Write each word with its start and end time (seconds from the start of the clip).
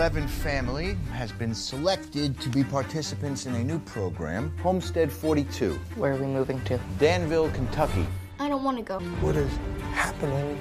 11 0.00 0.26
family 0.28 0.96
has 1.12 1.30
been 1.30 1.54
selected 1.54 2.40
to 2.40 2.48
be 2.48 2.64
participants 2.64 3.44
in 3.44 3.54
a 3.56 3.62
new 3.62 3.78
program, 3.80 4.50
Homestead 4.62 5.12
42, 5.12 5.74
Where 5.96 6.14
are 6.14 6.16
we 6.16 6.24
moving 6.24 6.58
to? 6.64 6.80
Danville, 6.98 7.50
Kentucky. 7.50 8.06
I 8.38 8.48
don't 8.48 8.64
want 8.64 8.78
to 8.78 8.82
go. 8.82 8.98
What 9.20 9.36
is 9.36 9.52
happening 9.92 10.58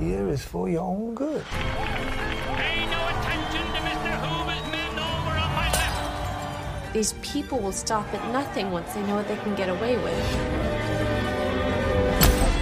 here 0.00 0.28
is 0.28 0.42
for 0.42 0.68
your 0.68 0.80
own 0.80 1.14
good. 1.14 1.44
Pay 1.44 2.86
no 2.90 3.06
attention 3.06 3.62
to 3.72 3.80
Mr. 3.86 4.10
Hoover's 4.18 4.68
men 4.72 4.98
over 4.98 5.38
on 5.38 5.50
my 5.54 5.70
left. 5.70 6.92
These 6.92 7.12
people 7.22 7.60
will 7.60 7.70
stop 7.70 8.12
at 8.12 8.32
nothing 8.32 8.72
once 8.72 8.92
they 8.94 9.02
know 9.02 9.14
what 9.14 9.28
they 9.28 9.36
can 9.36 9.54
get 9.54 9.68
away 9.68 9.96
with. 9.96 10.32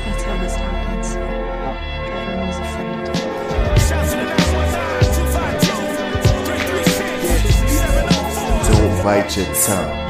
That's 0.05 0.23
how 0.23 0.37
this 0.37 0.55
happens. 0.55 1.17
Everyone's 1.17 2.57
afraid. 2.57 4.44
Don't 9.05 9.13
bite 9.21 9.37
your 9.37 10.04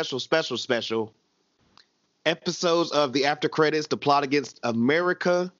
special, 0.00 0.18
special, 0.18 0.56
special, 0.56 1.14
episodes 2.24 2.90
of 2.90 3.12
the 3.12 3.26
After 3.26 3.50
Credits, 3.50 3.86
The 3.86 3.98
Plot 3.98 4.24
Against 4.24 4.58
America, 4.62 5.52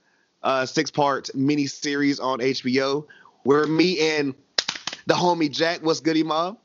uh, 0.43 0.65
six 0.65 0.91
part 0.91 1.29
mini 1.35 1.67
series 1.67 2.19
on 2.19 2.39
HBO, 2.39 3.05
where 3.43 3.67
me 3.67 4.01
and 4.01 4.35
the 5.05 5.13
homie 5.13 5.51
Jack, 5.53 5.81
what's 5.83 6.01
goody 6.01 6.23
mob? 6.23 6.57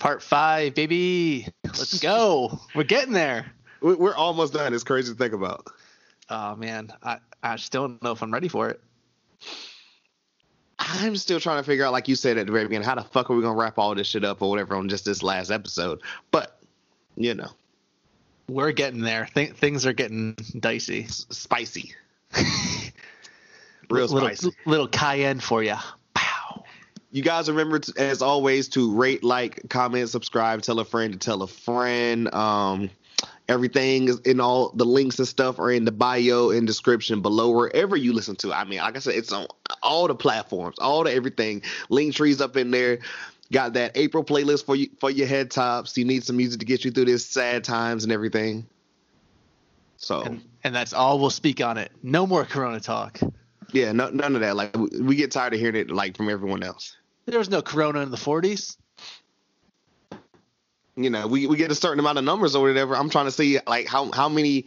Part 0.00 0.24
five, 0.24 0.74
baby. 0.74 1.46
Let's 1.64 2.00
go. 2.00 2.58
We're 2.74 2.82
getting 2.82 3.12
there. 3.12 3.52
We're 3.80 4.16
almost 4.16 4.52
done. 4.52 4.74
It's 4.74 4.82
crazy 4.82 5.12
to 5.12 5.16
think 5.16 5.32
about. 5.32 5.68
Oh 6.30 6.56
man, 6.56 6.92
I, 7.00 7.18
I 7.44 7.56
still 7.56 7.86
don't 7.86 8.02
know 8.02 8.10
if 8.10 8.24
I'm 8.24 8.32
ready 8.32 8.48
for 8.48 8.70
it. 8.70 8.80
I'm 10.80 11.14
still 11.14 11.38
trying 11.38 11.58
to 11.58 11.62
figure 11.62 11.84
out, 11.84 11.92
like 11.92 12.08
you 12.08 12.16
said 12.16 12.38
at 12.38 12.46
the 12.46 12.52
very 12.52 12.64
beginning, 12.64 12.88
how 12.88 12.96
the 12.96 13.04
fuck 13.04 13.30
are 13.30 13.36
we 13.36 13.42
gonna 13.42 13.56
wrap 13.56 13.78
all 13.78 13.94
this 13.94 14.08
shit 14.08 14.24
up 14.24 14.42
or 14.42 14.50
whatever 14.50 14.74
on 14.74 14.88
just 14.88 15.04
this 15.04 15.22
last 15.22 15.52
episode? 15.52 16.00
But 16.32 16.59
you 17.20 17.34
know, 17.34 17.50
We're 18.48 18.72
getting 18.72 19.02
there. 19.02 19.28
Th- 19.34 19.52
things 19.52 19.84
are 19.86 19.92
getting 19.92 20.34
dicey. 20.58 21.04
s- 21.04 21.26
spicy, 21.30 21.94
real 23.90 24.06
little, 24.06 24.20
spicy. 24.20 24.50
Little 24.64 24.88
cayenne 24.88 25.40
for 25.40 25.62
you. 25.62 25.76
Pow. 26.14 26.64
You 27.10 27.22
guys 27.22 27.48
remember, 27.48 27.78
t- 27.78 27.92
as 27.96 28.22
always, 28.22 28.68
to 28.70 28.94
rate, 28.94 29.22
like, 29.22 29.68
comment, 29.68 30.08
subscribe, 30.08 30.62
tell 30.62 30.80
a 30.80 30.84
friend 30.84 31.12
to 31.12 31.18
tell 31.18 31.42
a 31.42 31.46
friend. 31.46 32.32
Um, 32.32 32.90
everything 33.48 34.08
is 34.08 34.20
in 34.20 34.40
all 34.40 34.70
the 34.70 34.86
links 34.86 35.18
and 35.18 35.28
stuff 35.28 35.58
are 35.58 35.70
in 35.70 35.84
the 35.84 35.92
bio 35.92 36.50
and 36.50 36.66
description 36.66 37.20
below 37.20 37.50
wherever 37.50 37.96
you 37.96 38.14
listen 38.14 38.36
to. 38.36 38.52
I 38.54 38.64
mean, 38.64 38.78
like 38.78 38.96
I 38.96 39.00
said, 39.00 39.14
it's 39.16 39.32
on 39.32 39.46
all 39.82 40.06
the 40.08 40.14
platforms, 40.14 40.78
all 40.78 41.04
the 41.04 41.12
everything. 41.12 41.60
Linktree's 41.90 42.40
up 42.40 42.56
in 42.56 42.70
there. 42.70 43.00
Got 43.52 43.72
that 43.72 43.96
April 43.96 44.24
playlist 44.24 44.64
for 44.64 44.76
you 44.76 44.90
for 45.00 45.10
your 45.10 45.26
head 45.26 45.50
tops. 45.50 45.96
You 45.98 46.04
need 46.04 46.24
some 46.24 46.36
music 46.36 46.60
to 46.60 46.66
get 46.66 46.84
you 46.84 46.90
through 46.92 47.06
this 47.06 47.26
sad 47.26 47.64
times 47.64 48.04
and 48.04 48.12
everything. 48.12 48.66
So 49.96 50.22
And, 50.22 50.42
and 50.64 50.74
that's 50.74 50.92
all 50.92 51.18
we'll 51.18 51.30
speak 51.30 51.60
on 51.60 51.76
it. 51.76 51.90
No 52.02 52.26
more 52.26 52.44
Corona 52.44 52.80
talk. 52.80 53.20
yeah, 53.72 53.92
no, 53.92 54.08
none 54.08 54.34
of 54.34 54.40
that. 54.40 54.56
Like 54.56 54.76
we, 54.76 55.00
we 55.00 55.16
get 55.16 55.30
tired 55.30 55.52
of 55.52 55.60
hearing 55.60 55.76
it 55.76 55.90
like 55.90 56.16
from 56.16 56.28
everyone 56.28 56.62
else. 56.62 56.96
There 57.26 57.38
was 57.38 57.50
no 57.50 57.60
Corona 57.60 58.00
in 58.00 58.10
the 58.10 58.16
40s. 58.16 58.76
you 60.96 61.10
know, 61.10 61.26
we, 61.26 61.46
we 61.46 61.56
get 61.56 61.70
a 61.70 61.74
certain 61.74 61.98
amount 61.98 62.18
of 62.18 62.24
numbers 62.24 62.54
or 62.54 62.62
whatever. 62.62 62.96
I'm 62.96 63.10
trying 63.10 63.26
to 63.26 63.30
see 63.30 63.58
like 63.66 63.86
how 63.86 64.10
how 64.12 64.28
many 64.28 64.66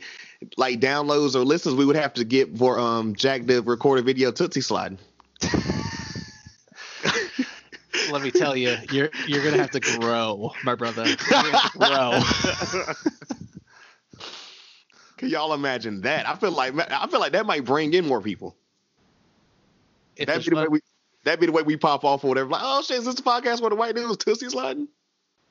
like 0.57 0.79
downloads 0.79 1.35
or 1.35 1.39
listens 1.39 1.75
we 1.75 1.85
would 1.85 1.95
have 1.95 2.13
to 2.15 2.25
get 2.25 2.57
for 2.57 2.79
um 2.79 3.15
Jack 3.15 3.45
to 3.45 3.61
record 3.61 3.99
a 3.99 4.01
video 4.01 4.31
Toosie 4.31 4.63
sliding. 4.63 4.99
Let 8.13 8.21
me 8.21 8.31
tell 8.31 8.55
you, 8.55 8.77
you're 8.91 9.09
you're 9.27 9.43
gonna 9.43 9.57
have 9.57 9.71
to 9.71 9.79
grow, 9.79 10.51
my 10.63 10.75
brother. 10.75 11.05
You're 11.05 11.17
have 11.17 11.71
to 11.73 11.77
grow. 11.79 12.93
Can 15.17 15.29
y'all 15.29 15.53
imagine 15.53 16.01
that? 16.01 16.27
I 16.27 16.35
feel 16.35 16.51
like 16.51 16.73
I 16.91 17.07
feel 17.07 17.19
like 17.19 17.31
that 17.33 17.45
might 17.45 17.65
bring 17.65 17.93
in 17.93 18.05
more 18.05 18.21
people. 18.21 18.55
If 20.15 20.27
That'd 20.27 20.43
be 20.43 20.51
the 20.51 20.55
way 20.55 20.67
we 20.67 20.81
that'd 21.23 21.39
be 21.39 21.47
the 21.47 21.51
way 21.51 21.63
we 21.63 21.75
pop 21.75 22.05
off 22.05 22.23
or 22.23 22.27
whatever. 22.27 22.49
Like, 22.49 22.61
oh 22.63 22.81
shit, 22.83 22.99
is 22.99 23.05
this 23.05 23.15
the 23.15 23.23
podcast 23.23 23.61
where 23.61 23.69
the 23.69 23.75
white 23.75 23.95
dude 23.95 24.07
was 24.07 24.17
Toosie 24.17 24.49
sliding? 24.49 24.87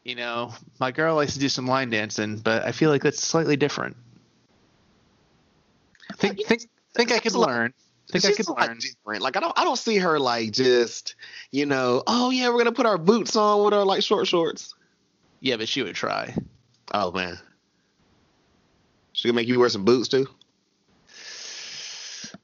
you 0.04 0.14
know, 0.16 0.52
my 0.80 0.90
girl 0.90 1.14
likes 1.14 1.34
to 1.34 1.38
do 1.38 1.48
some 1.48 1.66
line 1.66 1.90
dancing, 1.90 2.38
but 2.38 2.64
I 2.64 2.72
feel 2.72 2.90
like 2.90 3.02
that's 3.02 3.22
slightly 3.22 3.56
different. 3.56 3.96
Think 6.16 6.44
think 6.44 6.68
think 6.94 7.12
I 7.12 7.18
could 7.18 7.34
learn. 7.34 7.72
Think 8.10 8.24
I 8.24 8.28
She's 8.28 8.36
could 8.38 8.48
a 8.48 8.52
lot 8.52 8.68
learn. 8.68 8.78
different. 8.78 9.22
Like 9.22 9.36
I 9.36 9.40
don't 9.40 9.58
I 9.58 9.64
don't 9.64 9.78
see 9.78 9.98
her 9.98 10.18
like 10.18 10.52
just 10.52 11.14
you 11.50 11.66
know 11.66 12.02
oh 12.06 12.30
yeah 12.30 12.48
we're 12.48 12.58
gonna 12.58 12.72
put 12.72 12.86
our 12.86 12.98
boots 12.98 13.36
on 13.36 13.64
with 13.64 13.74
our 13.74 13.84
like 13.84 14.02
short 14.02 14.26
shorts. 14.26 14.74
Yeah, 15.40 15.56
but 15.56 15.68
she 15.68 15.82
would 15.82 15.94
try. 15.94 16.34
Oh 16.92 17.10
man, 17.12 17.38
she 19.12 19.28
gonna 19.28 19.36
make 19.36 19.48
you 19.48 19.58
wear 19.58 19.68
some 19.68 19.84
boots 19.84 20.08
too. 20.08 20.26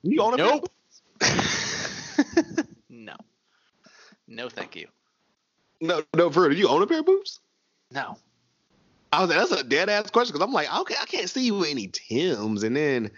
You 0.03 0.23
own 0.23 0.35
a 0.35 0.37
pair 0.37 0.47
Nope. 0.47 0.73
no. 2.89 3.15
No, 4.27 4.49
thank 4.49 4.77
you. 4.77 4.87
No, 5.81 6.03
no, 6.15 6.31
for 6.31 6.43
real. 6.43 6.51
Do 6.51 6.57
you 6.57 6.69
own 6.69 6.83
a 6.83 6.87
pair 6.87 7.01
of 7.01 7.07
boots? 7.07 7.41
No. 7.91 8.17
I 9.13 9.21
was 9.21 9.31
like, 9.31 9.39
that's 9.39 9.61
a 9.61 9.65
dead 9.65 9.89
ass 9.89 10.11
question 10.11 10.35
because 10.35 10.47
I'm 10.47 10.53
like, 10.53 10.73
okay, 10.81 10.95
I 11.01 11.07
can't 11.07 11.31
see 11.31 11.47
you 11.47 11.55
with 11.55 11.71
any 11.71 11.89
Tims, 11.89 12.63
and 12.63 12.77
then, 12.77 13.11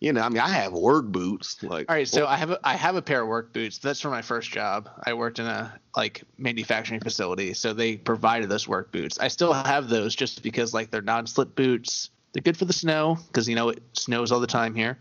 you 0.00 0.12
know, 0.12 0.20
I 0.20 0.28
mean, 0.28 0.40
I 0.40 0.48
have 0.48 0.72
work 0.72 1.06
boots. 1.06 1.62
Like, 1.62 1.90
All 1.90 1.96
right, 1.96 2.06
so 2.06 2.26
I 2.26 2.36
have 2.36 2.50
a, 2.50 2.60
I 2.62 2.74
have 2.74 2.96
a 2.96 3.02
pair 3.02 3.22
of 3.22 3.28
work 3.28 3.52
boots. 3.52 3.78
That's 3.78 4.00
for 4.00 4.10
my 4.10 4.22
first 4.22 4.50
job. 4.50 4.90
I 5.06 5.14
worked 5.14 5.38
in 5.38 5.46
a 5.46 5.78
like 5.96 6.22
manufacturing 6.36 7.00
facility, 7.00 7.54
so 7.54 7.72
they 7.72 7.96
provided 7.96 8.52
us 8.52 8.68
work 8.68 8.92
boots. 8.92 9.18
I 9.18 9.28
still 9.28 9.52
have 9.54 9.88
those 9.88 10.14
just 10.14 10.42
because 10.42 10.74
like 10.74 10.90
they're 10.90 11.02
non-slip 11.02 11.54
boots. 11.54 12.10
They're 12.32 12.42
good 12.42 12.58
for 12.58 12.66
the 12.66 12.74
snow 12.74 13.16
because 13.28 13.48
you 13.48 13.54
know 13.54 13.70
it 13.70 13.82
snows 13.94 14.32
all 14.32 14.40
the 14.40 14.46
time 14.46 14.74
here, 14.74 14.98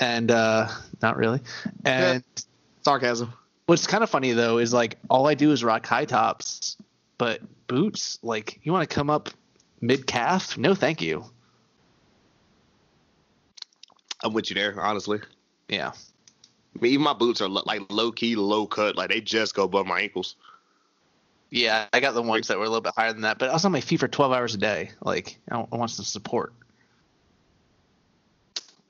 and 0.00 0.30
uh, 0.30 0.68
not 1.02 1.16
really. 1.16 1.40
And 1.84 2.22
sarcasm. 2.82 3.32
what's 3.66 3.88
kind 3.88 4.04
of 4.04 4.10
funny 4.10 4.32
though 4.32 4.58
is 4.58 4.72
like 4.72 4.98
all 5.10 5.26
I 5.26 5.34
do 5.34 5.50
is 5.50 5.64
rock 5.64 5.84
high 5.84 6.04
tops, 6.04 6.76
but 7.16 7.40
boots 7.66 8.20
like 8.22 8.60
you 8.62 8.72
want 8.72 8.88
to 8.88 8.94
come 8.94 9.10
up 9.10 9.30
mid 9.80 10.06
calf? 10.06 10.56
No, 10.56 10.76
thank 10.76 11.02
you. 11.02 11.24
I'm 14.22 14.32
with 14.32 14.50
you 14.50 14.54
there, 14.54 14.80
honestly. 14.80 15.20
Yeah. 15.68 15.92
I 16.76 16.80
mean, 16.80 16.92
even 16.92 17.04
my 17.04 17.12
boots 17.12 17.40
are 17.40 17.48
like 17.48 17.82
low 17.90 18.12
key, 18.12 18.36
low 18.36 18.66
cut. 18.66 18.96
Like 18.96 19.10
they 19.10 19.20
just 19.20 19.54
go 19.54 19.64
above 19.64 19.86
my 19.86 20.00
ankles. 20.00 20.36
Yeah, 21.50 21.86
I 21.92 22.00
got 22.00 22.14
the 22.14 22.22
ones 22.22 22.48
that 22.48 22.58
were 22.58 22.64
a 22.64 22.68
little 22.68 22.82
bit 22.82 22.92
higher 22.94 23.12
than 23.12 23.22
that, 23.22 23.38
but 23.38 23.48
I 23.48 23.54
was 23.54 23.64
on 23.64 23.72
my 23.72 23.80
feet 23.80 24.00
for 24.00 24.08
12 24.08 24.32
hours 24.32 24.54
a 24.54 24.58
day. 24.58 24.90
Like, 25.00 25.38
I, 25.50 25.60
I 25.60 25.76
want 25.76 25.90
some 25.90 26.04
support. 26.04 26.52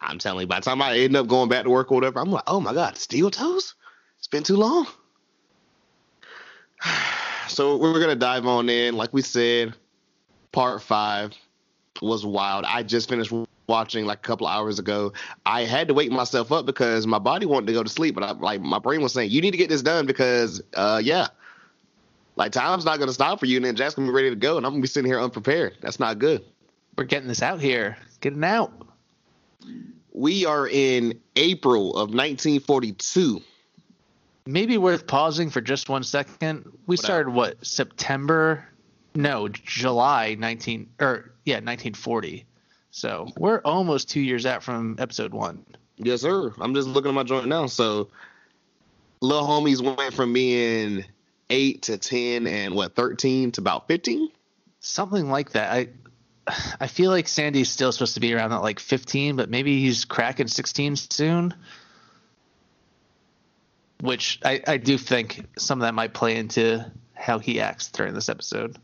I'm 0.01 0.19
telling 0.19 0.41
you, 0.43 0.47
by 0.47 0.59
the 0.59 0.65
time 0.65 0.83
I 0.83 0.97
end 0.99 1.17
up 1.17 1.29
going 1.29 1.49
back 1.49 1.65
to 1.65 1.71
work 1.71 1.93
or 1.93 1.95
whatever, 1.95 2.21
I'm 2.21 2.31
like, 2.31 2.45
oh 2.47 2.61
my 2.61 2.73
god, 2.73 2.97
steel 2.97 3.31
toes? 3.31 3.75
It's 4.19 4.29
been 4.29 4.43
too 4.43 4.57
long. 4.57 4.87
So 7.49 7.79
we're 7.79 7.99
gonna 7.99 8.15
dive 8.15 8.47
on 8.47 8.69
in. 8.69 8.95
Like 8.95 9.15
we 9.15 9.23
said, 9.23 9.75
part 10.53 10.83
five 10.83 11.33
was 12.03 12.25
wild. 12.25 12.67
I 12.67 12.83
just 12.83 13.09
finished 13.09 13.33
watching 13.69 14.07
like 14.07 14.19
a 14.19 14.23
couple 14.23 14.47
hours 14.47 14.79
ago. 14.79 15.13
I 15.47 15.63
had 15.65 15.89
to 15.89 15.95
wake 15.95 16.11
myself 16.11 16.51
up 16.51 16.67
because 16.67 17.07
my 17.07 17.19
body 17.19 17.47
wanted 17.47 17.67
to 17.67 17.73
go 17.75 17.83
to 17.83 17.89
sleep, 17.89 18.15
but 18.15 18.25
I, 18.25 18.33
like 18.33 18.61
my 18.61 18.79
brain 18.79 19.01
was 19.03 19.13
saying, 19.13 19.31
you 19.31 19.41
need 19.41 19.53
to 19.53 19.59
get 19.59 19.69
this 19.69 19.83
done 19.83 20.07
because, 20.07 20.61
uh, 20.75 21.01
yeah, 21.05 21.29
like 22.37 22.53
time's 22.53 22.85
not 22.85 22.99
gonna 22.99 23.13
stop 23.13 23.39
for 23.41 23.47
you, 23.47 23.57
and 23.57 23.65
then 23.65 23.77
Jack's 23.77 23.95
gonna 23.95 24.09
be 24.09 24.15
ready 24.15 24.31
to 24.31 24.37
go, 24.37 24.57
and 24.57 24.67
I'm 24.67 24.73
gonna 24.73 24.83
be 24.83 24.89
sitting 24.89 25.11
here 25.11 25.21
unprepared. 25.21 25.77
That's 25.81 26.01
not 26.01 26.19
good. 26.19 26.45
We're 26.97 27.05
getting 27.05 27.29
this 27.29 27.43
out 27.43 27.61
here. 27.61 27.97
Getting 28.21 28.43
out. 28.45 28.73
We 30.13 30.47
are 30.47 30.67
in 30.67 31.21
April 31.37 31.91
of 31.91 32.09
1942. 32.11 33.41
maybe 34.47 34.79
worth 34.79 35.07
pausing 35.07 35.51
for 35.51 35.61
just 35.61 35.89
one 35.89 36.03
second. 36.03 36.73
We 36.87 36.97
started 36.97 37.31
what 37.31 37.65
September? 37.65 38.67
No, 39.15 39.49
July 39.49 40.37
19 40.39 40.89
or 41.01 41.33
yeah, 41.45 41.57
1940. 41.57 42.47
So 42.99 43.29
we're 43.39 43.61
almost 43.65 44.11
two 44.11 44.21
years 44.21 44.45
out 44.45 44.65
from 44.65 44.97
episode 44.99 45.33
one. 45.33 45.65
Yes, 45.99 46.23
sir. 46.23 46.53
I'm 46.61 46.75
just 46.75 46.89
looking 46.89 47.11
at 47.11 47.15
my 47.15 47.23
joint 47.23 47.47
now. 47.47 47.67
So, 47.67 48.09
little 49.21 49.47
homies 49.47 49.81
went 49.81 50.15
from 50.15 50.33
being 50.33 51.05
eight 51.49 51.83
to 51.83 51.97
ten 51.97 52.49
and 52.49 52.75
what 52.75 52.97
thirteen 52.97 53.53
to 53.53 53.61
about 53.61 53.87
fifteen. 53.87 54.31
Something 54.81 55.31
like 55.31 55.53
that. 55.53 55.73
I 55.73 55.89
I 56.81 56.89
feel 56.89 57.13
like 57.13 57.29
Sandy's 57.29 57.71
still 57.71 57.93
supposed 57.93 58.15
to 58.15 58.21
be 58.21 58.35
around 58.35 58.51
that 58.51 58.63
like 58.63 58.81
15, 58.81 59.37
but 59.37 59.49
maybe 59.49 59.81
he's 59.81 60.05
cracking 60.05 60.49
16 60.49 60.97
soon. 60.97 61.55
Which 64.01 64.41
I, 64.45 64.61
I 64.67 64.77
do 64.77 64.99
think 64.99 65.45
some 65.57 65.81
of 65.81 65.83
that 65.83 65.95
might 65.95 66.15
play 66.15 66.37
into 66.37 66.91
how 67.15 67.39
he 67.39 67.61
acts 67.61 67.91
during 67.91 68.15
this 68.15 68.29
episode. 68.29 68.77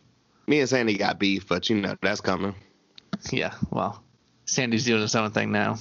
Me 0.46 0.60
and 0.60 0.69
Sandy 0.69 0.96
got 0.96 1.19
beef, 1.19 1.49
but 1.49 1.69
you 1.69 1.81
know 1.81 1.96
that's 2.00 2.20
coming. 2.20 2.55
Yeah, 3.32 3.55
well, 3.70 4.03
Sandy's 4.46 4.85
doing 4.85 5.02
his 5.02 5.14
own 5.14 5.31
thing 5.31 5.52
now. 5.52 5.79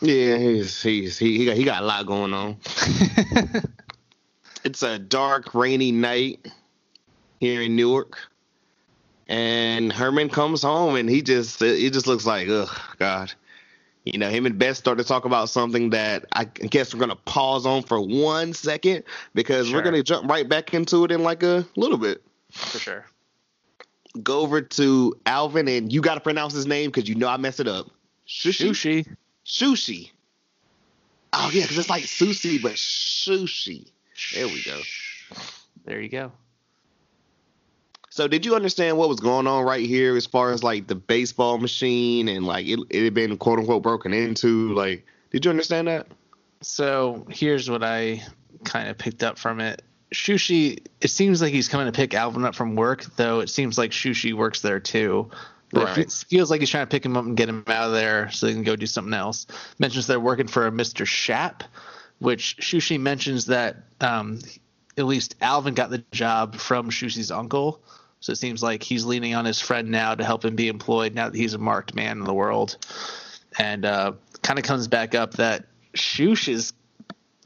Yeah, 0.00 0.36
he's 0.36 0.82
he's 0.82 1.18
he 1.18 1.38
he 1.38 1.46
got, 1.46 1.56
he 1.56 1.64
got 1.64 1.82
a 1.82 1.86
lot 1.86 2.06
going 2.06 2.34
on. 2.34 2.58
it's 4.64 4.82
a 4.82 4.98
dark, 4.98 5.54
rainy 5.54 5.90
night 5.90 6.46
here 7.40 7.62
in 7.62 7.76
Newark, 7.76 8.18
and 9.26 9.92
Herman 9.92 10.28
comes 10.28 10.62
home 10.62 10.96
and 10.96 11.08
he 11.08 11.22
just 11.22 11.60
he 11.60 11.88
just 11.90 12.06
looks 12.06 12.26
like 12.26 12.48
ugh 12.48 12.68
God. 12.98 13.32
You 14.04 14.18
know, 14.18 14.28
him 14.28 14.46
and 14.46 14.56
Beth 14.56 14.76
start 14.76 14.98
to 14.98 15.04
talk 15.04 15.24
about 15.24 15.48
something 15.48 15.90
that 15.90 16.26
I 16.32 16.44
guess 16.44 16.94
we're 16.94 17.00
gonna 17.00 17.16
pause 17.16 17.66
on 17.66 17.82
for 17.82 18.00
one 18.00 18.52
second 18.52 19.02
because 19.34 19.72
we're 19.72 19.82
gonna 19.82 20.02
jump 20.02 20.30
right 20.30 20.48
back 20.48 20.74
into 20.74 21.04
it 21.04 21.10
in 21.10 21.22
like 21.22 21.42
a 21.42 21.66
little 21.74 21.98
bit. 21.98 22.22
For 22.52 22.78
sure. 22.78 23.06
Go 24.22 24.40
over 24.40 24.62
to 24.62 25.14
Alvin 25.26 25.68
and 25.68 25.92
you 25.92 26.00
got 26.00 26.14
to 26.14 26.20
pronounce 26.20 26.54
his 26.54 26.66
name 26.66 26.90
because 26.90 27.08
you 27.08 27.16
know 27.16 27.28
I 27.28 27.36
mess 27.36 27.60
it 27.60 27.68
up. 27.68 27.90
Sushi. 28.26 29.06
Sushi. 29.44 30.10
Oh 31.32 31.50
yeah, 31.52 31.62
because 31.62 31.78
it's 31.78 31.90
like 31.90 32.04
sushi, 32.04 32.60
but 32.62 32.72
sushi. 32.72 33.90
There 34.34 34.46
we 34.46 34.62
go. 34.62 34.80
There 35.84 36.00
you 36.00 36.08
go. 36.08 36.32
So 38.10 38.26
did 38.26 38.46
you 38.46 38.54
understand 38.54 38.96
what 38.96 39.10
was 39.10 39.20
going 39.20 39.46
on 39.46 39.64
right 39.64 39.84
here 39.84 40.16
as 40.16 40.24
far 40.24 40.50
as 40.52 40.64
like 40.64 40.86
the 40.86 40.94
baseball 40.94 41.58
machine 41.58 42.28
and 42.28 42.46
like 42.46 42.66
it, 42.66 42.80
it 42.88 43.04
had 43.04 43.12
been 43.12 43.36
quote 43.36 43.58
unquote 43.58 43.82
broken 43.82 44.14
into? 44.14 44.72
Like, 44.72 45.04
did 45.30 45.44
you 45.44 45.50
understand 45.50 45.88
that? 45.88 46.06
So 46.62 47.26
here's 47.28 47.68
what 47.68 47.84
I 47.84 48.22
kind 48.64 48.88
of 48.88 48.96
picked 48.96 49.22
up 49.22 49.38
from 49.38 49.60
it. 49.60 49.82
Shushi, 50.14 50.86
it 51.02 51.08
seems 51.08 51.42
like 51.42 51.52
he's 51.52 51.68
coming 51.68 51.86
to 51.86 51.92
pick 51.92 52.14
Alvin 52.14 52.44
up 52.46 52.54
from 52.54 52.74
work, 52.74 53.04
though 53.16 53.40
it 53.40 53.50
seems 53.50 53.76
like 53.76 53.90
Shushi 53.90 54.32
works 54.32 54.62
there 54.62 54.80
too. 54.80 55.30
Right. 55.72 55.98
It 55.98 56.12
feels 56.12 56.50
like 56.50 56.60
he's 56.60 56.70
trying 56.70 56.86
to 56.86 56.90
pick 56.90 57.04
him 57.04 57.16
up 57.16 57.24
and 57.24 57.36
get 57.36 57.48
him 57.48 57.64
out 57.66 57.88
of 57.88 57.92
there 57.92 58.30
so 58.30 58.46
they 58.46 58.52
can 58.52 58.62
go 58.62 58.76
do 58.76 58.86
something 58.86 59.14
else. 59.14 59.46
Mentions 59.78 60.06
they're 60.06 60.20
working 60.20 60.46
for 60.46 60.66
a 60.66 60.70
Mr. 60.70 61.06
Shap, 61.06 61.64
which 62.18 62.56
Shushi 62.60 63.00
mentions 63.00 63.46
that 63.46 63.76
um, 64.00 64.38
at 64.96 65.04
least 65.04 65.34
Alvin 65.40 65.74
got 65.74 65.90
the 65.90 66.04
job 66.12 66.56
from 66.56 66.90
Shushi's 66.90 67.30
uncle. 67.30 67.82
So 68.20 68.32
it 68.32 68.36
seems 68.36 68.62
like 68.62 68.82
he's 68.82 69.04
leaning 69.04 69.34
on 69.34 69.44
his 69.44 69.60
friend 69.60 69.90
now 69.90 70.14
to 70.14 70.24
help 70.24 70.44
him 70.44 70.56
be 70.56 70.68
employed 70.68 71.14
now 71.14 71.28
that 71.28 71.36
he's 71.36 71.54
a 71.54 71.58
marked 71.58 71.94
man 71.94 72.18
in 72.18 72.24
the 72.24 72.34
world. 72.34 72.76
And 73.58 73.84
uh, 73.84 74.12
kind 74.42 74.58
of 74.58 74.64
comes 74.64 74.88
back 74.88 75.14
up 75.14 75.34
that 75.34 75.66
Shush 75.94 76.48
is 76.48 76.72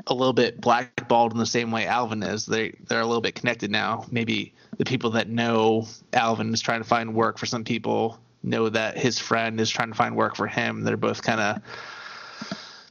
a 0.06 0.14
little 0.14 0.32
bit 0.32 0.60
blackballed 0.60 1.32
in 1.32 1.38
the 1.38 1.46
same 1.46 1.70
way 1.70 1.86
Alvin 1.86 2.22
is. 2.22 2.46
They 2.46 2.74
they're 2.88 3.00
a 3.00 3.06
little 3.06 3.20
bit 3.20 3.34
connected 3.34 3.70
now. 3.70 4.06
Maybe 4.10 4.54
the 4.76 4.84
people 4.84 5.10
that 5.10 5.28
know 5.28 5.86
Alvin 6.12 6.52
is 6.52 6.60
trying 6.60 6.80
to 6.80 6.88
find 6.88 7.14
work 7.14 7.38
for 7.38 7.46
some 7.46 7.64
people 7.64 8.18
know 8.42 8.68
that 8.68 8.96
his 8.96 9.18
friend 9.18 9.60
is 9.60 9.70
trying 9.70 9.90
to 9.90 9.94
find 9.94 10.16
work 10.16 10.36
for 10.36 10.46
him. 10.46 10.82
They're 10.82 10.96
both 10.96 11.22
kind 11.22 11.40
of 11.40 11.62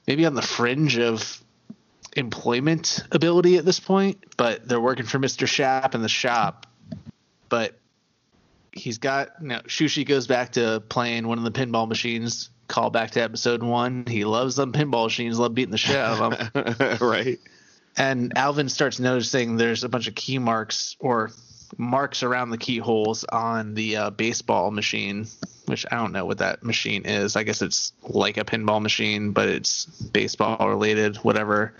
maybe 0.08 0.26
on 0.26 0.36
the 0.36 0.42
fringe 0.42 0.98
of 0.98 1.44
employment 2.16 3.04
ability 3.12 3.58
at 3.58 3.66
this 3.66 3.80
point, 3.80 4.24
but 4.38 4.68
they're 4.68 4.82
working 4.82 5.06
for 5.06 5.20
Mr. 5.20 5.48
Shap 5.48 5.96
in 5.96 6.02
the 6.02 6.10
shop. 6.10 6.68
But 7.50 7.80
he's 8.72 9.00
got 9.00 9.30
you 9.42 9.50
Shushi 9.50 10.06
goes 10.06 10.28
back 10.28 10.54
to 10.54 10.84
playing 10.90 11.28
one 11.28 11.38
of 11.38 11.44
the 11.44 11.52
pinball 11.52 11.88
machines. 11.88 12.50
Call 12.70 12.92
back 12.92 13.12
to 13.12 13.22
episode 13.22 13.64
one. 13.64 14.06
He 14.08 14.24
loves 14.24 14.56
them 14.56 14.72
pinball 14.72 15.06
machines. 15.06 15.40
Love 15.40 15.56
beating 15.56 15.72
the 15.72 15.78
shit 15.78 15.96
out 15.96 16.22
of 16.22 16.54
them. 16.54 16.98
right. 17.02 17.40
and 17.98 18.38
Alvin 18.38 18.70
starts 18.70 19.00
noticing 19.00 19.58
there's 19.58 19.84
a 19.84 19.90
bunch 19.90 20.08
of 20.08 20.14
key 20.14 20.38
marks 20.38 20.96
or 21.00 21.32
marks 21.78 22.22
around 22.22 22.52
the 22.52 22.60
keyholes 22.60 23.24
on 23.24 23.74
the 23.74 23.96
uh, 23.96 24.10
baseball 24.12 24.70
machine, 24.70 25.28
which 25.66 25.84
I 25.92 25.96
don't 25.96 26.12
know 26.12 26.26
what 26.26 26.38
that 26.38 26.64
machine 26.64 27.06
is. 27.06 27.36
I 27.36 27.42
guess 27.42 27.64
it's 27.64 27.92
like 28.04 28.38
a 28.38 28.46
pinball 28.46 28.82
machine, 28.82 29.32
but 29.32 29.50
it's 29.50 29.86
baseball 29.86 30.70
related, 30.70 31.18
whatever. 31.18 31.74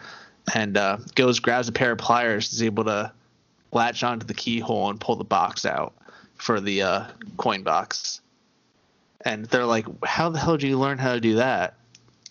And 0.56 0.76
uh, 0.76 0.98
goes, 1.14 1.40
grabs 1.40 1.68
a 1.68 1.72
pair 1.72 1.92
of 1.92 2.00
pliers, 2.00 2.52
is 2.52 2.64
able 2.64 2.86
to 2.86 3.12
latch 3.72 4.04
onto 4.04 4.26
the 4.26 4.34
keyhole 4.34 4.90
and 4.90 5.00
pull 5.00 5.18
the 5.18 5.24
box 5.24 5.68
out 5.68 5.94
for 6.36 6.60
the 6.60 6.82
uh, 6.82 7.04
coin 7.38 7.62
box. 7.62 8.22
And 9.26 9.46
they're 9.46 9.66
like, 9.66 9.86
"How 10.06 10.30
the 10.30 10.40
hell 10.40 10.58
did 10.58 10.68
you 10.68 10.80
learn 10.80 10.98
how 10.98 11.14
to 11.14 11.20
do 11.20 11.36
that?" 11.36 11.76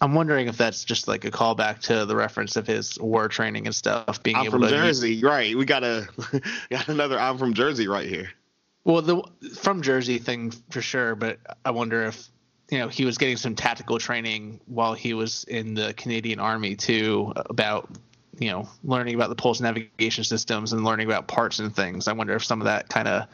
I'm 0.00 0.14
wondering 0.14 0.46
if 0.46 0.56
that's 0.56 0.84
just 0.84 1.08
like 1.08 1.24
a 1.24 1.30
callback 1.30 1.80
to 1.82 2.06
the 2.06 2.14
reference 2.14 2.56
of 2.56 2.66
his 2.66 2.98
war 3.00 3.28
training 3.28 3.66
and 3.66 3.74
stuff. 3.74 4.22
Being 4.22 4.36
I'm 4.36 4.46
able 4.46 4.52
from 4.52 4.62
to 4.62 4.68
Jersey, 4.68 5.22
right? 5.22 5.56
We 5.56 5.64
got 5.64 5.82
a 5.82 6.08
got 6.70 6.88
another 6.88 7.18
I'm 7.18 7.38
from 7.38 7.54
Jersey 7.54 7.88
right 7.88 8.08
here. 8.08 8.30
Well, 8.84 9.02
the 9.02 9.22
from 9.56 9.82
Jersey 9.82 10.18
thing 10.18 10.52
for 10.70 10.80
sure, 10.80 11.14
but 11.14 11.38
I 11.64 11.72
wonder 11.72 12.04
if 12.04 12.28
you 12.70 12.78
know 12.78 12.88
he 12.88 13.04
was 13.04 13.18
getting 13.18 13.36
some 13.36 13.54
tactical 13.54 13.98
training 13.98 14.60
while 14.66 14.94
he 14.94 15.14
was 15.14 15.44
in 15.44 15.74
the 15.74 15.94
Canadian 15.94 16.38
Army 16.38 16.76
too 16.76 17.32
about 17.36 17.90
you 18.38 18.50
know 18.50 18.68
learning 18.84 19.16
about 19.16 19.30
the 19.30 19.36
pulse 19.36 19.60
navigation 19.60 20.22
systems 20.22 20.72
and 20.72 20.84
learning 20.84 21.06
about 21.06 21.26
parts 21.26 21.58
and 21.58 21.74
things. 21.74 22.06
I 22.06 22.12
wonder 22.12 22.34
if 22.34 22.44
some 22.44 22.60
of 22.60 22.66
that 22.66 22.88
kind 22.88 23.08
of 23.08 23.26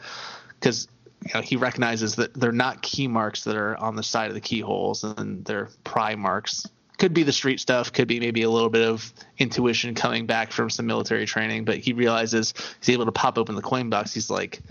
because 0.59 0.87
you 1.25 1.33
know, 1.33 1.41
he 1.41 1.55
recognizes 1.55 2.15
that 2.15 2.33
they're 2.33 2.51
not 2.51 2.81
key 2.81 3.07
marks 3.07 3.43
that 3.45 3.55
are 3.55 3.77
on 3.77 3.95
the 3.95 4.03
side 4.03 4.29
of 4.29 4.35
the 4.35 4.41
keyholes 4.41 5.03
and 5.03 5.43
they're 5.45 5.69
pry 5.83 6.15
marks. 6.15 6.67
Could 6.97 7.13
be 7.13 7.23
the 7.23 7.33
street 7.33 7.59
stuff, 7.59 7.91
could 7.91 8.07
be 8.07 8.19
maybe 8.19 8.43
a 8.43 8.49
little 8.49 8.69
bit 8.69 8.87
of 8.87 9.11
intuition 9.37 9.95
coming 9.95 10.27
back 10.27 10.51
from 10.51 10.69
some 10.69 10.85
military 10.85 11.25
training, 11.25 11.65
but 11.65 11.77
he 11.77 11.93
realizes 11.93 12.53
he's 12.79 12.93
able 12.93 13.05
to 13.05 13.11
pop 13.11 13.37
open 13.37 13.55
the 13.55 13.61
coin 13.61 13.89
box. 13.89 14.13
He's 14.13 14.29
like, 14.29 14.61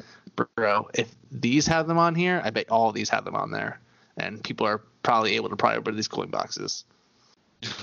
bro, 0.57 0.89
if 0.95 1.15
these 1.31 1.67
have 1.67 1.87
them 1.87 1.99
on 1.99 2.15
here, 2.15 2.41
I 2.43 2.51
bet 2.51 2.71
all 2.71 2.93
these 2.93 3.11
have 3.11 3.25
them 3.25 3.35
on 3.35 3.51
there. 3.51 3.81
And 4.17 4.43
people 4.43 4.67
are 4.67 4.81
probably 5.03 5.37
able 5.37 5.51
to 5.51 5.57
pry 5.57 5.77
open 5.77 5.97
these 5.97 6.09
coin 6.09 6.31
boxes. 6.31 6.85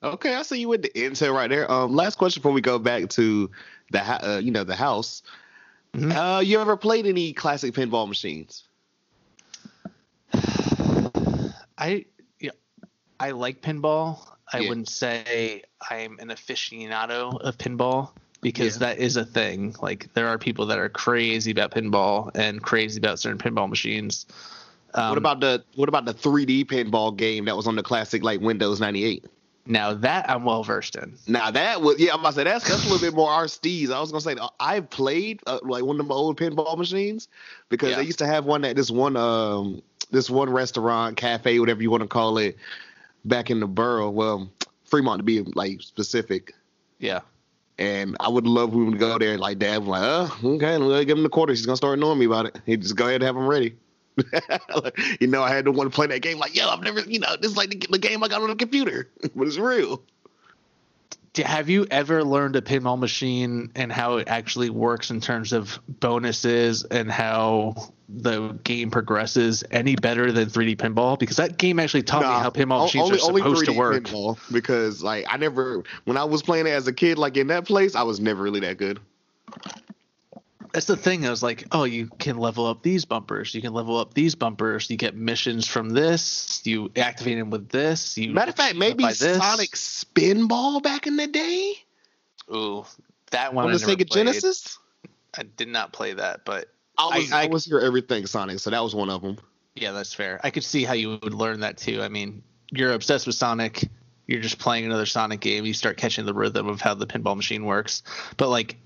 Okay, 0.00 0.34
I 0.34 0.42
see 0.42 0.60
you 0.60 0.68
with 0.68 0.82
the 0.82 0.90
intel 0.90 1.34
right 1.34 1.50
there. 1.50 1.70
Um, 1.70 1.94
last 1.94 2.18
question 2.18 2.40
before 2.40 2.52
we 2.52 2.60
go 2.60 2.78
back 2.78 3.08
to 3.10 3.50
the 3.90 4.00
uh, 4.00 4.38
you 4.38 4.52
know 4.52 4.62
the 4.62 4.76
house. 4.76 5.22
Uh, 5.94 6.42
you 6.44 6.60
ever 6.60 6.76
played 6.76 7.06
any 7.06 7.32
classic 7.32 7.74
pinball 7.74 8.06
machines? 8.08 8.64
I 11.78 12.04
yeah, 12.40 12.50
I 13.20 13.30
like 13.32 13.62
pinball. 13.62 14.18
I 14.52 14.60
Yeah. 14.60 14.68
wouldn't 14.68 14.88
say 14.88 15.62
I'm 15.90 16.18
an 16.18 16.28
aficionado 16.28 17.40
of 17.40 17.58
pinball 17.58 18.10
because 18.40 18.76
Yeah. 18.76 18.88
that 18.88 18.98
is 18.98 19.16
a 19.16 19.24
thing. 19.24 19.74
Like 19.80 20.12
there 20.14 20.28
are 20.28 20.38
people 20.38 20.66
that 20.66 20.78
are 20.78 20.88
crazy 20.88 21.50
about 21.50 21.70
pinball 21.72 22.30
and 22.34 22.62
crazy 22.62 22.98
about 22.98 23.18
certain 23.18 23.38
pinball 23.38 23.68
machines. 23.68 24.26
Um, 24.94 25.10
what 25.10 25.18
about 25.18 25.40
the 25.40 25.64
what 25.74 25.88
about 25.88 26.04
the 26.04 26.14
3D 26.14 26.64
pinball 26.66 27.16
game 27.16 27.44
that 27.46 27.56
was 27.56 27.66
on 27.66 27.76
the 27.76 27.82
classic 27.82 28.22
like 28.22 28.40
Windows 28.40 28.80
98? 28.80 29.24
Now 29.68 29.94
that 29.94 30.28
I'm 30.28 30.44
well 30.44 30.64
versed 30.64 30.96
in? 30.96 31.14
Now 31.26 31.50
that 31.50 31.80
was 31.82 31.98
yeah, 32.00 32.14
I'm 32.14 32.20
about 32.20 32.30
to 32.30 32.34
say 32.36 32.44
that's 32.44 32.68
that's 32.68 32.84
a 32.86 32.88
little 32.90 33.06
bit 33.06 33.14
more 33.14 33.30
our 33.30 33.44
steez. 33.44 33.90
I 33.90 34.00
was 34.00 34.10
gonna 34.10 34.20
say 34.22 34.36
I've 34.58 34.90
played 34.90 35.40
uh, 35.46 35.58
like 35.62 35.84
one 35.84 35.96
of 35.96 35.98
them 35.98 36.10
old 36.10 36.38
pinball 36.38 36.76
machines 36.76 37.28
because 37.68 37.90
Yeah. 37.90 37.96
they 37.96 38.04
used 38.04 38.18
to 38.18 38.26
have 38.26 38.44
one 38.46 38.64
at 38.64 38.74
this 38.76 38.90
one 38.90 39.16
um 39.16 39.82
this 40.10 40.28
one 40.30 40.50
restaurant 40.50 41.16
cafe 41.16 41.60
whatever 41.60 41.82
you 41.82 41.90
want 41.90 42.02
to 42.02 42.08
call 42.08 42.38
it 42.38 42.56
back 43.24 43.50
in 43.50 43.60
the 43.60 43.66
borough. 43.66 44.10
Well, 44.10 44.50
Fremont 44.84 45.18
to 45.18 45.22
be 45.22 45.42
like 45.42 45.82
specific. 45.82 46.54
Yeah. 46.98 47.20
And 47.78 48.16
I 48.18 48.28
would 48.28 48.46
love 48.46 48.70
when 48.70 48.84
we 48.86 48.90
would 48.90 48.98
go 48.98 49.18
there 49.18 49.38
like 49.38 49.58
dad 49.60 49.78
was 49.78 49.88
like, 49.88 50.02
oh, 50.02 50.38
okay, 50.56 50.76
let 50.78 51.06
give 51.06 51.16
him 51.16 51.22
the 51.22 51.28
quarter. 51.28 51.52
He's 51.52 51.64
gonna 51.66 51.76
start 51.76 51.98
knowing 51.98 52.18
me 52.18 52.24
about 52.26 52.46
it. 52.46 52.58
He 52.66 52.76
just 52.76 52.96
go 52.96 53.04
ahead 53.04 53.16
and 53.22 53.24
have 53.24 53.36
him 53.36 53.46
ready. 53.46 53.76
you 55.20 55.26
know, 55.26 55.42
I 55.42 55.50
had 55.50 55.64
to 55.64 55.72
want 55.72 55.90
to 55.90 55.94
play 55.94 56.06
that 56.08 56.20
game 56.20 56.38
like, 56.38 56.54
yo, 56.54 56.68
I've 56.68 56.82
never, 56.82 57.00
you 57.00 57.18
know, 57.18 57.36
this 57.36 57.50
is 57.50 57.56
like 57.56 57.70
the, 57.70 57.86
the 57.90 57.98
game 57.98 58.22
I 58.22 58.28
got 58.28 58.42
on 58.42 58.48
the 58.48 58.56
computer, 58.56 59.08
but 59.34 59.46
it's 59.46 59.58
real. 59.58 60.02
Have 61.36 61.68
you 61.68 61.86
ever 61.90 62.24
learned 62.24 62.56
a 62.56 62.60
pinball 62.60 62.98
machine 62.98 63.70
and 63.76 63.92
how 63.92 64.16
it 64.16 64.28
actually 64.28 64.70
works 64.70 65.10
in 65.10 65.20
terms 65.20 65.52
of 65.52 65.78
bonuses 65.86 66.82
and 66.84 67.10
how 67.10 67.92
the 68.08 68.58
game 68.64 68.90
progresses 68.90 69.62
any 69.70 69.94
better 69.94 70.32
than 70.32 70.48
3D 70.48 70.76
pinball? 70.76 71.16
Because 71.16 71.36
that 71.36 71.56
game 71.56 71.78
actually 71.78 72.02
taught 72.02 72.22
me 72.22 72.28
how 72.28 72.50
pinball 72.50 72.84
machines 72.84 73.10
are 73.10 73.18
supposed 73.18 73.66
to 73.66 73.70
3D 73.70 73.76
work. 73.76 74.04
pinball, 74.04 74.38
because 74.52 75.02
like 75.02 75.26
I 75.28 75.36
never 75.36 75.84
when 76.06 76.16
I 76.16 76.24
was 76.24 76.42
playing 76.42 76.66
it 76.66 76.70
as 76.70 76.88
a 76.88 76.92
kid, 76.92 77.18
like 77.18 77.36
in 77.36 77.46
that 77.48 77.66
place, 77.66 77.94
I 77.94 78.02
was 78.02 78.18
never 78.18 78.42
really 78.42 78.60
that 78.60 78.78
good. 78.78 78.98
That's 80.72 80.86
the 80.86 80.96
thing. 80.96 81.26
I 81.26 81.30
was 81.30 81.42
like, 81.42 81.64
oh, 81.72 81.84
you 81.84 82.08
can 82.18 82.36
level 82.38 82.66
up 82.66 82.82
these 82.82 83.04
bumpers. 83.04 83.54
You 83.54 83.62
can 83.62 83.72
level 83.72 83.96
up 83.98 84.14
these 84.14 84.34
bumpers. 84.34 84.90
You 84.90 84.96
get 84.96 85.14
missions 85.16 85.66
from 85.66 85.90
this. 85.90 86.60
You 86.64 86.90
activate 86.96 87.38
them 87.38 87.50
with 87.50 87.68
this. 87.68 88.18
You 88.18 88.32
Matter 88.32 88.50
of 88.50 88.56
fact, 88.56 88.76
maybe. 88.76 89.08
Sonic 89.10 89.70
Spinball 89.70 90.82
back 90.82 91.06
in 91.06 91.16
the 91.16 91.26
day 91.26 91.74
Ooh, 92.52 92.84
that 93.30 93.52
one 93.54 93.64
on 93.66 93.70
I 93.70 93.76
the 93.76 93.84
Sega. 93.84 94.10
Genesis. 94.10 94.78
I 95.36 95.42
did 95.42 95.68
not 95.68 95.92
play 95.92 96.14
that, 96.14 96.44
but 96.44 96.66
I 96.96 97.18
was 97.18 97.32
I, 97.32 97.42
I- 97.44 97.46
was 97.46 97.64
here 97.64 97.78
everything 97.80 98.26
Sonic, 98.26 98.58
so 98.60 98.70
that 98.70 98.82
was 98.82 98.94
one 98.94 99.10
of 99.10 99.22
them. 99.22 99.38
Yeah, 99.74 99.92
that's 99.92 100.12
fair. 100.12 100.40
I 100.42 100.50
could 100.50 100.64
see 100.64 100.82
how 100.84 100.94
you 100.94 101.18
would 101.22 101.34
learn 101.34 101.60
that 101.60 101.76
too. 101.76 102.02
I 102.02 102.08
mean, 102.08 102.42
you're 102.72 102.92
obsessed 102.92 103.26
with 103.26 103.36
Sonic. 103.36 103.88
You're 104.26 104.40
just 104.40 104.58
playing 104.58 104.84
another 104.84 105.06
Sonic 105.06 105.40
game. 105.40 105.64
You 105.64 105.72
start 105.72 105.96
catching 105.96 106.26
the 106.26 106.34
rhythm 106.34 106.68
of 106.68 106.80
how 106.80 106.94
the 106.94 107.06
pinball 107.06 107.36
machine 107.36 107.64
works. 107.64 108.02
But 108.36 108.48
like, 108.48 108.76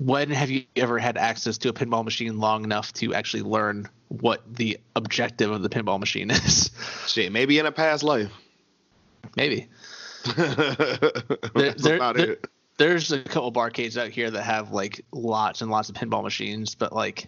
when 0.00 0.30
have 0.30 0.50
you 0.50 0.64
ever 0.76 0.98
had 0.98 1.16
access 1.16 1.58
to 1.58 1.68
a 1.68 1.72
pinball 1.72 2.04
machine 2.04 2.38
long 2.38 2.64
enough 2.64 2.92
to 2.94 3.14
actually 3.14 3.42
learn 3.42 3.88
what 4.08 4.42
the 4.56 4.78
objective 4.96 5.50
of 5.50 5.62
the 5.62 5.68
pinball 5.68 5.98
machine 6.00 6.30
is? 6.32 6.70
Shit, 7.06 7.32
maybe 7.32 7.58
in 7.58 7.66
a 7.66 7.72
past 7.72 8.02
life. 8.02 8.30
Maybe. 9.36 9.68
There- 10.36 11.72
there-. 11.74 12.36
There's 12.76 13.10
a 13.10 13.20
couple 13.22 13.50
barcades 13.52 13.96
out 14.00 14.10
here 14.10 14.30
that 14.30 14.42
have 14.42 14.70
like 14.70 15.04
lots 15.10 15.62
and 15.62 15.70
lots 15.70 15.88
of 15.88 15.96
pinball 15.96 16.22
machines, 16.22 16.76
but 16.76 16.92
like, 16.92 17.26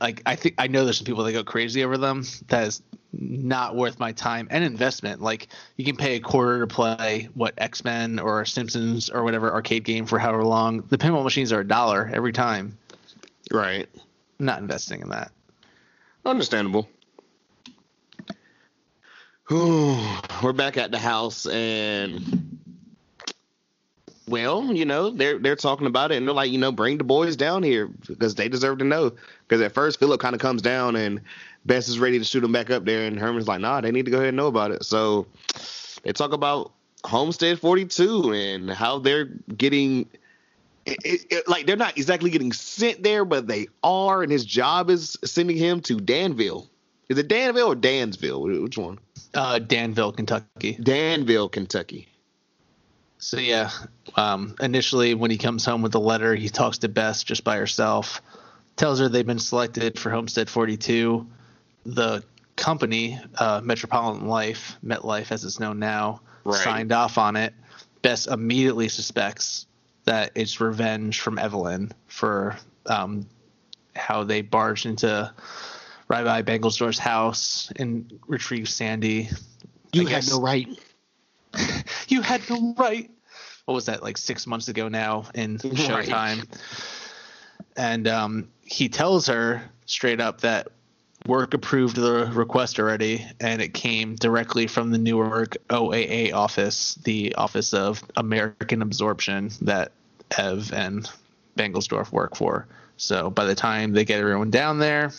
like 0.00 0.22
I 0.24 0.36
think 0.36 0.54
I 0.56 0.68
know 0.68 0.84
there's 0.84 0.98
some 0.98 1.04
people 1.04 1.24
that 1.24 1.32
go 1.32 1.42
crazy 1.42 1.82
over 1.82 1.98
them. 1.98 2.24
That 2.46 2.68
is 2.68 2.82
not 3.12 3.74
worth 3.74 3.98
my 3.98 4.12
time 4.12 4.48
and 4.50 4.64
investment. 4.64 5.20
Like 5.20 5.48
you 5.76 5.84
can 5.84 5.96
pay 5.96 6.16
a 6.16 6.20
quarter 6.20 6.60
to 6.60 6.66
play 6.66 7.28
what 7.34 7.54
X 7.58 7.84
Men 7.84 8.18
or 8.18 8.44
Simpsons 8.44 9.08
or 9.10 9.24
whatever 9.24 9.52
arcade 9.52 9.84
game 9.84 10.06
for 10.06 10.18
however 10.18 10.44
long. 10.44 10.82
The 10.88 10.98
pinball 10.98 11.24
machines 11.24 11.52
are 11.52 11.60
a 11.60 11.66
dollar 11.66 12.10
every 12.12 12.32
time. 12.32 12.76
Right. 13.50 13.88
I'm 14.38 14.46
not 14.46 14.60
investing 14.60 15.00
in 15.00 15.08
that. 15.10 15.32
Understandable. 16.24 16.88
We're 19.50 20.52
back 20.54 20.76
at 20.76 20.90
the 20.90 20.98
house 20.98 21.46
and 21.46 22.58
well, 24.28 24.74
you 24.74 24.84
know, 24.84 25.10
they're 25.10 25.38
they're 25.38 25.56
talking 25.56 25.86
about 25.86 26.12
it 26.12 26.16
and 26.16 26.26
they're 26.26 26.34
like, 26.34 26.50
you 26.50 26.58
know, 26.58 26.70
bring 26.70 26.98
the 26.98 27.04
boys 27.04 27.36
down 27.36 27.62
here 27.62 27.86
because 27.86 28.34
they 28.34 28.48
deserve 28.48 28.78
to 28.78 28.84
know. 28.84 29.12
Because 29.46 29.62
at 29.62 29.72
first 29.72 29.98
Philip 29.98 30.20
kind 30.20 30.34
of 30.34 30.40
comes 30.40 30.60
down 30.60 30.96
and 30.96 31.22
Bess 31.64 31.88
is 31.88 31.98
ready 31.98 32.18
to 32.18 32.24
shoot 32.24 32.42
him 32.44 32.52
back 32.52 32.70
up 32.70 32.84
there 32.84 33.06
and 33.06 33.18
Herman's 33.18 33.48
like, 33.48 33.60
nah, 33.60 33.80
they 33.80 33.90
need 33.90 34.04
to 34.06 34.10
go 34.10 34.16
ahead 34.18 34.28
and 34.28 34.36
know 34.36 34.46
about 34.46 34.70
it. 34.70 34.84
So 34.84 35.26
they 36.02 36.12
talk 36.12 36.32
about 36.32 36.72
Homestead 37.04 37.58
42 37.60 38.32
and 38.32 38.70
how 38.70 38.98
they're 38.98 39.26
getting 39.26 40.08
it, 40.86 40.98
it, 41.04 41.20
it- 41.30 41.48
like 41.48 41.66
they're 41.66 41.76
not 41.76 41.96
exactly 41.98 42.30
getting 42.30 42.52
sent 42.52 43.02
there, 43.02 43.24
but 43.24 43.46
they 43.46 43.66
are, 43.82 44.22
and 44.22 44.32
his 44.32 44.44
job 44.44 44.88
is 44.90 45.16
sending 45.24 45.56
him 45.56 45.80
to 45.82 46.00
Danville. 46.00 46.68
Is 47.08 47.18
it 47.18 47.28
Danville 47.28 47.72
or 47.72 47.76
Dansville? 47.76 48.62
Which 48.62 48.76
one? 48.78 48.98
Uh, 49.34 49.58
Danville, 49.58 50.12
Kentucky. 50.12 50.74
Danville, 50.74 51.48
Kentucky. 51.48 52.08
So 53.18 53.38
yeah, 53.38 53.70
um, 54.16 54.54
initially 54.60 55.14
when 55.14 55.30
he 55.30 55.38
comes 55.38 55.64
home 55.64 55.82
with 55.82 55.92
the 55.92 56.00
letter, 56.00 56.34
he 56.34 56.48
talks 56.48 56.78
to 56.78 56.88
Bess 56.88 57.24
just 57.24 57.44
by 57.44 57.56
herself, 57.56 58.22
tells 58.76 59.00
her 59.00 59.08
they've 59.08 59.26
been 59.26 59.38
selected 59.38 59.98
for 59.98 60.10
Homestead 60.10 60.48
42. 60.48 61.26
The 61.94 62.22
company, 62.56 63.18
uh, 63.38 63.60
Metropolitan 63.64 64.28
Life, 64.28 64.76
MetLife 64.84 65.32
as 65.32 65.44
it's 65.44 65.58
known 65.58 65.78
now, 65.78 66.20
Right. 66.44 66.62
signed 66.62 66.92
off 66.92 67.18
on 67.18 67.36
it. 67.36 67.54
Bess 68.02 68.26
immediately 68.26 68.88
suspects 68.88 69.66
that 70.04 70.32
it's 70.34 70.60
revenge 70.60 71.20
from 71.20 71.38
Evelyn 71.38 71.92
for 72.06 72.56
um, 72.86 73.26
how 73.96 74.24
they 74.24 74.40
barged 74.42 74.86
into 74.86 75.32
Rabbi 76.08 76.42
Bengelsdorf's 76.42 76.98
house 76.98 77.72
and 77.76 78.18
retrieved 78.26 78.68
Sandy. 78.68 79.28
You 79.92 80.02
I 80.06 80.10
had 80.10 80.10
guess- 80.10 80.30
no 80.30 80.40
right. 80.40 80.68
you 82.08 82.22
had 82.22 82.42
no 82.50 82.74
right. 82.78 83.10
What 83.64 83.74
was 83.74 83.86
that 83.86 84.02
like 84.02 84.16
six 84.16 84.46
months 84.46 84.68
ago 84.68 84.88
now 84.88 85.24
in 85.34 85.58
Showtime? 85.58 86.46
And 87.76 88.08
um, 88.08 88.48
he 88.62 88.88
tells 88.88 89.26
her 89.26 89.62
straight 89.86 90.20
up 90.20 90.40
that 90.42 90.68
work 91.26 91.54
approved 91.54 91.96
the 91.96 92.30
request 92.32 92.78
already, 92.78 93.24
and 93.40 93.60
it 93.60 93.74
came 93.74 94.14
directly 94.16 94.66
from 94.66 94.90
the 94.90 94.98
Newark 94.98 95.56
OAA 95.68 96.32
office, 96.32 96.94
the 97.04 97.34
Office 97.34 97.74
of 97.74 98.02
American 98.16 98.82
Absorption 98.82 99.50
that 99.62 99.92
Ev 100.36 100.72
and 100.72 101.10
Bengelsdorf 101.56 102.12
work 102.12 102.36
for. 102.36 102.66
So 102.96 103.30
by 103.30 103.44
the 103.44 103.54
time 103.54 103.92
they 103.92 104.04
get 104.04 104.20
everyone 104.20 104.50
down 104.50 104.78
there, 104.78 105.12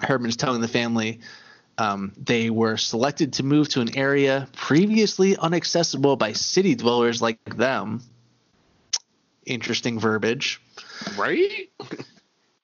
Herman's 0.00 0.36
telling 0.36 0.60
the 0.60 0.68
family 0.68 1.20
um, 1.78 2.12
they 2.16 2.50
were 2.50 2.76
selected 2.76 3.34
to 3.34 3.42
move 3.42 3.68
to 3.70 3.80
an 3.80 3.96
area 3.96 4.48
previously 4.52 5.36
inaccessible 5.40 6.16
by 6.16 6.32
city 6.32 6.74
dwellers 6.74 7.22
like 7.22 7.38
them. 7.56 8.02
Interesting 9.46 9.98
verbiage. 9.98 10.60
Right? 11.16 11.70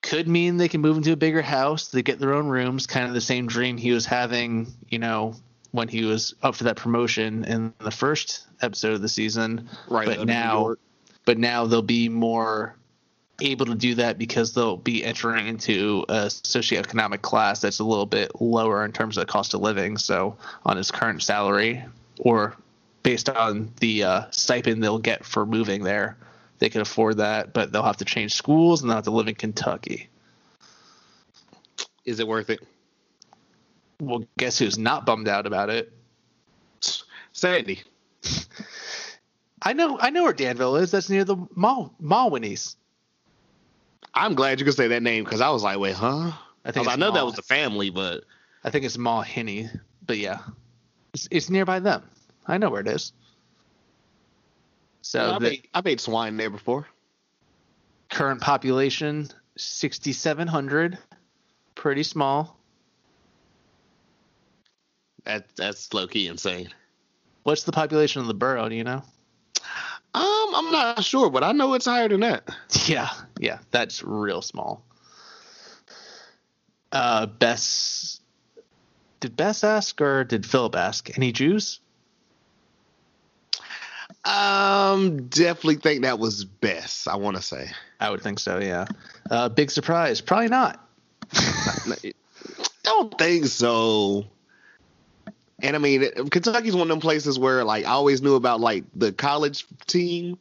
Could 0.05 0.27
mean 0.27 0.57
they 0.57 0.67
can 0.67 0.81
move 0.81 0.97
into 0.97 1.13
a 1.13 1.15
bigger 1.15 1.41
house. 1.41 1.87
They 1.87 2.03
get 2.03 2.19
their 2.19 2.33
own 2.35 2.47
rooms. 2.47 2.85
Kind 2.85 3.07
of 3.07 3.13
the 3.13 3.21
same 3.21 3.47
dream 3.47 3.75
he 3.75 3.91
was 3.91 4.05
having, 4.05 4.71
you 4.87 4.99
know, 4.99 5.33
when 5.71 5.87
he 5.87 6.05
was 6.05 6.35
up 6.43 6.55
for 6.55 6.65
that 6.65 6.75
promotion 6.75 7.43
in 7.45 7.73
the 7.79 7.89
first 7.89 8.45
episode 8.61 8.93
of 8.93 9.01
the 9.01 9.09
season. 9.09 9.67
Right, 9.89 10.05
But 10.05 10.27
now, 10.27 10.75
but 11.25 11.39
now 11.39 11.65
they'll 11.65 11.81
be 11.81 12.07
more 12.07 12.75
able 13.41 13.65
to 13.65 13.73
do 13.73 13.95
that 13.95 14.19
because 14.19 14.53
they'll 14.53 14.77
be 14.77 15.03
entering 15.03 15.47
into 15.47 16.05
a 16.07 16.27
socioeconomic 16.27 17.23
class 17.23 17.61
that's 17.61 17.79
a 17.79 17.83
little 17.83 18.05
bit 18.05 18.31
lower 18.39 18.85
in 18.85 18.91
terms 18.91 19.17
of 19.17 19.25
the 19.25 19.31
cost 19.31 19.55
of 19.55 19.61
living. 19.61 19.97
So 19.97 20.37
on 20.65 20.77
his 20.77 20.91
current 20.91 21.23
salary, 21.23 21.83
or 22.19 22.55
based 23.01 23.29
on 23.29 23.71
the 23.79 24.03
uh, 24.03 24.23
stipend 24.29 24.83
they'll 24.83 24.99
get 24.99 25.25
for 25.25 25.47
moving 25.47 25.83
there, 25.83 26.15
they 26.59 26.69
can 26.69 26.81
afford 26.81 27.17
that. 27.17 27.53
But 27.53 27.71
they'll 27.71 27.83
have 27.83 27.97
to 27.97 28.05
change 28.05 28.33
schools 28.33 28.81
and 28.81 28.89
they'll 28.89 28.97
have 28.97 29.05
to 29.05 29.11
live 29.11 29.27
in 29.27 29.35
Kentucky. 29.35 30.09
Is 32.05 32.19
it 32.19 32.27
worth 32.27 32.49
it? 32.49 32.59
Well, 33.99 34.25
guess 34.37 34.59
who's 34.59 34.77
not 34.77 35.05
bummed 35.05 35.27
out 35.27 35.45
about 35.47 35.69
it? 35.69 35.91
Sandy. 37.31 37.81
I 39.61 39.73
know, 39.73 39.97
I 39.99 40.09
know 40.11 40.23
where 40.23 40.33
Danville 40.33 40.75
is. 40.75 40.91
That's 40.91 41.09
near 41.09 41.23
the 41.23 41.37
mall, 41.55 41.93
Mawhinneys. 42.01 42.75
I'm 44.13 44.35
glad 44.35 44.59
you 44.59 44.65
could 44.65 44.75
say 44.75 44.87
that 44.87 45.03
name 45.03 45.23
because 45.23 45.41
I 45.41 45.49
was 45.49 45.63
like, 45.63 45.79
wait, 45.79 45.95
huh? 45.95 46.31
I 46.31 46.69
I, 46.69 46.71
think 46.71 46.87
I 46.87 46.91
it's 46.91 46.99
know 46.99 47.11
that 47.11 47.25
was 47.25 47.35
the 47.35 47.41
family, 47.41 47.89
but 47.89 48.23
I 48.63 48.69
think 48.69 48.85
it's 48.85 48.97
Mawhinney, 48.97 49.69
but 50.05 50.17
yeah, 50.17 50.39
it's, 51.13 51.27
it's 51.31 51.49
nearby 51.49 51.79
them. 51.79 52.03
I 52.47 52.57
know 52.57 52.69
where 52.69 52.81
it 52.81 52.87
is. 52.87 53.11
So 55.05 55.19
I, 55.19 55.33
the 55.35 55.39
made, 55.39 55.67
I 55.71 55.81
made 55.81 56.01
swine 56.01 56.35
there 56.35 56.49
before. 56.49 56.87
current 58.09 58.41
population 58.41 59.27
sixty 59.55 60.13
seven 60.13 60.47
hundred, 60.47 60.97
pretty 61.75 62.01
small. 62.01 62.57
That 65.25 65.45
that's 65.55 65.93
low 65.93 66.07
key 66.07 66.27
insane. 66.27 66.69
What's 67.43 67.65
the 67.65 67.71
population 67.71 68.19
of 68.21 68.27
the 68.27 68.33
borough? 68.33 68.67
Do 68.67 68.73
you 68.73 68.83
know? 68.83 69.03
Um, 70.15 70.55
I'm 70.55 70.71
not 70.71 71.03
sure, 71.03 71.29
but 71.29 71.43
I 71.43 71.51
know 71.51 71.75
it's 71.75 71.85
higher 71.85 72.09
than 72.09 72.21
that. 72.21 72.49
Yeah, 72.87 73.09
yeah, 73.39 73.59
that's 73.69 74.01
real 74.01 74.41
small. 74.41 74.83
Uh, 76.91 77.27
Bess, 77.27 78.21
did 79.19 79.35
Bess 79.35 79.63
ask 79.63 80.01
or 80.01 80.23
did 80.23 80.47
Philip 80.47 80.75
ask? 80.75 81.15
Any 81.15 81.31
Jews? 81.31 81.79
Um, 84.25 85.27
definitely 85.27 85.75
think 85.75 86.01
that 86.01 86.17
was 86.17 86.45
Bess. 86.45 87.07
I 87.07 87.15
want 87.15 87.37
to 87.37 87.43
say. 87.43 87.69
I 87.99 88.09
would 88.09 88.21
think 88.21 88.39
so. 88.39 88.59
Yeah. 88.59 88.85
Uh, 89.29 89.49
big 89.49 89.69
surprise? 89.69 90.19
Probably 90.19 90.47
not. 90.47 90.83
don't 92.83 93.17
think 93.17 93.45
so. 93.45 94.25
And 95.61 95.75
I 95.75 95.79
mean, 95.79 96.09
Kentucky's 96.29 96.75
one 96.75 96.83
of 96.83 96.87
them 96.89 96.99
places 96.99 97.39
where 97.39 97.63
like 97.63 97.85
I 97.85 97.91
always 97.91 98.21
knew 98.21 98.35
about 98.35 98.59
like 98.59 98.83
the 98.95 99.13
college 99.13 99.65
team, 99.87 100.37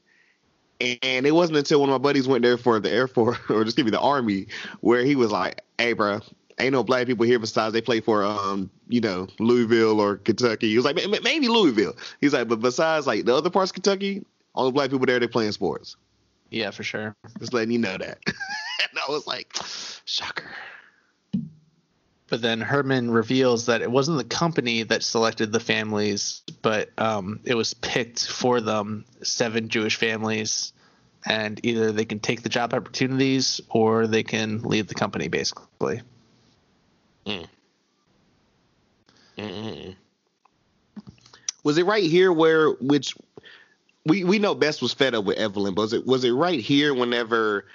and 0.80 1.26
it 1.26 1.34
wasn't 1.34 1.58
until 1.58 1.80
one 1.80 1.88
of 1.88 1.92
my 1.92 1.98
buddies 1.98 2.26
went 2.26 2.42
there 2.42 2.58
for 2.58 2.80
the 2.80 2.90
Air 2.90 3.06
Force 3.06 3.38
or 3.48 3.64
just 3.64 3.76
give 3.76 3.86
me 3.86 3.90
the 3.90 4.00
Army, 4.00 4.48
where 4.80 5.04
he 5.04 5.14
was 5.14 5.30
like, 5.30 5.62
"Hey, 5.78 5.92
bro, 5.92 6.20
ain't 6.58 6.72
no 6.72 6.82
black 6.84 7.06
people 7.06 7.26
here 7.26 7.38
besides 7.38 7.72
they 7.72 7.80
play 7.80 8.00
for 8.00 8.24
um, 8.24 8.70
you 8.88 9.00
know, 9.00 9.28
Louisville 9.38 10.00
or 10.00 10.16
Kentucky." 10.16 10.68
He 10.68 10.76
was 10.76 10.84
like, 10.84 10.96
"Maybe 11.22 11.48
Louisville." 11.48 11.96
He's 12.20 12.32
like, 12.32 12.48
"But 12.48 12.60
besides 12.60 13.06
like 13.06 13.24
the 13.24 13.34
other 13.34 13.50
parts 13.50 13.70
of 13.70 13.74
Kentucky, 13.74 14.24
all 14.54 14.66
the 14.66 14.72
black 14.72 14.90
people 14.90 15.06
there. 15.06 15.18
They 15.18 15.26
playing 15.26 15.52
sports. 15.52 15.96
Yeah, 16.50 16.70
for 16.70 16.84
sure. 16.84 17.16
Just 17.38 17.52
letting 17.52 17.72
you 17.72 17.78
know 17.78 17.96
that. 17.96 18.18
and 18.26 18.98
I 19.08 19.10
was 19.10 19.26
like, 19.26 19.52
shocker. 20.04 20.50
But 22.28 22.40
then 22.40 22.60
Herman 22.60 23.10
reveals 23.10 23.66
that 23.66 23.82
it 23.82 23.90
wasn't 23.90 24.18
the 24.18 24.24
company 24.24 24.82
that 24.84 25.02
selected 25.02 25.52
the 25.52 25.60
families, 25.60 26.42
but 26.62 26.90
um, 26.98 27.40
it 27.44 27.54
was 27.54 27.74
picked 27.74 28.26
for 28.26 28.60
them 28.60 29.04
seven 29.22 29.68
Jewish 29.68 29.96
families, 29.96 30.72
and 31.26 31.60
either 31.64 31.92
they 31.92 32.04
can 32.04 32.20
take 32.20 32.42
the 32.42 32.48
job 32.48 32.72
opportunities 32.72 33.60
or 33.68 34.06
they 34.06 34.22
can 34.22 34.62
leave 34.62 34.86
the 34.86 34.94
company, 34.94 35.28
basically. 35.28 36.00
Was 41.64 41.78
it 41.78 41.86
right 41.86 42.04
here 42.04 42.32
where 42.32 42.70
which 42.72 43.14
we 44.06 44.24
we 44.24 44.38
know 44.38 44.54
Bess 44.54 44.82
was 44.82 44.92
fed 44.92 45.14
up 45.14 45.24
with 45.24 45.38
Evelyn, 45.38 45.74
but 45.74 45.82
was 45.82 45.92
it 45.92 46.06
was 46.06 46.24
it 46.24 46.32
right 46.32 46.60
here 46.60 46.94
whenever 46.94 47.66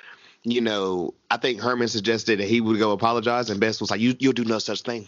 you 0.43 0.61
know 0.61 1.13
I 1.29 1.37
think 1.37 1.59
Herman 1.59 1.87
suggested 1.87 2.39
that 2.39 2.47
he 2.47 2.61
would 2.61 2.79
go 2.79 2.91
apologize 2.91 3.49
and 3.49 3.59
Bess 3.59 3.81
was 3.81 3.91
like 3.91 3.99
you 3.99 4.15
you'll 4.19 4.33
do 4.33 4.45
no 4.45 4.59
such 4.59 4.81
thing. 4.81 5.07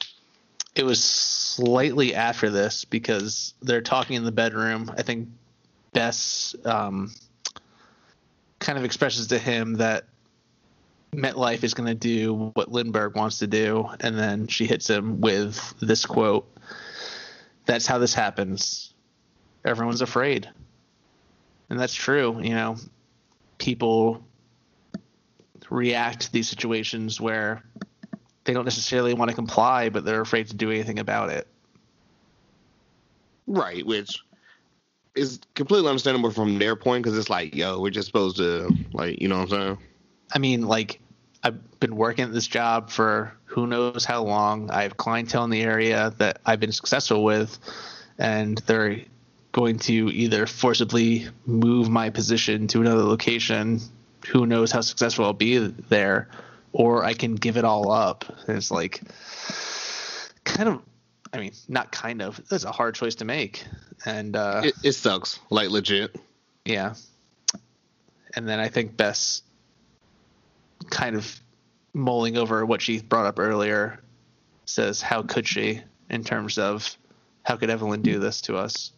It 0.76 0.84
was 0.84 1.04
slightly 1.04 2.16
after 2.16 2.50
this 2.50 2.86
because 2.86 3.54
they're 3.62 3.82
talking 3.82 4.16
in 4.16 4.24
the 4.24 4.32
bedroom. 4.32 4.92
I 4.98 5.04
think 5.04 5.30
Bess 5.94 6.56
um, 6.66 7.12
kind 8.60 8.78
of 8.78 8.86
expresses 8.86 9.28
to 9.28 9.38
him 9.38 9.76
that 9.76 10.06
MetLife 11.14 11.64
is 11.64 11.74
going 11.74 11.88
to 11.88 11.96
do 11.96 12.52
what 12.54 12.72
Lindbergh 12.72 13.16
wants 13.16 13.40
to 13.40 13.48
do, 13.48 13.88
and 14.00 14.18
then 14.18 14.48
she 14.48 14.66
hits 14.66 14.90
him 14.90 15.20
with 15.20 15.74
this 15.82 16.06
quote 16.06 16.48
That's 17.66 17.86
how 17.86 17.98
this 17.98 18.14
happens. 18.14 18.94
Everyone's 19.66 20.02
afraid. 20.02 20.50
And 21.70 21.80
that's 21.80 21.94
true. 21.94 22.42
You 22.42 22.56
know, 22.56 22.78
people 23.58 24.24
react 25.70 26.22
to 26.22 26.32
these 26.34 26.50
situations 26.50 27.22
where 27.22 27.64
they 28.44 28.54
don't 28.54 28.66
necessarily 28.66 29.14
want 29.14 29.30
to 29.30 29.36
comply, 29.36 29.90
but 29.90 30.04
they're 30.04 30.22
afraid 30.22 30.48
to 30.48 30.56
do 30.56 30.70
anything 30.70 31.00
about 31.00 31.30
it. 31.30 31.48
Right, 33.48 33.86
which 33.86 34.24
is 35.16 35.40
completely 35.56 35.90
understandable 35.90 36.32
from 36.32 36.58
their 36.58 36.76
point 36.76 37.04
because 37.04 37.18
it's 37.18 37.30
like, 37.30 37.56
yo, 37.56 37.80
we're 37.80 37.92
just 37.92 38.08
supposed 38.08 38.38
to 38.38 38.70
like, 38.94 39.22
you 39.22 39.28
know 39.28 39.40
what 39.40 39.54
I'm 39.54 39.60
saying? 39.60 39.78
I 40.34 40.40
mean, 40.40 40.68
like, 40.68 41.01
I've 41.44 41.80
been 41.80 41.96
working 41.96 42.26
at 42.26 42.34
this 42.34 42.48
job 42.48 42.90
for 42.90 43.34
who 43.46 43.68
knows 43.68 44.06
how 44.06 44.24
long. 44.24 44.70
I 44.70 44.84
have 44.84 44.98
clientele 44.98 45.44
in 45.44 45.50
the 45.50 45.62
area 45.64 46.14
that 46.20 46.40
I've 46.46 46.60
been 46.60 46.72
successful 46.72 47.24
with, 47.24 47.58
and 48.18 48.58
they're 48.60 49.00
going 49.52 49.80
to 49.80 50.10
either 50.12 50.46
forcibly 50.46 51.28
move 51.46 51.90
my 51.90 52.10
position 52.10 52.68
to 52.68 52.82
another 52.82 53.04
location. 53.04 53.80
Who 54.28 54.46
knows 54.46 54.72
how 54.72 54.82
successful 54.82 55.26
I'll 55.26 55.34
be 55.34 55.58
there, 55.58 56.30
or 56.74 57.04
I 57.04 57.14
can 57.14 57.36
give 57.36 57.58
it 57.58 57.66
all 57.66 57.92
up. 57.92 58.24
And 58.48 58.56
it's 58.58 58.70
like, 58.72 59.02
kind 60.44 60.70
of, 60.70 60.82
I 61.34 61.40
mean, 61.40 61.54
not 61.68 61.92
kind 61.92 62.22
of. 62.22 62.40
That's 62.50 62.66
a 62.66 62.72
hard 62.72 62.94
choice 62.96 63.16
to 63.16 63.26
make, 63.26 63.66
and 64.06 64.36
uh, 64.36 64.62
It, 64.66 64.76
it 64.84 64.92
sucks, 64.94 65.40
like 65.50 65.70
legit. 65.70 66.16
yeah. 66.66 66.94
And 68.34 68.48
then 68.48 68.60
I 68.62 68.70
think 68.70 68.96
Bess 68.96 69.42
kind 70.90 71.16
of 71.16 71.40
mulling 71.94 72.38
over 72.38 72.66
what 72.66 72.82
she 72.82 73.02
brought 73.02 73.26
up 73.26 73.40
earlier 73.40 74.00
says, 74.66 75.02
How 75.02 75.22
could 75.24 75.48
she? 75.48 75.82
in 76.10 76.24
terms 76.26 76.58
of 76.58 76.98
how 77.44 77.56
could 77.56 77.70
Evelyn 77.70 78.02
do 78.02 78.20
this 78.20 78.42
to 78.42 78.58
us? 78.58 78.92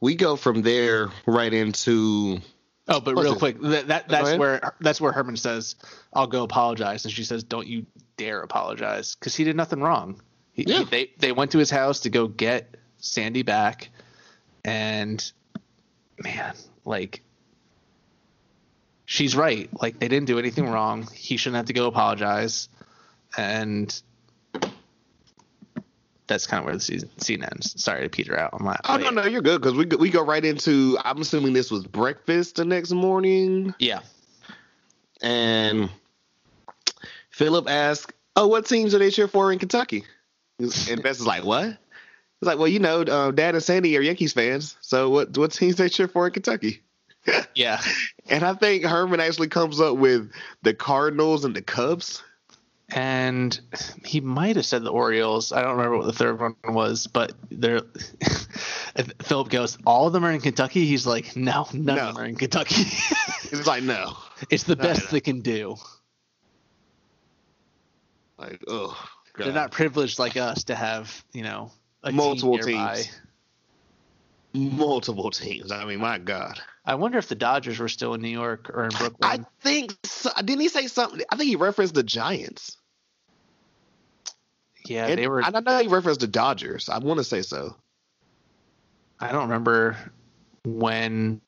We 0.00 0.14
go 0.14 0.36
from 0.36 0.62
there 0.62 1.08
right 1.26 1.52
into 1.52 2.40
Oh, 2.88 3.00
but 3.00 3.16
real 3.16 3.32
it? 3.32 3.38
quick, 3.38 3.60
that, 3.62 3.88
that 3.88 4.08
that's 4.08 4.38
where 4.38 4.74
that's 4.80 5.00
where 5.00 5.10
Herman 5.10 5.36
says, 5.36 5.74
"I'll 6.12 6.28
go 6.28 6.44
apologize," 6.44 7.04
and 7.04 7.12
she 7.12 7.24
says, 7.24 7.42
"Don't 7.42 7.66
you 7.66 7.84
dare 8.16 8.42
apologize," 8.42 9.16
because 9.16 9.34
he 9.34 9.42
did 9.42 9.56
nothing 9.56 9.80
wrong. 9.80 10.20
He, 10.52 10.62
he- 10.62 10.70
Yeah. 10.72 10.84
they 10.84 11.10
they 11.18 11.32
went 11.32 11.50
to 11.52 11.58
his 11.58 11.70
house 11.70 12.00
to 12.00 12.10
go 12.10 12.28
get 12.28 12.76
Sandy 12.98 13.42
back, 13.42 13.88
and 14.64 15.32
man, 16.22 16.54
like 16.84 17.22
she's 19.06 19.34
right. 19.34 19.70
Like 19.80 19.98
they 19.98 20.08
didn't 20.08 20.26
do 20.26 20.38
anything 20.38 20.68
wrong. 20.68 21.08
He 21.14 21.36
shouldn't 21.38 21.56
have 21.56 21.66
to 21.66 21.72
go 21.72 21.86
apologize, 21.86 22.68
and 23.36 23.98
that's 26.26 26.46
kind 26.46 26.58
of 26.60 26.64
where 26.66 26.74
the 26.74 26.80
season, 26.80 27.08
scene 27.20 27.42
ends. 27.44 27.80
Sorry 27.82 28.02
to 28.02 28.08
peter 28.08 28.38
out 28.38 28.50
I'm 28.52 28.64
that. 28.66 28.80
Oh 28.84 28.96
no, 28.96 29.10
no, 29.10 29.24
you're 29.26 29.42
good 29.42 29.60
because 29.60 29.74
we 29.76 29.84
go, 29.84 29.96
we 29.96 30.10
go 30.10 30.24
right 30.24 30.44
into. 30.44 30.98
I'm 31.04 31.20
assuming 31.20 31.52
this 31.52 31.70
was 31.70 31.84
breakfast 31.86 32.56
the 32.56 32.64
next 32.64 32.90
morning, 32.92 33.74
Yeah. 33.78 34.00
and 35.22 35.88
Philip 37.30 37.68
asks, 37.70 38.12
"Oh, 38.34 38.48
what 38.48 38.66
teams 38.66 38.94
are 38.94 38.98
they 38.98 39.10
cheer 39.10 39.28
for 39.28 39.52
in 39.52 39.58
Kentucky?" 39.58 40.04
And 40.58 41.02
Bess 41.02 41.20
is 41.20 41.26
like, 41.26 41.44
"What?" 41.44 41.66
It's 41.66 41.78
like, 42.42 42.58
"Well, 42.58 42.68
you 42.68 42.80
know, 42.80 43.02
uh, 43.02 43.30
Dad 43.30 43.54
and 43.54 43.62
Sandy 43.62 43.96
are 43.96 44.00
Yankees 44.00 44.32
fans, 44.32 44.76
so 44.80 45.10
what 45.10 45.36
what 45.38 45.52
teams 45.52 45.76
they 45.76 45.88
cheer 45.88 46.08
for 46.08 46.26
in 46.26 46.32
Kentucky?" 46.32 46.80
Yeah. 47.54 47.80
And 48.28 48.42
I 48.42 48.54
think 48.54 48.82
Herman 48.84 49.20
actually 49.20 49.46
comes 49.46 49.80
up 49.80 49.98
with 49.98 50.32
the 50.62 50.74
Cardinals 50.74 51.44
and 51.44 51.54
the 51.54 51.62
Cubs. 51.62 52.24
and 52.88 53.56
he 54.04 54.20
might 54.20 54.56
have 54.56 54.66
said 54.66 54.82
the 54.82 54.90
Orioles. 54.90 55.52
I 55.52 55.62
don't 55.62 55.76
remember 55.76 55.98
what 55.98 56.06
the 56.06 56.12
third 56.12 56.40
one 56.40 56.56
was, 56.74 57.06
but 57.06 57.32
they're 57.52 57.82
Philip 59.22 59.48
goes, 59.48 59.78
all 59.86 60.08
of 60.08 60.12
them 60.12 60.24
are 60.24 60.32
in 60.32 60.40
Kentucky. 60.40 60.86
He's 60.86 61.06
like, 61.06 61.36
no, 61.36 61.68
none 61.72 61.96
No. 61.96 62.08
of 62.08 62.14
them 62.16 62.24
are 62.24 62.26
in 62.26 62.34
Kentucky. 62.34 62.84
It's 63.52 63.66
like, 63.68 63.84
no, 63.84 64.16
it's 64.50 64.64
the 64.64 64.74
best 64.74 65.02
no. 65.04 65.06
they 65.12 65.20
can 65.20 65.40
do. 65.40 65.76
like, 68.38 68.60
oh, 68.68 68.98
They're 69.38 69.52
not 69.52 69.70
privileged 69.70 70.18
like 70.18 70.36
us 70.36 70.64
to 70.64 70.74
have, 70.74 71.24
you 71.32 71.42
know, 71.42 71.70
a 72.02 72.10
multiple 72.12 72.58
teams, 72.58 73.08
multiple 74.56 75.30
teams. 75.30 75.70
I 75.70 75.84
mean, 75.84 76.00
my 76.00 76.18
God. 76.18 76.60
I 76.84 76.94
wonder 76.94 77.18
if 77.18 77.28
the 77.28 77.34
Dodgers 77.34 77.78
were 77.78 77.88
still 77.88 78.14
in 78.14 78.22
New 78.22 78.28
York 78.28 78.70
or 78.72 78.84
in 78.84 78.90
Brooklyn. 78.90 79.18
I 79.22 79.38
think 79.60 79.94
so, 80.04 80.30
didn't 80.38 80.60
he 80.60 80.68
say 80.68 80.86
something? 80.86 81.20
I 81.30 81.36
think 81.36 81.48
he 81.48 81.56
referenced 81.56 81.94
the 81.94 82.02
Giants. 82.02 82.76
yeah, 84.84 85.06
And 85.06 85.18
they 85.18 85.28
were. 85.28 85.42
I 85.42 85.50
don't 85.50 85.64
know. 85.64 85.78
He 85.78 85.88
referenced 85.88 86.20
the 86.20 86.26
Dodgers. 86.26 86.88
I 86.88 86.98
want 86.98 87.18
to 87.18 87.24
say 87.24 87.42
so. 87.42 87.76
I 89.18 89.32
don't 89.32 89.42
remember 89.42 89.96
when, 90.64 91.40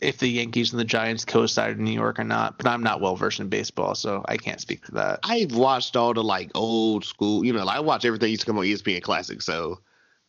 if 0.00 0.18
the 0.18 0.28
Yankees 0.28 0.72
and 0.72 0.80
the 0.80 0.84
Giants 0.84 1.24
co-sided 1.24 1.78
in 1.78 1.84
New 1.84 1.92
York 1.92 2.20
or 2.20 2.24
not. 2.24 2.58
But 2.58 2.66
I'm 2.66 2.82
not 2.82 3.00
well 3.00 3.16
versed 3.16 3.40
in 3.40 3.48
baseball, 3.48 3.94
so 3.94 4.24
I 4.28 4.36
can't 4.36 4.60
speak 4.60 4.84
to 4.86 4.92
that. 4.92 5.20
I've 5.24 5.54
watched 5.54 5.96
all 5.96 6.14
the 6.14 6.22
like 6.22 6.50
old 6.54 7.04
school. 7.04 7.44
You 7.44 7.52
know, 7.52 7.64
like, 7.64 7.78
I 7.78 7.80
watch 7.80 8.04
everything 8.04 8.30
used 8.30 8.42
to 8.42 8.46
come 8.46 8.58
on 8.58 8.64
ESPN 8.64 9.02
Classic. 9.02 9.42
So 9.42 9.80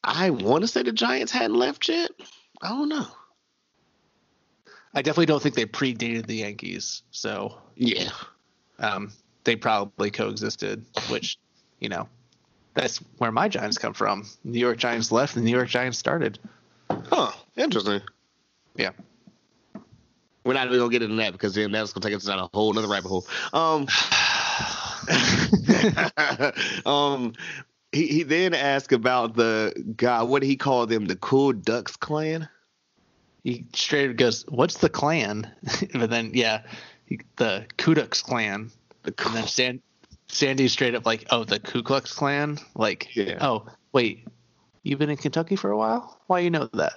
I 0.04 0.32
want 0.32 0.64
to 0.64 0.68
say 0.68 0.84
the 0.84 0.92
Giants 0.92 1.32
hadn't 1.32 1.58
left 1.58 1.88
yet. 1.88 2.12
I 2.62 2.70
don't 2.70 2.90
know. 2.90 3.08
I 4.94 5.02
definitely 5.02 5.28
don't 5.28 5.42
think 5.42 5.56
they 5.56 5.66
predated 5.66 6.28
the 6.28 6.36
Yankees, 6.36 7.04
so 7.12 7.58
Yeah. 7.76 8.10
um, 8.80 9.12
they 9.44 9.56
probably 9.56 10.12
coexisted. 10.12 10.86
Which, 11.10 11.38
you 11.80 11.90
know, 11.90 12.08
that's 12.76 12.98
where 13.18 13.32
my 13.32 13.48
Giants 13.50 13.78
come 13.78 13.94
from. 13.94 14.26
New 14.44 14.60
York 14.60 14.78
Giants 14.78 15.12
left, 15.12 15.36
and 15.36 15.46
the 15.46 15.50
New 15.50 15.56
York 15.58 15.70
Giants 15.70 15.98
started. 15.98 16.38
Huh. 16.90 17.32
Interesting. 17.56 18.02
Yeah, 18.76 18.92
We're 20.44 20.54
not 20.54 20.68
even 20.68 20.80
gonna 20.80 20.92
get 20.92 21.02
into 21.04 21.16
that 21.18 21.32
because 21.32 21.56
then 21.56 21.72
that's 21.72 21.94
gonna 21.94 22.04
take 22.06 22.16
us 22.16 22.26
down 22.26 22.40
a 22.40 22.48
whole 22.54 22.78
other 22.78 22.88
rabbit 22.88 23.08
hole. 23.08 23.26
Um, 23.54 23.88
um, 26.86 27.34
he, 27.94 28.08
he 28.08 28.24
then 28.24 28.54
asked 28.54 28.92
about 28.92 29.36
the 29.36 29.74
guy. 29.96 30.24
What 30.24 30.42
did 30.42 30.48
he 30.48 30.56
call 30.58 30.86
them? 30.88 31.06
The 31.06 31.16
Cool 31.16 31.54
Ducks 31.54 31.96
Clan. 31.96 32.50
he 33.44 33.66
straight 33.74 34.10
up 34.10 34.16
goes, 34.18 34.44
"What's 34.50 34.80
the 34.80 34.90
clan?" 34.90 35.52
but 35.94 36.10
then, 36.10 36.32
yeah, 36.34 36.64
he, 37.06 37.20
the 37.38 37.66
Ku 37.78 37.94
Klux 37.94 38.22
Klan. 38.22 38.72
The 39.04 39.14
And 39.26 39.36
then 39.36 39.48
San, 39.48 39.82
Sandy's 40.28 40.72
straight 40.72 40.96
up 40.96 41.06
like, 41.06 41.26
"Oh, 41.30 41.44
the 41.44 41.60
Ku 41.60 41.84
Klux 41.84 42.14
Klan." 42.14 42.58
Like, 42.76 43.16
Yeah. 43.16 43.38
oh, 43.42 43.68
wait, 43.92 44.26
you've 44.84 45.00
been 45.00 45.10
in 45.10 45.18
Kentucky 45.18 45.56
for 45.56 45.72
a 45.72 45.78
while? 45.78 46.20
Why 46.28 46.40
you 46.40 46.50
know 46.50 46.70
that? 46.74 46.94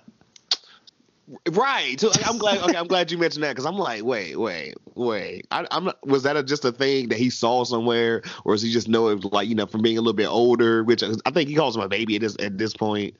Right. 1.50 1.98
So 1.98 2.10
I'm 2.24 2.38
glad. 2.38 2.58
Okay, 2.62 2.76
I'm 2.76 2.86
glad 2.86 3.10
you 3.10 3.18
mentioned 3.18 3.42
that 3.44 3.50
because 3.50 3.66
I'm 3.66 3.76
like, 3.76 4.04
wait, 4.04 4.36
wait, 4.38 4.74
wait. 4.94 5.46
I, 5.50 5.66
I'm 5.70 5.84
not. 5.86 6.06
Was 6.06 6.22
that 6.22 6.36
a, 6.36 6.42
just 6.42 6.64
a 6.64 6.72
thing 6.72 7.08
that 7.08 7.18
he 7.18 7.30
saw 7.30 7.64
somewhere, 7.64 8.22
or 8.44 8.54
is 8.54 8.62
he 8.62 8.72
just 8.72 8.88
know 8.88 9.08
it 9.08 9.24
like 9.32 9.48
you 9.48 9.54
know 9.56 9.66
from 9.66 9.82
being 9.82 9.98
a 9.98 10.00
little 10.00 10.12
bit 10.12 10.28
older? 10.28 10.84
Which 10.84 11.02
I 11.02 11.30
think 11.32 11.48
he 11.48 11.54
calls 11.56 11.74
him 11.76 11.82
a 11.82 11.88
baby 11.88 12.14
at 12.16 12.20
this 12.22 12.36
at 12.38 12.58
this 12.58 12.74
point. 12.74 13.16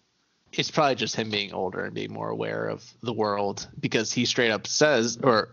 it's 0.52 0.70
probably 0.70 0.94
just 0.94 1.16
him 1.16 1.30
being 1.30 1.52
older 1.52 1.84
and 1.84 1.94
being 1.94 2.12
more 2.12 2.28
aware 2.30 2.66
of 2.68 2.84
the 3.02 3.12
world 3.12 3.66
because 3.80 4.12
he 4.12 4.24
straight 4.24 4.50
up 4.52 4.66
says 4.66 5.18
or 5.22 5.48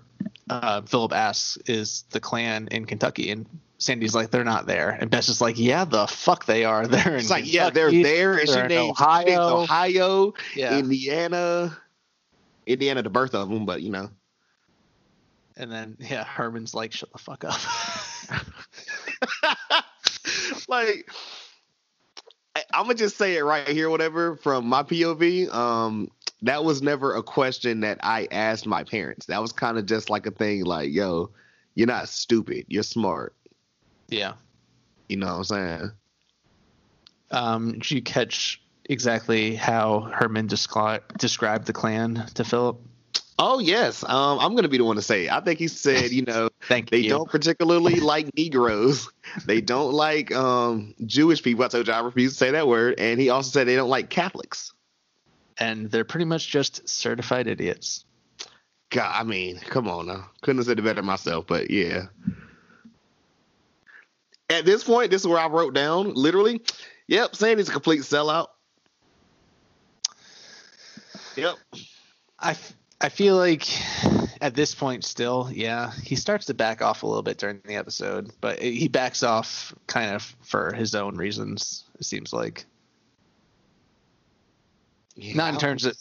uh, 0.49 0.81
Philip 0.83 1.11
asks, 1.13 1.57
"Is 1.65 2.03
the 2.11 2.19
Klan 2.19 2.67
in 2.69 2.85
Kentucky?" 2.85 3.31
And 3.31 3.47
Sandy's 3.79 4.13
like, 4.13 4.29
"They're 4.29 4.43
not 4.43 4.67
there." 4.67 4.91
And 4.91 5.09
Bess 5.09 5.27
is 5.27 5.41
like, 5.41 5.57
"Yeah, 5.57 5.85
the 5.85 6.05
fuck 6.07 6.45
they 6.45 6.65
are. 6.65 6.85
They're 6.87 7.13
in 7.13 7.19
It's 7.19 7.29
like, 7.31 7.51
yeah, 7.51 7.71
they're 7.71 7.89
Kentucky. 7.89 8.03
there. 8.03 8.33
And 8.37 8.47
she 8.47 8.53
They're 8.53 8.63
in 8.65 8.69
she 8.69 8.75
named 8.75 8.91
Ohio. 8.91 9.57
Ohio, 9.63 10.33
Yeah. 10.55 10.77
Indiana, 10.77 11.77
Indiana, 12.65 12.79
the 12.79 12.89
end 12.89 12.99
of 12.99 13.03
the 13.05 13.09
birth 13.09 13.35
of 13.35 13.49
them, 13.49 13.65
but 13.65 13.81
you 13.81 13.89
know. 13.89 14.09
And 15.55 15.71
then 15.71 15.97
yeah, 15.99 16.23
Herman's 16.23 16.73
like, 16.73 16.91
"Shut 16.91 17.11
the 17.11 17.17
fuck 17.19 17.43
up." 17.43 17.59
like 20.67 21.09
I'm 22.73 22.83
gonna 22.83 22.95
just 22.95 23.17
say 23.17 23.37
it 23.37 23.43
right 23.43 23.67
here, 23.67 23.89
whatever. 23.89 24.35
From 24.37 24.65
my 24.65 24.83
POV, 24.83 25.53
um, 25.53 26.09
that 26.41 26.63
was 26.63 26.81
never 26.81 27.15
a 27.15 27.23
question 27.23 27.81
that 27.81 27.99
I 28.03 28.27
asked 28.31 28.65
my 28.65 28.83
parents. 28.83 29.27
That 29.27 29.41
was 29.41 29.51
kind 29.51 29.77
of 29.77 29.85
just 29.85 30.09
like 30.09 30.25
a 30.25 30.31
thing, 30.31 30.65
like, 30.65 30.91
"Yo, 30.91 31.31
you're 31.75 31.87
not 31.87 32.09
stupid. 32.09 32.65
You're 32.67 32.83
smart." 32.83 33.35
yeah. 34.09 34.33
You 35.09 35.17
know 35.17 35.27
what 35.27 35.37
I'm 35.37 35.43
saying? 35.43 35.91
Um, 37.31 37.71
did 37.73 37.91
you 37.91 38.01
catch 38.01 38.62
exactly 38.85 39.55
how 39.55 40.01
Herman 40.01 40.47
descri- 40.47 41.01
described 41.17 41.65
the 41.67 41.73
Klan 41.73 42.25
to 42.35 42.43
Philip? 42.43 42.79
Oh 43.39 43.59
yes, 43.59 44.03
um, 44.03 44.39
I'm 44.39 44.55
gonna 44.55 44.67
be 44.67 44.77
the 44.77 44.83
one 44.85 44.95
to 44.97 45.01
say. 45.01 45.25
It. 45.25 45.31
I 45.31 45.39
think 45.39 45.57
he 45.59 45.67
said, 45.67 46.11
you 46.11 46.21
know, 46.23 46.49
Thank 46.67 46.91
they 46.91 46.99
you. 46.99 47.09
don't 47.09 47.29
particularly 47.29 47.99
like 47.99 48.29
Negroes. 48.35 49.09
They 49.47 49.61
don't 49.61 49.93
like 49.93 50.31
um, 50.35 50.93
Jewish 51.07 51.41
people. 51.41 51.63
I 51.65 51.67
told 51.67 51.87
you 51.87 51.93
I 51.93 52.01
refuse 52.01 52.33
to 52.33 52.37
say 52.37 52.51
that 52.51 52.67
word. 52.67 52.99
And 52.99 53.19
he 53.19 53.29
also 53.29 53.49
said 53.49 53.67
they 53.67 53.75
don't 53.75 53.89
like 53.89 54.09
Catholics. 54.11 54.71
and 55.57 55.89
they're 55.89 56.03
pretty 56.05 56.25
much 56.25 56.47
just 56.49 56.87
certified 56.87 57.47
idiots. 57.47 58.05
God, 58.91 59.11
I 59.11 59.23
mean, 59.23 59.57
come 59.57 59.87
on 59.87 60.05
now. 60.05 60.29
Couldn't 60.41 60.59
have 60.59 60.67
said 60.67 60.77
it 60.77 60.83
better 60.83 61.01
myself, 61.01 61.47
but 61.47 61.71
yeah. 61.71 62.03
At 64.49 64.65
this 64.65 64.83
point, 64.83 65.09
this 65.09 65.21
is 65.21 65.27
where 65.27 65.39
I 65.39 65.47
wrote 65.47 65.73
down 65.73 66.13
literally. 66.13 66.61
Yep, 67.07 67.35
Sandy's 67.35 67.69
a 67.69 67.71
complete 67.71 68.01
sellout. 68.01 68.47
Yep. 71.35 71.55
I, 72.39 72.51
f- 72.51 72.75
I 73.01 73.09
feel 73.09 73.35
like 73.37 73.65
at 74.41 74.55
this 74.55 74.75
point 74.75 75.03
still, 75.05 75.49
yeah, 75.51 75.91
he 76.03 76.15
starts 76.15 76.45
to 76.47 76.53
back 76.53 76.81
off 76.81 77.03
a 77.03 77.07
little 77.07 77.23
bit 77.23 77.37
during 77.37 77.61
the 77.65 77.75
episode, 77.75 78.31
but 78.41 78.61
it- 78.61 78.73
he 78.73 78.87
backs 78.87 79.23
off 79.23 79.73
kind 79.87 80.13
of 80.15 80.35
for 80.41 80.73
his 80.73 80.95
own 80.95 81.15
reasons. 81.15 81.85
It 81.99 82.05
seems 82.05 82.33
like 82.33 82.65
not 85.35 85.53
in 85.53 85.59
terms 85.59 85.85
of 85.85 85.95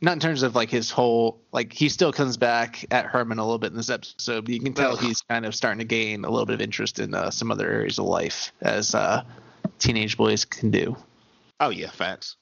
not 0.00 0.12
in 0.12 0.20
terms 0.20 0.42
of 0.42 0.54
like 0.56 0.70
his 0.70 0.90
whole 0.90 1.40
like 1.52 1.72
he 1.72 1.88
still 1.88 2.12
comes 2.12 2.36
back 2.36 2.84
at 2.90 3.06
Herman 3.06 3.38
a 3.38 3.44
little 3.44 3.58
bit 3.58 3.70
in 3.70 3.76
this 3.76 3.90
episode, 3.90 4.44
but 4.44 4.54
you 4.54 4.60
can 4.60 4.72
tell 4.74 4.96
he's 4.96 5.20
kind 5.22 5.44
of 5.46 5.54
starting 5.54 5.78
to 5.78 5.84
gain 5.84 6.24
a 6.24 6.30
little 6.30 6.46
bit 6.46 6.54
of 6.54 6.60
interest 6.60 6.98
in 6.98 7.14
uh, 7.14 7.30
some 7.30 7.50
other 7.50 7.68
areas 7.70 7.98
of 7.98 8.06
life 8.06 8.52
as 8.60 8.94
uh, 8.94 9.22
teenage 9.78 10.16
boys 10.16 10.44
can 10.44 10.70
do. 10.70 10.96
Oh 11.60 11.70
yeah, 11.70 11.90
facts. 11.90 12.36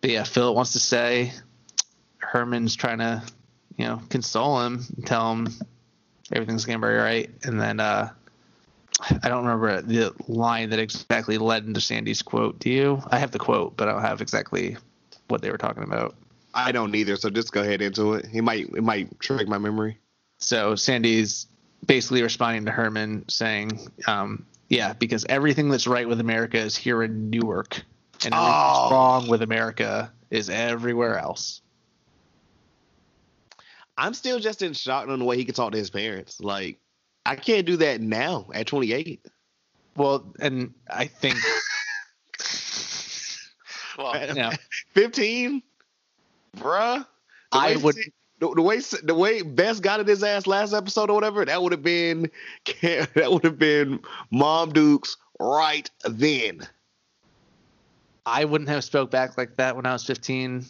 But 0.00 0.10
yeah, 0.10 0.24
Philip 0.24 0.54
wants 0.54 0.72
to 0.72 0.80
say 0.80 1.32
Herman's 2.18 2.74
trying 2.74 2.98
to, 2.98 3.22
you 3.76 3.86
know, 3.86 4.00
console 4.08 4.60
him, 4.62 4.84
and 4.96 5.06
tell 5.06 5.32
him 5.32 5.48
everything's 6.32 6.64
gonna 6.64 6.78
be 6.78 6.86
all 6.86 6.92
right, 6.92 7.30
and 7.42 7.60
then 7.60 7.80
uh 7.80 8.10
I 9.22 9.28
don't 9.28 9.44
remember 9.46 9.80
the 9.80 10.14
line 10.28 10.70
that 10.70 10.78
exactly 10.78 11.38
led 11.38 11.64
into 11.64 11.80
Sandy's 11.80 12.22
quote. 12.22 12.58
Do 12.58 12.70
you? 12.70 13.02
I 13.08 13.18
have 13.18 13.30
the 13.30 13.38
quote, 13.38 13.76
but 13.76 13.88
I 13.88 13.92
don't 13.92 14.02
have 14.02 14.20
exactly 14.20 14.76
what 15.28 15.42
they 15.42 15.50
were 15.50 15.58
talking 15.58 15.82
about. 15.82 16.14
I 16.52 16.72
don't 16.72 16.94
either, 16.94 17.16
so 17.16 17.30
just 17.30 17.52
go 17.52 17.62
ahead 17.62 17.80
into 17.80 18.14
it. 18.14 18.26
He 18.26 18.40
might 18.40 18.68
it 18.74 18.82
might 18.82 19.18
trick 19.20 19.48
my 19.48 19.58
memory. 19.58 19.98
So 20.38 20.74
Sandy's 20.74 21.46
basically 21.86 22.22
responding 22.22 22.64
to 22.66 22.72
Herman 22.72 23.28
saying, 23.28 23.78
um, 24.06 24.44
"Yeah, 24.68 24.92
because 24.94 25.24
everything 25.28 25.70
that's 25.70 25.86
right 25.86 26.08
with 26.08 26.20
America 26.20 26.58
is 26.58 26.76
here 26.76 27.02
in 27.02 27.30
Newark, 27.30 27.82
and 28.24 28.34
Oh. 28.36 28.88
wrong 28.90 29.28
with 29.28 29.42
America 29.42 30.12
is 30.30 30.50
everywhere 30.50 31.18
else." 31.18 31.60
I'm 33.98 34.14
still 34.14 34.38
just 34.38 34.62
in 34.62 34.72
shock 34.72 35.08
on 35.08 35.18
the 35.18 35.24
way 35.24 35.36
he 35.36 35.44
could 35.44 35.54
talk 35.54 35.72
to 35.72 35.78
his 35.78 35.90
parents. 35.90 36.40
Like, 36.40 36.78
I 37.26 37.36
can't 37.36 37.66
do 37.66 37.76
that 37.78 38.00
now 38.00 38.48
at 38.54 38.66
28. 38.66 39.24
Well, 39.96 40.32
and 40.40 40.72
I 40.88 41.06
think, 41.06 41.36
well, 43.98 44.26
you 44.28 44.34
know, 44.34 44.50
15, 44.94 45.62
bruh. 46.56 47.06
The 47.52 47.58
I 47.58 47.76
way 47.76 47.82
would- 47.82 47.96
the 48.38 48.62
way 48.62 48.80
the 49.02 49.14
way 49.14 49.42
Bess 49.42 49.80
got 49.80 50.00
at 50.00 50.08
his 50.08 50.22
ass 50.22 50.46
last 50.46 50.72
episode 50.72 51.10
or 51.10 51.14
whatever, 51.14 51.44
that 51.44 51.62
would 51.62 51.72
have 51.72 51.82
been 51.82 52.30
that 52.80 53.30
would 53.30 53.44
have 53.44 53.58
been 53.58 54.00
Mom 54.30 54.72
Dukes 54.72 55.18
right 55.38 55.90
then. 56.06 56.66
I 58.26 58.44
wouldn't 58.44 58.68
have 58.70 58.84
spoke 58.84 59.10
back 59.10 59.36
like 59.38 59.56
that 59.56 59.76
when 59.76 59.86
I 59.86 59.92
was 59.92 60.04
15. 60.04 60.64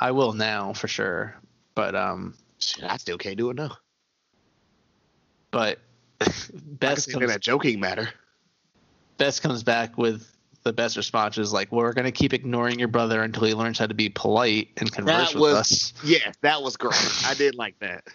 I 0.00 0.10
will 0.10 0.32
now 0.32 0.72
for 0.72 0.88
sure, 0.88 1.36
but 1.74 1.94
um, 1.94 2.34
Shit, 2.58 2.84
I 2.84 2.96
still 2.96 3.18
can't 3.18 3.36
do 3.36 3.50
it 3.50 3.56
now. 3.56 3.76
but 5.50 5.78
Bess 6.18 6.50
Bess 6.52 7.08
in 7.08 7.20
comes 7.20 7.34
a 7.34 7.38
joking 7.38 7.80
matter. 7.80 8.08
Bess 9.18 9.40
comes 9.40 9.62
back 9.62 9.98
with 9.98 10.28
the 10.64 10.72
best 10.72 10.96
response 10.96 11.38
is 11.38 11.52
like, 11.52 11.70
"We're 11.72 11.92
gonna 11.92 12.12
keep 12.12 12.32
ignoring 12.32 12.78
your 12.78 12.88
brother 12.88 13.22
until 13.22 13.44
he 13.44 13.54
learns 13.54 13.78
how 13.78 13.86
to 13.86 13.94
be 13.94 14.08
polite 14.08 14.68
and 14.76 14.90
converse 14.90 15.32
That 15.32 15.40
with 15.40 15.52
was 15.52 15.54
us." 15.60 15.94
yeah, 16.04 16.32
that 16.42 16.62
was 16.62 16.76
great. 16.76 16.94
I 17.24 17.34
did 17.34 17.54
like 17.56 17.78
that. 17.80 18.06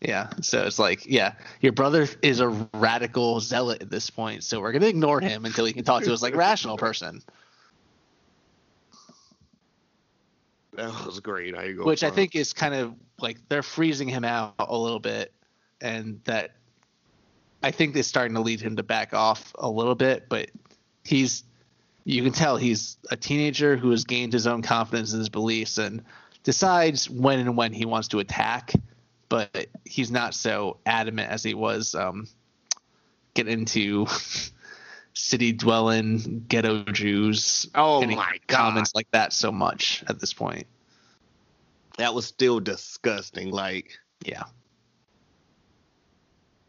Yeah, 0.00 0.28
so 0.42 0.62
it's 0.64 0.78
like, 0.78 1.06
yeah, 1.06 1.34
your 1.60 1.72
brother 1.72 2.06
is 2.22 2.40
a 2.40 2.48
radical 2.74 3.40
zealot 3.40 3.82
at 3.82 3.90
this 3.90 4.10
point, 4.10 4.44
so 4.44 4.60
we're 4.60 4.72
gonna 4.72 4.86
ignore 4.86 5.20
him 5.20 5.44
until 5.44 5.64
he 5.64 5.72
can 5.72 5.84
talk 5.84 6.02
to 6.04 6.12
us 6.12 6.22
like 6.22 6.34
a 6.34 6.36
rational 6.36 6.76
person. 6.76 7.22
That 10.76 10.92
was 11.06 11.20
great. 11.20 11.56
I 11.56 11.72
go 11.72 11.84
which 11.84 12.04
I 12.04 12.10
think 12.10 12.34
is 12.36 12.52
kind 12.52 12.74
of 12.74 12.94
like 13.20 13.38
they're 13.48 13.62
freezing 13.62 14.08
him 14.08 14.24
out 14.24 14.54
a 14.58 14.76
little 14.76 15.00
bit, 15.00 15.32
and 15.80 16.20
that 16.24 16.52
I 17.62 17.70
think 17.70 17.96
is 17.96 18.06
starting 18.06 18.34
to 18.34 18.40
lead 18.40 18.60
him 18.60 18.76
to 18.76 18.82
back 18.82 19.14
off 19.14 19.52
a 19.58 19.68
little 19.68 19.94
bit. 19.94 20.28
But 20.28 20.50
he's 21.04 21.44
you 22.04 22.22
can 22.22 22.32
tell 22.32 22.56
he's 22.56 22.98
a 23.10 23.16
teenager 23.16 23.76
who 23.76 23.90
has 23.90 24.04
gained 24.04 24.32
his 24.32 24.46
own 24.46 24.62
confidence 24.62 25.12
in 25.12 25.18
his 25.18 25.28
beliefs 25.28 25.78
and 25.78 26.04
decides 26.44 27.10
when 27.10 27.40
and 27.40 27.56
when 27.56 27.72
he 27.72 27.84
wants 27.84 28.08
to 28.08 28.20
attack, 28.20 28.72
but 29.28 29.66
he's 29.84 30.10
not 30.10 30.32
so 30.32 30.78
adamant 30.86 31.30
as 31.32 31.42
he 31.42 31.54
was 31.54 31.96
um, 31.96 32.28
get 33.34 33.48
into 33.48 34.06
city 35.18 35.50
dwelling 35.50 36.44
ghetto 36.46 36.84
Jews. 36.84 37.66
Oh 37.74 38.04
my 38.06 38.38
God. 38.46 38.56
comments 38.56 38.94
like 38.94 39.10
that 39.12 39.32
so 39.32 39.50
much 39.50 40.04
at 40.08 40.20
this 40.20 40.32
point. 40.34 40.66
that 41.96 42.12
was 42.14 42.26
still 42.26 42.60
disgusting. 42.60 43.50
Like, 43.50 43.98
Yeah. 44.24 44.42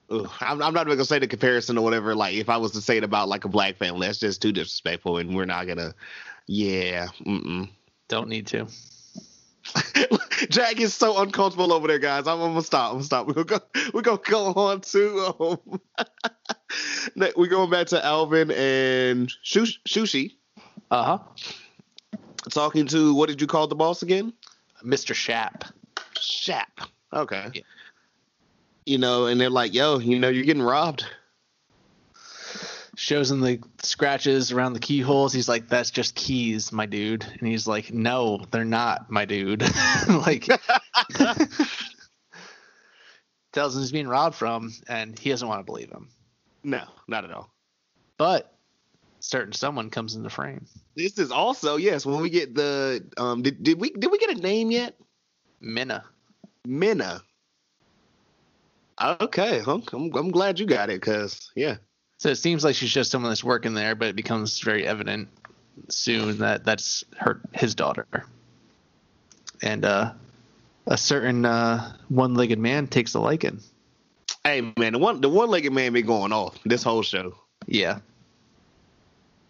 ugh, 0.09 0.31
I'm, 0.39 0.61
I'm 0.61 0.73
not 0.73 0.87
even 0.87 0.97
gonna 0.97 1.03
say 1.05 1.19
the 1.19 1.27
comparison 1.27 1.77
or 1.77 1.83
whatever. 1.83 2.15
Like, 2.15 2.35
if 2.35 2.47
I 2.49 2.55
was 2.57 2.71
to 2.71 2.81
say 2.81 2.95
it 2.97 3.03
about 3.03 3.27
like 3.27 3.43
a 3.43 3.49
black 3.49 3.75
family, 3.75 4.07
that's 4.07 4.19
just 4.19 4.41
too 4.41 4.53
disrespectful, 4.53 5.17
and 5.17 5.35
we're 5.35 5.45
not 5.45 5.67
gonna. 5.67 5.93
Yeah. 6.47 7.07
Mm-mm. 7.25 7.69
Don't 8.07 8.29
need 8.29 8.47
to. 8.47 8.67
Jack 10.49 10.79
is 10.79 10.93
so 10.93 11.19
uncomfortable 11.21 11.73
over 11.73 11.87
there, 11.87 11.99
guys. 11.99 12.27
I'm, 12.27 12.39
I'm 12.41 12.49
gonna 12.51 12.61
stop. 12.61 12.89
I'm 12.91 12.95
gonna 12.97 13.03
stop. 13.03 13.27
We're 13.27 13.43
gonna 13.43 13.45
go. 13.45 13.59
We're 13.93 14.01
gonna 14.01 14.19
go 14.23 14.53
on 14.53 14.81
to. 14.81 15.35
Um, 15.39 15.81
we're 17.35 17.47
going 17.47 17.69
back 17.69 17.87
to 17.87 18.05
Alvin 18.05 18.51
and 18.51 19.31
Shush- 19.43 19.79
Shushi 19.87 20.33
Uh 20.91 21.03
huh. 21.03 22.19
talking 22.49 22.85
to 22.87 23.13
what 23.15 23.29
did 23.29 23.41
you 23.41 23.47
call 23.47 23.67
the 23.67 23.75
boss 23.75 24.03
again? 24.03 24.33
Mr. 24.85 25.13
Shap. 25.15 25.63
Shap. 26.19 26.81
Okay. 27.13 27.47
Yeah. 27.53 27.61
You 28.85 28.97
know, 28.99 29.25
and 29.25 29.39
they're 29.41 29.49
like, 29.49 29.73
"Yo, 29.73 29.99
you 29.99 30.19
know, 30.19 30.29
you're 30.29 30.45
getting 30.45 30.63
robbed." 30.63 31.05
Shows 32.99 33.29
him 33.29 33.41
the 33.41 33.59
scratches 33.83 34.51
around 34.51 34.73
the 34.73 34.79
keyholes. 34.79 35.31
He's 35.31 35.47
like, 35.47 35.69
"That's 35.69 35.91
just 35.91 36.15
keys, 36.15 36.71
my 36.71 36.87
dude." 36.87 37.23
And 37.23 37.47
he's 37.47 37.67
like, 37.67 37.93
"No, 37.93 38.43
they're 38.49 38.65
not, 38.65 39.11
my 39.11 39.25
dude." 39.25 39.61
like, 40.09 40.47
tells 43.53 43.75
him 43.75 43.81
he's 43.81 43.91
being 43.91 44.07
robbed 44.07 44.33
from, 44.33 44.73
and 44.87 45.17
he 45.19 45.29
doesn't 45.29 45.47
want 45.47 45.59
to 45.59 45.63
believe 45.63 45.91
him. 45.91 46.09
No, 46.63 46.85
not 47.07 47.23
at 47.23 47.31
all. 47.31 47.51
But 48.17 48.51
certain 49.19 49.53
someone 49.53 49.91
comes 49.91 50.15
into 50.15 50.31
frame. 50.31 50.65
This 50.95 51.19
is 51.19 51.29
also 51.29 51.75
yes. 51.75 52.03
When 52.03 52.19
we 52.19 52.31
get 52.31 52.55
the 52.55 53.07
um, 53.17 53.43
did, 53.43 53.61
did 53.61 53.79
we 53.79 53.91
did 53.91 54.11
we 54.11 54.17
get 54.17 54.35
a 54.35 54.41
name 54.41 54.71
yet? 54.71 54.95
Minna. 55.61 56.03
Minna. 56.65 57.21
Okay? 58.99 59.61
I'm 59.67 59.83
I'm 59.93 60.31
glad 60.31 60.59
you 60.59 60.65
got 60.65 60.89
it, 60.89 60.99
cause 60.99 61.51
yeah. 61.55 61.75
So 62.17 62.29
it 62.29 62.35
seems 62.35 62.63
like 62.63 62.75
she's 62.75 62.91
just 62.91 63.11
someone 63.11 63.31
that's 63.31 63.43
working 63.43 63.73
there, 63.73 63.95
but 63.95 64.09
it 64.09 64.15
becomes 64.15 64.59
very 64.59 64.85
evident 64.85 65.29
soon 65.89 66.39
that 66.39 66.63
that's 66.63 67.03
her 67.17 67.41
his 67.53 67.75
daughter. 67.75 68.07
And 69.61 69.85
uh 69.85 70.13
a 70.87 70.97
certain 70.97 71.45
uh, 71.45 71.93
one-legged 72.09 72.59
man 72.59 72.87
takes 72.87 73.13
a 73.13 73.19
liking. 73.19 73.59
Hey 74.43 74.73
man, 74.77 74.93
the 74.93 74.99
one 74.99 75.19
the 75.19 75.29
one 75.29 75.49
legged 75.49 75.73
man 75.73 75.91
been 75.93 76.05
going 76.05 76.31
off 76.31 76.57
this 76.63 76.81
whole 76.81 77.01
show. 77.01 77.35
Yeah, 77.65 77.99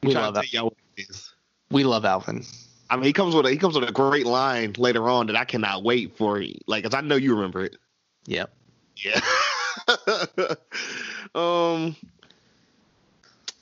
we 0.01 0.13
love 0.15 0.33
to 0.33 0.39
that. 0.39 0.47
tell 0.47 0.61
y'all 0.61 0.65
what 0.65 0.77
it 0.97 1.09
is. 1.09 1.33
We 1.69 1.83
love 1.83 2.03
Alvin. 2.03 2.43
I 2.89 2.95
mean, 2.95 3.05
he 3.05 3.13
comes 3.13 3.35
with 3.35 3.45
a 3.45 3.51
he 3.51 3.57
comes 3.57 3.75
with 3.79 3.87
a 3.87 3.91
great 3.91 4.25
line 4.25 4.73
later 4.77 5.07
on 5.07 5.27
that 5.27 5.35
I 5.35 5.45
cannot 5.45 5.83
wait 5.83 6.17
for. 6.17 6.43
Like, 6.65 6.83
cause 6.83 6.95
I 6.95 7.01
know 7.01 7.15
you 7.15 7.35
remember 7.35 7.65
it. 7.65 7.77
Yep. 8.25 8.51
Yeah. 8.95 9.19
um. 11.35 11.95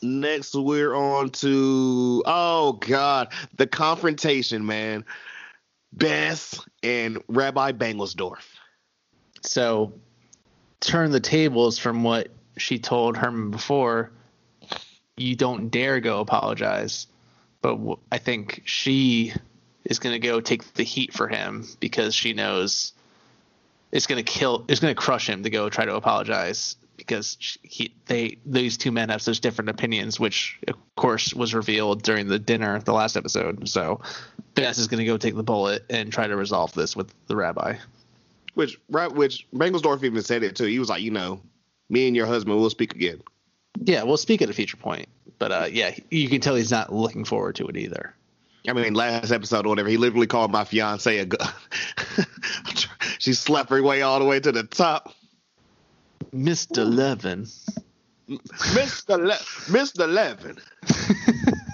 Next, 0.06 0.54
we're 0.54 0.94
on 0.94 1.32
to 1.32 2.24
oh 2.26 2.74
god, 2.74 3.34
the 3.58 3.66
confrontation, 3.66 4.66
man. 4.66 5.04
Bess 5.92 6.62
and 6.84 7.24
Rabbi 7.28 7.72
Bengelsdorf. 7.72 8.44
So, 9.42 9.94
turn 10.80 11.12
the 11.12 11.20
tables 11.20 11.80
from 11.80 12.04
what 12.04 12.28
she 12.58 12.80
told 12.80 13.18
Herman 13.18 13.52
before. 13.52 14.12
You 15.18 15.36
don't 15.36 15.70
dare 15.70 16.00
go 16.02 16.20
apologize. 16.20 17.08
But 17.62 17.76
w- 17.78 18.00
I 18.12 18.18
think 18.18 18.62
she 18.66 19.34
is 19.86 20.00
going 20.00 20.14
to 20.14 20.20
go 20.20 20.42
take 20.42 20.74
the 20.74 20.84
heat 20.84 21.14
for 21.14 21.28
him 21.28 21.66
because 21.80 22.14
she 22.14 22.34
knows 22.34 22.94
it's 23.92 24.08
going 24.08 24.24
to 24.24 24.32
kill, 24.32 24.66
it's 24.68 24.82
going 24.82 24.94
to 24.94 25.02
crush 25.02 25.28
him 25.28 25.44
to 25.44 25.50
go 25.50 25.70
try 25.70 25.86
to 25.86 25.96
apologize 25.96 26.76
because 27.06 27.58
he, 27.62 27.94
they, 28.08 28.38
these 28.46 28.78
two 28.78 28.92
men 28.92 29.10
have 29.10 29.22
such 29.22 29.40
different 29.40 29.70
opinions, 29.70 30.20
which 30.20 30.60
of 30.68 30.76
course 30.96 31.34
was 31.34 31.54
revealed 31.54 32.04
during 32.04 32.28
the 32.28 32.40
dinner, 32.40 32.80
the 32.80 32.94
last 32.94 33.16
episode. 33.16 33.68
So, 33.70 34.02
Bess 34.56 34.78
is 34.78 34.88
going 34.88 35.00
to 35.00 35.06
go 35.06 35.18
take 35.18 35.36
the 35.36 35.44
bullet 35.44 35.86
and 35.90 36.12
try 36.12 36.28
to 36.28 36.36
resolve 36.36 36.74
this 36.74 36.96
with 36.96 37.14
the 37.28 37.36
rabbi. 37.36 37.76
Which 38.56 38.80
right, 38.90 39.12
which 39.12 39.46
Bengelsdorf 39.54 40.04
even 40.04 40.22
said 40.24 40.44
it 40.44 40.56
too. 40.56 40.66
He 40.66 40.80
was 40.80 40.90
like, 40.90 41.02
you 41.02 41.12
know, 41.12 41.42
me 41.90 42.08
and 42.08 42.16
your 42.16 42.26
husband 42.26 42.58
will 42.58 42.70
speak 42.70 42.96
again. 42.96 43.22
Yeah, 43.82 44.04
we'll 44.04 44.18
speak 44.18 44.42
at 44.42 44.50
a 44.50 44.54
future 44.54 44.78
point. 44.78 45.08
But 45.38 45.52
uh, 45.52 45.68
yeah, 45.70 45.96
you 46.10 46.30
can 46.30 46.40
tell 46.42 46.56
he's 46.56 46.72
not 46.72 46.94
looking 46.94 47.26
forward 47.26 47.56
to 47.56 47.68
it 47.68 47.76
either. 47.76 48.16
I 48.68 48.74
mean, 48.74 48.94
last 48.94 49.32
episode 49.32 49.66
or 49.66 49.70
whatever, 49.70 49.90
he 49.90 49.98
literally 49.98 50.28
called 50.28 50.52
my 50.52 50.64
fiance 50.64 51.18
a. 51.18 51.26
Gu- 51.26 51.38
she 53.20 53.34
slept 53.34 53.70
her 53.70 53.84
way 53.84 54.02
all 54.02 54.20
the 54.20 54.26
way 54.26 54.40
to 54.40 54.52
the 54.52 54.64
top. 54.64 55.14
Mr. 56.36 56.86
Levin. 56.86 57.48
Mr. 58.28 59.18
Le- 59.18 59.72
Mr. 59.72 60.12
Levin. 60.12 60.58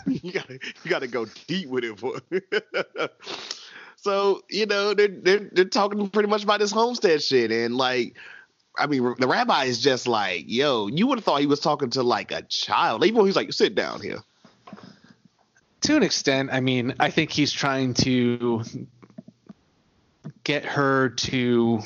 you 0.24 0.32
gotta 0.32 0.60
you 0.84 0.90
gotta 0.90 1.08
go 1.08 1.26
deep 1.48 1.68
with 1.70 1.84
it, 1.84 2.00
boy. 2.00 2.18
so 3.96 4.42
you 4.50 4.66
know 4.66 4.94
they're, 4.94 5.08
they're 5.08 5.50
they're 5.52 5.66
talking 5.66 6.10
pretty 6.10 6.30
much 6.30 6.44
about 6.44 6.60
this 6.60 6.72
homestead 6.72 7.24
shit, 7.24 7.52
and 7.52 7.76
like, 7.76 8.16
I 8.78 8.86
mean, 8.88 9.16
the 9.18 9.28
rabbi 9.28 9.66
is 9.66 9.82
just 9.82 10.08
like, 10.08 10.44
yo, 10.48 10.88
you 10.88 11.08
would 11.08 11.18
have 11.18 11.26
thought 11.26 11.40
he 11.40 11.48
was 11.48 11.60
talking 11.60 11.90
to 11.92 12.04
like 12.04 12.32
a 12.32 12.44
child. 12.44 13.04
Even 13.04 13.18
when 13.18 13.26
he's 13.26 13.36
like, 13.36 13.52
sit 13.54 13.74
down 13.74 14.02
here. 14.02 14.20
To 15.82 15.96
an 15.96 16.04
extent, 16.04 16.52
I 16.54 16.60
mean, 16.60 16.94
I 17.00 17.10
think 17.10 17.32
he's 17.32 17.52
trying 17.52 17.96
to 17.96 18.64
get 20.44 20.64
her 20.64 21.10
to 21.10 21.82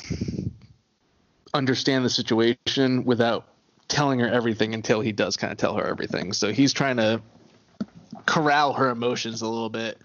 understand 1.56 2.04
the 2.04 2.10
situation 2.10 3.04
without 3.04 3.48
telling 3.88 4.20
her 4.20 4.28
everything 4.28 4.74
until 4.74 5.00
he 5.00 5.12
does 5.12 5.36
kind 5.36 5.52
of 5.52 5.58
tell 5.58 5.76
her 5.76 5.86
everything. 5.86 6.32
So 6.32 6.52
he's 6.52 6.72
trying 6.72 6.96
to 6.96 7.20
corral 8.26 8.72
her 8.74 8.90
emotions 8.90 9.42
a 9.42 9.48
little 9.48 9.68
bit. 9.68 9.98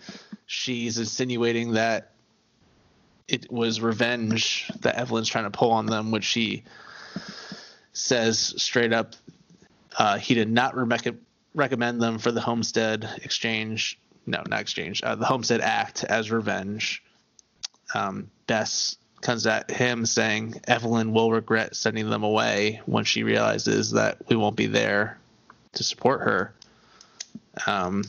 She's 0.45 0.97
insinuating 0.97 1.73
that 1.73 2.11
it 3.27 3.51
was 3.51 3.79
revenge 3.79 4.69
that 4.81 4.95
Evelyn's 4.95 5.29
trying 5.29 5.45
to 5.45 5.51
pull 5.51 5.71
on 5.71 5.85
them, 5.85 6.11
which 6.11 6.25
she 6.25 6.63
says 7.93 8.53
straight 8.57 8.93
up 8.93 9.15
uh, 9.97 10.17
he 10.17 10.33
did 10.33 10.49
not 10.49 10.75
re- 10.75 11.13
recommend 11.53 12.01
them 12.01 12.17
for 12.17 12.31
the 12.31 12.41
Homestead 12.41 13.09
Exchange. 13.23 13.99
No, 14.25 14.43
not 14.47 14.61
exchange. 14.61 15.01
Uh, 15.03 15.15
the 15.15 15.25
Homestead 15.25 15.61
Act 15.61 16.03
as 16.03 16.31
revenge. 16.31 17.03
Um, 17.93 18.29
Bess 18.47 18.97
comes 19.21 19.45
at 19.47 19.69
him 19.69 20.05
saying 20.05 20.61
Evelyn 20.67 21.13
will 21.13 21.31
regret 21.31 21.75
sending 21.75 22.09
them 22.09 22.23
away 22.23 22.81
when 22.85 23.03
she 23.03 23.23
realizes 23.23 23.91
that 23.91 24.17
we 24.27 24.35
won't 24.35 24.55
be 24.55 24.67
there 24.67 25.17
to 25.73 25.83
support 25.83 26.21
her. 26.21 26.53
Um, 27.67 28.03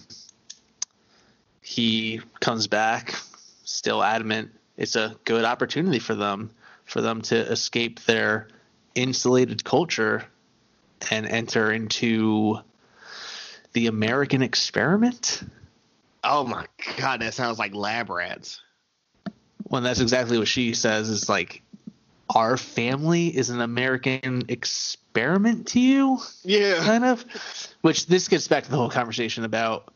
he 1.61 2.21
comes 2.41 2.67
back, 2.67 3.15
still 3.65 4.03
adamant 4.03 4.53
it's 4.77 4.97
a 4.97 5.17
good 5.25 5.45
opportunity 5.45 5.99
for 5.99 6.15
them, 6.15 6.51
for 6.85 7.01
them 7.01 7.23
to 7.23 7.37
escape 7.37 8.01
their 8.01 8.49
insulated 8.95 9.65
culture 9.65 10.25
and 11.11 11.27
enter 11.27 11.73
into 11.73 12.59
the 13.73 13.87
American 13.87 14.43
experiment. 14.43 15.43
Oh 16.25 16.45
my 16.45 16.67
god, 16.97 17.21
that 17.21 17.35
sounds 17.35 17.59
like 17.59 17.75
lab 17.75 18.11
rats. 18.11 18.61
When 19.65 19.83
that's 19.83 20.01
exactly 20.01 20.39
what 20.39 20.49
she 20.49 20.75
says 20.75 21.09
is 21.09 21.29
like, 21.29 21.63
our 22.35 22.57
family 22.57 23.29
is 23.29 23.51
an 23.51 23.61
American 23.61 24.43
experiment 24.49 25.69
to 25.69 25.81
you, 25.81 26.19
Yeah. 26.45 26.77
kind 26.85 27.05
of. 27.05 27.25
Which 27.83 28.07
this 28.07 28.29
gets 28.29 28.49
back 28.49 28.65
to 28.65 28.71
the 28.71 28.77
whole 28.77 28.91
conversation 28.91 29.45
about 29.45 29.93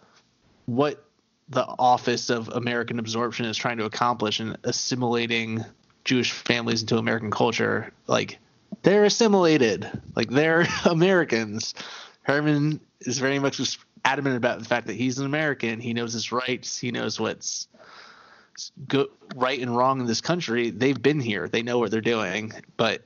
what 0.66 1.02
the 1.48 1.64
Office 1.64 2.28
of 2.30 2.48
American 2.48 2.98
Absorption 2.98 3.46
is 3.46 3.56
trying 3.56 3.78
to 3.78 3.84
accomplish 3.84 4.40
in 4.40 4.56
assimilating 4.64 5.64
Jewish 6.04 6.32
families 6.32 6.82
into 6.82 6.98
American 6.98 7.30
culture. 7.30 7.92
Like, 8.06 8.38
they're 8.82 9.04
assimilated, 9.04 9.88
like, 10.14 10.28
they're 10.28 10.66
Americans. 10.84 11.74
Herman 12.22 12.80
is 13.00 13.18
very 13.18 13.38
much 13.38 13.60
adamant 14.04 14.36
about 14.36 14.58
the 14.58 14.64
fact 14.64 14.88
that 14.88 14.94
he's 14.96 15.18
an 15.18 15.26
American. 15.26 15.80
He 15.80 15.94
knows 15.94 16.12
his 16.12 16.32
rights, 16.32 16.76
he 16.76 16.90
knows 16.90 17.18
what's 17.20 17.68
good, 18.88 19.08
right 19.34 19.60
and 19.60 19.76
wrong 19.76 20.00
in 20.00 20.06
this 20.06 20.20
country. 20.20 20.70
They've 20.70 21.00
been 21.00 21.20
here, 21.20 21.48
they 21.48 21.62
know 21.62 21.78
what 21.78 21.90
they're 21.90 22.00
doing. 22.00 22.52
But 22.76 23.02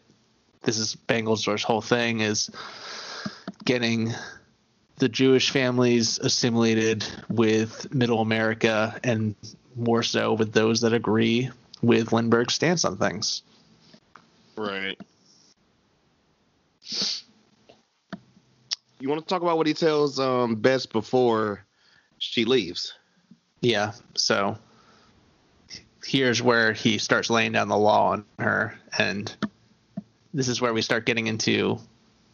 this 0.62 0.78
is 0.78 0.96
Bengelsdorf's 1.08 1.62
whole 1.62 1.80
thing 1.80 2.20
is 2.20 2.50
getting 3.64 4.12
the 4.96 5.08
Jewish 5.08 5.50
families 5.50 6.18
assimilated 6.18 7.04
with 7.28 7.92
Middle 7.92 8.20
America 8.20 8.98
and 9.02 9.34
more 9.74 10.02
so 10.02 10.34
with 10.34 10.52
those 10.52 10.82
that 10.82 10.92
agree 10.92 11.50
with 11.82 12.12
Lindbergh's 12.12 12.54
stance 12.54 12.84
on 12.84 12.98
things. 12.98 13.42
Right. 14.56 14.98
You 19.00 19.08
want 19.08 19.22
to 19.22 19.26
talk 19.26 19.40
about 19.40 19.56
what 19.56 19.66
he 19.66 19.72
tells 19.72 20.20
um, 20.20 20.56
Bess 20.56 20.84
before 20.84 21.64
she 22.18 22.44
leaves? 22.44 22.92
Yeah. 23.62 23.92
So 24.14 24.58
here's 26.04 26.42
where 26.42 26.72
he 26.72 26.98
starts 26.98 27.30
laying 27.30 27.52
down 27.52 27.68
the 27.68 27.76
law 27.76 28.10
on 28.12 28.24
her. 28.38 28.78
And 28.98 29.34
this 30.32 30.48
is 30.48 30.60
where 30.60 30.72
we 30.72 30.82
start 30.82 31.06
getting 31.06 31.26
into 31.26 31.78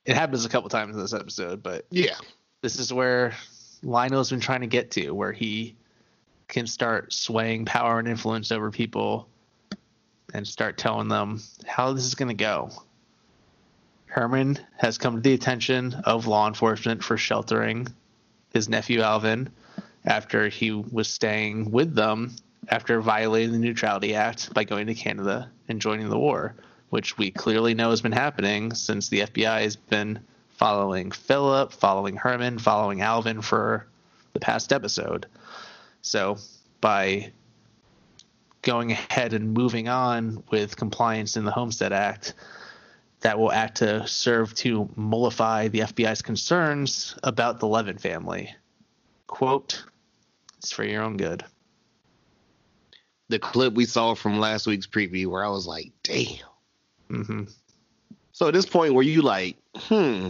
it 0.04 0.14
happens 0.14 0.44
a 0.44 0.48
couple 0.48 0.68
times 0.68 0.94
in 0.94 1.02
this 1.02 1.12
episode, 1.12 1.62
but 1.64 1.84
Yeah. 1.90 2.14
this 2.62 2.78
is 2.78 2.92
where 2.92 3.34
Lionel's 3.82 4.30
been 4.30 4.38
trying 4.40 4.60
to 4.60 4.68
get 4.68 4.92
to, 4.92 5.10
where 5.10 5.32
he 5.32 5.74
can 6.46 6.68
start 6.68 7.12
swaying 7.12 7.64
power 7.64 7.98
and 7.98 8.06
influence 8.06 8.52
over 8.52 8.70
people 8.70 9.28
and 10.32 10.46
start 10.46 10.78
telling 10.78 11.08
them 11.08 11.42
how 11.66 11.92
this 11.92 12.04
is 12.04 12.14
going 12.14 12.28
to 12.28 12.34
go. 12.34 12.70
Herman 14.06 14.58
has 14.76 14.96
come 14.96 15.16
to 15.16 15.20
the 15.20 15.34
attention 15.34 15.94
of 16.04 16.28
law 16.28 16.46
enforcement 16.46 17.02
for 17.02 17.16
sheltering 17.16 17.88
his 18.54 18.68
nephew 18.68 19.00
Alvin 19.00 19.50
after 20.04 20.48
he 20.48 20.70
was 20.70 21.08
staying 21.08 21.72
with 21.72 21.94
them 21.94 22.34
after 22.68 23.00
violating 23.00 23.52
the 23.52 23.58
Neutrality 23.58 24.14
Act 24.14 24.52
by 24.52 24.64
going 24.64 24.86
to 24.86 24.94
Canada 24.94 25.50
and 25.68 25.80
joining 25.80 26.08
the 26.08 26.18
war, 26.18 26.54
which 26.90 27.18
we 27.18 27.30
clearly 27.30 27.74
know 27.74 27.90
has 27.90 28.00
been 28.00 28.12
happening 28.12 28.74
since 28.74 29.08
the 29.08 29.20
FBI 29.20 29.62
has 29.62 29.76
been 29.76 30.20
following 30.50 31.10
Philip, 31.10 31.72
following 31.72 32.16
Herman, 32.16 32.58
following 32.58 33.02
Alvin 33.02 33.42
for 33.42 33.86
the 34.32 34.40
past 34.40 34.72
episode. 34.72 35.26
So 36.02 36.38
by 36.80 37.32
going 38.62 38.92
ahead 38.92 39.32
and 39.32 39.54
moving 39.54 39.88
on 39.88 40.42
with 40.50 40.76
compliance 40.76 41.36
in 41.36 41.44
the 41.44 41.52
Homestead 41.52 41.92
Act, 41.92 42.34
that 43.20 43.38
will 43.38 43.52
act 43.52 43.78
to 43.78 44.06
serve 44.06 44.54
to 44.54 44.88
mollify 44.96 45.68
the 45.68 45.80
FBI's 45.80 46.22
concerns 46.22 47.16
about 47.22 47.60
the 47.60 47.66
Levin 47.66 47.98
family. 47.98 48.54
Quote, 49.26 49.84
it's 50.58 50.72
for 50.72 50.84
your 50.84 51.02
own 51.02 51.16
good. 51.16 51.44
The 53.28 53.38
clip 53.38 53.74
we 53.74 53.84
saw 53.86 54.14
from 54.14 54.38
last 54.38 54.66
week's 54.66 54.86
preview 54.86 55.26
where 55.26 55.44
I 55.44 55.48
was 55.48 55.66
like, 55.66 55.92
damn. 56.02 56.38
hmm 57.08 57.42
So 58.32 58.48
at 58.48 58.54
this 58.54 58.66
point 58.66 58.94
where 58.94 59.04
you 59.04 59.22
like, 59.22 59.56
hmm, 59.74 60.28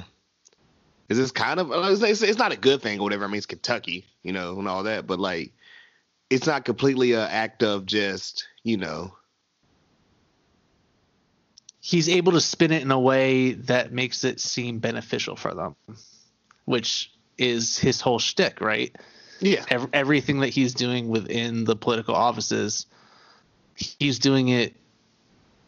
is 1.09 1.19
this 1.19 1.31
kind 1.31 1.61
of, 1.61 1.71
it's, 1.73 2.03
it's- 2.03 2.23
it's 2.23 2.39
not 2.39 2.53
a 2.53 2.57
good 2.57 2.81
thing 2.83 2.99
or 3.01 3.03
whatever. 3.03 3.25
I 3.25 3.29
mean, 3.29 3.37
it's 3.37 3.47
Kentucky, 3.47 4.07
you 4.23 4.33
know, 4.33 4.59
and 4.59 4.67
all 4.69 4.85
that, 4.85 5.07
but 5.07 5.19
like, 5.19 5.53
it's 6.31 6.47
not 6.47 6.65
completely 6.65 7.13
an 7.13 7.21
act 7.31 7.63
of 7.63 7.87
just, 7.87 8.49
you 8.65 8.77
know, 8.79 9.15
he's 11.81 12.09
able 12.09 12.33
to 12.33 12.41
spin 12.41 12.73
it 12.73 12.83
in 12.83 12.91
a 12.91 12.99
way 12.99 13.53
that 13.53 13.93
makes 13.93 14.25
it 14.25 14.41
seem 14.41 14.81
beneficial 14.81 15.37
for 15.37 15.55
them, 15.55 15.77
which 16.65 17.13
is 17.39 17.79
his 17.79 18.01
whole 18.01 18.19
shtick, 18.19 18.61
right? 18.61 18.97
Yeah. 19.41 19.65
Ev- 19.69 19.91
everything 19.93 20.41
that 20.41 20.49
he's 20.49 20.75
doing 20.75 21.09
within 21.09 21.65
the 21.65 21.77
political 21.77 22.15
offices, 22.15 22.87
he's 23.75 24.19
doing 24.19 24.49
it 24.49 24.75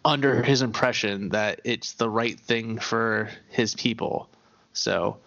under 0.05 0.43
his 0.43 0.63
impression 0.63 1.31
that 1.31 1.61
it's 1.65 1.93
the 1.95 2.09
right 2.09 2.39
thing 2.39 2.79
for 2.79 3.31
his 3.49 3.75
people. 3.75 4.29
So 4.73 5.19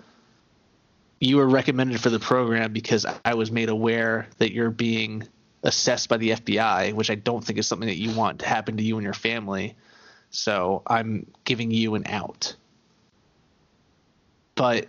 you 1.20 1.38
were 1.38 1.48
recommended 1.48 2.02
for 2.02 2.10
the 2.10 2.20
program 2.20 2.74
because 2.74 3.06
I 3.24 3.36
was 3.36 3.52
made 3.52 3.70
aware 3.70 4.28
that 4.40 4.52
you're 4.52 4.72
being 4.72 5.28
assessed 5.64 6.10
by 6.10 6.18
the 6.18 6.32
FBI, 6.32 6.94
which 6.94 7.12
I 7.12 7.16
don't 7.16 7.44
think 7.44 7.60
is 7.60 7.68
something 7.68 7.88
that 7.88 7.98
you 7.98 8.12
want 8.12 8.40
to 8.40 8.48
happen 8.48 8.78
to 8.78 8.84
you 8.84 8.98
and 8.98 9.04
your 9.04 9.14
family. 9.14 9.76
So 10.32 10.82
I'm 10.88 11.28
giving 11.44 11.70
you 11.70 11.94
an 11.96 12.04
out. 12.08 12.56
But 14.56 14.88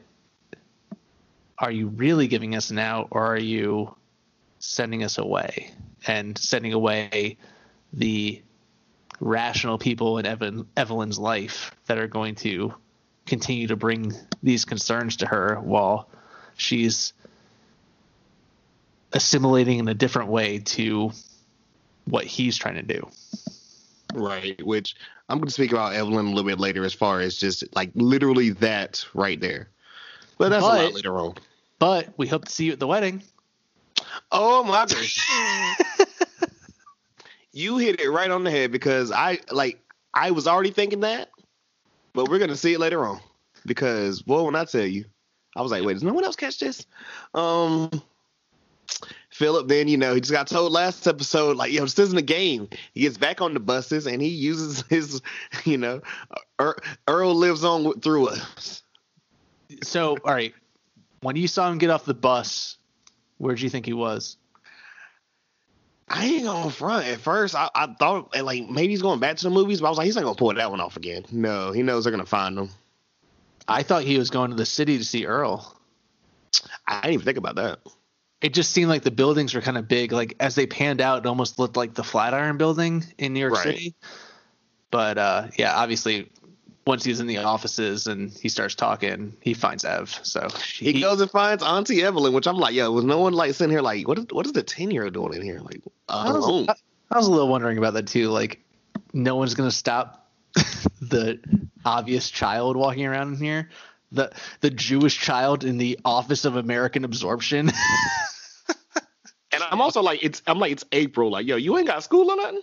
are 1.62 1.70
you 1.70 1.86
really 1.86 2.26
giving 2.26 2.56
us 2.56 2.70
an 2.70 2.78
out 2.80 3.08
or 3.12 3.24
are 3.24 3.38
you 3.38 3.94
sending 4.58 5.04
us 5.04 5.16
away 5.16 5.70
and 6.06 6.36
sending 6.36 6.72
away 6.72 7.38
the 7.92 8.42
rational 9.20 9.78
people 9.78 10.18
in 10.18 10.26
Evan, 10.26 10.66
Evelyn's 10.76 11.20
life 11.20 11.70
that 11.86 11.98
are 11.98 12.08
going 12.08 12.34
to 12.34 12.74
continue 13.26 13.68
to 13.68 13.76
bring 13.76 14.12
these 14.42 14.64
concerns 14.64 15.18
to 15.18 15.26
her 15.26 15.60
while 15.62 16.08
she's 16.56 17.12
assimilating 19.12 19.78
in 19.78 19.86
a 19.86 19.94
different 19.94 20.30
way 20.30 20.58
to 20.58 21.12
what 22.06 22.24
he's 22.24 22.56
trying 22.56 22.74
to 22.74 22.82
do. 22.82 23.08
Right, 24.14 24.60
which 24.66 24.96
I'm 25.28 25.38
going 25.38 25.46
to 25.46 25.54
speak 25.54 25.70
about 25.70 25.94
Evelyn 25.94 26.26
a 26.26 26.28
little 26.30 26.42
bit 26.50 26.58
later 26.58 26.84
as 26.84 26.92
far 26.92 27.20
as 27.20 27.36
just 27.36 27.64
like 27.76 27.92
literally 27.94 28.50
that 28.50 29.04
right 29.14 29.40
there. 29.40 29.68
But 30.38 30.48
that's 30.48 30.64
a 30.64 30.66
lot 30.66 30.78
But- 30.86 30.94
later 30.94 31.16
on. 31.18 31.34
But 31.82 32.10
we 32.16 32.28
hope 32.28 32.44
to 32.44 32.52
see 32.52 32.66
you 32.66 32.72
at 32.74 32.78
the 32.78 32.86
wedding. 32.86 33.24
Oh 34.30 34.62
my 34.62 34.86
goodness. 34.86 35.18
you 37.52 37.76
hit 37.78 37.98
it 38.00 38.08
right 38.08 38.30
on 38.30 38.44
the 38.44 38.52
head 38.52 38.70
because 38.70 39.10
I 39.10 39.40
like 39.50 39.80
I 40.14 40.30
was 40.30 40.46
already 40.46 40.70
thinking 40.70 41.00
that, 41.00 41.30
but 42.12 42.28
we're 42.28 42.38
gonna 42.38 42.54
see 42.54 42.74
it 42.74 42.78
later 42.78 43.04
on. 43.04 43.18
Because 43.66 44.22
boy, 44.22 44.44
when 44.44 44.54
I 44.54 44.64
tell 44.64 44.84
you, 44.84 45.06
I 45.56 45.62
was 45.62 45.72
like, 45.72 45.84
wait, 45.84 45.94
does 45.94 46.04
no 46.04 46.12
one 46.12 46.22
else 46.22 46.36
catch 46.36 46.60
this? 46.60 46.86
Um 47.34 47.90
Philip, 49.30 49.66
then 49.66 49.88
you 49.88 49.96
know, 49.96 50.14
he 50.14 50.20
just 50.20 50.30
got 50.30 50.46
told 50.46 50.70
last 50.70 51.08
episode, 51.08 51.56
like, 51.56 51.72
yo, 51.72 51.82
this 51.82 51.98
isn't 51.98 52.16
a 52.16 52.22
game. 52.22 52.68
He 52.94 53.00
gets 53.00 53.18
back 53.18 53.40
on 53.40 53.54
the 53.54 53.60
buses 53.60 54.06
and 54.06 54.22
he 54.22 54.28
uses 54.28 54.84
his, 54.88 55.20
you 55.64 55.78
know, 55.78 56.00
Earl, 56.60 56.76
Earl 57.08 57.34
lives 57.34 57.64
on 57.64 58.00
through 58.02 58.28
us. 58.28 58.84
So, 59.82 60.16
all 60.24 60.32
right, 60.32 60.54
when 61.22 61.36
you 61.36 61.48
saw 61.48 61.70
him 61.70 61.78
get 61.78 61.90
off 61.90 62.04
the 62.04 62.14
bus, 62.14 62.76
where'd 63.38 63.60
you 63.60 63.70
think 63.70 63.86
he 63.86 63.92
was? 63.92 64.36
I 66.08 66.26
ain't 66.26 66.44
gonna 66.44 66.70
front. 66.70 67.06
At 67.06 67.20
first, 67.20 67.54
I, 67.54 67.70
I 67.74 67.86
thought 67.94 68.36
like 68.42 68.68
maybe 68.68 68.88
he's 68.92 69.00
going 69.02 69.20
back 69.20 69.36
to 69.38 69.44
the 69.44 69.50
movies, 69.50 69.80
but 69.80 69.86
I 69.86 69.90
was 69.90 69.98
like, 69.98 70.04
he's 70.04 70.16
not 70.16 70.24
gonna 70.24 70.34
pull 70.34 70.52
that 70.52 70.70
one 70.70 70.80
off 70.80 70.96
again. 70.96 71.24
No, 71.32 71.72
he 71.72 71.82
knows 71.82 72.04
they're 72.04 72.10
gonna 72.10 72.26
find 72.26 72.58
him. 72.58 72.68
I 73.66 73.82
thought 73.82 74.02
he 74.02 74.18
was 74.18 74.28
going 74.28 74.50
to 74.50 74.56
the 74.56 74.66
city 74.66 74.98
to 74.98 75.04
see 75.04 75.24
Earl. 75.24 75.78
I 76.86 77.00
didn't 77.00 77.14
even 77.14 77.24
think 77.24 77.38
about 77.38 77.54
that. 77.54 77.78
It 78.42 78.52
just 78.52 78.72
seemed 78.72 78.88
like 78.90 79.02
the 79.02 79.10
buildings 79.12 79.54
were 79.54 79.60
kind 79.60 79.78
of 79.78 79.88
big. 79.88 80.12
Like 80.12 80.34
as 80.40 80.54
they 80.56 80.66
panned 80.66 81.00
out, 81.00 81.24
it 81.24 81.26
almost 81.26 81.58
looked 81.58 81.76
like 81.76 81.94
the 81.94 82.04
Flatiron 82.04 82.58
Building 82.58 83.04
in 83.16 83.32
New 83.32 83.40
York 83.40 83.54
Right. 83.54 83.62
City. 83.62 83.94
But 84.90 85.16
uh, 85.16 85.46
yeah, 85.56 85.74
obviously, 85.74 86.30
once 86.86 87.04
he's 87.04 87.20
in 87.20 87.26
the 87.26 87.38
offices 87.38 88.06
and 88.06 88.32
he 88.32 88.48
starts 88.48 88.74
talking, 88.74 89.36
he 89.40 89.54
finds 89.54 89.84
Ev. 89.84 90.18
So 90.22 90.48
He, 90.74 91.00
goes 91.00 91.20
and 91.20 91.30
finds 91.30 91.62
Auntie 91.62 92.02
Evelyn, 92.02 92.32
which 92.32 92.46
I'm 92.46 92.56
like, 92.56 92.74
yo, 92.74 92.90
was 92.90 93.04
no 93.04 93.18
one 93.20 93.32
like 93.32 93.54
sitting 93.54 93.70
here 93.70 93.82
like, 93.82 94.06
what 94.08 94.18
is 94.18 94.26
what 94.30 94.46
is 94.46 94.52
the 94.52 94.62
ten 94.62 94.90
year 94.90 95.04
old 95.04 95.14
doing 95.14 95.34
in 95.34 95.42
here? 95.42 95.60
Like 95.60 95.80
I 96.08 96.32
was, 96.32 96.44
alone. 96.44 96.66
I 97.10 97.16
was 97.16 97.26
a 97.26 97.30
little 97.30 97.48
wondering 97.48 97.78
about 97.78 97.94
that 97.94 98.06
too. 98.06 98.28
Like, 98.28 98.60
no 99.12 99.36
one's 99.36 99.54
gonna 99.54 99.70
stop 99.70 100.30
the 101.00 101.40
obvious 101.84 102.30
child 102.30 102.76
walking 102.76 103.06
around 103.06 103.34
in 103.34 103.36
here. 103.36 103.68
The 104.10 104.32
the 104.60 104.70
Jewish 104.70 105.18
child 105.18 105.64
in 105.64 105.78
the 105.78 105.98
Office 106.04 106.44
of 106.44 106.56
American 106.56 107.04
Absorption. 107.04 107.70
And 109.52 109.62
I'm 109.62 109.80
also 109.80 110.00
like, 110.00 110.24
it's 110.24 110.42
I'm 110.46 110.58
like, 110.58 110.72
it's 110.72 110.84
April. 110.92 111.30
Like, 111.30 111.46
yo, 111.46 111.56
you 111.56 111.76
ain't 111.76 111.86
got 111.86 112.02
school 112.02 112.30
or 112.30 112.36
nothing. 112.36 112.62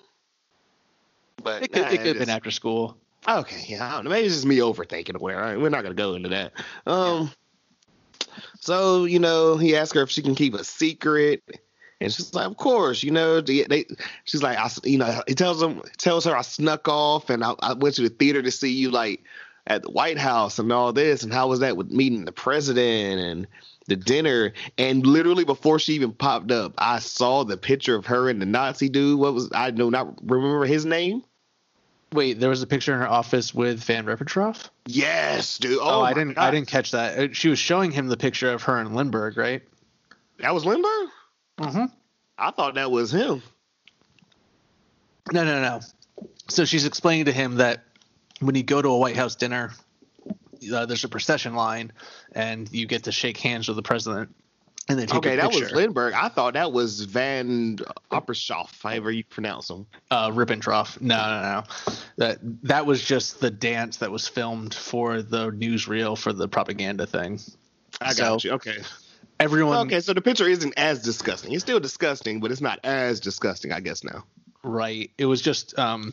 But 1.43 1.63
it 1.63 1.71
could, 1.71 1.83
nah, 1.83 1.89
it 1.89 1.97
could 1.97 2.07
have 2.07 2.17
been 2.17 2.29
after 2.29 2.51
school. 2.51 2.97
Okay, 3.27 3.65
yeah, 3.67 3.87
I 3.87 3.91
don't 3.91 4.05
know. 4.05 4.09
Maybe 4.11 4.25
it's 4.25 4.35
just 4.35 4.45
me 4.45 4.57
overthinking. 4.57 5.19
Where 5.19 5.59
we're 5.59 5.69
not 5.69 5.83
gonna 5.83 5.95
go 5.95 6.15
into 6.15 6.29
that. 6.29 6.53
Um, 6.87 7.31
so 8.59 9.05
you 9.05 9.19
know, 9.19 9.57
he 9.57 9.75
asked 9.75 9.93
her 9.93 10.01
if 10.01 10.09
she 10.09 10.21
can 10.21 10.35
keep 10.35 10.53
a 10.53 10.63
secret, 10.63 11.43
and 11.99 12.11
she's 12.11 12.33
like, 12.33 12.47
"Of 12.47 12.57
course." 12.57 13.03
You 13.03 13.11
know, 13.11 13.41
they, 13.41 13.63
they 13.63 13.85
she's 14.23 14.41
like, 14.41 14.57
"I," 14.57 14.69
you 14.83 14.97
know, 14.97 15.21
he 15.27 15.35
tells 15.35 15.61
him, 15.61 15.81
tells 15.97 16.25
her, 16.25 16.35
"I 16.35 16.41
snuck 16.41 16.87
off 16.87 17.29
and 17.29 17.43
I, 17.43 17.53
I 17.59 17.73
went 17.73 17.95
to 17.95 18.03
the 18.03 18.09
theater 18.09 18.41
to 18.41 18.51
see 18.51 18.71
you, 18.71 18.89
like 18.89 19.23
at 19.67 19.83
the 19.83 19.91
White 19.91 20.17
House 20.17 20.57
and 20.57 20.71
all 20.71 20.93
this, 20.93 21.21
and 21.21 21.33
how 21.33 21.49
was 21.49 21.59
that 21.59 21.77
with 21.77 21.91
meeting 21.91 22.25
the 22.25 22.31
president 22.31 23.21
and." 23.21 23.47
The 23.87 23.95
dinner, 23.95 24.53
and 24.77 25.03
literally 25.03 25.45
before 25.45 25.79
she 25.79 25.93
even 25.93 26.11
popped 26.11 26.51
up, 26.51 26.75
I 26.77 26.99
saw 26.99 27.43
the 27.43 27.57
picture 27.57 27.95
of 27.95 28.05
her 28.05 28.29
and 28.29 28.39
the 28.39 28.45
Nazi 28.45 28.87
dude. 28.87 29.17
What 29.17 29.33
was 29.33 29.49
I 29.51 29.71
do 29.71 29.89
not 29.89 30.13
remember 30.21 30.65
his 30.67 30.85
name? 30.85 31.23
Wait, 32.11 32.39
there 32.39 32.49
was 32.49 32.61
a 32.63 32.67
picture 32.67 32.93
in 32.93 32.99
her 32.99 33.07
office 33.07 33.53
with 33.53 33.83
Van 33.83 34.05
Ribbentrop. 34.05 34.69
Yes, 34.87 35.59
dude. 35.59 35.77
Oh, 35.79 35.99
Oh, 35.99 36.01
I 36.01 36.13
didn't. 36.13 36.37
I 36.39 36.49
didn't 36.49 36.67
catch 36.67 36.91
that. 36.91 37.19
Uh, 37.19 37.33
She 37.33 37.49
was 37.49 37.59
showing 37.59 37.91
him 37.91 38.07
the 38.07 38.17
picture 38.17 38.51
of 38.51 38.63
her 38.63 38.77
and 38.79 38.95
Lindbergh, 38.95 39.37
right? 39.37 39.61
That 40.39 40.53
was 40.53 40.65
Lindbergh. 40.65 41.09
Mm-hmm. 41.59 41.85
I 42.37 42.51
thought 42.51 42.75
that 42.75 42.89
was 42.89 43.11
him. 43.13 43.43
No, 45.31 45.43
no, 45.43 45.61
no. 45.61 45.79
So 46.47 46.65
she's 46.65 46.85
explaining 46.85 47.25
to 47.25 47.31
him 47.31 47.55
that 47.55 47.83
when 48.39 48.55
you 48.55 48.63
go 48.63 48.81
to 48.81 48.87
a 48.89 48.97
White 48.97 49.15
House 49.15 49.35
dinner, 49.35 49.71
uh, 50.73 50.85
there's 50.85 51.03
a 51.03 51.09
procession 51.09 51.53
line, 51.53 51.91
and 52.31 52.71
you 52.71 52.87
get 52.87 53.03
to 53.03 53.11
shake 53.11 53.37
hands 53.37 53.67
with 53.67 53.75
the 53.77 53.83
president, 53.83 54.33
and 54.89 54.99
take 54.99 55.13
Okay, 55.15 55.35
that 55.35 55.53
was 55.53 55.71
Lindbergh. 55.71 56.13
I 56.13 56.29
thought 56.29 56.55
that 56.55 56.71
was 56.71 57.01
Van 57.01 57.77
Oppershoff, 58.11 58.81
however 58.81 59.11
you 59.11 59.23
pronounce 59.23 59.69
him. 59.69 59.85
uh, 60.11 60.29
Ribbentrop. 60.31 60.99
No, 60.99 61.15
no, 61.15 61.41
no. 61.41 61.63
That 62.17 62.39
that 62.63 62.85
was 62.85 63.03
just 63.03 63.39
the 63.39 63.51
dance 63.51 63.97
that 63.97 64.11
was 64.11 64.27
filmed 64.27 64.73
for 64.73 65.21
the 65.21 65.51
newsreel 65.51 66.17
for 66.17 66.33
the 66.33 66.47
propaganda 66.47 67.05
thing. 67.05 67.39
I 68.01 68.13
got 68.13 68.41
So- 68.41 68.47
you. 68.47 68.53
Okay. 68.55 68.77
Everyone, 69.39 69.77
Okay, 69.87 70.01
so 70.01 70.11
the 70.13 70.19
picture 70.21 70.47
isn't 70.49 70.73
as 70.75 71.01
disgusting. 71.01 71.53
It's 71.53 71.63
still 71.63 71.79
disgusting, 71.79 72.41
but 72.41 72.51
it's 72.51 72.59
not 72.59 72.77
as 72.83 73.21
disgusting, 73.21 73.71
I 73.71 73.79
guess 73.79 74.03
now. 74.03 74.25
right? 74.63 75.09
It 75.17 75.25
was 75.27 75.41
just 75.41 75.79
um, 75.79 76.11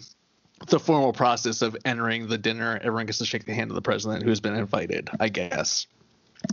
the 0.68 0.78
formal 0.78 1.12
process 1.12 1.60
of 1.60 1.76
entering 1.84 2.28
the 2.28 2.38
dinner. 2.38 2.78
Everyone 2.80 3.06
gets 3.06 3.18
to 3.18 3.24
shake 3.26 3.44
the 3.44 3.52
hand 3.52 3.72
of 3.72 3.74
the 3.74 3.82
president 3.82 4.22
who's 4.22 4.38
been 4.38 4.54
invited. 4.54 5.10
I 5.18 5.28
guess 5.28 5.88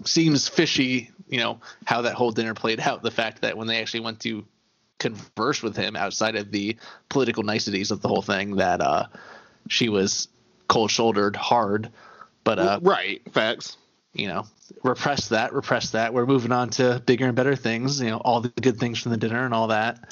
seems 0.06 0.48
fishy, 0.48 1.12
you 1.28 1.40
know, 1.40 1.60
how 1.86 2.02
that 2.02 2.16
whole 2.16 2.32
dinner 2.32 2.54
played 2.54 2.80
out. 2.80 3.02
The 3.04 3.12
fact 3.12 3.42
that 3.42 3.58
when 3.58 3.68
they 3.68 3.80
actually 3.80 4.02
went 4.02 4.20
to 4.22 4.46
converse 5.00 5.62
with 5.62 5.76
him 5.76 5.96
outside 5.96 6.36
of 6.36 6.52
the 6.52 6.78
political 7.10 7.44
niceties 7.44 7.92
of 7.92 8.02
the 8.02 8.08
whole 8.08 8.22
thing, 8.22 8.58
that 8.58 8.82
uh, 8.82 9.08
she 9.68 9.90
was 9.90 10.28
cold 10.68 10.92
shouldered, 10.92 11.36
hard. 11.36 11.90
But 12.44 12.60
uh, 12.60 12.80
right, 12.82 13.22
facts. 13.32 13.78
you 14.14 14.28
know, 14.28 14.46
repress 14.84 15.30
that, 15.30 15.54
repress 15.54 15.92
that. 15.92 16.14
We're 16.14 16.26
moving 16.26 16.52
on 16.52 16.70
to 16.72 17.02
bigger 17.06 17.26
and 17.26 17.36
better 17.36 17.56
things, 17.56 18.00
you 18.00 18.10
know, 18.10 18.18
all 18.18 18.42
the 18.42 18.50
good 18.50 18.80
things 18.80 19.00
from 19.00 19.12
the 19.12 19.18
dinner 19.18 19.46
and 19.46 19.54
all 19.54 19.68
that. 19.68 20.12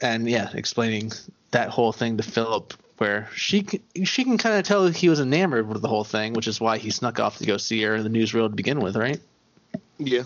And 0.00 0.28
yeah, 0.28 0.50
explaining 0.54 1.12
that 1.50 1.68
whole 1.68 1.92
thing 1.92 2.16
to 2.16 2.22
Philip 2.22 2.74
where 2.98 3.28
she 3.34 3.62
can, 3.62 3.80
she 4.04 4.24
can 4.24 4.38
kind 4.38 4.56
of 4.56 4.64
tell 4.64 4.86
he 4.88 5.08
was 5.08 5.20
enamored 5.20 5.68
with 5.68 5.82
the 5.82 5.88
whole 5.88 6.04
thing, 6.04 6.32
which 6.32 6.48
is 6.48 6.60
why 6.60 6.78
he 6.78 6.90
snuck 6.90 7.20
off 7.20 7.38
to 7.38 7.46
go 7.46 7.56
see 7.56 7.82
her 7.82 7.96
in 7.96 8.04
the 8.04 8.10
newsreel 8.10 8.48
to 8.48 8.54
begin 8.54 8.80
with, 8.80 8.96
right? 8.96 9.20
Yeah. 9.98 10.22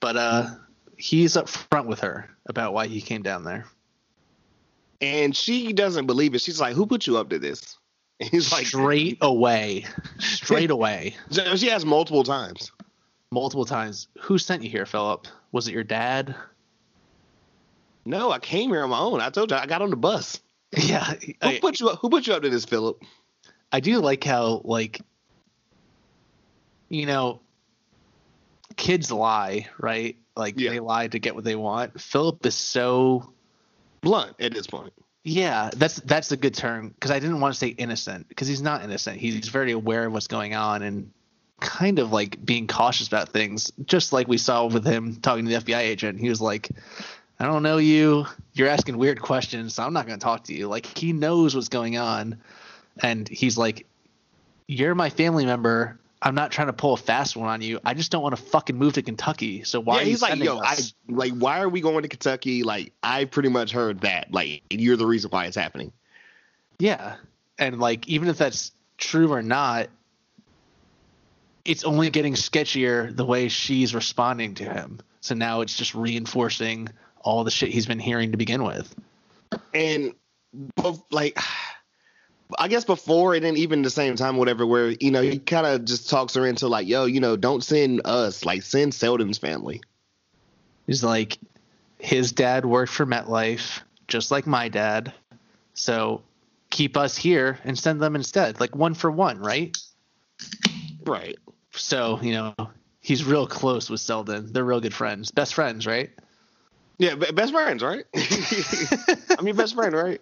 But 0.00 0.16
uh 0.16 0.46
he's 0.96 1.36
up 1.36 1.48
front 1.48 1.88
with 1.88 2.00
her 2.00 2.28
about 2.46 2.74
why 2.74 2.86
he 2.86 3.00
came 3.00 3.22
down 3.22 3.44
there. 3.44 3.66
And 5.00 5.34
she 5.34 5.72
doesn't 5.72 6.06
believe 6.06 6.34
it. 6.34 6.40
She's 6.40 6.60
like, 6.60 6.74
Who 6.74 6.86
put 6.86 7.06
you 7.06 7.18
up 7.18 7.30
to 7.30 7.38
this? 7.38 7.76
And 8.20 8.28
he's 8.28 8.52
like, 8.52 8.66
straight 8.66 9.16
away. 9.22 9.86
Straight 10.18 10.70
away. 10.70 11.16
She 11.56 11.70
asked 11.70 11.86
multiple 11.86 12.22
times. 12.22 12.70
Multiple 13.30 13.64
times. 13.64 14.08
Who 14.20 14.36
sent 14.36 14.62
you 14.62 14.68
here, 14.68 14.84
Philip? 14.84 15.26
Was 15.52 15.68
it 15.68 15.72
your 15.72 15.84
dad? 15.84 16.34
No, 18.04 18.30
I 18.30 18.38
came 18.38 18.70
here 18.70 18.82
on 18.82 18.90
my 18.90 18.98
own. 18.98 19.20
I 19.20 19.30
told 19.30 19.50
you 19.50 19.56
I 19.56 19.66
got 19.66 19.82
on 19.82 19.90
the 19.90 19.96
bus. 19.96 20.40
Yeah. 20.76 21.14
Who 21.42 21.58
put 21.60 21.80
you 21.80 21.88
up? 21.88 21.98
Who 22.00 22.10
put 22.10 22.26
you 22.26 22.32
up 22.34 22.42
to 22.42 22.48
this, 22.48 22.64
Philip? 22.64 23.02
I 23.72 23.80
do 23.80 23.98
like 23.98 24.22
how 24.24 24.62
like 24.64 25.00
you 26.88 27.06
know 27.06 27.40
kids 28.76 29.10
lie, 29.10 29.68
right? 29.78 30.16
Like 30.36 30.58
Yeah. 30.58 30.70
they 30.70 30.80
lie 30.80 31.08
to 31.08 31.18
get 31.18 31.34
what 31.34 31.44
they 31.44 31.56
want. 31.56 32.00
Philip 32.00 32.44
is 32.46 32.54
so 32.54 33.32
Blunt 34.00 34.34
at 34.40 34.52
this 34.54 34.66
point. 34.66 34.92
Yeah, 35.24 35.70
that's 35.76 35.96
that's 35.96 36.32
a 36.32 36.36
good 36.36 36.54
term 36.54 36.88
because 36.88 37.10
I 37.10 37.18
didn't 37.18 37.40
want 37.40 37.52
to 37.52 37.58
say 37.58 37.68
innocent 37.68 38.28
because 38.28 38.48
he's 38.48 38.62
not 38.62 38.82
innocent. 38.82 39.18
He's 39.18 39.48
very 39.48 39.72
aware 39.72 40.06
of 40.06 40.12
what's 40.12 40.28
going 40.28 40.54
on 40.54 40.82
and 40.82 41.10
kind 41.60 41.98
of 41.98 42.10
like 42.10 42.42
being 42.42 42.66
cautious 42.66 43.06
about 43.06 43.28
things, 43.28 43.70
just 43.84 44.14
like 44.14 44.28
we 44.28 44.38
saw 44.38 44.64
with 44.66 44.86
him 44.86 45.16
talking 45.16 45.44
to 45.44 45.50
the 45.50 45.60
FBI 45.62 45.78
agent. 45.78 46.18
He 46.18 46.30
was 46.30 46.40
like, 46.40 46.70
"I 47.40 47.46
don't 47.46 47.62
know 47.64 47.78
you. 47.78 48.26
You're 48.52 48.68
asking 48.68 48.98
weird 48.98 49.20
questions, 49.20 49.74
so 49.74 49.82
I'm 49.82 49.92
not 49.92 50.06
going 50.06 50.18
to 50.18 50.22
talk 50.22 50.44
to 50.44 50.54
you." 50.54 50.68
Like 50.68 50.86
he 50.96 51.12
knows 51.12 51.54
what's 51.56 51.68
going 51.68 51.98
on, 51.98 52.40
and 53.02 53.28
he's 53.28 53.58
like, 53.58 53.86
"You're 54.68 54.94
my 54.94 55.10
family 55.10 55.44
member. 55.44 55.98
I'm 56.22 56.34
not 56.34 56.52
trying 56.52 56.66
to 56.66 56.74
pull 56.74 56.92
a 56.92 56.98
fast 56.98 57.34
one 57.34 57.48
on 57.48 57.62
you. 57.62 57.80
I 57.84 57.94
just 57.94 58.10
don't 58.12 58.22
want 58.22 58.36
to 58.36 58.42
fucking 58.42 58.76
move 58.76 58.92
to 58.94 59.02
Kentucky. 59.02 59.64
So 59.64 59.80
why 59.80 59.94
yeah, 59.94 60.00
are 60.00 60.04
you 60.04 60.10
he's 60.10 60.22
like, 60.22 60.38
yo, 60.38 60.58
I 60.58 60.76
like, 61.08 61.32
why 61.32 61.60
are 61.60 61.68
we 61.68 61.80
going 61.80 62.02
to 62.02 62.08
Kentucky? 62.08 62.62
Like, 62.62 62.92
I 63.02 63.24
pretty 63.24 63.48
much 63.48 63.72
heard 63.72 64.02
that. 64.02 64.30
Like, 64.30 64.62
you're 64.68 64.98
the 64.98 65.06
reason 65.06 65.30
why 65.30 65.46
it's 65.46 65.56
happening. 65.56 65.92
Yeah. 66.78 67.16
And 67.58 67.78
like 67.78 68.06
even 68.08 68.28
if 68.28 68.36
that's 68.36 68.72
true 68.98 69.32
or 69.32 69.42
not, 69.42 69.88
it's 71.64 71.84
only 71.84 72.10
getting 72.10 72.34
sketchier 72.34 73.14
the 73.14 73.24
way 73.24 73.48
she's 73.48 73.94
responding 73.94 74.54
to 74.56 74.64
him. 74.64 74.98
So 75.20 75.34
now 75.34 75.60
it's 75.60 75.76
just 75.76 75.94
reinforcing 75.94 76.88
all 77.20 77.44
the 77.44 77.50
shit 77.50 77.70
he's 77.70 77.86
been 77.86 77.98
hearing 77.98 78.32
to 78.32 78.36
begin 78.36 78.64
with. 78.64 78.94
and 79.74 80.14
like 81.10 81.38
I 82.58 82.68
guess 82.68 82.84
before 82.84 83.34
and 83.34 83.44
then 83.44 83.56
even 83.56 83.82
the 83.82 83.90
same 83.90 84.16
time, 84.16 84.36
whatever, 84.36 84.66
where 84.66 84.90
you 84.90 85.10
know 85.10 85.22
he 85.22 85.38
kind 85.38 85.66
of 85.66 85.84
just 85.84 86.10
talks 86.10 86.34
her 86.34 86.46
into 86.46 86.68
like, 86.68 86.86
yo, 86.86 87.04
you 87.04 87.20
know, 87.20 87.36
don't 87.36 87.62
send 87.62 88.02
us, 88.04 88.44
like 88.44 88.62
send 88.62 88.94
Selden's 88.94 89.38
family. 89.38 89.80
He's 90.86 91.04
like 91.04 91.38
his 91.98 92.32
dad 92.32 92.64
worked 92.64 92.92
for 92.92 93.06
MetLife 93.06 93.80
just 94.08 94.30
like 94.30 94.46
my 94.46 94.68
dad. 94.68 95.12
So 95.74 96.22
keep 96.68 96.96
us 96.96 97.16
here 97.16 97.58
and 97.64 97.78
send 97.78 98.02
them 98.02 98.16
instead. 98.16 98.60
Like 98.60 98.74
one 98.76 98.94
for 98.94 99.10
one, 99.10 99.38
right? 99.38 99.76
Right. 101.04 101.38
So, 101.72 102.18
you 102.20 102.32
know, 102.32 102.54
he's 103.00 103.24
real 103.24 103.46
close 103.46 103.88
with 103.88 104.00
Selden. 104.00 104.52
They're 104.52 104.64
real 104.64 104.80
good 104.80 104.94
friends. 104.94 105.30
Best 105.30 105.54
friends, 105.54 105.86
right? 105.86 106.10
Yeah, 107.00 107.14
best 107.14 107.54
friends, 107.54 107.82
right? 107.82 108.04
I 108.14 109.40
mean, 109.40 109.56
best 109.56 109.74
friend, 109.74 109.94
right? 109.94 110.20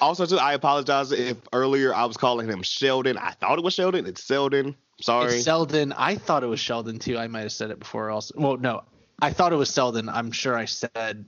Also, 0.00 0.26
too, 0.26 0.38
I 0.38 0.52
apologize 0.52 1.10
if 1.10 1.36
earlier 1.52 1.92
I 1.92 2.04
was 2.04 2.16
calling 2.16 2.48
him 2.48 2.62
Sheldon. 2.62 3.18
I 3.18 3.32
thought 3.32 3.58
it 3.58 3.64
was 3.64 3.74
Sheldon. 3.74 4.06
It's 4.06 4.22
Selden. 4.22 4.76
Sorry. 5.00 5.34
It's 5.34 5.44
Selden. 5.44 5.92
I 5.94 6.14
thought 6.14 6.44
it 6.44 6.46
was 6.46 6.60
Sheldon 6.60 7.00
too. 7.00 7.18
I 7.18 7.26
might 7.26 7.40
have 7.40 7.52
said 7.52 7.72
it 7.72 7.80
before. 7.80 8.10
Also, 8.10 8.32
well, 8.36 8.56
no, 8.56 8.84
I 9.20 9.32
thought 9.32 9.52
it 9.52 9.56
was 9.56 9.70
Selden. 9.70 10.08
I'm 10.08 10.30
sure 10.30 10.56
I 10.56 10.66
said. 10.66 11.24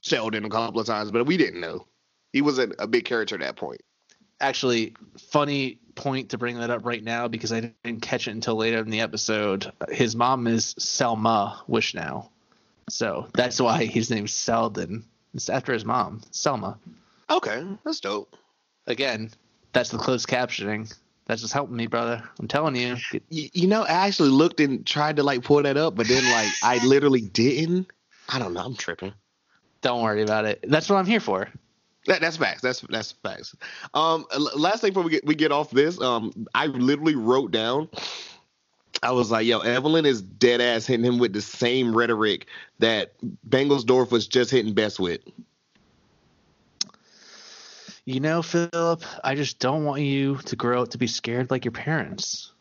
Sheldon 0.00 0.46
a 0.46 0.48
couple 0.48 0.80
of 0.80 0.86
times, 0.86 1.10
but 1.10 1.26
we 1.26 1.36
didn't 1.36 1.60
know. 1.60 1.86
He 2.32 2.40
wasn't 2.40 2.76
a 2.78 2.86
big 2.86 3.04
character 3.04 3.34
at 3.34 3.42
that 3.42 3.56
point. 3.56 3.82
Actually, 4.40 4.94
funny 5.18 5.80
point 5.96 6.30
to 6.30 6.38
bring 6.38 6.58
that 6.60 6.70
up 6.70 6.86
right 6.86 7.04
now 7.04 7.28
because 7.28 7.52
I 7.52 7.74
didn't 7.84 8.00
catch 8.00 8.26
it 8.26 8.30
until 8.30 8.54
later 8.54 8.78
in 8.78 8.88
the 8.88 9.00
episode. 9.00 9.70
His 9.90 10.16
mom 10.16 10.46
is 10.46 10.74
Selma 10.78 11.62
Wishnow, 11.68 12.30
so 12.88 13.28
that's 13.34 13.60
why 13.60 13.84
his 13.84 14.10
name's 14.10 14.32
Selden. 14.32 15.04
It's 15.34 15.48
after 15.48 15.72
his 15.72 15.84
mom, 15.84 16.22
Selma. 16.30 16.78
Okay, 17.30 17.64
that's 17.84 18.00
dope. 18.00 18.36
Again, 18.86 19.30
that's 19.72 19.90
the 19.90 19.98
closed 19.98 20.28
captioning. 20.28 20.92
That's 21.26 21.42
just 21.42 21.52
helping 21.52 21.76
me, 21.76 21.86
brother. 21.86 22.22
I'm 22.40 22.48
telling 22.48 22.74
you. 22.74 22.96
You, 23.28 23.50
you 23.52 23.66
know, 23.66 23.82
I 23.82 24.06
actually 24.06 24.30
looked 24.30 24.60
and 24.60 24.86
tried 24.86 25.16
to 25.16 25.22
like 25.22 25.44
pull 25.44 25.62
that 25.62 25.76
up, 25.76 25.94
but 25.94 26.08
then 26.08 26.24
like 26.24 26.50
I 26.62 26.78
literally 26.86 27.20
didn't. 27.20 27.88
I 28.30 28.38
don't 28.38 28.54
know. 28.54 28.64
I'm 28.64 28.74
tripping. 28.74 29.12
Don't 29.82 30.02
worry 30.02 30.22
about 30.22 30.46
it. 30.46 30.64
That's 30.66 30.88
what 30.88 30.96
I'm 30.96 31.06
here 31.06 31.20
for. 31.20 31.48
That, 32.06 32.22
that's 32.22 32.38
facts. 32.38 32.62
That's 32.62 32.80
that's 32.88 33.12
facts. 33.12 33.54
Um, 33.92 34.24
last 34.56 34.80
thing 34.80 34.90
before 34.90 35.02
we 35.02 35.10
get 35.10 35.26
we 35.26 35.34
get 35.34 35.52
off 35.52 35.70
this, 35.70 36.00
um, 36.00 36.46
I 36.54 36.66
literally 36.66 37.14
wrote 37.14 37.50
down. 37.50 37.88
I 39.02 39.12
was 39.12 39.30
like, 39.30 39.46
"Yo, 39.46 39.60
Evelyn 39.60 40.06
is 40.06 40.22
dead 40.22 40.60
ass 40.60 40.86
hitting 40.86 41.04
him 41.04 41.18
with 41.18 41.32
the 41.32 41.42
same 41.42 41.96
rhetoric 41.96 42.46
that 42.78 43.12
Bengelsdorf 43.48 44.10
was 44.10 44.26
just 44.26 44.50
hitting 44.50 44.74
Bess 44.74 44.98
with." 44.98 45.20
You 48.04 48.20
know, 48.20 48.40
Philip, 48.40 49.02
I 49.22 49.34
just 49.34 49.58
don't 49.58 49.84
want 49.84 50.00
you 50.00 50.36
to 50.46 50.56
grow 50.56 50.82
up 50.82 50.90
to 50.92 50.98
be 50.98 51.06
scared 51.06 51.50
like 51.50 51.66
your 51.66 51.72
parents. 51.72 52.52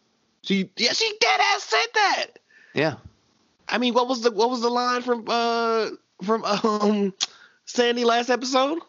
She, 0.41 0.69
yeah, 0.75 0.91
she 0.91 1.09
dead 1.21 1.39
ass 1.39 1.63
said 1.63 1.87
that. 1.93 2.25
Yeah. 2.73 2.95
I 3.69 3.77
mean, 3.77 3.93
what 3.93 4.07
was 4.07 4.21
the 4.21 4.31
what 4.31 4.49
was 4.49 4.61
the 4.61 4.69
line 4.69 5.01
from 5.01 5.25
uh 5.27 5.89
from 6.23 6.43
um 6.43 7.13
Sandy 7.65 8.03
last 8.05 8.29
episode? 8.29 8.79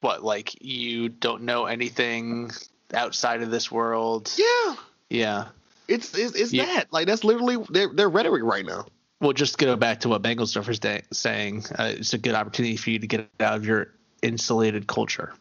What, 0.00 0.22
like 0.22 0.62
you 0.62 1.08
don't 1.08 1.44
know 1.44 1.64
anything 1.64 2.50
outside 2.92 3.42
of 3.42 3.50
this 3.50 3.70
world? 3.70 4.30
Yeah, 4.36 4.76
Yeah. 5.14 5.48
it's 5.88 6.16
it's, 6.16 6.34
it's 6.34 6.52
Yeah. 6.52 6.66
that 6.66 6.92
like 6.92 7.06
that's 7.06 7.24
literally 7.24 7.56
their 7.70 7.88
their 7.92 8.08
rhetoric 8.08 8.42
right 8.42 8.64
now. 8.64 8.86
Well, 9.20 9.32
just 9.32 9.58
go 9.58 9.76
back 9.76 10.00
to 10.00 10.08
what 10.08 10.22
Bengelsdorf 10.22 10.68
is 10.68 10.80
da- 10.80 11.02
saying. 11.12 11.64
Uh, 11.78 11.92
it's 11.96 12.12
a 12.12 12.18
good 12.18 12.34
opportunity 12.34 12.76
for 12.76 12.90
you 12.90 12.98
to 12.98 13.06
get 13.06 13.28
out 13.40 13.56
of 13.56 13.64
your 13.64 13.92
insulated 14.22 14.86
culture. 14.86 15.32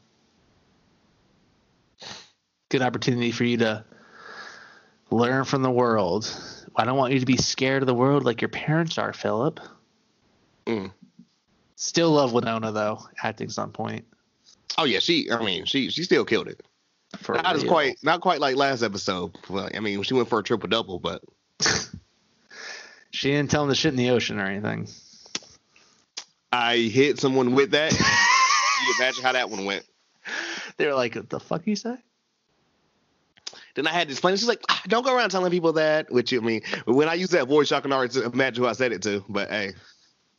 Good 2.70 2.82
opportunity 2.82 3.32
for 3.32 3.44
you 3.44 3.58
to 3.58 3.84
learn 5.12 5.44
from 5.46 5.64
the 5.64 5.72
world. 5.72 6.32
I 6.76 6.86
don't 6.86 6.98
want 6.98 7.14
you 7.14 7.20
to 7.20 7.26
be 7.26 7.38
scared 7.38 7.84
of 7.84 7.88
the 7.88 7.94
world 7.94 8.24
like 8.24 8.42
your 8.42 8.50
parents 8.50 8.98
are, 8.98 9.14
Philip. 9.14 9.60
Mm. 10.66 10.92
Still 11.76 12.12
love 12.12 12.34
Winona 12.34 12.72
though. 12.72 13.00
Acting's 13.22 13.58
on 13.58 13.72
point. 13.72 14.06
Oh 14.78 14.86
yeah, 14.86 15.00
she. 15.00 15.30
I 15.30 15.44
mean, 15.44 15.66
she 15.66 15.90
she 15.90 16.04
still 16.04 16.26
killed 16.26 16.48
it. 16.48 16.66
For 17.18 17.36
Not 17.36 17.56
as 17.56 17.64
real. 17.64 17.72
quite 17.72 17.98
not 18.04 18.22
quite 18.22 18.40
like 18.40 18.56
last 18.56 18.84
episode. 18.84 19.38
Well, 19.50 19.70
I 19.74 19.80
mean, 19.80 20.02
she 20.04 20.14
went 20.14 20.28
for 20.30 20.40
a 20.40 20.44
triple 20.44 20.68
double, 20.70 21.00
but 21.00 21.22
She 23.12 23.30
didn't 23.32 23.52
tell 23.52 23.64
him 23.64 23.70
the 23.70 23.76
shit 23.76 23.92
in 23.94 23.98
the 23.98 24.10
ocean 24.10 24.40
or 24.40 24.46
anything. 24.46 24.88
I 26.52 26.78
hit 26.78 27.20
someone 27.20 27.54
with 27.56 27.72
that. 27.72 27.92
you 27.92 28.96
imagine 29.00 29.24
how 29.24 29.32
that 29.34 29.50
one 29.50 29.66
went. 29.66 29.86
They 30.78 30.88
were 30.88 30.96
like, 30.96 31.14
"What 31.16 31.30
the 31.30 31.40
fuck 31.40 31.68
you 31.68 31.76
say?" 31.76 31.96
Then 33.76 33.86
I 33.86 33.92
had 33.92 34.08
to 34.08 34.12
explain. 34.14 34.34
it. 34.34 34.38
She's 34.40 34.48
like, 34.48 34.64
"Ah, 34.70 34.82
"Don't 34.88 35.04
go 35.06 35.16
around 35.16 35.30
telling 35.30 35.52
people 35.52 35.74
that." 35.74 36.12
Which 36.12 36.34
I 36.34 36.38
mean, 36.40 36.62
when 36.86 37.08
I 37.08 37.14
use 37.14 37.30
that 37.30 37.48
voice, 37.48 37.70
y'all 37.70 37.82
can 37.82 37.94
already 37.94 38.20
imagine 38.22 38.64
who 38.64 38.68
I 38.68 38.74
said 38.74 38.92
it 38.92 39.04
to. 39.04 39.24
But 39.30 39.50
hey, 39.52 39.74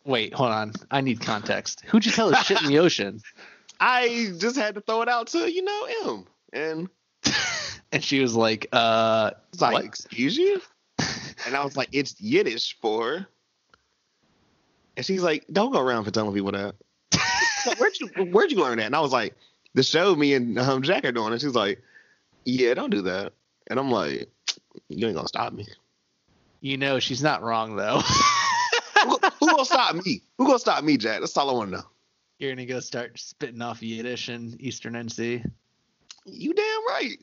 Wait, 0.04 0.34
hold 0.34 0.50
on. 0.50 0.72
I 0.90 1.00
need 1.02 1.20
context. 1.20 1.82
Who'd 1.86 2.04
you 2.04 2.10
tell 2.10 2.30
the 2.30 2.42
shit 2.42 2.60
in 2.62 2.66
the 2.68 2.78
ocean? 2.80 3.20
I 3.78 4.32
just 4.38 4.56
had 4.56 4.74
to 4.74 4.80
throw 4.80 5.02
it 5.02 5.08
out 5.08 5.28
to 5.28 5.50
you 5.50 5.62
know 5.62 5.86
him, 5.86 6.26
and 6.54 6.88
And 7.94 8.02
she 8.02 8.18
was 8.18 8.34
like, 8.34 8.66
"Uh, 8.72 9.30
it's 9.52 9.62
like, 9.62 9.74
what?" 9.74 9.84
"Excuse 9.84 10.36
you," 10.36 10.60
and 11.46 11.54
I 11.54 11.64
was 11.64 11.76
like, 11.76 11.90
"It's 11.92 12.20
Yiddish 12.20 12.76
for." 12.80 13.24
And 14.96 15.06
she's 15.06 15.22
like, 15.22 15.46
"Don't 15.52 15.72
go 15.72 15.78
around 15.78 16.02
for 16.02 16.10
telling 16.10 16.34
people 16.34 16.50
that." 16.50 16.74
Like, 17.66 17.78
where'd 17.78 17.98
you 18.00 18.08
Where'd 18.32 18.50
you 18.50 18.58
learn 18.58 18.78
that? 18.78 18.86
And 18.86 18.96
I 18.96 19.00
was 19.00 19.12
like, 19.12 19.36
"The 19.74 19.84
show 19.84 20.14
me 20.16 20.34
and 20.34 20.58
um, 20.58 20.82
Jack 20.82 21.04
are 21.04 21.12
doing." 21.12 21.32
it. 21.32 21.40
she's 21.40 21.54
like, 21.54 21.82
"Yeah, 22.44 22.74
don't 22.74 22.90
do 22.90 23.02
that." 23.02 23.32
And 23.68 23.78
I'm 23.78 23.92
like, 23.92 24.28
"You 24.88 25.06
ain't 25.06 25.14
gonna 25.14 25.28
stop 25.28 25.52
me." 25.52 25.68
You 26.60 26.76
know, 26.76 26.98
she's 26.98 27.22
not 27.22 27.42
wrong 27.42 27.76
though. 27.76 28.00
who, 29.04 29.18
who 29.38 29.50
gonna 29.50 29.64
stop 29.64 29.94
me? 29.94 30.20
Who 30.36 30.46
gonna 30.46 30.58
stop 30.58 30.82
me, 30.82 30.96
Jack? 30.96 31.20
That's 31.20 31.36
all 31.36 31.48
I 31.48 31.52
want 31.52 31.70
to 31.70 31.76
know. 31.76 31.84
You're 32.40 32.50
gonna 32.50 32.66
go 32.66 32.80
start 32.80 33.20
spitting 33.20 33.62
off 33.62 33.84
Yiddish 33.84 34.28
in 34.28 34.56
Eastern 34.58 34.94
NC. 34.94 35.48
You 36.24 36.54
damn 36.54 36.86
right. 36.88 37.16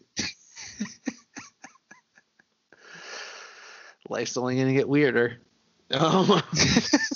Life's 4.09 4.37
only 4.37 4.57
gonna 4.57 4.73
get 4.73 4.89
weirder. 4.89 5.37
Um, 5.91 6.41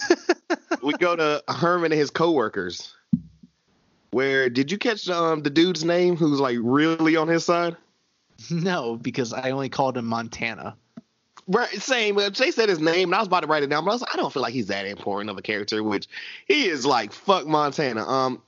we 0.83 0.93
go 0.93 1.15
to 1.15 1.43
Herman 1.47 1.91
and 1.91 1.99
his 1.99 2.09
coworkers. 2.09 2.93
Where 4.11 4.49
did 4.49 4.71
you 4.71 4.77
catch 4.77 5.09
um 5.09 5.43
the 5.43 5.49
dude's 5.49 5.83
name 5.83 6.15
who's 6.15 6.39
like 6.39 6.57
really 6.61 7.15
on 7.15 7.27
his 7.27 7.45
side? 7.45 7.75
No, 8.49 8.95
because 8.95 9.33
I 9.33 9.51
only 9.51 9.69
called 9.69 9.97
him 9.97 10.05
Montana. 10.05 10.75
Right, 11.47 11.69
same. 11.81 12.17
Jay 12.31 12.49
said 12.51 12.69
his 12.69 12.79
name, 12.79 13.09
and 13.09 13.15
I 13.15 13.19
was 13.19 13.27
about 13.27 13.41
to 13.41 13.47
write 13.47 13.61
it 13.61 13.67
down, 13.67 13.85
but 13.85 13.91
I 13.91 13.93
was 13.93 14.01
like, 14.01 14.13
I 14.13 14.17
don't 14.17 14.33
feel 14.33 14.41
like 14.41 14.53
he's 14.53 14.67
that 14.67 14.87
important 14.87 15.29
of 15.29 15.37
a 15.37 15.41
character, 15.43 15.83
which 15.83 16.07
he 16.47 16.67
is 16.67 16.85
like 16.85 17.13
fuck 17.13 17.45
Montana. 17.45 18.07
Um, 18.07 18.41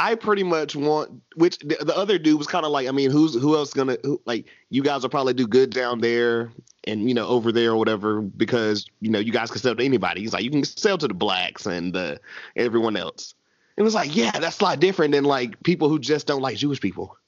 I 0.00 0.14
pretty 0.14 0.44
much 0.44 0.74
want 0.74 1.20
which 1.36 1.58
the, 1.58 1.76
the 1.78 1.94
other 1.94 2.18
dude 2.18 2.38
was 2.38 2.46
kind 2.46 2.64
of 2.64 2.72
like, 2.72 2.88
I 2.88 2.90
mean, 2.90 3.10
who's 3.10 3.34
who 3.34 3.54
else 3.54 3.74
gonna 3.74 3.98
who, 4.02 4.18
like 4.24 4.46
you 4.70 4.82
guys 4.82 5.02
will 5.02 5.10
probably 5.10 5.34
do 5.34 5.46
good 5.46 5.68
down 5.74 6.00
there 6.00 6.50
and 6.84 7.06
you 7.06 7.12
know 7.12 7.26
over 7.26 7.52
there 7.52 7.72
or 7.72 7.76
whatever 7.76 8.22
because 8.22 8.86
you 9.00 9.10
know 9.10 9.18
you 9.18 9.30
guys 9.30 9.50
can 9.50 9.60
sell 9.60 9.76
to 9.76 9.84
anybody. 9.84 10.22
He's 10.22 10.32
like, 10.32 10.42
you 10.42 10.50
can 10.50 10.64
sell 10.64 10.96
to 10.96 11.06
the 11.06 11.12
blacks 11.12 11.66
and 11.66 11.94
uh, 11.94 12.16
everyone 12.56 12.96
else. 12.96 13.34
It 13.76 13.82
was 13.82 13.94
like, 13.94 14.16
yeah, 14.16 14.30
that's 14.30 14.60
a 14.60 14.64
lot 14.64 14.80
different 14.80 15.12
than 15.12 15.24
like 15.24 15.62
people 15.64 15.90
who 15.90 15.98
just 15.98 16.26
don't 16.26 16.40
like 16.40 16.56
Jewish 16.56 16.80
people. 16.80 17.18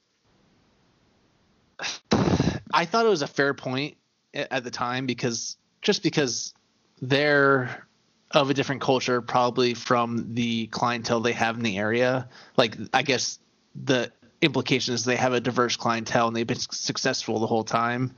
I 2.72 2.86
thought 2.86 3.04
it 3.04 3.10
was 3.10 3.20
a 3.20 3.26
fair 3.26 3.52
point 3.52 3.98
at 4.32 4.64
the 4.64 4.70
time 4.70 5.04
because 5.04 5.58
just 5.82 6.02
because 6.02 6.54
their 7.02 7.86
of 8.34 8.50
a 8.50 8.54
different 8.54 8.80
culture, 8.80 9.20
probably 9.20 9.74
from 9.74 10.34
the 10.34 10.66
clientele 10.68 11.20
they 11.20 11.32
have 11.32 11.56
in 11.56 11.62
the 11.62 11.78
area. 11.78 12.28
Like, 12.56 12.76
I 12.92 13.02
guess 13.02 13.38
the 13.74 14.10
implication 14.40 14.94
is 14.94 15.04
they 15.04 15.16
have 15.16 15.32
a 15.32 15.40
diverse 15.40 15.76
clientele 15.76 16.28
and 16.28 16.36
they've 16.36 16.46
been 16.46 16.58
successful 16.58 17.38
the 17.38 17.46
whole 17.46 17.64
time. 17.64 18.12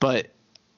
But 0.00 0.28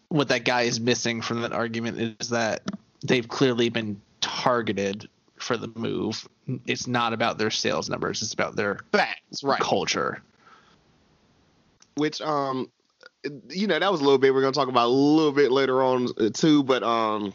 what 0.09 0.29
that 0.29 0.45
guy 0.45 0.63
is 0.63 0.79
missing 0.79 1.21
from 1.21 1.43
that 1.43 1.53
argument 1.53 2.17
is 2.21 2.29
that 2.31 2.63
they've 3.05 3.27
clearly 3.27 3.69
been 3.69 4.01
targeted 4.21 5.09
for 5.37 5.57
the 5.57 5.69
move. 5.75 6.29
It's 6.67 6.87
not 6.87 7.13
about 7.13 7.39
their 7.39 7.51
sales 7.51 7.91
numbers; 7.91 8.23
it's 8.23 8.33
about 8.33 8.57
their 8.57 8.81
Facts, 8.93 9.43
right? 9.43 9.61
culture. 9.61 10.23
Which 11.97 12.21
um, 12.21 12.71
you 13.49 13.67
know, 13.67 13.79
that 13.79 13.91
was 13.91 14.01
a 14.01 14.05
little 14.05 14.19
bit 14.19 14.33
we're 14.33 14.43
gonna 14.43 14.53
talk 14.53 14.69
about 14.69 14.87
a 14.87 14.89
little 14.89 15.33
bit 15.33 15.51
later 15.51 15.83
on 15.83 16.09
uh, 16.19 16.31
too. 16.33 16.63
But 16.63 16.83
um, 16.83 17.35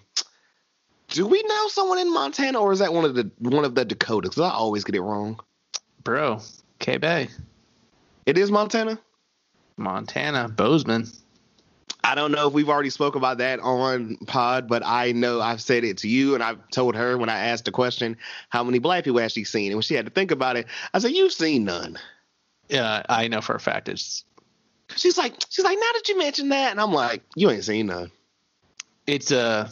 do 1.11 1.27
we 1.27 1.43
know 1.43 1.67
someone 1.67 1.99
in 1.99 2.11
Montana, 2.11 2.59
or 2.59 2.71
is 2.71 2.79
that 2.79 2.91
one 2.93 3.05
of 3.05 3.13
the 3.13 3.29
one 3.39 3.63
of 3.65 3.75
the 3.75 3.85
Dakotas? 3.85 4.39
I 4.39 4.49
always 4.49 4.83
get 4.83 4.95
it 4.95 5.01
wrong. 5.01 5.39
Bro, 6.03 6.39
K 6.79 6.97
Bay, 6.97 7.29
It 8.25 8.37
is 8.37 8.49
Montana. 8.49 8.97
Montana, 9.77 10.49
Bozeman. 10.49 11.07
I 12.03 12.15
don't 12.15 12.31
know 12.31 12.47
if 12.47 12.53
we've 12.53 12.69
already 12.69 12.89
spoke 12.89 13.15
about 13.15 13.37
that 13.37 13.59
on 13.59 14.17
pod, 14.25 14.67
but 14.67 14.81
I 14.83 15.11
know 15.11 15.39
I've 15.39 15.61
said 15.61 15.83
it 15.83 15.99
to 15.99 16.07
you, 16.07 16.33
and 16.33 16.41
I've 16.41 16.67
told 16.69 16.95
her 16.95 17.17
when 17.17 17.29
I 17.29 17.37
asked 17.37 17.65
the 17.65 17.71
question 17.71 18.17
how 18.49 18.63
many 18.63 18.79
black 18.79 19.03
people 19.03 19.19
actually 19.19 19.43
seen, 19.43 19.67
and 19.67 19.75
when 19.75 19.83
she 19.83 19.93
had 19.93 20.05
to 20.05 20.11
think 20.11 20.31
about 20.31 20.57
it, 20.57 20.65
I 20.93 20.99
said, 20.99 21.11
"You've 21.11 21.33
seen 21.33 21.65
none." 21.65 21.99
Yeah, 22.69 23.03
I 23.09 23.27
know 23.27 23.41
for 23.41 23.53
a 23.53 23.59
fact 23.59 23.89
it's 23.89 24.23
She's 24.95 25.17
like, 25.17 25.33
she's 25.49 25.63
like, 25.63 25.77
now 25.77 25.91
that 25.93 26.09
you 26.09 26.17
mention 26.17 26.49
that, 26.49 26.71
and 26.71 26.81
I'm 26.81 26.91
like, 26.93 27.21
you 27.35 27.49
ain't 27.49 27.63
seen 27.63 27.87
none. 27.87 28.11
it's 29.07 29.31
a 29.31 29.69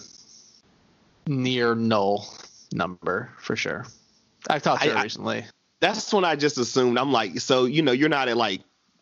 near 1.30 1.76
null 1.76 2.28
number 2.74 3.32
for 3.38 3.56
sure. 3.56 3.86
I've 4.50 4.64
talked 4.64 4.84
to 4.84 4.90
her 4.90 4.98
I- 4.98 5.00
I- 5.00 5.04
recently. 5.04 5.46
That's 5.82 6.12
when 6.12 6.26
I 6.26 6.36
just 6.36 6.58
assumed. 6.58 7.00
I'm 7.00 7.14
like, 7.14 7.40
so 7.40 7.64
you 7.64 7.82
know, 7.82 7.94
you're 7.94 8.10
not 8.10 8.28
at 8.28 8.36
like, 8.36 8.62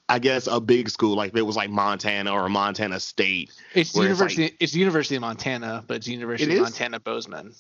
I 0.09 0.19
guess 0.19 0.45
a 0.45 0.61
big 0.61 0.89
school 0.89 1.15
like 1.15 1.31
if 1.31 1.37
it 1.37 1.41
was 1.41 1.55
like 1.55 1.71
Montana 1.71 2.31
or 2.31 2.47
Montana 2.49 2.99
State. 2.99 3.51
It's 3.73 3.95
where 3.95 4.03
it's 4.03 4.19
University. 4.19 4.43
like- 4.43 4.57
it's 4.59 4.75
University 4.75 5.15
of 5.15 5.21
Montana, 5.21 5.83
but 5.87 5.97
it's 5.97 6.07
University 6.07 6.51
It 6.51 6.57
of? 6.57 6.63
Montana 6.63 6.99
Bozeman. 6.99 7.55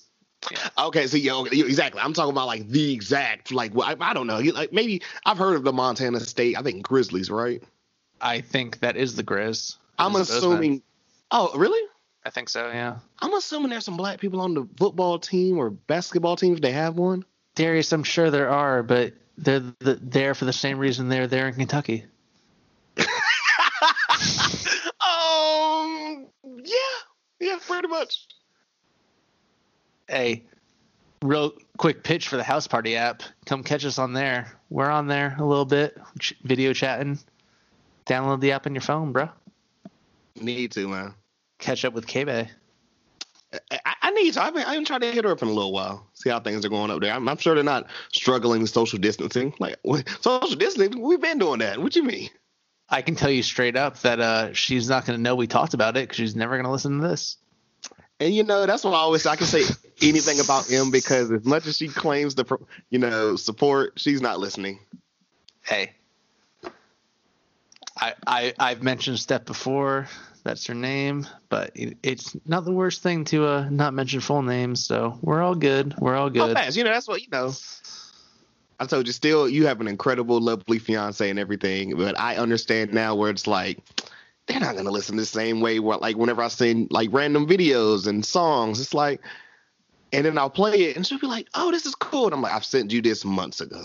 Okay, 0.77 1.07
so 1.07 1.17
yeah, 1.17 1.33
okay, 1.33 1.59
exactly. 1.59 1.99
I'm 1.99 2.13
talking 2.13 2.31
about 2.31 2.45
like 2.45 2.69
the 2.69 2.93
exact, 2.93 3.51
like, 3.51 3.71
I, 3.75 3.95
I 3.99 4.13
don't 4.13 4.27
know, 4.27 4.37
like 4.39 4.71
maybe 4.71 5.01
I've 5.25 5.37
heard 5.37 5.55
of 5.55 5.63
the 5.63 5.73
Montana 5.73 6.19
State. 6.19 6.57
I 6.57 6.61
think 6.61 6.83
Grizzlies, 6.83 7.31
right? 7.31 7.61
I 8.21 8.41
think 8.41 8.79
that 8.79 8.95
is 8.95 9.15
the 9.15 9.23
Grizz. 9.23 9.77
I'm 9.97 10.15
assuming. 10.15 10.83
Oh, 11.31 11.51
really? 11.57 11.81
I 12.27 12.29
think 12.29 12.49
so. 12.49 12.67
Yeah. 12.67 12.97
I'm 13.21 13.33
assuming 13.35 13.69
there's 13.69 13.85
some 13.85 13.95
black 13.95 14.19
people 14.19 14.41
on 14.41 14.53
the 14.53 14.67
football 14.75 15.17
team 15.17 15.57
or 15.57 15.69
basketball 15.69 16.35
team 16.35 16.53
if 16.53 16.59
they 16.59 16.73
have 16.73 16.97
one. 16.97 17.23
Darius, 17.55 17.93
I'm 17.93 18.03
sure 18.03 18.29
there 18.29 18.49
are, 18.49 18.83
but 18.83 19.13
they're 19.37 19.61
the, 19.79 19.97
there 20.01 20.35
for 20.35 20.43
the 20.43 20.51
same 20.51 20.77
reason 20.77 21.07
they're 21.07 21.27
there 21.27 21.47
in 21.47 21.53
Kentucky. 21.55 22.05
Um, 24.99 26.27
yeah, 26.43 26.97
yeah, 27.39 27.57
pretty 27.65 27.87
much. 27.87 28.27
Hey, 30.09 30.43
real 31.21 31.53
quick 31.77 32.03
pitch 32.03 32.27
for 32.27 32.35
the 32.35 32.43
House 32.43 32.67
Party 32.67 32.97
app. 32.97 33.23
Come 33.45 33.63
catch 33.63 33.85
us 33.85 33.99
on 33.99 34.11
there. 34.11 34.59
We're 34.69 34.89
on 34.89 35.07
there 35.07 35.35
a 35.39 35.45
little 35.45 35.65
bit, 35.65 35.97
ch- 36.19 36.33
video 36.43 36.73
chatting. 36.73 37.19
Download 38.05 38.41
the 38.41 38.51
app 38.51 38.65
on 38.65 38.75
your 38.75 38.81
phone, 38.81 39.13
bro. 39.13 39.29
Need 40.41 40.73
to, 40.73 40.87
man. 40.89 41.13
Catch 41.59 41.85
up 41.85 41.93
with 41.93 42.07
K-Bay. 42.07 42.49
I, 43.71 43.95
I 44.01 44.11
need 44.11 44.33
to. 44.33 44.43
I've 44.43 44.53
been, 44.53 44.63
I've 44.63 44.75
been 44.75 44.85
trying 44.85 45.01
to 45.01 45.11
hit 45.11 45.23
her 45.23 45.31
up 45.31 45.41
in 45.41 45.47
a 45.47 45.53
little 45.53 45.71
while. 45.71 46.07
See 46.13 46.29
how 46.29 46.39
things 46.39 46.65
are 46.65 46.69
going 46.69 46.91
up 46.91 47.01
there. 47.01 47.13
I'm, 47.13 47.27
I'm 47.27 47.37
sure 47.37 47.55
they're 47.55 47.63
not 47.63 47.87
struggling 48.13 48.61
with 48.61 48.69
social 48.69 48.99
distancing. 48.99 49.53
Like 49.59 49.77
social 50.21 50.55
distancing, 50.55 51.01
we've 51.01 51.21
been 51.21 51.39
doing 51.39 51.59
that. 51.59 51.81
What 51.81 51.95
you 51.95 52.03
mean? 52.03 52.29
I 52.89 53.01
can 53.01 53.15
tell 53.15 53.29
you 53.29 53.43
straight 53.43 53.75
up 53.75 53.99
that 53.99 54.19
uh, 54.19 54.53
she's 54.53 54.89
not 54.89 55.05
going 55.05 55.17
to 55.17 55.21
know 55.21 55.35
we 55.35 55.47
talked 55.47 55.73
about 55.73 55.97
it 55.97 56.03
because 56.03 56.17
she's 56.17 56.35
never 56.35 56.55
going 56.55 56.65
to 56.65 56.71
listen 56.71 56.99
to 57.01 57.07
this. 57.07 57.37
And 58.19 58.33
you 58.33 58.43
know 58.43 58.65
that's 58.65 58.83
why 58.83 58.91
I 58.91 58.95
always 58.95 59.25
I 59.25 59.35
can 59.35 59.45
say 59.45 59.63
anything 60.01 60.39
about 60.39 60.71
M 60.71 60.89
because 60.89 61.31
as 61.31 61.45
much 61.45 61.67
as 61.67 61.77
she 61.77 61.87
claims 61.87 62.33
the 62.33 62.45
you 62.89 62.97
know 62.97 63.35
support, 63.35 63.93
she's 63.97 64.21
not 64.21 64.39
listening. 64.39 64.79
Hey, 65.63 65.93
I, 67.99 68.13
I 68.25 68.53
I've 68.59 68.83
mentioned 68.83 69.19
Steph 69.19 69.45
before. 69.45 70.07
That's 70.43 70.65
her 70.67 70.73
name, 70.73 71.27
but 71.49 71.71
it, 71.75 71.97
it's 72.03 72.35
not 72.45 72.63
the 72.63 72.71
worst 72.71 73.03
thing 73.03 73.25
to 73.25 73.45
uh, 73.45 73.69
not 73.69 73.93
mention 73.93 74.21
full 74.21 74.41
names. 74.41 74.83
So 74.83 75.17
we're 75.21 75.41
all 75.41 75.55
good. 75.55 75.93
We're 75.99 76.15
all 76.15 76.29
good. 76.29 76.55
fast? 76.55 76.77
You 76.77 76.83
know 76.83 76.91
that's 76.91 77.07
what 77.07 77.21
you 77.21 77.27
know. 77.31 77.51
I 78.79 78.85
told 78.85 79.07
you, 79.07 79.13
still 79.13 79.49
you 79.49 79.65
have 79.65 79.81
an 79.81 79.87
incredible, 79.87 80.39
lovely 80.39 80.79
fiance 80.79 81.27
and 81.27 81.39
everything, 81.39 81.97
but 81.97 82.17
I 82.19 82.37
understand 82.37 82.93
now 82.93 83.15
where 83.15 83.31
it's 83.31 83.47
like 83.47 83.79
they're 84.45 84.59
not 84.59 84.75
gonna 84.75 84.91
listen 84.91 85.17
the 85.17 85.25
same 85.25 85.59
way. 85.61 85.79
Where 85.79 85.97
like 85.97 86.15
whenever 86.15 86.41
I 86.41 86.47
send 86.47 86.91
like 86.91 87.09
random 87.11 87.47
videos 87.47 88.07
and 88.07 88.25
songs, 88.25 88.79
it's 88.79 88.93
like, 88.93 89.21
and 90.13 90.25
then 90.25 90.37
I'll 90.37 90.49
play 90.49 90.83
it 90.83 90.95
and 90.95 91.05
she'll 91.05 91.19
be 91.19 91.27
like, 91.27 91.47
"Oh, 91.55 91.71
this 91.71 91.85
is 91.85 91.95
cool," 91.95 92.25
and 92.25 92.35
I'm 92.35 92.41
like, 92.41 92.53
"I've 92.53 92.65
sent 92.65 92.91
you 92.91 93.01
this 93.01 93.25
months 93.25 93.59
ago." 93.59 93.83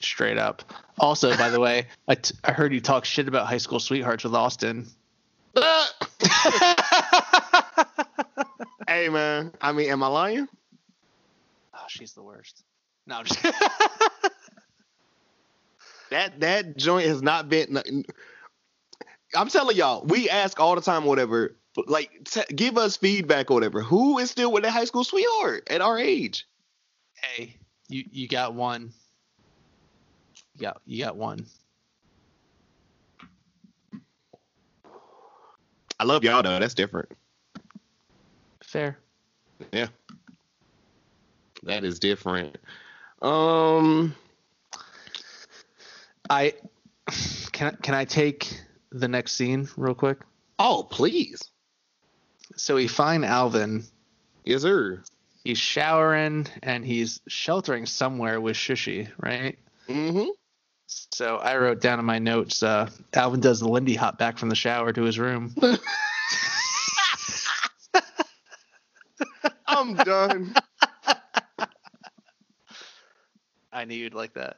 Straight 0.00 0.38
up. 0.38 0.62
Also, 0.98 1.36
by 1.36 1.50
the 1.50 1.60
way, 1.60 1.86
I, 2.08 2.14
t- 2.14 2.34
I 2.42 2.52
heard 2.52 2.72
you 2.72 2.80
talk 2.80 3.04
shit 3.04 3.28
about 3.28 3.46
high 3.46 3.58
school 3.58 3.78
sweethearts 3.80 4.24
with 4.24 4.34
Austin. 4.34 4.86
hey 8.88 9.08
man, 9.08 9.52
I 9.60 9.72
mean, 9.72 9.90
am 9.90 10.02
I 10.02 10.06
lying? 10.06 10.48
Oh, 11.74 11.84
she's 11.88 12.12
the 12.12 12.22
worst. 12.22 12.62
No, 13.06 13.16
I'm 13.16 13.24
just 13.24 13.42
That 16.10 16.40
that 16.40 16.76
joint 16.76 17.06
has 17.06 17.22
not 17.22 17.48
been. 17.48 18.04
I'm 19.34 19.48
telling 19.48 19.76
y'all, 19.76 20.04
we 20.04 20.28
ask 20.28 20.58
all 20.58 20.74
the 20.74 20.80
time, 20.80 21.04
whatever. 21.04 21.56
Like, 21.86 22.10
t- 22.24 22.54
give 22.54 22.76
us 22.76 22.96
feedback 22.96 23.50
or 23.50 23.54
whatever. 23.54 23.80
Who 23.80 24.18
is 24.18 24.28
still 24.30 24.50
with 24.50 24.64
a 24.64 24.72
high 24.72 24.86
school 24.86 25.04
sweetheart 25.04 25.68
at 25.70 25.80
our 25.80 25.98
age? 25.98 26.46
hey, 27.22 27.56
you 27.88 28.04
you 28.10 28.28
got 28.28 28.54
one. 28.54 28.92
You 30.60 30.66
got 30.66 30.82
you 30.84 31.04
got 31.04 31.16
one. 31.16 31.46
I 35.98 36.04
love 36.04 36.22
y'all 36.22 36.42
though. 36.42 36.58
That's 36.58 36.74
different. 36.74 37.08
Fair. 38.62 38.98
Yeah, 39.72 39.88
that 41.62 41.84
is 41.84 41.98
different. 41.98 42.56
Um, 43.22 44.14
I 46.28 46.54
can 47.52 47.68
I- 47.74 47.76
can 47.82 47.94
I 47.94 48.04
take 48.04 48.52
the 48.92 49.08
next 49.08 49.32
scene 49.32 49.66
real 49.76 49.94
quick? 49.94 50.18
oh 50.58 50.86
please, 50.90 51.40
So 52.56 52.74
we 52.74 52.86
find 52.86 53.24
Alvin. 53.24 53.84
yes 54.44 54.60
sir. 54.62 55.02
He's 55.44 55.56
showering 55.58 56.46
and 56.62 56.84
he's 56.84 57.20
sheltering 57.28 57.86
somewhere 57.86 58.42
with 58.42 58.56
Shushy, 58.56 59.08
right? 59.18 59.58
Mm-hmm. 59.88 60.28
So 61.12 61.36
I 61.36 61.56
wrote 61.56 61.80
down 61.80 62.00
in 62.00 62.04
my 62.04 62.18
notes, 62.18 62.62
uh, 62.62 62.90
Alvin 63.14 63.40
does 63.40 63.60
the 63.60 63.68
Lindy 63.68 63.94
hop 63.94 64.18
back 64.18 64.38
from 64.38 64.48
the 64.48 64.56
shower 64.56 64.92
to 64.92 65.02
his 65.02 65.18
room. 65.18 65.54
I'm 69.66 69.94
done. 69.94 70.54
I 73.72 73.84
knew 73.84 73.94
you'd 73.94 74.14
like 74.14 74.34
that. 74.34 74.56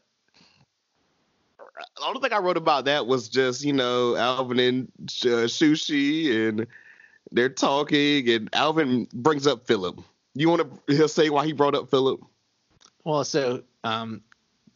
the 1.99 2.07
only 2.07 2.21
thing 2.21 2.33
I 2.33 2.39
wrote 2.39 2.57
about 2.57 2.87
that 2.87 3.07
was 3.07 3.29
just 3.29 3.63
you 3.63 3.75
know 3.75 4.17
Alvin 4.17 4.59
and 4.59 4.89
uh, 5.25 5.47
Shushy 5.47 6.49
and 6.49 6.67
they're 7.31 7.51
talking 7.51 8.29
and 8.29 8.49
Alvin 8.55 9.07
brings 9.13 9.47
up 9.47 9.67
Philip. 9.67 10.01
You 10.35 10.49
want 10.49 10.63
to 10.63 10.95
he'll 10.95 11.09
say 11.09 11.29
why 11.29 11.45
he 11.45 11.53
brought 11.53 11.75
up 11.75 11.91
Philip? 11.91 12.23
Well, 13.05 13.25
so 13.25 13.63
um, 13.85 14.23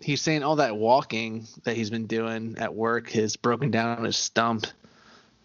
he's 0.01 0.21
saying 0.21 0.43
all 0.43 0.57
that 0.57 0.77
walking 0.77 1.47
that 1.65 1.77
he's 1.77 1.91
been 1.91 2.07
doing 2.07 2.57
at 2.59 2.75
work 2.75 3.11
has 3.11 3.37
broken 3.37 3.71
down 3.71 4.05
his 4.05 4.17
stump, 4.17 4.67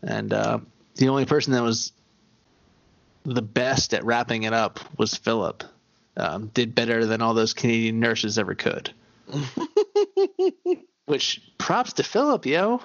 and 0.02 0.34
uh, 0.34 0.60
the 0.96 1.10
only 1.10 1.26
person 1.26 1.54
that 1.54 1.64
was 1.64 1.94
the 3.24 3.42
best 3.42 3.94
at 3.94 4.04
wrapping 4.04 4.44
it 4.44 4.54
up 4.54 4.80
was 4.98 5.16
Philip. 5.16 5.64
Um, 6.18 6.48
did 6.48 6.76
better 6.76 7.06
than 7.06 7.22
all 7.22 7.34
those 7.34 7.54
Canadian 7.54 8.02
nurses 8.02 8.38
ever 8.38 8.54
could. 8.54 8.92
Which 11.06 11.42
props 11.58 11.94
to 11.94 12.04
Philip, 12.04 12.46
yo. 12.46 12.82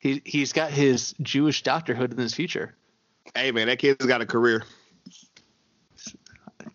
He 0.00 0.20
he's 0.24 0.52
got 0.52 0.72
his 0.72 1.14
Jewish 1.22 1.62
doctorhood 1.62 2.12
in 2.12 2.18
his 2.18 2.34
future. 2.34 2.74
Hey 3.34 3.52
man, 3.52 3.68
that 3.68 3.78
kid's 3.78 4.04
got 4.04 4.20
a 4.20 4.26
career. 4.26 4.64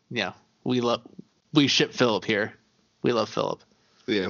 Yeah, 0.09 0.33
we 0.63 0.81
love 0.81 1.01
we 1.53 1.67
ship 1.67 1.93
Philip 1.93 2.25
here. 2.25 2.53
We 3.01 3.13
love 3.13 3.29
Philip. 3.29 3.61
Yeah. 4.07 4.29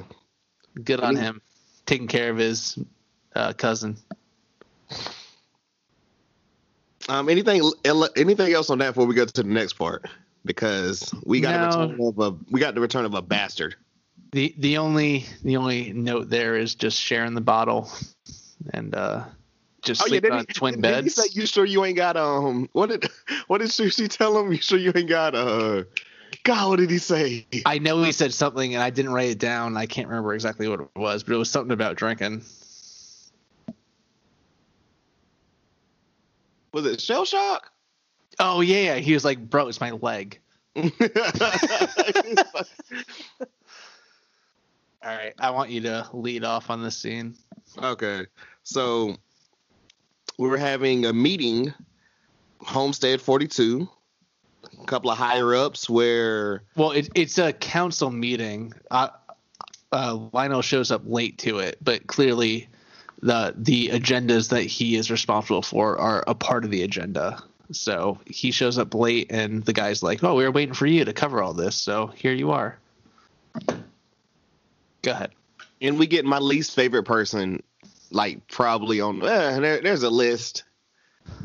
Good 0.84 1.02
I 1.02 1.08
on 1.10 1.16
mean- 1.16 1.24
him, 1.24 1.42
taking 1.86 2.08
care 2.08 2.30
of 2.30 2.38
his 2.38 2.78
uh, 3.36 3.54
cousin. 3.54 3.98
Um, 7.10 7.30
anything 7.30 7.62
anything 8.16 8.54
else 8.54 8.70
on 8.70 8.78
that 8.78 8.90
before 8.92 9.06
we 9.06 9.16
go 9.16 9.26
to 9.26 9.34
the 9.34 9.44
next 9.48 9.74
part? 9.74 10.06
Because 10.46 11.14
we 11.26 11.42
got 11.42 11.52
No. 11.76 11.80
a 11.82 11.88
return 11.88 12.08
of 12.08 12.20
a 12.20 12.38
we 12.52 12.60
got 12.60 12.76
the 12.76 12.82
return 12.82 13.06
of 13.06 13.14
a 13.16 13.22
bastard. 13.22 13.76
The 14.32 14.54
the 14.58 14.78
only 14.78 15.26
the 15.44 15.58
only 15.58 15.94
note 15.94 16.30
there 16.30 16.56
is 16.56 16.76
just 16.76 17.00
sharing 17.00 17.34
the 17.34 17.42
bottle 17.42 17.92
and 18.74 18.96
uh 18.96 19.26
just 19.82 20.02
sleeping 20.02 20.22
didn't 20.30 20.40
on 20.40 20.46
he- 20.48 20.54
twin 20.54 20.76
he 20.76 20.82
beds. 20.82 21.16
say, 21.16 21.24
you 21.34 21.46
sure 21.48 21.66
you 21.66 21.84
ain't 21.84 21.98
got 21.98 22.16
um 22.18 22.70
what 22.74 22.90
did 22.90 23.10
what 23.48 23.60
did 23.60 23.72
Susie 23.72 24.08
tell 24.08 24.38
him? 24.40 24.52
You 24.52 24.60
sure 24.60 24.78
you 24.78 24.94
ain't 24.96 25.10
got 25.10 25.34
uh 25.36 25.84
God, 26.44 26.70
what 26.70 26.80
did 26.80 26.90
he 26.90 26.98
say? 26.98 27.46
I 27.66 27.78
know 27.78 28.02
he 28.02 28.12
said 28.12 28.34
something 28.34 28.74
and 28.74 28.84
I 28.84 28.90
didn't 28.90 29.14
write 29.14 29.30
it 29.30 29.40
down. 29.40 29.78
I 29.78 29.86
can't 29.86 30.08
remember 30.08 30.34
exactly 30.34 30.68
what 30.68 30.82
it 30.82 30.88
was, 30.96 31.24
but 31.24 31.34
it 31.34 31.38
was 31.38 31.50
something 31.50 31.72
about 31.72 31.98
drinking. 31.98 32.44
Was 36.74 36.86
it 36.86 37.02
shell 37.02 37.26
shock? 37.26 37.72
Oh 38.40 38.62
yeah. 38.62 38.96
He 38.96 39.14
was 39.14 39.26
like, 39.26 39.50
"Bro, 39.50 39.68
it's 39.68 39.82
my 39.82 39.92
leg." 39.92 40.40
All 40.76 40.92
right, 45.04 45.34
I 45.40 45.50
want 45.50 45.72
you 45.72 45.82
to 45.82 46.08
lead 46.14 46.44
off 46.44 46.70
on 46.70 46.84
this 46.84 46.96
scene. 46.96 47.36
Okay. 47.78 48.28
So 48.64 49.18
we 50.38 50.48
were 50.48 50.58
having 50.58 51.06
a 51.06 51.14
meeting, 51.14 51.74
Homestead 52.62 53.20
42, 53.20 53.90
a 54.82 54.86
couple 54.86 55.12
of 55.12 55.18
higher 55.18 55.56
ups 55.56 55.90
where 55.90 56.64
Well, 56.76 56.92
it, 56.92 57.10
it's 57.16 57.38
a 57.38 57.54
council 57.54 58.10
meeting. 58.12 58.74
Uh, 58.90 59.10
uh, 59.92 60.20
Lionel 60.32 60.62
shows 60.62 60.92
up 60.92 61.02
late 61.06 61.38
to 61.40 61.60
it, 61.60 61.78
but 61.82 62.08
clearly 62.08 62.68
the 63.22 63.54
the 63.56 63.90
agendas 63.90 64.50
that 64.50 64.64
he 64.64 64.96
is 64.96 65.12
responsible 65.12 65.62
for 65.62 65.98
are 66.00 66.24
a 66.28 66.34
part 66.36 66.66
of 66.66 66.72
the 66.72 66.84
agenda. 66.84 67.42
So 67.72 68.20
he 68.26 68.52
shows 68.52 68.78
up 68.78 68.94
late, 68.94 69.32
and 69.32 69.64
the 69.64 69.74
guy's 69.74 70.04
like, 70.04 70.24
"Oh, 70.24 70.36
we 70.36 70.44
were 70.44 70.52
waiting 70.52 70.74
for 70.74 70.86
you 70.86 71.06
to 71.06 71.14
cover 71.14 71.42
all 71.42 71.54
this, 71.54 71.76
so 71.76 72.08
here 72.08 72.34
you 72.34 72.52
are." 72.52 72.78
Go 75.02 75.12
ahead. 75.12 75.32
and 75.82 75.98
we 75.98 76.06
get 76.08 76.26
my 76.26 76.38
least 76.38 76.76
favorite 76.76 77.04
person, 77.04 77.64
like 78.12 78.48
probably 78.48 79.02
on 79.02 79.22
eh, 79.24 79.60
there, 79.60 79.82
there's 79.82 80.04
a 80.04 80.10
list. 80.10 80.64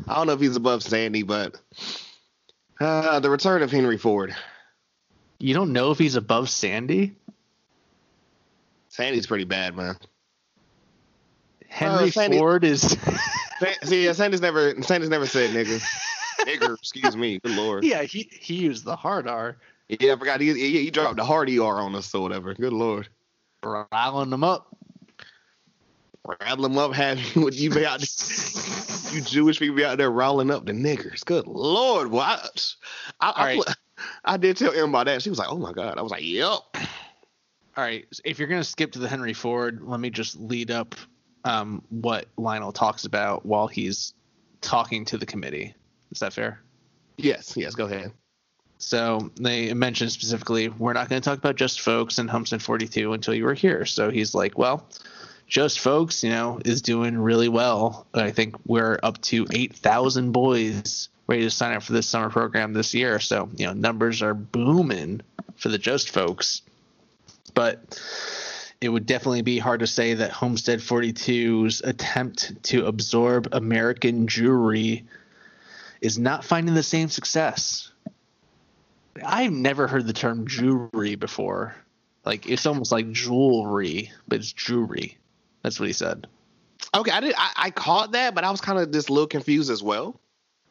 I 0.07 0.15
don't 0.15 0.27
know 0.27 0.33
if 0.33 0.39
he's 0.39 0.55
above 0.55 0.83
Sandy, 0.83 1.23
but 1.23 1.59
uh, 2.79 3.19
the 3.19 3.29
return 3.29 3.61
of 3.61 3.71
Henry 3.71 3.97
Ford. 3.97 4.35
You 5.39 5.53
don't 5.53 5.73
know 5.73 5.91
if 5.91 5.97
he's 5.97 6.15
above 6.15 6.49
Sandy. 6.49 7.15
Sandy's 8.89 9.27
pretty 9.27 9.43
bad, 9.43 9.75
man. 9.75 9.95
Henry 11.67 12.09
Sandy- 12.09 12.37
Ford 12.37 12.63
is. 12.63 12.81
See, 13.83 14.05
yeah, 14.05 14.13
Sandy's 14.13 14.41
never 14.41 14.81
Sandy's 14.81 15.09
never 15.09 15.25
said 15.25 15.49
nigger. 15.51 15.81
nigger, 16.41 16.73
excuse 16.75 17.15
me. 17.15 17.39
Good 17.39 17.55
lord. 17.55 17.83
yeah, 17.83 18.03
he 18.03 18.29
he 18.31 18.55
used 18.55 18.85
the 18.85 18.95
hard 18.95 19.27
R, 19.27 19.57
Yeah, 19.89 20.13
I 20.13 20.15
forgot. 20.17 20.41
He, 20.41 20.53
he, 20.53 20.83
he 20.83 20.91
dropped 20.91 21.17
the 21.17 21.25
hard 21.25 21.49
ER 21.49 21.61
on 21.63 21.95
us 21.95 22.13
or 22.13 22.21
whatever. 22.21 22.53
Good 22.53 22.73
lord. 22.73 23.09
riling 23.63 24.29
them 24.29 24.43
up. 24.43 24.67
Rattle 26.41 26.63
them 26.63 26.77
up, 26.77 26.93
have 26.93 27.19
you 27.35 27.49
you 27.51 27.69
be 27.69 27.85
out 27.85 28.01
you 29.11 29.21
Jewish 29.21 29.59
people 29.59 29.75
be 29.75 29.85
out 29.85 29.97
there 29.97 30.11
rolling 30.11 30.51
up 30.51 30.65
the 30.65 30.73
niggers. 30.73 31.23
Good 31.25 31.47
lord, 31.47 32.11
what? 32.11 32.75
I, 33.19 33.29
I, 33.29 33.45
right. 33.45 33.63
I 34.25 34.37
did 34.37 34.57
tell 34.57 34.73
Em 34.73 34.89
about 34.89 35.05
that. 35.05 35.21
She 35.21 35.29
was 35.29 35.39
like, 35.39 35.49
"Oh 35.49 35.57
my 35.57 35.73
god." 35.73 35.97
I 35.97 36.01
was 36.01 36.11
like, 36.11 36.23
"Yep." 36.23 36.59
All 37.77 37.83
right. 37.83 38.05
If 38.25 38.39
you're 38.39 38.47
going 38.47 38.61
to 38.61 38.67
skip 38.67 38.91
to 38.93 38.99
the 38.99 39.07
Henry 39.07 39.33
Ford, 39.33 39.81
let 39.83 39.99
me 39.99 40.09
just 40.09 40.39
lead 40.39 40.71
up 40.71 40.95
um, 41.45 41.83
what 41.89 42.25
Lionel 42.37 42.71
talks 42.71 43.05
about 43.05 43.45
while 43.45 43.67
he's 43.67 44.13
talking 44.61 45.05
to 45.05 45.17
the 45.17 45.25
committee. 45.25 45.75
Is 46.11 46.19
that 46.19 46.33
fair? 46.33 46.59
Yes, 47.17 47.55
yes. 47.55 47.75
Go 47.75 47.85
ahead. 47.85 48.11
So 48.79 49.31
they 49.39 49.73
mentioned 49.73 50.11
specifically, 50.11 50.69
we're 50.69 50.93
not 50.93 51.09
going 51.09 51.21
to 51.21 51.27
talk 51.27 51.37
about 51.37 51.55
Just 51.55 51.81
Folks 51.81 52.17
and 52.17 52.29
Homestead 52.29 52.61
42 52.61 53.13
until 53.13 53.33
you 53.33 53.43
were 53.43 53.53
here. 53.53 53.85
So 53.85 54.09
he's 54.09 54.35
like, 54.35 54.57
well, 54.57 54.87
Just 55.47 55.79
Folks, 55.79 56.23
you 56.23 56.29
know, 56.29 56.59
is 56.65 56.81
doing 56.81 57.17
really 57.17 57.47
well. 57.47 58.05
I 58.13 58.31
think 58.31 58.55
we're 58.65 58.99
up 59.01 59.21
to 59.23 59.47
8,000 59.49 60.31
boys 60.31 61.09
ready 61.27 61.43
to 61.43 61.49
sign 61.49 61.75
up 61.75 61.83
for 61.83 61.93
this 61.93 62.07
summer 62.07 62.29
program 62.29 62.73
this 62.73 62.93
year. 62.93 63.19
So, 63.19 63.49
you 63.55 63.65
know, 63.65 63.73
numbers 63.73 64.21
are 64.21 64.33
booming 64.33 65.21
for 65.55 65.69
the 65.69 65.77
Just 65.77 66.09
Folks. 66.09 66.61
But 67.53 67.99
it 68.81 68.89
would 68.89 69.05
definitely 69.05 69.41
be 69.41 69.57
hard 69.57 69.79
to 69.79 69.87
say 69.87 70.15
that 70.15 70.31
Homestead 70.31 70.79
42's 70.79 71.81
attempt 71.81 72.63
to 72.65 72.85
absorb 72.85 73.49
American 73.53 74.27
Jewry 74.27 75.03
is 76.01 76.19
not 76.19 76.43
finding 76.43 76.75
the 76.75 76.83
same 76.83 77.09
success. 77.09 77.91
I've 79.25 79.51
never 79.51 79.87
heard 79.87 80.05
the 80.05 80.13
term 80.13 80.47
Jewry 80.47 81.17
before. 81.17 81.75
Like 82.25 82.47
it's 82.47 82.65
almost 82.65 82.91
like 82.91 83.11
jewelry, 83.11 84.11
but 84.27 84.39
it's 84.39 84.53
Jewry. 84.53 85.15
That's 85.67 85.81
what 85.81 85.87
he 85.87 85.93
said. 85.93 86.27
Okay, 86.95 87.11
I 87.11 87.19
did. 87.19 87.35
I, 87.37 87.51
I 87.57 87.71
caught 87.71 88.13
that, 88.13 88.33
but 88.33 88.45
I 88.45 88.51
was 88.51 88.61
kind 88.61 88.79
of 88.79 88.89
just 88.89 89.09
a 89.09 89.13
little 89.13 89.27
confused 89.27 89.69
as 89.69 89.83
well. 89.83 90.17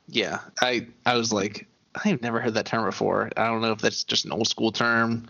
Yeah, 0.09 0.39
I 0.63 0.87
I 1.05 1.17
was 1.17 1.35
like, 1.35 1.67
I've 2.03 2.23
never 2.23 2.41
heard 2.41 2.55
that 2.55 2.65
term 2.65 2.87
before. 2.87 3.31
I 3.37 3.49
don't 3.49 3.61
know 3.61 3.73
if 3.73 3.79
that's 3.79 4.05
just 4.05 4.25
an 4.25 4.33
old 4.33 4.49
school 4.49 4.73
term. 4.73 5.29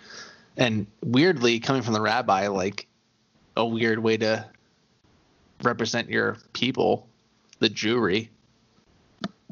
And 0.57 0.87
weirdly, 1.03 1.59
coming 1.59 1.83
from 1.83 1.95
the 1.95 2.01
rabbi, 2.01 2.47
like 2.47 2.87
a 3.57 3.67
weird 3.67 3.99
way 3.99 4.17
to 4.19 4.49
represent 5.65 6.11
your 6.11 6.37
people, 6.53 7.09
the 7.59 7.69
Jewry. 7.69 8.29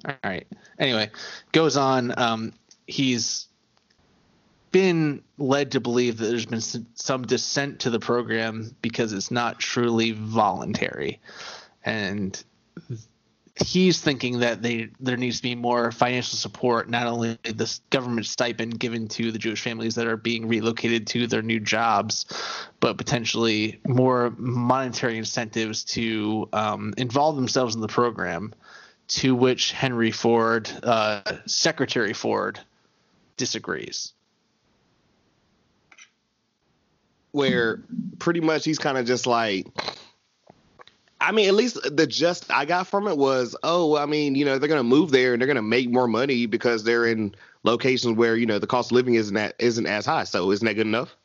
All 0.06 0.14
right. 0.22 0.46
Anyway, 0.78 1.10
goes 1.50 1.76
on. 1.76 2.16
Um, 2.16 2.52
he's 2.86 3.48
been 4.74 5.22
led 5.38 5.70
to 5.70 5.78
believe 5.78 6.18
that 6.18 6.26
there's 6.26 6.46
been 6.46 6.60
some 6.60 7.22
dissent 7.22 7.78
to 7.78 7.90
the 7.90 8.00
program 8.00 8.74
because 8.82 9.12
it's 9.12 9.30
not 9.30 9.60
truly 9.60 10.10
voluntary, 10.10 11.20
and 11.84 12.42
he's 13.54 14.00
thinking 14.00 14.40
that 14.40 14.62
they 14.62 14.88
there 14.98 15.16
needs 15.16 15.36
to 15.36 15.44
be 15.44 15.54
more 15.54 15.92
financial 15.92 16.36
support, 16.36 16.90
not 16.90 17.06
only 17.06 17.38
this 17.44 17.82
government 17.90 18.26
stipend 18.26 18.80
given 18.80 19.06
to 19.06 19.30
the 19.30 19.38
Jewish 19.38 19.62
families 19.62 19.94
that 19.94 20.08
are 20.08 20.16
being 20.16 20.48
relocated 20.48 21.06
to 21.06 21.28
their 21.28 21.42
new 21.42 21.60
jobs, 21.60 22.26
but 22.80 22.98
potentially 22.98 23.78
more 23.86 24.34
monetary 24.38 25.18
incentives 25.18 25.84
to 25.84 26.48
um, 26.52 26.92
involve 26.96 27.36
themselves 27.36 27.76
in 27.76 27.80
the 27.80 27.86
program. 27.86 28.52
To 29.06 29.36
which 29.36 29.70
Henry 29.70 30.10
Ford, 30.10 30.68
uh, 30.82 31.20
Secretary 31.46 32.14
Ford, 32.14 32.58
disagrees. 33.36 34.13
Where 37.34 37.82
pretty 38.18 38.40
much 38.40 38.64
he's 38.64 38.78
kind 38.78 38.96
of 38.96 39.06
just 39.06 39.26
like. 39.26 39.66
I 41.20 41.32
mean, 41.32 41.48
at 41.48 41.54
least 41.54 41.78
the 41.96 42.06
just 42.06 42.52
I 42.52 42.64
got 42.64 42.86
from 42.86 43.08
it 43.08 43.16
was, 43.16 43.56
oh, 43.62 43.96
I 43.96 44.04
mean, 44.04 44.34
you 44.34 44.44
know, 44.44 44.58
they're 44.58 44.68
gonna 44.68 44.82
move 44.82 45.10
there 45.10 45.32
and 45.32 45.40
they're 45.40 45.46
gonna 45.46 45.62
make 45.62 45.90
more 45.90 46.06
money 46.06 46.46
because 46.46 46.84
they're 46.84 47.06
in 47.06 47.34
locations 47.62 48.16
where 48.16 48.36
you 48.36 48.46
know 48.46 48.58
the 48.58 48.66
cost 48.66 48.90
of 48.90 48.96
living 48.96 49.14
isn't 49.14 49.34
that 49.34 49.54
isn't 49.58 49.86
as 49.86 50.06
high. 50.06 50.24
So 50.24 50.50
isn't 50.50 50.64
that 50.64 50.74
good 50.74 50.86
enough? 50.86 51.16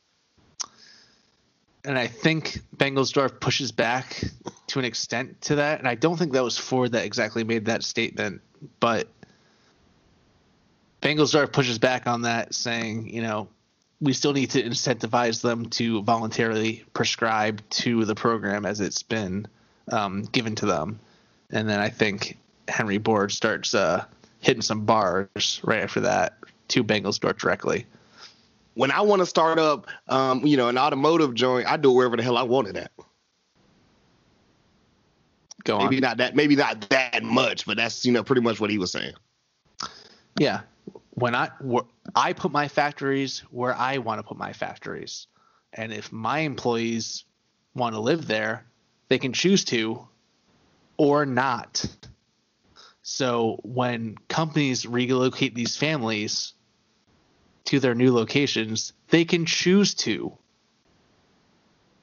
and 1.85 1.97
I 1.97 2.07
think 2.07 2.59
Bengelsdorf 2.75 3.39
pushes 3.39 3.71
back 3.71 4.23
to 4.67 4.79
an 4.79 4.85
extent 4.85 5.41
to 5.41 5.55
that. 5.55 5.79
And 5.79 5.87
I 5.87 5.95
don't 5.95 6.17
think 6.17 6.33
that 6.33 6.43
was 6.43 6.57
Ford 6.57 6.91
that 6.91 7.05
exactly 7.05 7.43
made 7.43 7.65
that 7.65 7.83
statement, 7.83 8.41
but 8.79 9.07
Bengelsdorf 11.01 11.53
pushes 11.53 11.79
back 11.79 12.07
on 12.07 12.23
that, 12.23 12.53
saying, 12.53 13.09
you 13.09 13.21
know, 13.21 13.47
we 14.01 14.13
still 14.13 14.33
need 14.33 14.49
to 14.51 14.63
incentivize 14.63 15.41
them 15.41 15.65
to 15.65 16.01
voluntarily 16.03 16.83
prescribe 16.93 17.61
to 17.69 18.05
the 18.05 18.15
program 18.15 18.65
as 18.65 18.79
it's 18.79 19.03
been 19.03 19.45
um, 19.91 20.23
given 20.23 20.55
to 20.55 20.65
them. 20.65 20.99
And 21.51 21.67
then 21.67 21.79
I 21.79 21.89
think 21.89 22.37
Henry 22.67 22.97
Ford 22.99 23.31
starts 23.31 23.73
uh, 23.73 24.05
hitting 24.39 24.61
some 24.61 24.85
bars 24.85 25.59
right 25.63 25.83
after 25.83 25.99
that 26.01 26.37
to 26.69 26.83
Bengelsdorf 26.83 27.37
directly. 27.37 27.85
When 28.75 28.91
I 28.91 29.01
want 29.01 29.21
to 29.21 29.25
start 29.25 29.59
up, 29.59 29.87
um, 30.07 30.45
you 30.45 30.55
know, 30.55 30.69
an 30.69 30.77
automotive 30.77 31.33
joint, 31.33 31.67
I 31.67 31.75
do 31.75 31.91
it 31.91 31.95
wherever 31.95 32.15
the 32.15 32.23
hell 32.23 32.37
I 32.37 32.43
want 32.43 32.69
it 32.69 32.77
at. 32.77 32.91
Go 35.65 35.77
on. 35.77 35.85
Maybe 35.85 35.99
not 35.99 36.17
that, 36.17 36.35
maybe 36.35 36.55
not 36.55 36.89
that 36.89 37.21
much, 37.23 37.65
but 37.65 37.75
that's 37.75 38.05
you 38.05 38.13
know 38.13 38.23
pretty 38.23 38.41
much 38.41 38.61
what 38.61 38.69
he 38.69 38.77
was 38.77 38.91
saying. 38.91 39.13
Yeah. 40.37 40.61
When 41.19 41.35
I 41.35 41.49
I 42.15 42.33
put 42.33 42.51
my 42.51 42.69
factories 42.69 43.39
where 43.51 43.75
I 43.75 43.97
want 43.97 44.19
to 44.19 44.23
put 44.23 44.37
my 44.37 44.53
factories. 44.53 45.27
And 45.73 45.91
if 45.91 46.11
my 46.11 46.39
employees 46.39 47.25
want 47.75 47.93
to 47.95 48.01
live 48.01 48.25
there, 48.25 48.65
they 49.09 49.19
can 49.19 49.33
choose 49.33 49.65
to 49.65 50.07
or 50.97 51.25
not. 51.25 51.85
So 53.01 53.59
when 53.63 54.17
companies 54.27 54.85
relocate 54.85 55.55
these 55.55 55.75
families 55.75 56.53
to 57.65 57.79
their 57.79 57.95
new 57.95 58.13
locations, 58.13 58.93
they 59.09 59.25
can 59.25 59.45
choose 59.45 59.93
to 59.95 60.37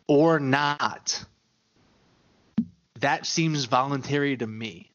or 0.07 0.39
not. 0.39 1.25
That 3.01 3.27
seems 3.27 3.65
voluntary 3.65 4.37
to 4.37 4.47
me. 4.47 4.91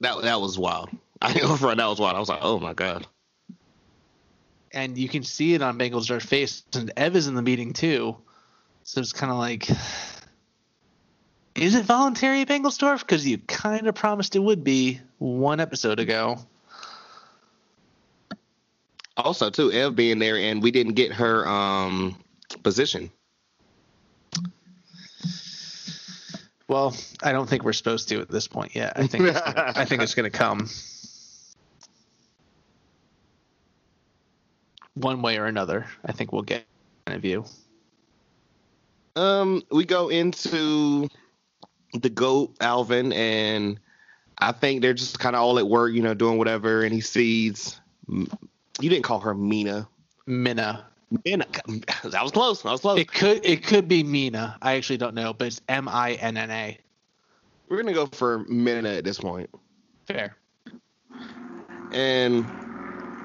That 0.00 0.22
that 0.22 0.40
was 0.40 0.58
wild. 0.58 0.90
I 1.22 1.30
ain't 1.30 1.40
gonna 1.42 1.56
front. 1.56 1.78
That 1.78 1.86
was 1.86 1.98
wild. 1.98 2.16
I 2.16 2.20
was 2.20 2.28
like, 2.28 2.40
oh 2.42 2.58
my 2.60 2.74
god. 2.74 3.06
and 4.72 4.98
you 4.98 5.08
can 5.08 5.22
see 5.22 5.54
it 5.54 5.62
on 5.62 5.78
Bengals' 5.78 6.20
face. 6.22 6.62
And 6.74 6.92
Ev 6.96 7.16
is 7.16 7.26
in 7.26 7.34
the 7.34 7.42
meeting 7.42 7.72
too, 7.72 8.16
so 8.82 9.00
it's 9.00 9.12
kind 9.12 9.32
of 9.32 9.38
like, 9.38 9.68
is 11.54 11.74
it 11.74 11.84
voluntary 11.86 12.42
at 12.42 12.48
Bengelsdorf? 12.48 13.00
Because 13.00 13.26
you 13.26 13.38
kind 13.38 13.86
of 13.88 13.94
promised 13.94 14.36
it 14.36 14.40
would 14.40 14.62
be 14.62 15.00
one 15.18 15.60
episode 15.60 15.98
ago. 16.00 16.38
Also, 19.16 19.48
too, 19.48 19.72
Ev 19.72 19.96
being 19.96 20.18
there, 20.18 20.36
and 20.36 20.62
we 20.62 20.70
didn't 20.70 20.92
get 20.92 21.12
her 21.14 21.48
um 21.48 22.18
position. 22.62 23.10
Well, 26.68 26.94
I 27.22 27.32
don't 27.32 27.48
think 27.48 27.62
we're 27.62 27.72
supposed 27.72 28.08
to 28.08 28.20
at 28.20 28.28
this 28.28 28.48
point 28.48 28.74
yet. 28.74 28.94
I 28.96 29.06
think 29.06 29.24
it's 29.24 29.40
gonna, 29.40 29.72
I 29.76 29.84
think 29.84 30.02
it's 30.02 30.14
going 30.14 30.30
to 30.30 30.36
come 30.36 30.68
one 34.96 35.22
way 35.22 35.38
or 35.38 35.46
another. 35.46 35.86
I 36.04 36.12
think 36.12 36.32
we'll 36.32 36.42
get 36.42 36.64
an 37.06 37.12
interview. 37.12 37.44
Um, 39.14 39.62
we 39.70 39.84
go 39.84 40.08
into 40.08 41.08
the 41.94 42.10
goat 42.10 42.56
Alvin, 42.60 43.12
and 43.12 43.78
I 44.38 44.52
think 44.52 44.82
they're 44.82 44.94
just 44.94 45.18
kind 45.18 45.36
of 45.36 45.42
all 45.42 45.58
at 45.58 45.66
work, 45.66 45.94
you 45.94 46.02
know, 46.02 46.14
doing 46.14 46.38
whatever. 46.38 46.82
And 46.82 46.92
he 46.92 47.00
sees, 47.00 47.80
you 48.08 48.26
didn't 48.80 49.04
call 49.04 49.20
her 49.20 49.34
Mina. 49.34 49.88
Mina, 50.26 50.84
Mina, 51.24 51.46
that 52.04 52.22
was 52.22 52.32
close. 52.32 52.62
That 52.62 52.72
was 52.72 52.80
close. 52.80 52.98
It 52.98 53.12
could 53.12 53.44
it 53.44 53.62
could 53.62 53.86
be 53.88 54.02
Mina. 54.02 54.58
I 54.60 54.74
actually 54.74 54.98
don't 54.98 55.14
know, 55.14 55.32
but 55.32 55.46
it's 55.48 55.60
M 55.68 55.88
I 55.88 56.14
N 56.14 56.36
N 56.36 56.50
A. 56.50 56.78
We're 57.68 57.76
gonna 57.76 57.94
go 57.94 58.06
for 58.06 58.40
Mina 58.48 58.88
at 58.90 59.04
this 59.04 59.18
point. 59.18 59.48
Fair. 60.06 60.36
and 61.92 62.44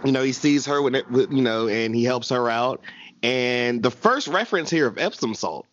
you 0.06 0.12
know 0.12 0.24
he 0.24 0.34
sees 0.34 0.66
her 0.66 0.82
with, 0.82 0.96
it- 0.96 1.10
with 1.12 1.32
you 1.32 1.42
know 1.42 1.68
and 1.68 1.96
he 1.96 2.04
helps 2.04 2.30
her 2.30 2.50
out 2.50 2.82
and 3.24 3.82
the 3.84 3.92
first 3.92 4.28
reference 4.28 4.70
here 4.70 4.88
of 4.88 4.98
epsom 4.98 5.34
salt 5.34 5.66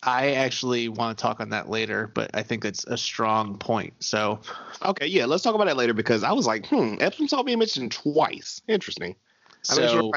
I 0.00 0.34
actually 0.34 0.88
want 0.88 1.18
to 1.18 1.22
talk 1.22 1.40
on 1.40 1.50
that 1.50 1.68
later, 1.68 2.06
but 2.14 2.30
I 2.32 2.44
think 2.44 2.64
it's 2.64 2.84
a 2.84 2.96
strong 2.96 3.58
point. 3.58 3.94
So 3.98 4.38
okay 4.84 5.06
yeah 5.08 5.24
let's 5.24 5.42
talk 5.42 5.56
about 5.56 5.66
that 5.66 5.76
later 5.76 5.92
because 5.92 6.22
i 6.22 6.30
was 6.30 6.46
like 6.46 6.66
hmm 6.68 6.94
epsom 7.00 7.26
salt 7.26 7.46
being 7.46 7.58
mentioned 7.58 7.90
twice 7.90 8.62
interesting 8.68 9.16
I 9.68 9.74
made 9.80 9.90
sure 9.90 10.02
So 10.02 10.12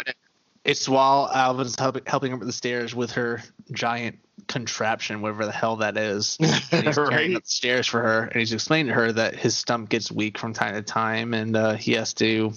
it's 0.63 0.87
while 0.87 1.29
Alvin's 1.33 1.75
helping 1.79 2.03
helping 2.05 2.31
up 2.33 2.39
the 2.41 2.51
stairs 2.51 2.93
with 2.93 3.11
her 3.13 3.41
giant 3.71 4.19
contraption, 4.47 5.21
whatever 5.21 5.45
the 5.47 5.51
hell 5.51 5.77
that 5.77 5.97
is. 5.97 6.37
And 6.71 6.85
he's 6.85 6.95
carrying 6.95 7.31
Right. 7.31 7.35
up 7.37 7.43
the 7.43 7.49
stairs 7.49 7.87
for 7.87 8.01
her, 8.01 8.23
and 8.25 8.35
he's 8.39 8.53
explaining 8.53 8.87
to 8.87 8.93
her 8.93 9.11
that 9.11 9.35
his 9.35 9.57
stump 9.57 9.89
gets 9.89 10.11
weak 10.11 10.37
from 10.37 10.53
time 10.53 10.75
to 10.75 10.83
time, 10.83 11.33
and 11.33 11.55
uh, 11.55 11.73
he 11.73 11.93
has 11.93 12.13
to, 12.15 12.53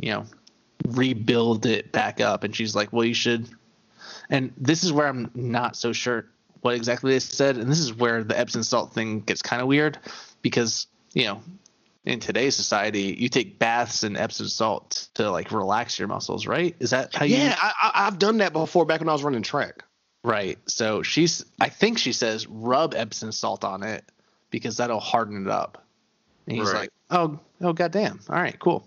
you 0.00 0.10
know, 0.10 0.26
rebuild 0.86 1.66
it 1.66 1.92
back 1.92 2.20
up. 2.20 2.44
And 2.44 2.54
she's 2.54 2.74
like, 2.74 2.92
"Well, 2.92 3.04
you 3.04 3.14
should." 3.14 3.48
And 4.30 4.52
this 4.56 4.84
is 4.84 4.92
where 4.92 5.06
I'm 5.06 5.30
not 5.34 5.76
so 5.76 5.92
sure 5.92 6.26
what 6.60 6.74
exactly 6.74 7.12
they 7.12 7.18
said, 7.18 7.56
and 7.56 7.70
this 7.70 7.80
is 7.80 7.92
where 7.92 8.22
the 8.22 8.38
Epsom 8.38 8.62
salt 8.62 8.92
thing 8.94 9.20
gets 9.20 9.42
kind 9.42 9.60
of 9.60 9.68
weird, 9.68 9.98
because 10.42 10.86
you 11.12 11.24
know, 11.24 11.42
in 12.04 12.20
today's 12.20 12.54
society, 12.56 13.16
you 13.18 13.28
take 13.28 13.58
baths 13.58 14.04
in 14.04 14.16
Epsom 14.16 14.48
salt 14.48 15.08
to 15.14 15.30
like 15.30 15.50
relax 15.50 15.98
your 15.98 16.08
muscles, 16.08 16.46
right? 16.46 16.74
Is 16.78 16.90
that 16.90 17.14
how 17.14 17.24
you? 17.24 17.36
yeah 17.36 17.56
I, 17.60 17.72
I, 17.82 18.06
i've 18.06 18.18
done 18.18 18.38
that 18.38 18.52
before 18.52 18.84
back 18.86 19.00
when 19.00 19.08
i 19.08 19.12
was 19.12 19.22
running 19.22 19.42
track 19.42 19.84
Right. 20.24 20.56
So 20.68 21.02
she's 21.02 21.44
I 21.60 21.68
think 21.68 21.98
she 21.98 22.12
says 22.12 22.46
rub 22.46 22.94
Epsom 22.94 23.32
salt 23.32 23.64
on 23.64 23.82
it 23.82 24.04
because 24.50 24.76
that'll 24.76 25.00
harden 25.00 25.46
it 25.46 25.50
up. 25.50 25.84
And 26.46 26.56
he's 26.56 26.72
Right. 26.72 26.82
like, 26.82 26.90
Oh 27.10 27.40
oh 27.60 27.72
goddamn. 27.72 28.20
All 28.28 28.36
right, 28.36 28.56
cool. 28.60 28.86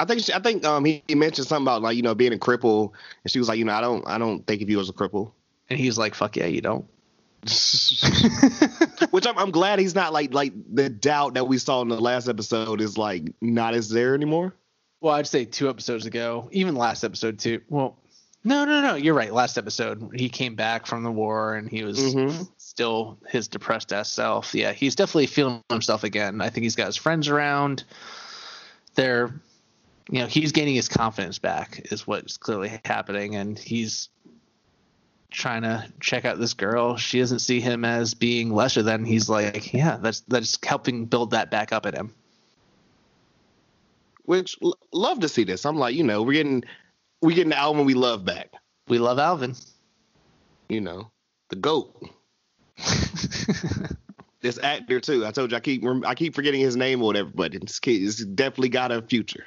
I 0.00 0.04
think 0.06 0.22
she, 0.24 0.32
I 0.32 0.38
think 0.40 0.64
um 0.64 0.84
he, 0.84 1.02
he 1.06 1.14
mentioned 1.14 1.46
something 1.46 1.64
about 1.64 1.82
like 1.82 1.96
you 1.96 2.02
know 2.02 2.14
being 2.14 2.32
a 2.32 2.38
cripple, 2.38 2.92
and 3.24 3.30
she 3.30 3.38
was 3.38 3.48
like 3.48 3.58
you 3.58 3.64
know 3.64 3.72
I 3.74 3.80
don't 3.80 4.06
I 4.08 4.18
don't 4.18 4.46
think 4.46 4.62
of 4.62 4.70
you 4.70 4.80
as 4.80 4.88
a 4.88 4.92
cripple, 4.92 5.32
And 5.68 5.78
he's 5.78 5.98
like, 5.98 6.14
Fuck 6.14 6.36
yeah, 6.36 6.46
you 6.46 6.60
don't. 6.60 6.86
which 9.10 9.26
I'm 9.26 9.38
I'm 9.38 9.50
glad 9.50 9.78
he's 9.78 9.94
not 9.94 10.12
like 10.12 10.34
like 10.34 10.52
the 10.72 10.88
doubt 10.88 11.34
that 11.34 11.46
we 11.48 11.58
saw 11.58 11.80
in 11.82 11.88
the 11.88 12.00
last 12.00 12.28
episode 12.28 12.80
is 12.80 12.98
like 12.98 13.32
not 13.40 13.74
as 13.74 13.88
there 13.88 14.14
anymore. 14.14 14.54
Well, 15.00 15.14
I'd 15.14 15.26
say 15.26 15.44
two 15.46 15.70
episodes 15.70 16.04
ago, 16.06 16.48
even 16.52 16.74
last 16.74 17.04
episode 17.04 17.38
too. 17.38 17.62
Well, 17.70 17.96
no, 18.44 18.64
no, 18.66 18.82
no, 18.82 18.94
you're 18.94 19.14
right. 19.14 19.32
Last 19.32 19.56
episode, 19.56 20.10
he 20.14 20.28
came 20.28 20.54
back 20.54 20.86
from 20.86 21.02
the 21.02 21.10
war 21.10 21.54
and 21.54 21.68
he 21.70 21.82
was 21.84 21.98
Mhm. 22.14 22.48
still 22.58 23.18
his 23.28 23.48
depressed 23.48 23.92
ass 23.92 24.10
self. 24.10 24.54
Yeah, 24.54 24.72
he's 24.72 24.94
definitely 24.94 25.26
feeling 25.26 25.62
himself 25.70 26.04
again. 26.04 26.40
I 26.42 26.50
think 26.50 26.64
he's 26.64 26.76
got 26.76 26.86
his 26.86 26.96
friends 26.96 27.28
around. 27.28 27.84
They're, 28.94 29.32
you 30.10 30.20
know, 30.20 30.26
he's 30.26 30.50
gaining 30.50 30.74
his 30.74 30.88
confidence 30.88 31.38
back, 31.38 31.80
is 31.92 32.06
what's 32.06 32.36
clearly 32.36 32.80
happening, 32.84 33.36
and 33.36 33.56
he's 33.56 34.08
trying 35.30 35.62
to 35.62 35.86
check 36.00 36.24
out 36.24 36.40
this 36.40 36.54
girl. 36.54 36.96
She 36.96 37.20
doesn't 37.20 37.38
see 37.38 37.60
him 37.60 37.84
as 37.84 38.14
being 38.14 38.52
lesser 38.52 38.82
than. 38.82 39.04
He's 39.04 39.28
like, 39.28 39.72
yeah, 39.72 39.98
that's 39.98 40.20
that's 40.22 40.58
helping 40.64 41.06
build 41.06 41.30
that 41.30 41.52
back 41.52 41.72
up 41.72 41.86
in 41.86 41.94
him. 41.94 42.14
Which 44.24 44.58
l- 44.62 44.78
love 44.92 45.20
to 45.20 45.28
see 45.28 45.44
this. 45.44 45.64
I'm 45.64 45.76
like 45.76 45.94
you 45.94 46.02
know 46.02 46.22
we're 46.22 46.32
getting 46.32 46.64
we're 47.22 47.36
getting 47.36 47.50
the 47.50 47.58
Alvin 47.58 47.84
we 47.84 47.94
love 47.94 48.24
back. 48.24 48.52
We 48.88 48.98
love 48.98 49.20
Alvin. 49.20 49.54
You 50.68 50.80
know 50.80 51.12
the 51.50 51.56
goat. 51.56 51.94
this 54.40 54.58
actor 54.58 54.98
too. 54.98 55.24
I 55.24 55.30
told 55.30 55.52
you 55.52 55.56
I 55.56 55.60
keep 55.60 55.84
I 56.04 56.16
keep 56.16 56.34
forgetting 56.34 56.60
his 56.60 56.74
name 56.74 57.00
or 57.00 57.06
whatever, 57.06 57.30
but 57.32 57.52
this 57.52 57.78
kid 57.78 58.02
has 58.02 58.24
definitely 58.24 58.70
got 58.70 58.90
a 58.90 59.02
future. 59.02 59.46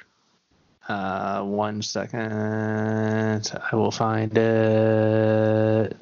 Uh, 0.88 1.42
one 1.42 1.80
second. 1.82 3.50
I 3.72 3.74
will 3.76 3.90
find 3.90 4.36
it 4.36 5.96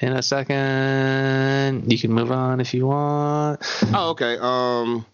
in 0.00 0.12
a 0.12 0.22
second. 0.22 1.90
You 1.90 1.98
can 1.98 2.12
move 2.12 2.30
on 2.30 2.60
if 2.60 2.74
you 2.74 2.86
want. 2.86 3.60
Oh, 3.94 4.10
okay. 4.10 4.36
Um, 4.40 5.06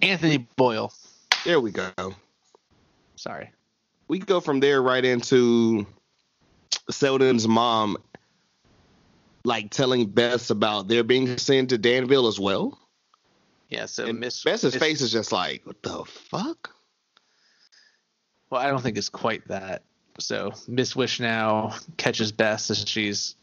Anthony 0.00 0.46
Boyle. 0.56 0.92
there 1.44 1.58
we 1.60 1.72
go. 1.72 1.90
Sorry. 3.16 3.50
We 4.08 4.20
go 4.20 4.40
from 4.40 4.60
there 4.60 4.80
right 4.80 5.04
into 5.04 5.86
Selden's 6.88 7.48
mom, 7.48 7.96
like 9.44 9.70
telling 9.70 10.06
Bess 10.06 10.50
about 10.50 10.86
their 10.86 11.02
being 11.02 11.36
sent 11.38 11.70
to 11.70 11.78
Danville 11.78 12.28
as 12.28 12.38
well. 12.38 12.78
Yeah. 13.68 13.86
So 13.86 14.06
And 14.06 14.20
Miss 14.20 14.44
Bess's 14.44 14.74
Miss- 14.74 14.80
face 14.82 15.00
is 15.00 15.10
just 15.10 15.32
like, 15.32 15.62
what 15.66 15.82
the 15.82 16.04
fuck? 16.04 16.75
Well, 18.50 18.60
I 18.60 18.68
don't 18.68 18.82
think 18.82 18.96
it's 18.96 19.08
quite 19.08 19.46
that. 19.48 19.82
So 20.18 20.52
Miss 20.68 20.94
Wishnow 20.94 21.74
catches 21.96 22.32
Bess 22.32 22.70
as 22.70 22.84
she's, 22.86 23.34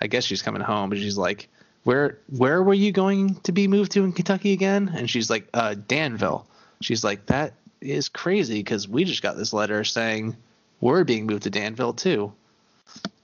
I 0.00 0.06
guess 0.06 0.24
she's 0.24 0.42
coming 0.42 0.62
home, 0.62 0.88
but 0.88 0.98
she's 0.98 1.18
like, 1.18 1.48
"Where, 1.84 2.18
where 2.28 2.62
were 2.62 2.74
you 2.74 2.92
going 2.92 3.34
to 3.40 3.52
be 3.52 3.68
moved 3.68 3.92
to 3.92 4.04
in 4.04 4.12
Kentucky 4.12 4.52
again?" 4.52 4.90
And 4.94 5.10
she's 5.10 5.28
like, 5.28 5.48
"Uh, 5.52 5.74
Danville." 5.74 6.46
She's 6.80 7.04
like, 7.04 7.26
"That 7.26 7.54
is 7.80 8.08
crazy 8.08 8.60
because 8.60 8.88
we 8.88 9.04
just 9.04 9.22
got 9.22 9.36
this 9.36 9.52
letter 9.52 9.84
saying 9.84 10.36
we're 10.80 11.04
being 11.04 11.26
moved 11.26 11.42
to 11.42 11.50
Danville 11.50 11.92
too," 11.92 12.32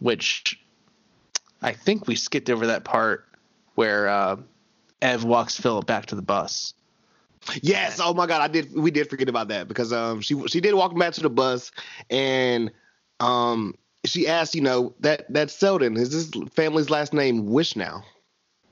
which 0.01 0.61
I 1.62 1.72
think 1.72 2.07
we 2.07 2.14
skipped 2.14 2.51
over 2.51 2.66
that 2.66 2.84
part 2.84 3.26
where 3.74 4.09
uh, 4.09 4.36
Ev 5.01 5.24
walks 5.24 5.59
Philip 5.59 5.86
back 5.86 6.07
to 6.07 6.14
the 6.14 6.22
bus. 6.22 6.74
Yes. 7.62 8.01
Oh 8.03 8.14
my 8.14 8.26
god, 8.26 8.43
I 8.43 8.49
did. 8.49 8.74
We 8.74 8.91
did 8.91 9.09
forget 9.09 9.28
about 9.28 9.49
that 9.49 9.68
because 9.68 9.93
um 9.93 10.20
she 10.20 10.47
she 10.49 10.61
did 10.61 10.74
walk 10.74 10.97
back 10.99 11.14
to 11.14 11.20
the 11.20 11.30
bus 11.30 11.70
and 12.11 12.70
um 13.20 13.74
she 14.05 14.28
asked, 14.28 14.55
you 14.55 14.61
know, 14.61 14.95
that 15.01 15.32
that 15.32 15.51
Selden 15.51 15.97
is 15.97 16.11
this 16.11 16.45
family's 16.53 16.91
last 16.91 17.12
name 17.12 17.49
Wishnow. 17.49 18.03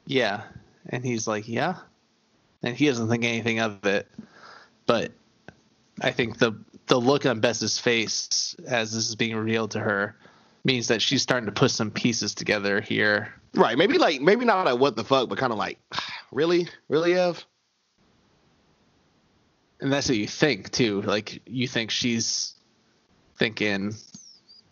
Yeah. 0.06 0.42
And 0.88 1.04
he's 1.04 1.26
like, 1.26 1.48
yeah. 1.48 1.76
And 2.62 2.76
he 2.76 2.86
doesn't 2.86 3.08
think 3.08 3.24
anything 3.24 3.60
of 3.60 3.84
it. 3.86 4.06
But 4.86 5.12
I 6.00 6.10
think 6.12 6.38
the 6.38 6.52
the 6.86 7.00
look 7.00 7.26
on 7.26 7.40
Bess's 7.40 7.78
face 7.78 8.54
as 8.66 8.92
this 8.92 9.08
is 9.08 9.16
being 9.16 9.36
revealed 9.36 9.72
to 9.72 9.80
her 9.80 10.16
means 10.64 10.88
that 10.88 11.02
she's 11.02 11.22
starting 11.22 11.46
to 11.46 11.52
put 11.52 11.70
some 11.70 11.90
pieces 11.90 12.34
together 12.34 12.80
here. 12.80 13.32
Right. 13.54 13.76
Maybe 13.76 13.98
like 13.98 14.20
maybe 14.20 14.44
not 14.44 14.66
like 14.66 14.78
what 14.78 14.96
the 14.96 15.04
fuck, 15.04 15.28
but 15.28 15.38
kind 15.38 15.52
of 15.52 15.58
like, 15.58 15.78
really, 16.32 16.68
really, 16.88 17.14
Ev. 17.14 17.44
And 19.80 19.92
that's 19.92 20.08
what 20.08 20.18
you 20.18 20.26
think 20.26 20.70
too. 20.70 21.02
Like 21.02 21.42
you 21.46 21.68
think 21.68 21.90
she's 21.90 22.54
thinking 23.36 23.94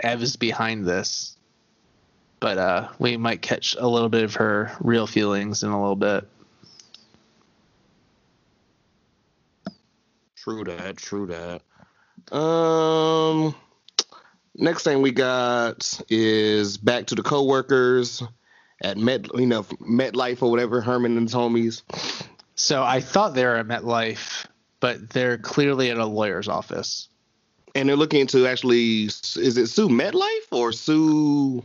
Ev 0.01 0.23
is 0.23 0.37
behind 0.37 0.87
this. 0.87 1.37
But 2.41 2.59
uh 2.59 2.89
we 2.99 3.17
might 3.17 3.43
catch 3.43 3.77
a 3.79 3.87
little 3.87 4.09
bit 4.09 4.25
of 4.25 4.35
her 4.37 4.73
real 4.81 5.07
feelings 5.07 5.63
in 5.63 5.71
a 5.71 5.81
little 5.81 5.97
bit. 5.97 6.27
True 10.37 10.65
that. 10.65 10.97
True 10.97 11.27
that. 11.27 12.37
Um. 12.37 13.55
Next 14.57 14.85
thing 14.85 15.03
we 15.03 15.11
got 15.11 16.01
is 16.09 16.77
back 16.77 17.07
to 17.07 17.17
the 17.17 17.23
coworkers 17.23 18.23
at 18.81 18.97
Met, 18.97 19.27
you 19.35 19.47
know, 19.47 19.65
MetLife 19.65 20.43
or 20.43 20.51
whatever. 20.51 20.81
Herman 20.81 21.17
and 21.17 21.29
his 21.29 21.35
homies, 21.35 21.83
So 22.55 22.83
I 22.85 23.01
thought 23.01 23.35
they 23.35 23.45
were 23.45 23.57
at 23.57 23.67
MetLife, 23.67 24.47
but 24.85 25.09
they're 25.09 25.39
clearly 25.39 25.91
at 25.91 25.97
a 25.97 26.05
lawyer's 26.05 26.47
office. 26.47 27.09
And 27.75 27.89
they're 27.89 27.97
looking 27.97 28.27
to 28.27 28.47
actually, 28.47 29.05
is 29.05 29.57
it 29.57 29.69
sue 29.69 29.89
MetLife 29.89 30.53
or 30.53 30.73
sue? 30.73 31.65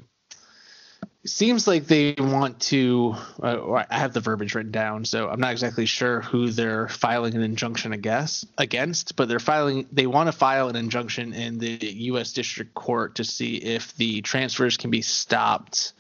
Seems 1.26 1.68
like 1.68 1.84
they 1.84 2.16
want 2.18 2.62
to. 2.62 3.18
Uh, 3.44 3.74
I 3.74 3.86
have 3.90 4.14
the 4.14 4.22
verbiage 4.22 4.56
written 4.56 4.72
down, 4.72 5.04
so 5.04 5.28
I'm 5.28 5.42
not 5.42 5.52
exactly 5.52 5.86
sure 5.86 6.22
who 6.22 6.50
they're 6.50 6.88
filing 6.88 7.36
an 7.36 7.42
injunction 7.42 7.92
against. 7.92 8.46
Against, 8.58 9.18
but 9.18 9.28
they're 9.28 9.40
filing. 9.40 9.86
They 9.92 10.08
want 10.08 10.28
to 10.28 10.32
file 10.32 10.70
an 10.70 10.78
injunction 10.78 11.34
in 11.34 11.58
the 11.58 11.78
U.S. 11.82 12.32
District 12.32 12.74
Court 12.74 13.16
to 13.16 13.26
see 13.26 13.56
if 13.56 13.98
the 13.98 14.22
transfers 14.22 14.78
can 14.78 14.92
be 14.92 15.02
stopped. 15.02 15.92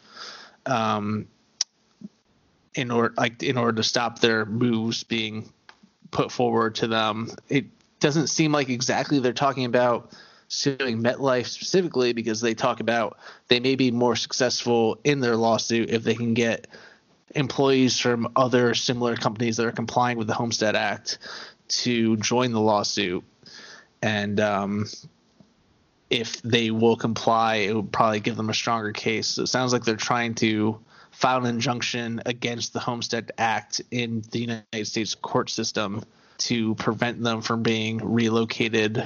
Um, 0.65 1.27
in 2.75 2.91
order, 2.91 3.13
like, 3.17 3.43
in 3.43 3.57
order 3.57 3.75
to 3.75 3.83
stop 3.83 4.19
their 4.19 4.45
moves 4.45 5.03
being 5.03 5.51
put 6.11 6.31
forward 6.31 6.75
to 6.75 6.87
them, 6.87 7.29
it 7.47 7.65
doesn't 7.99 8.27
seem 8.27 8.51
like 8.51 8.69
exactly 8.69 9.19
they're 9.19 9.33
talking 9.33 9.65
about 9.65 10.11
suing 10.47 11.03
MetLife 11.03 11.45
specifically 11.45 12.13
because 12.13 12.41
they 12.41 12.55
talk 12.55 12.79
about 12.79 13.17
they 13.47 13.59
may 13.59 13.75
be 13.75 13.91
more 13.91 14.15
successful 14.15 14.99
in 15.03 15.19
their 15.19 15.35
lawsuit 15.35 15.89
if 15.91 16.03
they 16.03 16.15
can 16.15 16.33
get 16.33 16.67
employees 17.35 17.99
from 17.99 18.31
other 18.35 18.73
similar 18.73 19.15
companies 19.15 19.57
that 19.57 19.65
are 19.65 19.71
complying 19.71 20.17
with 20.17 20.27
the 20.27 20.33
Homestead 20.33 20.75
Act 20.75 21.19
to 21.67 22.17
join 22.17 22.51
the 22.51 22.59
lawsuit. 22.59 23.23
And 24.01 24.39
um, 24.39 24.87
if 26.09 26.41
they 26.41 26.71
will 26.71 26.95
comply, 26.95 27.55
it 27.55 27.75
would 27.75 27.91
probably 27.91 28.19
give 28.19 28.35
them 28.35 28.49
a 28.49 28.53
stronger 28.53 28.91
case. 28.91 29.27
So 29.27 29.43
it 29.43 29.47
sounds 29.47 29.71
like 29.71 29.83
they're 29.83 29.95
trying 29.95 30.33
to 30.35 30.79
file 31.19 31.39
an 31.39 31.47
injunction 31.47 32.21
against 32.25 32.71
the 32.71 32.79
Homestead 32.79 33.33
Act 33.37 33.81
in 33.91 34.23
the 34.31 34.39
United 34.39 34.87
States 34.87 35.15
court 35.15 35.49
system 35.49 36.01
to 36.37 36.75
prevent 36.75 37.21
them 37.21 37.41
from 37.41 37.61
being 37.61 37.97
relocated 37.97 39.05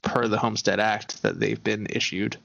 per 0.00 0.26
the 0.26 0.38
Homestead 0.38 0.80
Act 0.80 1.22
that 1.22 1.38
they've 1.38 1.62
been 1.62 1.86
issued. 1.90 2.38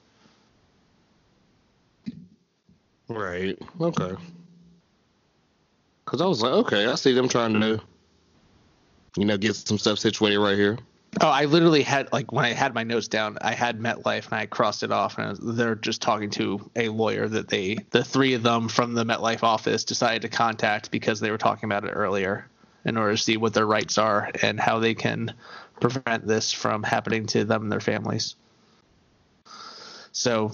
Right. 3.08 3.58
Okay. 3.80 4.14
Because 6.04 6.20
I 6.20 6.26
was 6.26 6.42
like, 6.42 6.52
okay, 6.52 6.84
I 6.84 6.94
see 6.96 7.14
them 7.14 7.30
trying 7.30 7.58
to, 7.62 7.80
you 9.16 9.24
know, 9.24 9.38
get 9.38 9.56
some 9.56 9.78
stuff 9.78 9.98
situated 9.98 10.40
right 10.40 10.58
here. 10.58 10.76
Oh, 11.20 11.28
I 11.28 11.46
literally 11.46 11.82
had 11.82 12.12
like 12.12 12.30
when 12.30 12.44
I 12.44 12.52
had 12.52 12.74
my 12.74 12.84
notes 12.84 13.08
down, 13.08 13.38
I 13.40 13.52
had 13.52 13.80
MetLife 13.80 14.26
and 14.26 14.34
I 14.34 14.46
crossed 14.46 14.82
it 14.84 14.92
off, 14.92 15.18
and 15.18 15.36
they're 15.58 15.74
just 15.74 16.00
talking 16.00 16.30
to 16.30 16.70
a 16.76 16.88
lawyer 16.90 17.26
that 17.26 17.48
they, 17.48 17.78
the 17.90 18.04
three 18.04 18.34
of 18.34 18.42
them 18.44 18.68
from 18.68 18.94
the 18.94 19.04
MetLife 19.04 19.42
office, 19.42 19.84
decided 19.84 20.22
to 20.22 20.28
contact 20.28 20.90
because 20.92 21.18
they 21.18 21.30
were 21.32 21.38
talking 21.38 21.66
about 21.68 21.84
it 21.84 21.90
earlier 21.90 22.46
in 22.84 22.96
order 22.96 23.12
to 23.12 23.18
see 23.22 23.36
what 23.36 23.52
their 23.52 23.66
rights 23.66 23.98
are 23.98 24.30
and 24.42 24.60
how 24.60 24.78
they 24.78 24.94
can 24.94 25.34
prevent 25.80 26.26
this 26.26 26.52
from 26.52 26.82
happening 26.84 27.26
to 27.26 27.44
them 27.44 27.62
and 27.62 27.72
their 27.72 27.80
families. 27.80 28.36
So, 30.12 30.52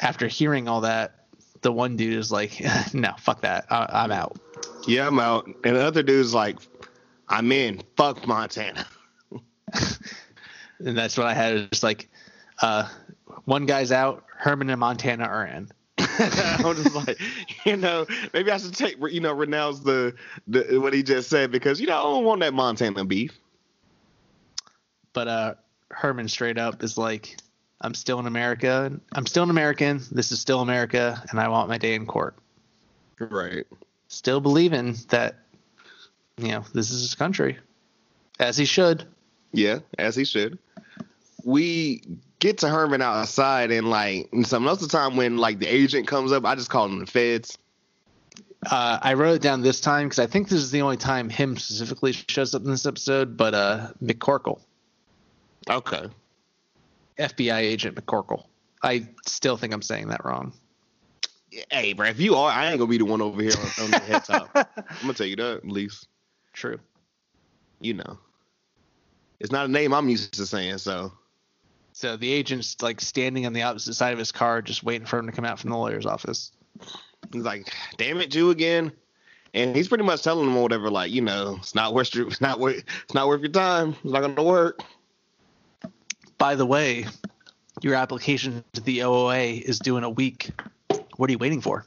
after 0.00 0.26
hearing 0.26 0.68
all 0.68 0.82
that, 0.82 1.26
the 1.60 1.72
one 1.72 1.96
dude 1.96 2.18
is 2.18 2.32
like, 2.32 2.62
"No, 2.94 3.12
fuck 3.18 3.42
that, 3.42 3.66
I- 3.70 3.90
I'm 4.04 4.10
out." 4.12 4.38
Yeah, 4.86 5.06
I'm 5.06 5.20
out. 5.20 5.46
And 5.46 5.76
the 5.76 5.84
other 5.84 6.02
dude's 6.02 6.34
like, 6.34 6.56
I'm 7.28 7.52
in. 7.52 7.82
Fuck 7.96 8.26
Montana. 8.26 8.86
And 10.84 10.98
that's 10.98 11.16
what 11.16 11.26
I 11.26 11.34
had. 11.34 11.54
It's 11.56 11.82
like, 11.82 12.08
uh, 12.60 12.88
one 13.44 13.66
guy's 13.66 13.92
out, 13.92 14.24
Herman 14.36 14.70
and 14.70 14.80
Montana 14.80 15.24
are 15.24 15.46
in. 15.46 15.68
I'm 15.98 16.74
just 16.74 16.94
like, 16.94 17.20
you 17.64 17.76
know, 17.76 18.06
maybe 18.32 18.50
I 18.50 18.58
should 18.58 18.74
take, 18.74 18.96
you 19.10 19.20
know, 19.20 19.32
renounce 19.32 19.80
the, 19.80 20.14
the 20.48 20.78
what 20.78 20.92
he 20.92 21.02
just 21.02 21.30
said 21.30 21.50
because 21.52 21.80
you 21.80 21.86
know 21.86 21.98
I 21.98 22.02
don't 22.02 22.24
want 22.24 22.40
that 22.40 22.54
Montana 22.54 23.04
beef. 23.04 23.38
But 25.12 25.28
uh, 25.28 25.54
Herman 25.90 26.28
straight 26.28 26.58
up 26.58 26.82
is 26.82 26.98
like, 26.98 27.36
I'm 27.80 27.94
still 27.94 28.18
in 28.18 28.26
America. 28.26 28.92
I'm 29.12 29.26
still 29.26 29.44
an 29.44 29.50
American. 29.50 30.00
This 30.10 30.32
is 30.32 30.40
still 30.40 30.60
America, 30.60 31.22
and 31.30 31.38
I 31.38 31.48
want 31.48 31.68
my 31.68 31.78
day 31.78 31.94
in 31.94 32.06
court. 32.06 32.36
Right. 33.18 33.66
Still 34.08 34.40
believing 34.40 34.96
that, 35.08 35.36
you 36.36 36.48
know, 36.48 36.64
this 36.74 36.90
is 36.90 37.02
his 37.02 37.14
country, 37.14 37.58
as 38.38 38.56
he 38.56 38.64
should. 38.64 39.06
Yeah, 39.52 39.80
as 39.98 40.16
he 40.16 40.24
should. 40.24 40.58
We 41.44 42.02
get 42.38 42.58
to 42.58 42.68
Herman 42.68 43.02
outside 43.02 43.70
and 43.70 43.88
like 43.90 44.28
and 44.32 44.46
so 44.46 44.58
most 44.58 44.82
of 44.82 44.88
the 44.88 44.96
time 44.96 45.16
when 45.16 45.36
like 45.38 45.58
the 45.58 45.66
agent 45.66 46.06
comes 46.06 46.32
up, 46.32 46.44
I 46.44 46.54
just 46.54 46.70
call 46.70 46.86
him 46.86 47.00
the 47.00 47.06
feds. 47.06 47.58
Uh, 48.70 48.98
I 49.02 49.14
wrote 49.14 49.34
it 49.34 49.42
down 49.42 49.60
this 49.62 49.80
time 49.80 50.06
because 50.06 50.20
I 50.20 50.26
think 50.26 50.48
this 50.48 50.60
is 50.60 50.70
the 50.70 50.82
only 50.82 50.96
time 50.96 51.28
him 51.28 51.56
specifically 51.56 52.12
shows 52.12 52.54
up 52.54 52.62
in 52.62 52.70
this 52.70 52.86
episode. 52.86 53.36
But 53.36 53.54
uh, 53.54 53.88
McCorkle, 54.02 54.60
Okay. 55.68 56.08
FBI 57.18 57.58
agent 57.58 57.96
McCorkle. 57.96 58.44
I 58.82 59.08
still 59.26 59.56
think 59.56 59.72
I'm 59.74 59.82
saying 59.82 60.08
that 60.08 60.24
wrong. 60.24 60.52
Hey, 61.70 61.92
bro, 61.92 62.06
if 62.08 62.18
you 62.18 62.34
are, 62.34 62.50
I 62.50 62.70
ain't 62.70 62.78
gonna 62.78 62.88
be 62.88 62.98
the 62.98 63.04
one 63.04 63.20
over 63.20 63.42
here 63.42 63.52
on, 63.52 63.84
on 63.84 63.90
the 63.90 63.98
head 63.98 64.24
top. 64.24 64.50
I'm 64.54 64.66
gonna 65.02 65.14
tell 65.14 65.26
you 65.26 65.36
that 65.36 65.58
at 65.58 65.68
least. 65.68 66.08
True. 66.52 66.78
You 67.80 67.94
know. 67.94 68.18
It's 69.42 69.50
not 69.50 69.66
a 69.66 69.68
name 69.68 69.92
I'm 69.92 70.08
used 70.08 70.32
to 70.34 70.46
saying, 70.46 70.78
so 70.78 71.12
So 71.92 72.16
the 72.16 72.32
agent's 72.32 72.80
like 72.80 73.00
standing 73.00 73.44
on 73.44 73.52
the 73.52 73.62
opposite 73.62 73.94
side 73.94 74.12
of 74.12 74.18
his 74.20 74.30
car, 74.30 74.62
just 74.62 74.84
waiting 74.84 75.04
for 75.04 75.18
him 75.18 75.26
to 75.26 75.32
come 75.32 75.44
out 75.44 75.58
from 75.58 75.70
the 75.70 75.76
lawyer's 75.76 76.06
office. 76.06 76.52
he's 77.32 77.42
like, 77.42 77.68
"Damn 77.96 78.20
it, 78.20 78.30
Jew 78.30 78.50
again," 78.50 78.92
and 79.52 79.74
he's 79.74 79.88
pretty 79.88 80.04
much 80.04 80.22
telling 80.22 80.46
them 80.46 80.56
or 80.56 80.62
whatever, 80.62 80.90
like, 80.90 81.10
you 81.10 81.22
know, 81.22 81.56
it's 81.58 81.74
not 81.74 81.92
worth 81.92 82.14
your, 82.14 82.26
it's 82.28 82.40
not 82.40 82.60
worth, 82.60 82.84
it's 83.02 83.14
not 83.14 83.26
worth 83.26 83.40
your 83.40 83.50
time. 83.50 83.96
It's 84.04 84.12
not 84.12 84.20
gonna 84.20 84.44
work. 84.44 84.80
By 86.38 86.54
the 86.54 86.64
way, 86.64 87.06
your 87.82 87.96
application 87.96 88.62
to 88.74 88.80
the 88.80 89.00
OOA 89.02 89.38
is 89.38 89.80
due 89.80 89.96
in 89.96 90.04
a 90.04 90.10
week. 90.10 90.52
What 91.16 91.28
are 91.28 91.32
you 91.32 91.38
waiting 91.38 91.60
for? 91.60 91.84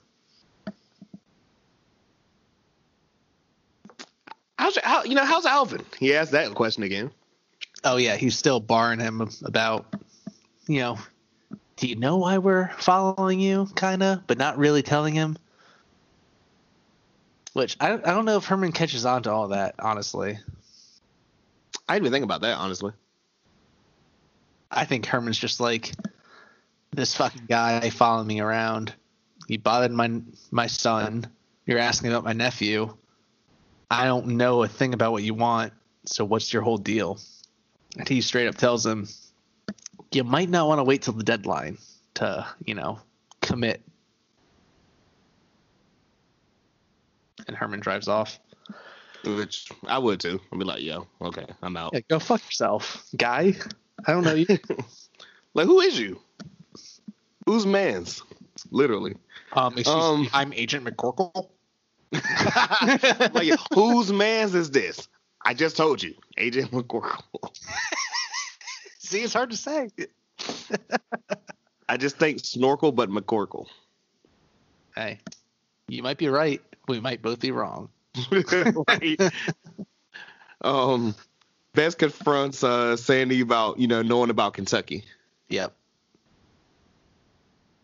How's 4.60 4.78
how, 4.84 5.06
you 5.06 5.16
know 5.16 5.24
how's 5.24 5.46
Alvin? 5.46 5.86
He 6.00 6.14
asked 6.14 6.32
that 6.32 6.54
question 6.54 6.84
again. 6.84 7.12
Oh 7.86 7.98
yeah, 7.98 8.16
he's 8.16 8.36
still 8.36 8.60
barring 8.60 9.00
him 9.00 9.30
about, 9.44 9.94
you 10.68 10.80
know, 10.80 10.98
do 11.78 11.88
you 11.88 11.96
know 11.96 12.18
why 12.18 12.40
we're 12.40 12.72
following 12.80 13.40
you, 13.40 13.68
kinda, 13.76 14.24
but 14.26 14.40
not 14.40 14.58
really 14.58 14.82
telling 14.82 15.14
him. 15.14 15.38
Which 17.54 17.78
I 17.80 17.94
I 17.94 17.98
don't 17.98 18.26
know 18.26 18.38
if 18.38 18.46
Herman 18.46 18.72
catches 18.72 19.06
on 19.06 19.24
to 19.24 19.32
all 19.32 19.50
that, 19.50 19.76
honestly. 19.78 20.40
I 21.88 21.94
didn't 21.94 22.08
even 22.08 22.12
think 22.12 22.24
about 22.26 22.42
that 22.42 22.58
honestly. 22.58 22.92
I 24.72 24.86
think 24.86 25.06
Herman's 25.06 25.38
just 25.38 25.60
like 25.60 25.94
this 26.92 27.16
fucking 27.16 27.46
guy 27.48 27.92
following 27.92 28.28
me 28.28 28.40
around. 28.40 28.94
You 29.48 29.60
bothered 29.60 29.92
my 29.92 30.22
my 30.50 30.66
son. 30.66 31.28
You're 31.68 31.80
asking 31.80 32.10
about 32.10 32.24
my 32.24 32.34
nephew. 32.34 32.96
I 33.92 34.06
don't 34.06 34.28
know 34.28 34.64
a 34.64 34.68
thing 34.68 34.96
about 34.96 35.12
what 35.12 35.24
you 35.24 35.36
want. 35.36 35.72
So 36.06 36.26
what's 36.26 36.52
your 36.52 36.64
whole 36.64 36.78
deal? 36.78 37.20
And 37.98 38.08
he 38.08 38.22
straight 38.22 38.48
up 38.48 38.56
tells 38.56 38.86
him, 38.86 39.08
you 40.12 40.24
might 40.24 40.50
not 40.50 40.68
want 40.68 40.80
to 40.80 40.84
wait 40.84 41.02
till 41.02 41.14
the 41.14 41.24
deadline 41.24 41.78
to, 42.16 42.46
you 42.66 42.74
know, 42.74 43.00
commit. 43.42 43.82
And 47.48 47.56
Herman 47.56 47.80
drives 47.80 48.08
off. 48.08 48.40
Which 49.24 49.70
I 49.88 49.98
would 49.98 50.20
too. 50.20 50.40
I'd 50.52 50.60
be 50.60 50.66
like, 50.66 50.82
yo, 50.82 51.08
okay, 51.22 51.46
I'm 51.62 51.76
out. 51.78 51.94
Yeah, 51.94 52.02
go 52.08 52.20
fuck 52.20 52.44
yourself, 52.46 53.06
guy. 53.18 53.56
I 54.06 54.12
don't 54.12 54.24
know 54.24 54.36
you. 54.36 54.48
Like, 55.56 55.68
who 55.68 55.80
is 55.80 55.98
you? 55.98 56.20
Who's 57.46 57.66
man's? 57.66 58.22
Literally. 58.72 59.16
Um, 59.54 59.74
Um, 59.88 60.24
me, 60.24 60.30
I'm 60.34 60.52
Agent 60.52 60.84
McCorkle. 60.86 61.48
like, 63.34 63.58
whose 63.74 64.12
man's 64.12 64.54
is 64.54 64.70
this? 64.72 65.08
I 65.46 65.54
just 65.54 65.78
told 65.78 66.02
you, 66.04 66.14
Agent 66.38 66.72
McCorkle. 66.72 67.22
See, 69.00 69.22
it's 69.22 69.34
hard 69.34 69.52
to 69.52 69.58
say. 69.58 69.90
I 71.90 71.98
just 71.98 72.18
think 72.18 72.40
snorkel, 72.44 72.92
but 72.92 73.10
McCorkle. 73.10 73.68
Hey, 74.96 75.20
you 75.88 76.02
might 76.02 76.18
be 76.18 76.28
right. 76.28 76.62
We 76.88 77.00
might 77.00 77.22
both 77.22 77.40
be 77.40 77.52
wrong. 77.52 77.90
right. 78.88 79.20
Um, 80.62 81.14
Bess 81.74 81.94
confronts 81.96 82.64
uh, 82.64 82.96
Sandy 82.98 83.42
about 83.42 83.78
you 83.78 83.88
know 83.88 84.02
knowing 84.02 84.30
about 84.32 84.54
Kentucky, 84.54 85.04
Yep. 85.50 85.76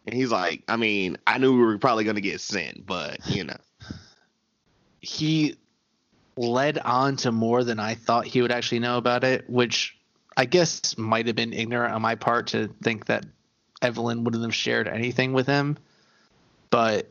and 0.08 0.16
he's 0.16 0.32
like, 0.32 0.64
I 0.68 0.78
mean, 0.78 1.18
I 1.28 1.38
knew 1.38 1.52
we 1.54 1.64
were 1.66 1.78
probably 1.78 2.06
gonna 2.06 2.22
get 2.22 2.40
sent, 2.42 2.86
but 2.86 3.20
you 3.28 3.44
know, 3.44 3.58
He 5.02 5.58
led 6.42 6.78
on 6.80 7.16
to 7.18 7.32
more 7.32 7.64
than 7.64 7.80
I 7.80 7.96
thought 7.96 8.26
he 8.26 8.42
would 8.42 8.52
actually 8.52 8.80
know 8.80 8.98
about 8.98 9.24
it, 9.24 9.50
which 9.50 9.96
I 10.36 10.46
guess 10.46 10.98
might 10.98 11.28
have 11.28 11.36
been 11.36 11.54
ignorant 11.54 11.94
on 11.94 12.02
my 12.02 12.16
part 12.16 12.48
to 12.48 12.70
think 12.82 13.06
that 13.06 13.26
Evelyn 13.82 14.24
wouldn't 14.24 14.44
have 14.44 14.56
shared 14.56 14.88
anything 14.88 15.34
with 15.34 15.46
him. 15.48 15.78
But 16.72 17.10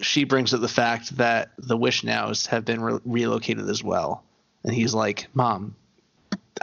she 0.00 0.24
brings 0.24 0.52
up 0.52 0.60
the 0.60 0.68
fact 0.68 1.16
that 1.16 1.50
the 1.58 1.76
Wishnows 1.78 2.46
have 2.46 2.64
been 2.64 2.80
re- 2.80 3.00
relocated 3.04 3.68
as 3.68 3.82
well, 3.82 4.22
and 4.64 4.74
he's 4.74 4.94
like, 4.94 5.28
"Mom, 5.34 5.74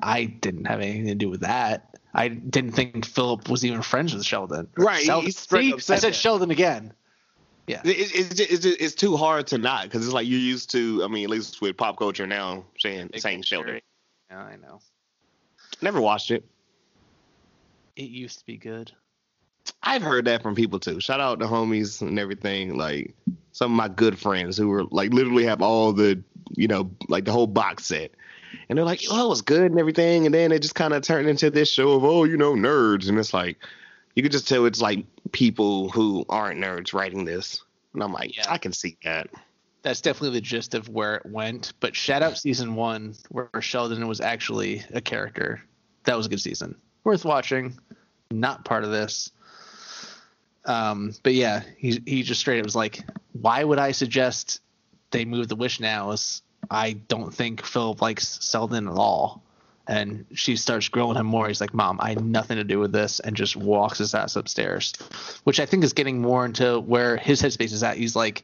I 0.01 0.25
didn't 0.25 0.65
have 0.65 0.79
anything 0.79 1.07
to 1.07 1.15
do 1.15 1.29
with 1.29 1.41
that. 1.41 1.97
I 2.13 2.27
didn't 2.27 2.71
think 2.73 3.05
Philip 3.05 3.49
was 3.49 3.65
even 3.65 3.81
friends 3.81 4.13
with 4.13 4.25
Sheldon." 4.25 4.67
Right, 4.77 4.99
he- 4.99 5.05
Sheldon, 5.05 5.31
see? 5.31 5.73
I 5.73 5.97
said. 5.97 6.15
Sheldon 6.15 6.51
again. 6.51 6.93
Yeah. 7.67 7.81
It, 7.83 7.89
it, 7.89 8.15
it's, 8.15 8.35
just, 8.35 8.51
it's, 8.51 8.65
it's 8.65 8.95
too 8.95 9.17
hard 9.17 9.47
to 9.47 9.57
not 9.57 9.83
because 9.83 10.05
it's 10.05 10.13
like 10.13 10.27
you're 10.27 10.39
used 10.39 10.69
to. 10.71 11.03
I 11.03 11.07
mean, 11.07 11.23
at 11.23 11.29
least 11.29 11.61
with 11.61 11.77
pop 11.77 11.97
culture 11.97 12.27
now, 12.27 12.65
saying 12.79 13.11
saying 13.15 13.43
Sheldon. 13.43 13.81
Yeah, 14.29 14.39
I 14.39 14.55
know. 14.57 14.79
Never 15.81 15.99
watched 15.99 16.31
it. 16.31 16.43
It 17.95 18.09
used 18.09 18.39
to 18.39 18.45
be 18.45 18.57
good. 18.57 18.91
I've 19.81 20.03
heard 20.03 20.25
that 20.25 20.43
from 20.43 20.53
people 20.53 20.79
too. 20.79 20.99
Shout 20.99 21.19
out 21.19 21.39
to 21.39 21.45
homies 21.45 22.01
and 22.01 22.19
everything. 22.19 22.77
Like 22.77 23.15
some 23.51 23.71
of 23.71 23.77
my 23.77 23.87
good 23.87 24.19
friends 24.19 24.57
who 24.57 24.67
were 24.67 24.83
like 24.85 25.11
literally 25.11 25.45
have 25.45 25.61
all 25.61 25.91
the 25.91 26.21
you 26.55 26.67
know 26.67 26.91
like 27.07 27.25
the 27.25 27.31
whole 27.31 27.47
box 27.47 27.85
set, 27.85 28.11
and 28.69 28.77
they're 28.77 28.85
like, 28.85 29.01
"Oh, 29.09 29.25
it 29.25 29.29
was 29.29 29.41
good 29.41 29.71
and 29.71 29.79
everything," 29.79 30.25
and 30.25 30.35
then 30.35 30.51
it 30.51 30.61
just 30.61 30.75
kind 30.75 30.93
of 30.93 31.01
turned 31.01 31.27
into 31.27 31.49
this 31.49 31.69
show 31.69 31.93
of 31.93 32.03
oh, 32.03 32.25
you 32.25 32.37
know, 32.37 32.53
nerds, 32.53 33.09
and 33.09 33.17
it's 33.17 33.33
like 33.33 33.57
you 34.15 34.23
could 34.23 34.31
just 34.31 34.47
tell 34.47 34.65
it's 34.65 34.81
like 34.81 35.05
people 35.31 35.89
who 35.89 36.25
aren't 36.29 36.59
nerds 36.59 36.93
writing 36.93 37.25
this, 37.25 37.63
and 37.93 38.01
I'm 38.01 38.13
like, 38.13 38.35
Yeah. 38.35 38.45
I 38.47 38.57
can 38.57 38.73
see 38.73 38.97
that. 39.03 39.29
That's 39.81 40.01
definitely 40.01 40.39
the 40.39 40.41
gist 40.41 40.73
of 40.73 40.89
where 40.89 41.15
it 41.15 41.25
went. 41.27 41.73
But 41.79 41.95
shout 41.95 42.23
out 42.23 42.37
season 42.37 42.75
one, 42.75 43.15
where 43.29 43.49
Sheldon 43.61 44.07
was 44.07 44.19
actually 44.19 44.83
a 44.93 45.01
character. 45.01 45.61
That 46.05 46.17
was 46.17 46.25
a 46.25 46.29
good 46.29 46.41
season. 46.41 46.75
Worth 47.03 47.23
watching. 47.23 47.77
Not 48.31 48.65
part 48.65 48.83
of 48.83 48.89
this. 48.91 49.31
Um, 50.65 51.13
but 51.21 51.35
yeah, 51.35 51.61
he 51.77 52.01
he 52.05 52.23
just 52.23 52.39
straight 52.39 52.59
up 52.59 52.65
was 52.65 52.75
like, 52.75 53.03
why 53.33 53.63
would 53.63 53.77
I 53.77 53.91
suggest 53.91 54.61
they 55.11 55.25
move 55.25 55.47
the 55.47 55.55
Wishnows? 55.55 56.41
I 56.71 56.93
don't 56.93 57.31
think 57.31 57.63
Philip 57.63 58.01
likes 58.01 58.49
Sheldon 58.49 58.87
at 58.87 58.95
all. 58.95 59.43
And 59.87 60.25
she 60.33 60.55
starts 60.55 60.89
grilling 60.89 61.17
him 61.17 61.27
more. 61.27 61.47
He's 61.47 61.61
like, 61.61 61.73
Mom, 61.73 61.99
I 62.01 62.09
had 62.09 62.25
nothing 62.25 62.57
to 62.57 62.63
do 62.63 62.79
with 62.79 62.91
this, 62.91 63.19
and 63.19 63.35
just 63.35 63.55
walks 63.55 63.99
his 63.99 64.15
ass 64.15 64.35
upstairs. 64.35 64.93
Which 65.43 65.59
I 65.59 65.65
think 65.65 65.83
is 65.83 65.93
getting 65.93 66.21
more 66.21 66.45
into 66.45 66.79
where 66.79 67.17
his 67.17 67.41
headspace 67.41 67.71
is 67.71 67.83
at. 67.83 67.97
He's 67.97 68.15
like, 68.15 68.43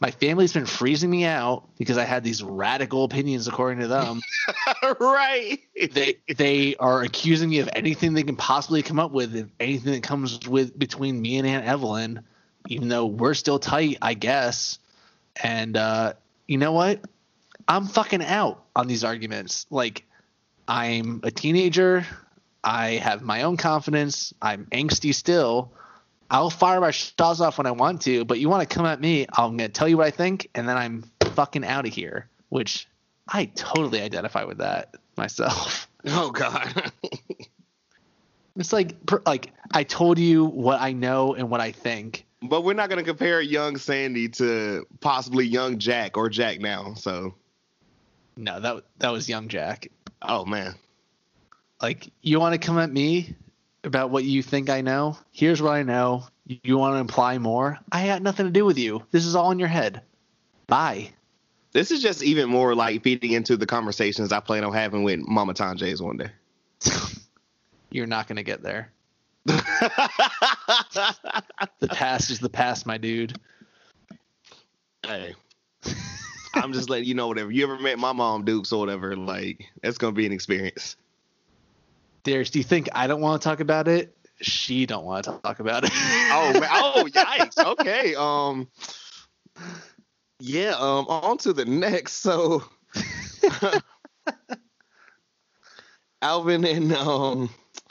My 0.00 0.10
family's 0.10 0.52
been 0.52 0.66
freezing 0.66 1.10
me 1.10 1.24
out 1.24 1.68
because 1.76 1.98
I 1.98 2.04
had 2.04 2.24
these 2.24 2.42
radical 2.42 3.04
opinions 3.04 3.46
according 3.46 3.80
to 3.80 3.88
them 3.88 4.22
right. 5.00 5.60
they 5.92 6.18
they 6.34 6.76
are 6.76 7.02
accusing 7.02 7.50
me 7.50 7.60
of 7.60 7.68
anything 7.74 8.14
they 8.14 8.22
can 8.22 8.36
possibly 8.36 8.82
come 8.82 8.98
up 8.98 9.12
with, 9.12 9.34
if 9.34 9.46
anything 9.60 9.92
that 9.92 10.02
comes 10.02 10.46
with 10.48 10.78
between 10.78 11.20
me 11.20 11.38
and 11.38 11.46
Aunt 11.46 11.66
Evelyn, 11.66 12.24
even 12.68 12.88
though 12.88 13.06
we're 13.06 13.34
still 13.34 13.58
tight, 13.58 13.98
I 14.02 14.14
guess. 14.14 14.78
And 15.42 15.76
uh, 15.76 16.14
you 16.46 16.58
know 16.58 16.72
what? 16.72 17.00
I'm 17.66 17.86
fucking 17.86 18.22
out 18.22 18.64
on 18.76 18.86
these 18.86 19.04
arguments. 19.04 19.66
Like, 19.70 20.06
I'm 20.68 21.20
a 21.22 21.30
teenager. 21.30 22.06
I 22.62 22.92
have 22.92 23.22
my 23.22 23.42
own 23.42 23.56
confidence. 23.56 24.32
I'm 24.40 24.66
angsty 24.66 25.14
still. 25.14 25.72
I'll 26.30 26.50
fire 26.50 26.80
my 26.80 26.90
shots 26.90 27.40
off 27.40 27.58
when 27.58 27.66
I 27.66 27.70
want 27.72 28.02
to, 28.02 28.24
but 28.24 28.40
you 28.40 28.48
want 28.48 28.68
to 28.68 28.74
come 28.74 28.86
at 28.86 29.00
me, 29.00 29.26
I'm 29.36 29.56
going 29.56 29.68
to 29.68 29.68
tell 29.68 29.86
you 29.86 29.98
what 29.98 30.06
I 30.06 30.10
think, 30.10 30.48
and 30.54 30.66
then 30.68 30.76
I'm 30.76 31.04
fucking 31.34 31.64
out 31.64 31.86
of 31.86 31.92
here, 31.92 32.28
which 32.48 32.88
I 33.28 33.44
totally 33.54 34.00
identify 34.00 34.44
with 34.44 34.58
that 34.58 34.94
myself. 35.16 35.88
Oh 36.06 36.30
God. 36.30 36.92
It's 38.56 38.72
like 38.72 38.94
like 39.26 39.52
I 39.72 39.82
told 39.82 40.18
you 40.18 40.44
what 40.44 40.80
I 40.80 40.92
know 40.92 41.34
and 41.34 41.50
what 41.50 41.60
I 41.60 41.72
think. 41.72 42.24
but 42.42 42.62
we're 42.62 42.74
not 42.74 42.88
gonna 42.88 43.02
compare 43.02 43.40
young 43.40 43.76
Sandy 43.78 44.28
to 44.28 44.86
possibly 45.00 45.44
young 45.46 45.78
Jack 45.78 46.16
or 46.16 46.28
Jack 46.28 46.60
now. 46.60 46.94
So, 46.94 47.34
No, 48.36 48.60
that 48.60 48.84
that 48.98 49.10
was 49.10 49.28
young 49.28 49.48
Jack. 49.48 49.88
Oh 50.28 50.44
man. 50.44 50.74
Like 51.80 52.10
you 52.22 52.40
want 52.40 52.60
to 52.60 52.64
come 52.64 52.78
at 52.78 52.90
me 52.90 53.34
about 53.82 54.10
what 54.10 54.24
you 54.24 54.42
think 54.42 54.70
I 54.70 54.80
know? 54.80 55.18
Here's 55.32 55.60
what 55.60 55.72
I 55.72 55.82
know. 55.82 56.24
You 56.46 56.78
want 56.78 56.94
to 56.96 57.00
imply 57.00 57.38
more? 57.38 57.78
I 57.90 58.06
got 58.06 58.22
nothing 58.22 58.46
to 58.46 58.52
do 58.52 58.64
with 58.64 58.78
you. 58.78 59.02
This 59.10 59.24
is 59.24 59.34
all 59.34 59.50
in 59.50 59.58
your 59.58 59.68
head. 59.68 60.02
Bye. 60.66 61.10
This 61.72 61.90
is 61.90 62.00
just 62.02 62.22
even 62.22 62.48
more 62.48 62.74
like 62.74 63.02
feeding 63.02 63.32
into 63.32 63.56
the 63.56 63.66
conversations 63.66 64.32
I 64.32 64.40
plan 64.40 64.64
on 64.64 64.72
having 64.72 65.02
with 65.02 65.20
Mama 65.20 65.54
Tanjays 65.54 66.00
one 66.00 66.16
day. 66.16 66.30
You're 67.90 68.06
not 68.06 68.28
going 68.28 68.36
to 68.36 68.42
get 68.42 68.62
there. 68.62 68.92
The 71.80 71.88
past 71.88 72.30
is 72.30 72.38
the 72.38 72.48
past, 72.48 72.86
my 72.86 72.96
dude. 72.96 73.38
hey, 75.04 75.34
I'm 76.54 76.72
just 76.72 76.88
letting 76.88 77.06
you 77.06 77.14
know 77.14 77.28
whatever. 77.28 77.50
You 77.50 77.64
ever 77.64 77.78
met 77.78 77.98
my 77.98 78.12
mom, 78.12 78.44
Dukes, 78.44 78.72
or 78.72 78.80
whatever? 78.80 79.16
Like, 79.16 79.64
that's 79.82 79.98
gonna 79.98 80.12
be 80.12 80.26
an 80.26 80.32
experience. 80.32 80.96
Darius, 82.22 82.50
do 82.50 82.58
you 82.58 82.64
think 82.64 82.88
I 82.94 83.06
don't 83.06 83.20
want 83.20 83.42
to 83.42 83.48
talk 83.48 83.60
about 83.60 83.86
it? 83.86 84.16
She 84.40 84.86
don't 84.86 85.04
want 85.04 85.24
to 85.26 85.38
talk 85.42 85.60
about 85.60 85.84
it. 85.84 85.90
Oh, 85.92 86.52
man. 86.54 86.68
oh, 86.72 87.08
yikes. 87.10 87.58
Okay. 87.58 88.14
Um, 88.14 88.68
yeah. 90.40 90.74
Um, 90.78 91.06
on 91.08 91.38
to 91.38 91.52
the 91.52 91.64
next. 91.64 92.14
So, 92.14 92.64
Alvin 96.22 96.64
and 96.64 96.92
um 96.94 97.50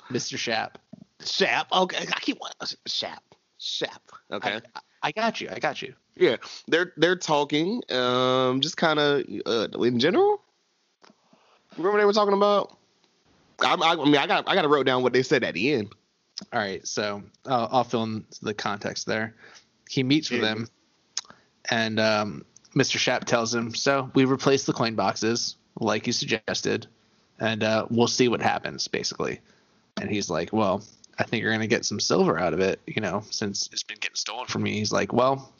Mr. 0.09 0.37
Shap. 0.37 0.79
Shap. 1.23 1.67
Okay, 1.71 1.97
I 1.97 2.19
keep 2.19 2.39
want 2.39 2.55
Shap. 2.87 3.23
Shap. 3.59 4.01
Okay. 4.31 4.59
I, 4.75 4.79
I 5.03 5.11
got 5.11 5.39
you. 5.39 5.49
I 5.51 5.59
got 5.59 5.81
you. 5.81 5.93
Yeah, 6.15 6.37
they're 6.67 6.93
they're 6.95 7.15
talking, 7.15 7.81
um, 7.89 8.61
just 8.61 8.77
kind 8.77 8.99
of 8.99 9.23
uh, 9.45 9.67
in 9.79 9.99
general. 9.99 10.41
Remember 11.77 11.91
what 11.91 11.97
they 11.99 12.05
were 12.05 12.13
talking 12.13 12.35
about? 12.35 12.77
I, 13.61 13.73
I, 13.73 13.93
I 13.93 14.05
mean, 14.05 14.17
I 14.17 14.27
got 14.27 14.47
I 14.47 14.53
got 14.53 14.61
to 14.61 14.67
wrote 14.67 14.85
down 14.85 15.01
what 15.01 15.13
they 15.13 15.23
said 15.23 15.43
at 15.43 15.55
the 15.55 15.73
end. 15.73 15.89
All 16.51 16.59
right, 16.59 16.85
so 16.87 17.23
uh, 17.45 17.67
I'll 17.71 17.83
fill 17.83 18.03
in 18.03 18.25
the 18.41 18.53
context 18.53 19.07
there. 19.07 19.35
He 19.89 20.03
meets 20.03 20.29
with 20.29 20.41
them, 20.41 20.67
and 21.69 21.99
um, 21.99 22.45
Mr. 22.75 22.97
Shap 22.97 23.25
tells 23.25 23.53
him, 23.53 23.73
"So 23.73 24.11
we 24.13 24.25
replaced 24.25 24.67
the 24.67 24.73
coin 24.73 24.95
boxes, 24.95 25.55
like 25.79 26.05
you 26.05 26.13
suggested, 26.13 26.87
and 27.39 27.63
uh, 27.63 27.87
we'll 27.89 28.07
see 28.07 28.27
what 28.27 28.41
happens." 28.41 28.87
Basically, 28.87 29.39
and 29.99 30.09
he's 30.11 30.29
like, 30.29 30.53
"Well, 30.53 30.83
I 31.17 31.23
think 31.23 31.41
you're 31.41 31.51
gonna 31.51 31.67
get 31.67 31.85
some 31.85 31.99
silver 31.99 32.39
out 32.39 32.53
of 32.53 32.59
it, 32.59 32.79
you 32.85 33.01
know, 33.01 33.23
since 33.29 33.69
it's 33.71 33.83
been 33.83 33.97
getting 33.99 34.15
stolen 34.15 34.47
from 34.47 34.63
me." 34.63 34.73
He's 34.73 34.91
like, 34.91 35.13
"Well, 35.13 35.53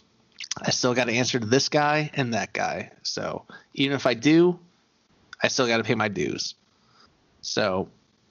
I 0.62 0.72
still 0.72 0.94
got 0.94 1.06
to 1.06 1.14
answer 1.14 1.40
to 1.40 1.46
this 1.46 1.70
guy 1.70 2.12
and 2.14 2.34
that 2.34 2.54
guy, 2.54 2.92
so 3.02 3.46
even 3.74 3.96
if 3.96 4.06
I 4.06 4.14
do, 4.14 4.60
I 5.42 5.48
still 5.48 5.68
got 5.68 5.78
to 5.78 5.84
pay 5.84 5.96
my 5.96 6.10
dues." 6.10 6.56
So, 7.42 7.90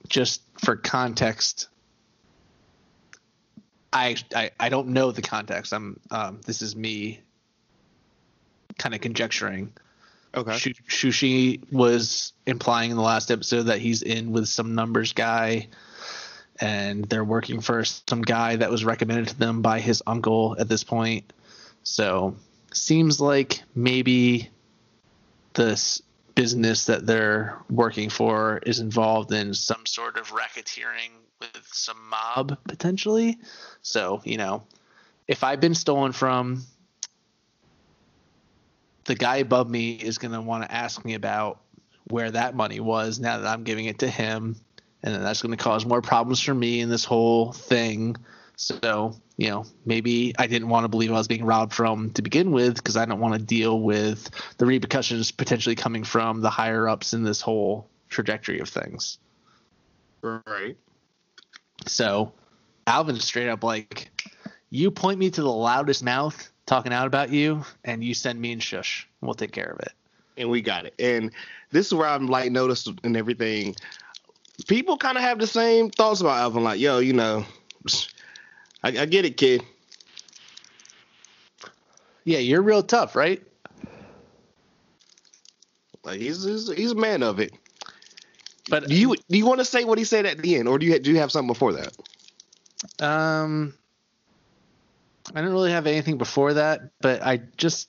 just 0.09 0.41
for 0.59 0.77
context, 0.77 1.69
I, 3.93 4.17
I 4.35 4.51
I 4.59 4.69
don't 4.69 4.89
know 4.89 5.11
the 5.11 5.23
context. 5.23 5.73
I'm 5.73 5.99
um, 6.11 6.41
this 6.47 6.63
is 6.63 6.77
me 6.77 7.21
kind 8.79 8.95
of 8.95 9.01
conjecturing. 9.01 9.73
Okay. 10.35 10.57
Shu- 10.57 10.73
Shushy 10.89 11.73
was 11.73 12.33
implying 12.47 12.91
in 12.91 12.97
the 12.97 13.03
last 13.03 13.31
episode 13.31 13.65
that 13.65 13.81
he's 13.81 14.03
in 14.03 14.33
with 14.33 14.49
some 14.49 14.75
numbers 14.75 15.13
guy, 15.13 15.69
and 16.59 17.05
they're 17.05 17.25
working 17.25 17.61
for 17.61 17.85
some 17.85 18.23
guy 18.23 18.57
that 18.57 18.71
was 18.71 18.85
recommended 18.85 19.29
to 19.29 19.39
them 19.39 19.61
by 19.61 19.81
his 19.81 20.03
uncle 20.07 20.57
at 20.59 20.69
this 20.69 20.85
point. 20.85 21.33
So 21.83 22.37
seems 22.73 23.21
like 23.21 23.63
maybe 23.75 24.51
this 25.55 26.03
business 26.35 26.87
that 26.87 27.07
they're 27.07 27.59
working 27.69 28.09
for 28.09 28.59
is 28.65 28.81
involved 28.81 29.33
in 29.33 29.53
some 29.55 29.85
sort 29.87 30.17
of 30.17 30.31
racketeering 30.31 31.11
with 31.41 31.69
some 31.73 31.99
mob 32.09 32.59
potentially. 32.67 33.39
So, 33.83 34.23
you 34.25 34.39
know, 34.39 34.65
if 35.29 35.45
I've 35.45 35.61
been 35.61 35.75
stolen 35.75 36.13
from, 36.13 36.65
the 39.05 39.15
guy 39.15 39.37
above 39.37 39.69
me 39.69 39.93
is 39.93 40.19
going 40.19 40.33
to 40.33 40.41
want 40.41 40.65
to 40.65 40.73
ask 40.73 41.05
me 41.05 41.15
about 41.15 41.61
where 42.09 42.31
that 42.31 42.55
money 42.55 42.81
was 42.81 43.19
now 43.19 43.39
that 43.39 43.47
I'm 43.47 43.65
giving 43.65 43.87
it 43.87 43.99
to 44.01 44.09
him. 44.09 44.57
And 45.03 45.15
that's 45.15 45.43
going 45.43 45.57
to 45.57 45.63
cause 45.63 45.85
more 45.85 46.01
problems 46.01 46.41
for 46.41 46.55
me 46.55 46.81
in 46.81 46.89
this 46.89 47.05
whole 47.05 47.53
thing. 47.53 48.17
So, 48.63 49.21
you 49.39 49.49
know, 49.51 49.65
maybe 49.85 50.35
I 50.39 50.47
didn't 50.47 50.69
want 50.69 50.85
to 50.85 50.89
believe 50.89 51.11
I 51.11 51.15
was 51.15 51.27
being 51.27 51.45
robbed 51.45 51.73
from 51.73 52.11
to 52.11 52.23
begin 52.23 52.53
with 52.53 52.77
because 52.77 52.97
I 52.97 53.05
don't 53.05 53.19
want 53.19 53.35
to 53.35 53.43
deal 53.43 53.81
with 53.81 54.31
the 54.59 54.67
repercussions 54.67 55.33
potentially 55.33 55.75
coming 55.75 56.05
from 56.05 56.43
the 56.43 56.51
higher 56.51 56.89
ups 56.89 57.13
in 57.13 57.25
this 57.25 57.41
whole 57.41 57.89
trajectory 58.09 58.61
of 58.61 58.69
things. 58.69 59.19
Right. 60.23 60.77
So 61.87 62.33
Alvin 62.87 63.19
straight 63.19 63.49
up 63.49 63.65
like, 63.65 64.11
you 64.71 64.93
point 64.93 65.19
me 65.19 65.29
to 65.31 65.43
the 65.43 65.51
loudest 65.51 66.05
mouth 66.05 66.49
talking 66.65 66.93
out 66.93 67.09
about 67.09 67.31
you, 67.31 67.65
and 67.85 68.05
you 68.05 68.15
send 68.15 68.41
me 68.41 68.53
and 68.53 68.63
shush. 68.63 69.09
We'll 69.21 69.35
take 69.35 69.51
care 69.51 69.71
of 69.71 69.81
it. 69.81 69.93
and 70.37 70.51
we 70.51 70.61
got 70.63 70.87
it. 70.87 70.95
And 70.99 71.31
this 71.71 71.87
is 71.87 71.95
where 71.95 72.09
I'm 72.09 72.27
like 72.27 72.51
noticed 72.51 72.89
and 73.05 73.17
everything. 73.17 73.75
People 74.67 74.97
kind 74.97 75.17
of 75.17 75.23
have 75.23 75.39
the 75.39 75.47
same 75.47 75.91
thoughts 75.91 76.21
about 76.21 76.39
Alvin. 76.39 76.65
Like, 76.65 76.81
yo, 76.81 76.99
you 76.99 77.13
know, 77.13 77.45
I, 78.83 78.89
I 78.89 79.07
get 79.07 79.25
it, 79.25 79.37
kid. 79.37 79.63
Yeah, 82.25 82.39
you're 82.39 82.63
real 82.63 82.83
tough, 82.83 83.17
right? 83.17 83.43
Like 86.05 86.21
he's, 86.21 86.45
he's 86.45 86.73
he's 86.73 86.93
a 86.93 86.97
man 86.97 87.23
of 87.23 87.39
it. 87.41 87.53
But 88.69 88.89
Do 88.89 88.95
you 88.95 89.15
do 89.29 89.39
you 89.39 89.47
want 89.47 89.61
to 89.61 89.65
say 89.65 89.85
what 89.85 89.99
he 89.99 90.05
said 90.05 90.27
at 90.27 90.39
the 90.39 90.57
end, 90.57 90.69
or 90.69 90.79
do 90.79 90.87
you 90.87 90.99
do 90.99 91.11
you 91.11 91.19
have 91.19 91.31
something 91.33 91.49
before 91.49 91.73
that? 91.75 91.97
Um, 93.01 93.75
I 95.35 95.41
don't 95.41 95.53
really 95.53 95.71
have 95.73 95.87
anything 95.87 96.19
before 96.19 96.55
that, 96.55 96.91
but 97.01 97.23
I 97.23 97.41
just, 97.57 97.89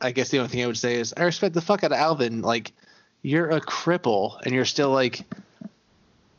I 0.00 0.10
guess 0.10 0.30
the 0.30 0.38
only 0.38 0.48
thing 0.48 0.62
I 0.64 0.66
would 0.66 0.78
say 0.78 0.94
is 0.96 1.14
I 1.16 1.22
respect 1.22 1.54
the 1.54 1.60
fuck 1.60 1.84
out 1.84 1.92
of 1.92 1.98
Alvin. 1.98 2.42
Like, 2.42 2.72
you're 3.22 3.50
a 3.50 3.60
cripple, 3.60 4.40
and 4.42 4.52
you're 4.52 4.64
still 4.64 4.90
like, 4.90 5.20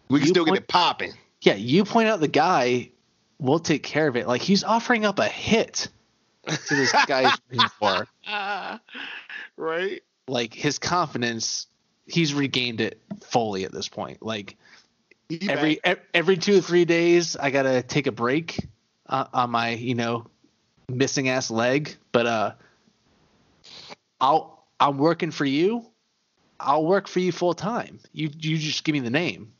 We 0.09 0.19
can 0.19 0.29
still 0.29 0.43
get 0.43 0.55
it 0.55 0.67
popping. 0.67 1.13
yeah, 1.41 1.55
you 1.55 1.85
point 1.85 2.09
out 2.09 2.19
the 2.19 2.27
guy, 2.27 2.89
we'll 3.41 3.59
take 3.59 3.83
care 3.83 4.07
of 4.07 4.15
it. 4.15 4.27
Like 4.27 4.41
he's 4.41 4.63
offering 4.63 5.03
up 5.03 5.19
a 5.19 5.27
hit 5.27 5.89
to 6.47 6.75
this 6.75 6.93
guy 7.05 7.31
for. 7.79 8.07
Right. 9.57 10.01
Like 10.27 10.53
his 10.53 10.79
confidence, 10.79 11.67
he's 12.05 12.33
regained 12.33 12.79
it 12.79 13.01
fully 13.21 13.65
at 13.65 13.71
this 13.71 13.89
point. 13.89 14.21
Like 14.21 14.55
He 15.29 15.49
every 15.49 15.79
e- 15.85 15.95
every 16.13 16.37
two 16.37 16.57
or 16.57 16.61
three 16.61 16.85
days 16.85 17.35
i 17.35 17.49
gotta 17.51 17.81
take 17.81 18.07
a 18.07 18.11
break 18.11 18.67
uh, 19.07 19.25
on 19.33 19.49
my 19.49 19.69
you 19.71 19.95
know 19.95 20.25
missing 20.89 21.29
ass 21.29 21.49
leg 21.49 21.95
but 22.11 22.25
uh 22.25 22.51
i'll 24.19 24.65
i'm 24.79 24.97
working 24.97 25.31
for 25.31 25.45
you 25.45 25.85
i'll 26.59 26.85
work 26.85 27.07
for 27.07 27.19
you 27.19 27.31
full 27.31 27.53
time 27.53 27.99
you 28.11 28.29
you 28.39 28.57
just 28.57 28.83
give 28.83 28.93
me 28.93 28.99
the 28.99 29.09
name 29.09 29.53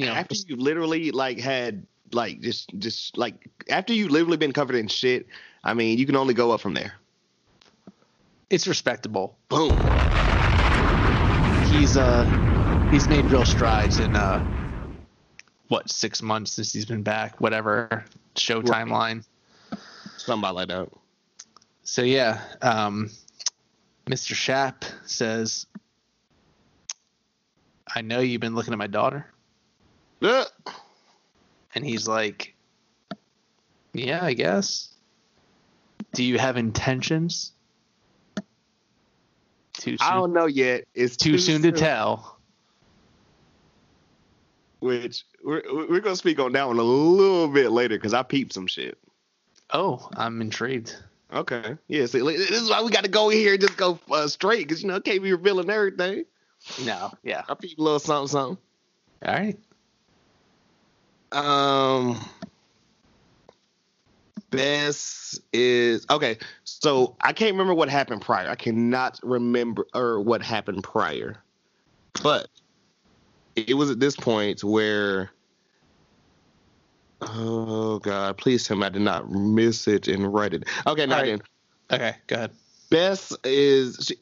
you 0.00 0.06
know 0.06 0.12
after 0.14 0.34
you 0.34 0.56
literally 0.56 1.10
like 1.12 1.38
had 1.38 1.86
like 2.12 2.40
just 2.40 2.70
just 2.78 3.18
like 3.18 3.48
after 3.70 3.92
you 3.92 4.08
literally 4.08 4.38
been 4.38 4.52
covered 4.52 4.76
in 4.76 4.88
shit. 4.88 5.26
I 5.64 5.74
mean, 5.74 5.98
you 5.98 6.06
can 6.06 6.16
only 6.16 6.34
go 6.34 6.52
up 6.52 6.60
from 6.60 6.74
there. 6.74 6.94
it's 8.50 8.66
respectable 8.66 9.38
Boom. 9.48 9.86
he's 11.60 11.96
uh 11.96 12.28
he's 12.90 13.08
made 13.08 13.30
real 13.30 13.44
strides 13.44 13.98
in 13.98 14.16
uh 14.16 14.44
what 15.68 15.90
six 15.90 16.22
months 16.22 16.52
since 16.52 16.72
he's 16.72 16.86
been 16.86 17.02
back 17.02 17.40
whatever 17.40 18.04
show 18.36 18.62
Right. 18.62 18.72
timeline 18.86 19.24
Somebody 20.16 20.54
like 20.54 20.68
that. 20.68 20.88
So 21.82 22.02
yeah, 22.02 22.42
um, 22.62 23.10
Mr. 24.06 24.34
Shap 24.34 24.84
says, 25.06 25.66
"I 27.94 28.02
know 28.02 28.20
you've 28.20 28.40
been 28.40 28.54
looking 28.54 28.72
at 28.72 28.78
my 28.78 28.86
daughter," 28.86 29.26
Uh, 30.22 30.44
and 31.74 31.84
he's 31.84 32.06
like, 32.06 32.54
"Yeah, 33.92 34.24
I 34.24 34.34
guess." 34.34 34.94
Do 36.12 36.24
you 36.24 36.38
have 36.38 36.56
intentions? 36.56 37.52
Too 39.74 39.96
soon. 39.96 39.98
I 40.00 40.14
don't 40.14 40.32
know 40.32 40.46
yet. 40.46 40.84
It's 40.94 41.16
Too 41.16 41.38
soon 41.38 41.62
to 41.62 41.72
tell. 41.72 42.38
Which 44.80 45.24
we're 45.44 45.62
we're 45.88 46.00
gonna 46.00 46.16
speak 46.16 46.38
on 46.38 46.52
that 46.52 46.66
one 46.66 46.78
a 46.78 46.82
little 46.82 47.48
bit 47.48 47.70
later 47.70 47.96
because 47.96 48.14
I 48.14 48.22
peeped 48.22 48.52
some 48.52 48.66
shit. 48.66 48.98
Oh, 49.72 50.08
I'm 50.16 50.40
intrigued. 50.40 50.96
Okay. 51.32 51.76
Yeah. 51.86 52.06
See, 52.06 52.20
this 52.20 52.50
is 52.50 52.70
why 52.70 52.82
we 52.82 52.90
got 52.90 53.04
to 53.04 53.10
go 53.10 53.28
here 53.28 53.52
and 53.52 53.60
just 53.60 53.76
go 53.76 53.98
uh, 54.10 54.26
straight 54.26 54.66
because 54.66 54.82
you 54.82 54.88
know 54.88 55.00
can't 55.00 55.22
be 55.22 55.32
revealing 55.32 55.70
everything. 55.70 56.24
No, 56.84 57.12
yeah. 57.22 57.42
I 57.48 57.54
peeped 57.54 57.78
a 57.78 57.82
little 57.82 57.98
something 57.98 58.28
something. 58.28 58.58
All 59.24 59.34
right. 59.34 59.58
Um, 61.32 62.18
Bess 64.50 65.40
is 65.52 66.06
okay. 66.10 66.38
So 66.64 67.16
I 67.20 67.32
can't 67.32 67.52
remember 67.52 67.74
what 67.74 67.88
happened 67.88 68.22
prior. 68.22 68.48
I 68.48 68.56
cannot 68.56 69.20
remember 69.22 69.86
or 69.94 70.20
what 70.20 70.42
happened 70.42 70.82
prior, 70.82 71.36
but 72.22 72.48
it 73.54 73.74
was 73.74 73.90
at 73.90 74.00
this 74.00 74.16
point 74.16 74.64
where. 74.64 75.30
Oh 77.22 77.98
God! 77.98 78.38
Please 78.38 78.66
tell 78.66 78.78
me 78.78 78.86
I 78.86 78.88
did 78.88 79.02
not 79.02 79.30
miss 79.30 79.86
it 79.86 80.08
and 80.08 80.32
write 80.32 80.54
it. 80.54 80.64
Okay, 80.86 81.06
now 81.06 81.20
right. 81.20 81.40
Okay, 81.92 82.14
go 82.26 82.36
ahead. 82.36 82.50
Bess 82.88 83.36
is. 83.44 84.06
She, 84.06 84.16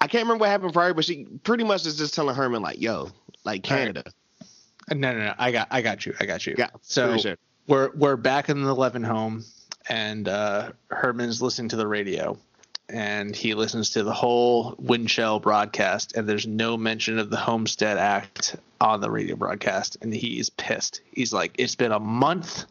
I 0.00 0.06
can't 0.06 0.22
remember 0.22 0.42
what 0.42 0.50
happened 0.50 0.72
prior, 0.72 0.94
but 0.94 1.04
she 1.04 1.24
pretty 1.42 1.64
much 1.64 1.84
is 1.84 1.98
just 1.98 2.14
telling 2.14 2.36
Herman 2.36 2.62
like, 2.62 2.80
"Yo, 2.80 3.10
like 3.44 3.68
All 3.70 3.76
right. 3.76 4.08
Canada." 4.88 5.06
Uh, 5.08 5.12
No, 5.12 5.12
no, 5.12 5.26
no. 5.26 5.34
I 5.38 5.52
got, 5.52 5.68
I 5.70 5.82
got 5.82 6.06
you. 6.06 6.14
I 6.20 6.26
got 6.26 6.46
you. 6.46 6.54
Yeah, 6.58 6.70
So 6.82 7.06
appreciate 7.06 7.38
we're 7.68 7.90
we're 7.94 8.16
back 8.16 8.48
in 8.48 8.62
the 8.62 8.74
Levin 8.74 9.04
home, 9.04 9.44
and 9.88 10.26
uh, 10.26 10.72
Herman's 10.88 11.40
listening 11.40 11.68
to 11.68 11.76
the 11.76 11.86
radio, 11.86 12.36
and 12.88 13.36
he 13.36 13.54
listens 13.54 13.90
to 13.90 14.02
the 14.02 14.12
whole 14.12 14.74
Winchell 14.78 15.38
broadcast, 15.38 16.16
and 16.16 16.28
there's 16.28 16.46
no 16.46 16.76
mention 16.76 17.18
of 17.18 17.30
the 17.30 17.36
Homestead 17.36 17.98
Act 17.98 18.56
on 18.80 19.00
the 19.00 19.10
radio 19.10 19.36
broadcast, 19.36 19.98
and 20.00 20.12
he's 20.12 20.50
pissed. 20.50 21.02
He's 21.12 21.32
like, 21.32 21.54
"It's 21.58 21.74
been 21.74 21.92
a 21.92 22.00
month," 22.00 22.64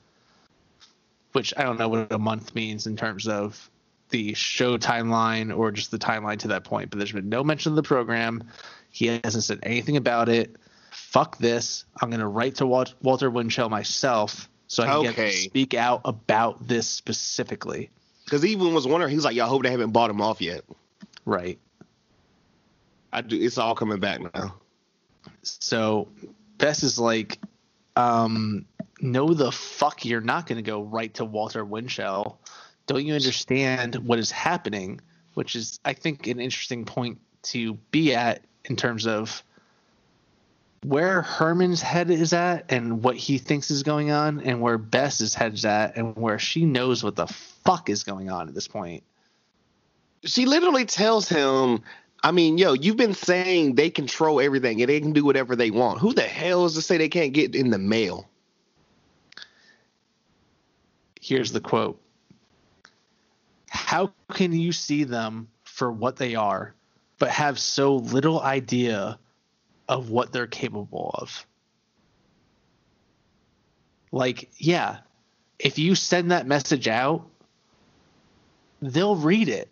which 1.31 1.53
I 1.55 1.63
don't 1.63 1.79
know 1.79 1.89
what 1.89 2.11
a 2.11 2.19
month 2.19 2.55
means 2.55 2.87
in 2.87 2.97
terms 2.97 3.27
of 3.27 3.69
the 4.09 4.33
show 4.33 4.77
timeline 4.77 5.55
or 5.55 5.71
just 5.71 5.91
the 5.91 5.99
timeline 5.99 6.39
to 6.39 6.47
that 6.47 6.63
point, 6.63 6.89
but 6.89 6.97
there's 6.97 7.11
been 7.11 7.29
no 7.29 7.43
mention 7.43 7.73
of 7.73 7.75
the 7.75 7.83
program. 7.83 8.43
He 8.89 9.19
hasn't 9.23 9.43
said 9.43 9.59
anything 9.63 9.97
about 9.97 10.29
it. 10.29 10.55
Fuck 10.97 11.37
this. 11.37 11.85
I'm 12.01 12.09
going 12.09 12.19
to 12.19 12.27
write 12.27 12.55
to 12.55 12.65
Wal- 12.67 12.85
Walter 13.01 13.29
Winchell 13.29 13.69
myself 13.69 14.49
so 14.67 14.83
I 14.83 14.87
can 14.87 15.07
Okay. 15.11 15.31
speak 15.31 15.73
out 15.73 16.01
about 16.05 16.67
this 16.67 16.87
specifically. 16.87 17.89
Because 18.25 18.41
he 18.41 18.51
even 18.51 18.73
was 18.73 18.85
wondering, 18.85 19.13
he's 19.13 19.23
like, 19.23 19.35
"Yo, 19.35 19.45
I 19.45 19.47
hope 19.47 19.63
they 19.63 19.71
haven't 19.71 19.91
bought 19.91 20.09
him 20.09 20.21
off 20.21 20.41
yet." 20.41 20.65
Right. 21.23 21.59
I 23.13 23.21
do. 23.21 23.39
It's 23.39 23.57
all 23.57 23.73
coming 23.73 23.99
back 23.99 24.21
now. 24.35 24.55
So 25.43 26.09
Bess 26.57 26.83
is 26.83 26.99
like, 26.99 27.39
um, 27.95 28.65
no, 28.99 29.33
the 29.33 29.51
fuck, 29.51 30.03
you're 30.03 30.19
not 30.19 30.45
going 30.45 30.57
to 30.57 30.61
go 30.61 30.81
right 30.81 31.13
to 31.15 31.23
Walter 31.25 31.63
Winchell. 31.63 32.37
Don't 32.87 33.05
you 33.05 33.13
understand 33.13 33.95
what 33.95 34.19
is 34.19 34.31
happening? 34.31 34.99
Which 35.35 35.55
is, 35.55 35.79
I 35.85 35.93
think, 35.93 36.27
an 36.27 36.39
interesting 36.39 36.83
point 36.83 37.19
to 37.43 37.75
be 37.91 38.13
at 38.13 38.43
in 38.65 38.75
terms 38.75 39.07
of 39.07 39.41
where 40.83 41.21
Herman's 41.21 41.81
head 41.81 42.09
is 42.11 42.33
at 42.33 42.65
and 42.69 43.03
what 43.03 43.15
he 43.15 43.37
thinks 43.37 43.71
is 43.71 43.83
going 43.83 44.11
on, 44.11 44.41
and 44.41 44.61
where 44.61 44.77
Bess's 44.77 45.33
head's 45.33 45.65
at, 45.65 45.97
and 45.97 46.15
where 46.15 46.39
she 46.39 46.65
knows 46.65 47.03
what 47.03 47.15
the 47.15 47.27
fuck 47.27 47.89
is 47.89 48.03
going 48.03 48.29
on 48.29 48.47
at 48.47 48.53
this 48.53 48.67
point. 48.67 49.03
She 50.23 50.45
literally 50.45 50.85
tells 50.85 51.27
him, 51.27 51.83
"I 52.23 52.31
mean, 52.31 52.57
yo, 52.57 52.73
you've 52.73 52.97
been 52.97 53.13
saying 53.13 53.75
they 53.75 53.89
control 53.89 54.39
everything 54.39 54.81
and 54.81 54.89
they 54.89 54.99
can 54.99 55.13
do 55.13 55.25
whatever 55.25 55.55
they 55.55 55.71
want. 55.71 55.99
Who 55.99 56.13
the 56.13 56.21
hell 56.21 56.65
is 56.65 56.73
to 56.75 56.81
say 56.81 56.97
they 56.97 57.09
can't 57.09 57.33
get 57.33 57.55
in 57.55 57.69
the 57.69 57.77
mail?" 57.77 58.29
Here's 61.19 61.51
the 61.51 61.59
quote 61.59 61.99
How 63.69 64.13
can 64.31 64.53
you 64.53 64.71
see 64.71 65.03
them 65.03 65.49
for 65.63 65.91
what 65.91 66.15
they 66.15 66.35
are, 66.35 66.73
but 67.19 67.29
have 67.29 67.59
so 67.59 67.95
little 67.95 68.41
idea 68.41 69.19
of 69.87 70.09
what 70.09 70.31
they're 70.31 70.47
capable 70.47 71.11
of? 71.13 71.45
Like, 74.11 74.49
yeah, 74.57 74.97
if 75.59 75.79
you 75.79 75.95
send 75.95 76.31
that 76.31 76.47
message 76.47 76.87
out, 76.87 77.27
they'll 78.81 79.15
read 79.15 79.49
it. 79.49 79.69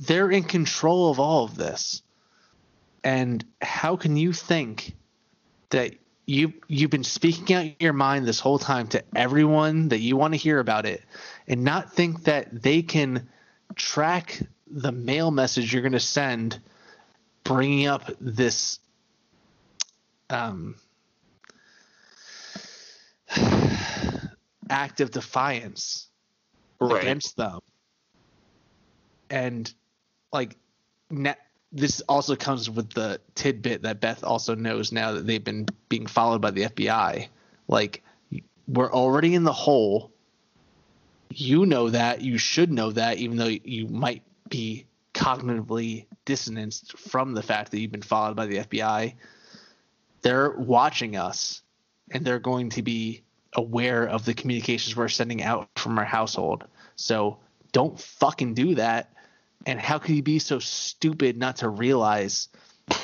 They're 0.00 0.30
in 0.30 0.44
control 0.44 1.10
of 1.10 1.20
all 1.20 1.44
of 1.44 1.56
this. 1.56 2.02
And 3.04 3.44
how 3.62 3.96
can 3.96 4.16
you 4.16 4.32
think 4.32 4.94
that 5.70 5.94
you 6.26 6.52
you've 6.66 6.90
been 6.90 7.04
speaking 7.04 7.54
out 7.54 7.80
your 7.80 7.92
mind 7.92 8.26
this 8.26 8.40
whole 8.40 8.58
time 8.58 8.88
to 8.88 9.02
everyone 9.14 9.88
that 9.88 10.00
you 10.00 10.16
want 10.16 10.34
to 10.34 10.38
hear 10.38 10.58
about 10.58 10.84
it 10.84 11.02
and 11.46 11.62
not 11.62 11.92
think 11.92 12.24
that 12.24 12.62
they 12.62 12.82
can 12.82 13.28
track 13.76 14.40
the 14.68 14.90
mail 14.90 15.30
message 15.30 15.72
you're 15.72 15.82
going 15.82 15.92
to 15.92 16.00
send 16.00 16.58
bringing 17.44 17.86
up 17.86 18.10
this 18.20 18.80
um 20.30 20.74
act 24.70 25.00
of 25.00 25.10
defiance 25.10 26.08
against 26.80 27.36
them 27.36 27.60
and 29.30 29.72
like 30.32 30.56
na- 31.10 31.34
this 31.72 32.00
also 32.08 32.36
comes 32.36 32.70
with 32.70 32.90
the 32.90 33.20
tidbit 33.34 33.82
that 33.82 34.00
Beth 34.00 34.24
also 34.24 34.54
knows 34.54 34.92
now 34.92 35.12
that 35.12 35.26
they've 35.26 35.42
been 35.42 35.66
being 35.88 36.06
followed 36.06 36.40
by 36.40 36.50
the 36.50 36.62
FBI. 36.62 37.28
Like 37.68 38.02
we're 38.68 38.92
already 38.92 39.34
in 39.34 39.44
the 39.44 39.52
hole. 39.52 40.12
You 41.30 41.66
know 41.66 41.90
that. 41.90 42.22
You 42.22 42.38
should 42.38 42.72
know 42.72 42.92
that, 42.92 43.18
even 43.18 43.36
though 43.36 43.46
you 43.46 43.88
might 43.88 44.22
be 44.48 44.86
cognitively 45.12 46.06
distanced 46.24 46.96
from 46.98 47.34
the 47.34 47.42
fact 47.42 47.70
that 47.70 47.80
you've 47.80 47.92
been 47.92 48.02
followed 48.02 48.36
by 48.36 48.46
the 48.46 48.58
FBI. 48.58 49.14
They're 50.26 50.50
watching 50.50 51.16
us, 51.16 51.62
and 52.10 52.24
they're 52.24 52.40
going 52.40 52.70
to 52.70 52.82
be 52.82 53.22
aware 53.52 54.06
of 54.06 54.24
the 54.24 54.34
communications 54.34 54.96
we're 54.96 55.08
sending 55.08 55.42
out 55.42 55.68
from 55.76 55.98
our 55.98 56.04
household. 56.04 56.64
So 56.96 57.38
don't 57.72 57.98
fucking 57.98 58.54
do 58.54 58.74
that. 58.74 59.12
And 59.66 59.78
how 59.78 59.98
can 59.98 60.16
you 60.16 60.22
be 60.22 60.38
so 60.38 60.58
stupid 60.58 61.36
not 61.36 61.56
to 61.56 61.68
realize 61.68 62.48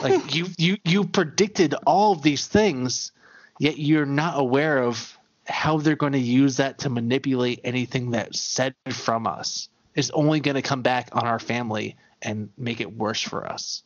like 0.03 0.35
you 0.35 0.47
you 0.59 0.79
you 0.85 1.05
predicted 1.05 1.75
all 1.87 2.13
of 2.13 2.23
these 2.23 2.47
things, 2.47 3.13
yet 3.59 3.79
you're 3.79 4.07
not 4.07 4.39
aware 4.39 4.79
of 4.79 5.17
how 5.47 5.79
they're 5.79 5.97
going 5.97 6.13
to 6.13 6.19
use 6.19 6.57
that 6.57 6.79
to 6.79 6.91
manipulate 6.91 7.61
anything 7.65 8.11
that's 8.11 8.41
said 8.41 8.75
from 8.91 9.27
us. 9.27 9.69
It's 9.95 10.11
only 10.11 10.41
going 10.41 10.55
to 10.55 10.63
come 10.63 10.83
back 10.83 11.11
on 11.13 11.27
our 11.27 11.39
family 11.39 11.97
and 12.21 12.51
make 12.57 12.81
it 12.81 12.97
worse 12.97 13.21
for 13.21 13.47
us. 13.47 13.83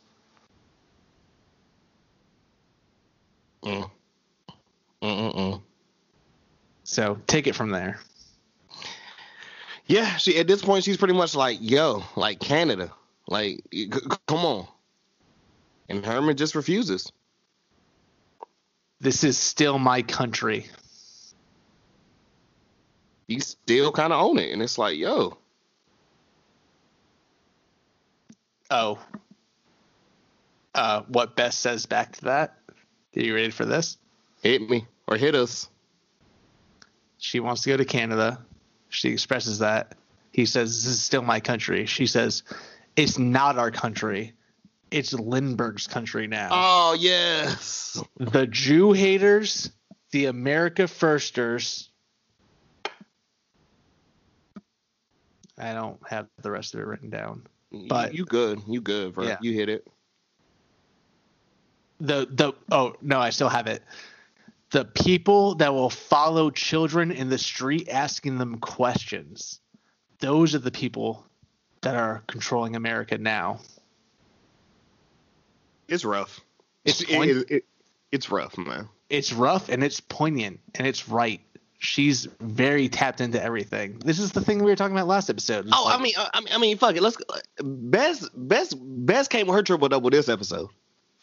Mm. 3.66 3.90
Mm-mm-mm. 5.02 5.62
So 6.84 7.18
take 7.26 7.46
it 7.46 7.54
from 7.54 7.70
there. 7.70 7.98
Yeah, 9.86 10.16
she 10.16 10.38
at 10.38 10.46
this 10.46 10.62
point 10.62 10.84
she's 10.84 10.96
pretty 10.96 11.14
much 11.14 11.34
like, 11.34 11.58
yo, 11.60 12.02
like 12.16 12.40
Canada, 12.40 12.92
like 13.28 13.60
c- 13.72 13.90
c- 13.92 14.16
come 14.26 14.44
on. 14.44 14.66
And 15.88 16.04
Herman 16.04 16.36
just 16.36 16.54
refuses. 16.54 17.12
This 19.00 19.24
is 19.24 19.38
still 19.38 19.78
my 19.78 20.02
country. 20.02 20.66
You 23.28 23.40
still 23.40 23.92
kind 23.92 24.12
of 24.12 24.20
own 24.24 24.38
it, 24.38 24.52
and 24.52 24.62
it's 24.62 24.78
like, 24.78 24.96
yo, 24.96 25.36
Oh. 28.70 28.98
Uh, 30.74 31.02
what 31.08 31.36
Beth 31.36 31.54
says 31.54 31.86
back 31.86 32.12
to 32.16 32.24
that? 32.26 32.55
Are 33.16 33.20
you 33.20 33.34
ready 33.34 33.50
for 33.50 33.64
this? 33.64 33.98
hit 34.42 34.68
me 34.68 34.86
or 35.08 35.16
hit 35.16 35.34
us. 35.34 35.68
She 37.18 37.40
wants 37.40 37.62
to 37.62 37.70
go 37.70 37.76
to 37.78 37.84
Canada. 37.84 38.38
She 38.90 39.08
expresses 39.10 39.58
that. 39.60 39.94
He 40.32 40.44
says, 40.46 40.84
This 40.84 40.92
is 40.92 41.02
still 41.02 41.22
my 41.22 41.40
country. 41.40 41.86
She 41.86 42.06
says, 42.06 42.42
It's 42.94 43.18
not 43.18 43.58
our 43.58 43.70
country. 43.70 44.34
It's 44.90 45.12
Lindbergh's 45.12 45.86
country 45.86 46.26
now. 46.28 46.50
Oh 46.52 46.96
yes, 46.98 48.00
the 48.18 48.46
Jew 48.46 48.92
haters, 48.92 49.70
the 50.12 50.26
America 50.26 50.86
firsters. 50.86 51.90
I 55.58 55.72
don't 55.72 55.98
have 56.08 56.28
the 56.42 56.50
rest 56.50 56.74
of 56.74 56.80
it 56.80 56.86
written 56.86 57.10
down. 57.10 57.46
But- 57.88 58.14
you 58.14 58.24
good, 58.26 58.60
you 58.68 58.80
good, 58.80 59.14
bro. 59.14 59.26
Yeah. 59.26 59.38
You 59.40 59.52
hit 59.54 59.68
it. 59.70 59.88
The 62.00 62.26
the 62.30 62.52
oh 62.70 62.94
no 63.00 63.18
i 63.20 63.30
still 63.30 63.48
have 63.48 63.66
it 63.66 63.82
the 64.70 64.84
people 64.84 65.54
that 65.56 65.72
will 65.72 65.88
follow 65.90 66.50
children 66.50 67.10
in 67.10 67.28
the 67.30 67.38
street 67.38 67.88
asking 67.88 68.36
them 68.38 68.58
questions 68.58 69.60
those 70.18 70.54
are 70.54 70.58
the 70.58 70.70
people 70.70 71.24
that 71.80 71.94
are 71.94 72.22
controlling 72.26 72.76
america 72.76 73.16
now 73.16 73.60
It's 75.88 76.04
rough. 76.04 76.40
It's 76.84 77.00
It's 77.00 77.10
point- 77.14 77.30
it, 77.30 77.50
it, 77.50 77.64
it's 78.12 78.30
rough, 78.30 78.56
man. 78.58 78.88
it's 79.08 79.32
rough 79.32 79.68
and 79.68 79.82
it's 79.84 80.00
poignant 80.00 80.60
and 80.74 80.86
it's 80.86 81.08
right 81.08 81.40
she's 81.78 82.26
very 82.40 82.88
tapped 82.88 83.20
into 83.20 83.42
everything 83.42 83.98
this 84.00 84.18
is 84.18 84.32
the 84.32 84.40
thing 84.40 84.58
we 84.58 84.70
were 84.70 84.76
talking 84.76 84.96
about 84.96 85.06
last 85.06 85.30
episode 85.30 85.66
Oh, 85.72 85.84
like- 85.84 85.98
I 85.98 86.02
mean, 86.02 86.12
uh, 86.18 86.28
I 86.34 86.40
mean, 86.40 86.48
I 86.52 86.58
mean, 86.58 86.76
fuck 86.78 86.96
it. 86.96 87.02
Let's. 87.02 87.16
Bess, 87.62 88.28
best, 88.34 88.74
best 88.80 89.30
came 89.30 89.46
with 89.46 89.56
her 89.56 89.62
triple 89.62 89.88
double 89.88 90.10
this 90.10 90.28
episode. 90.28 90.68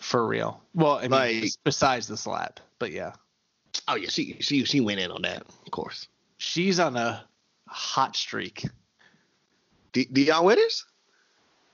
For 0.03 0.27
real 0.27 0.61
well 0.75 0.97
I 0.97 1.01
mean, 1.03 1.11
Like- 1.11 1.51
besides 1.63 2.07
the 2.07 2.17
slap 2.17 2.59
but 2.80 2.91
yeah 2.91 3.13
Oh 3.88 3.95
yeah, 3.95 4.09
she 4.09 4.38
she 4.39 4.63
she 4.65 4.81
went 4.81 4.99
in 4.99 5.09
on 5.09 5.23
that, 5.23 5.41
of 5.65 5.71
course. 5.71 6.07
she's 6.38 6.80
on 6.80 6.95
a 6.95 7.25
hot 7.67 8.15
streak 8.15 8.67
De- 9.93 10.05
Deion 10.05 10.43
Withers. 10.43 10.85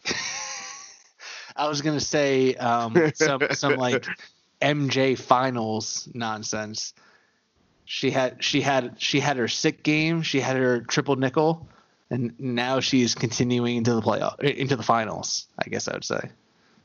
I 1.55 1.67
was 1.67 1.81
gonna 1.81 1.99
say 1.99 2.55
um, 2.55 2.95
some 3.15 3.41
some 3.51 3.75
like 3.75 4.05
MJ 4.61 5.17
finals 5.17 6.07
nonsense. 6.13 6.93
She 7.85 8.11
had 8.11 8.41
she 8.43 8.61
had 8.61 8.95
she 8.97 9.19
had 9.19 9.37
her 9.37 9.47
sick 9.49 9.83
game. 9.83 10.21
She 10.21 10.39
had 10.39 10.55
her 10.55 10.79
triple 10.81 11.15
nickel, 11.17 11.67
and 12.09 12.33
now 12.39 12.79
she's 12.79 13.13
continuing 13.13 13.75
into 13.75 13.93
the 13.93 14.01
playoff 14.01 14.39
into 14.39 14.75
the 14.77 14.83
finals. 14.83 15.47
I 15.63 15.69
guess 15.69 15.87
I 15.87 15.93
would 15.93 16.05
say. 16.05 16.29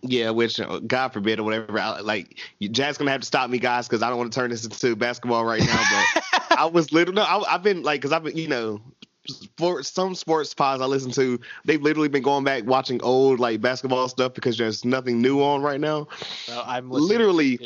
Yeah, 0.07 0.31
which 0.31 0.61
uh, 0.61 0.81
God 0.81 1.13
forbid 1.13 1.41
or 1.41 1.45
whatever. 1.45 1.79
I, 1.79 2.01
like 2.01 2.39
Jack's 2.61 2.99
gonna 2.99 3.11
have 3.11 3.23
to 3.23 3.27
stop 3.27 3.49
me, 3.49 3.59
guys, 3.59 3.89
because 3.89 4.03
I 4.03 4.11
don't 4.11 4.19
want 4.19 4.33
to 4.33 4.39
turn 4.39 4.51
this 4.51 4.65
into 4.65 4.95
basketball 4.97 5.45
right 5.45 5.61
now. 5.61 5.83
But 5.91 6.25
I 6.59 6.67
was 6.67 6.93
literally, 6.93 7.17
no, 7.17 7.23
I, 7.23 7.55
I've 7.55 7.63
been 7.63 7.83
like, 7.83 8.01
because 8.01 8.13
I've 8.13 8.23
been, 8.23 8.37
you 8.37 8.49
know, 8.49 8.83
for 9.57 9.83
some 9.83 10.15
sports 10.15 10.53
pods 10.53 10.83
I 10.83 10.87
listen 10.87 11.11
to, 11.13 11.41
they've 11.65 11.81
literally 11.81 12.09
been 12.09 12.23
going 12.23 12.45
back 12.45 12.65
watching 12.67 13.03
old 13.03 13.41
like 13.41 13.63
basketball 13.63 14.09
stuff 14.09 14.35
because 14.35 14.59
there's 14.59 14.85
nothing 14.85 15.23
new 15.23 15.43
on 15.43 15.63
right 15.63 15.81
now. 15.81 16.09
So 16.45 16.63
I'm 16.67 16.91
Literally, 16.91 17.59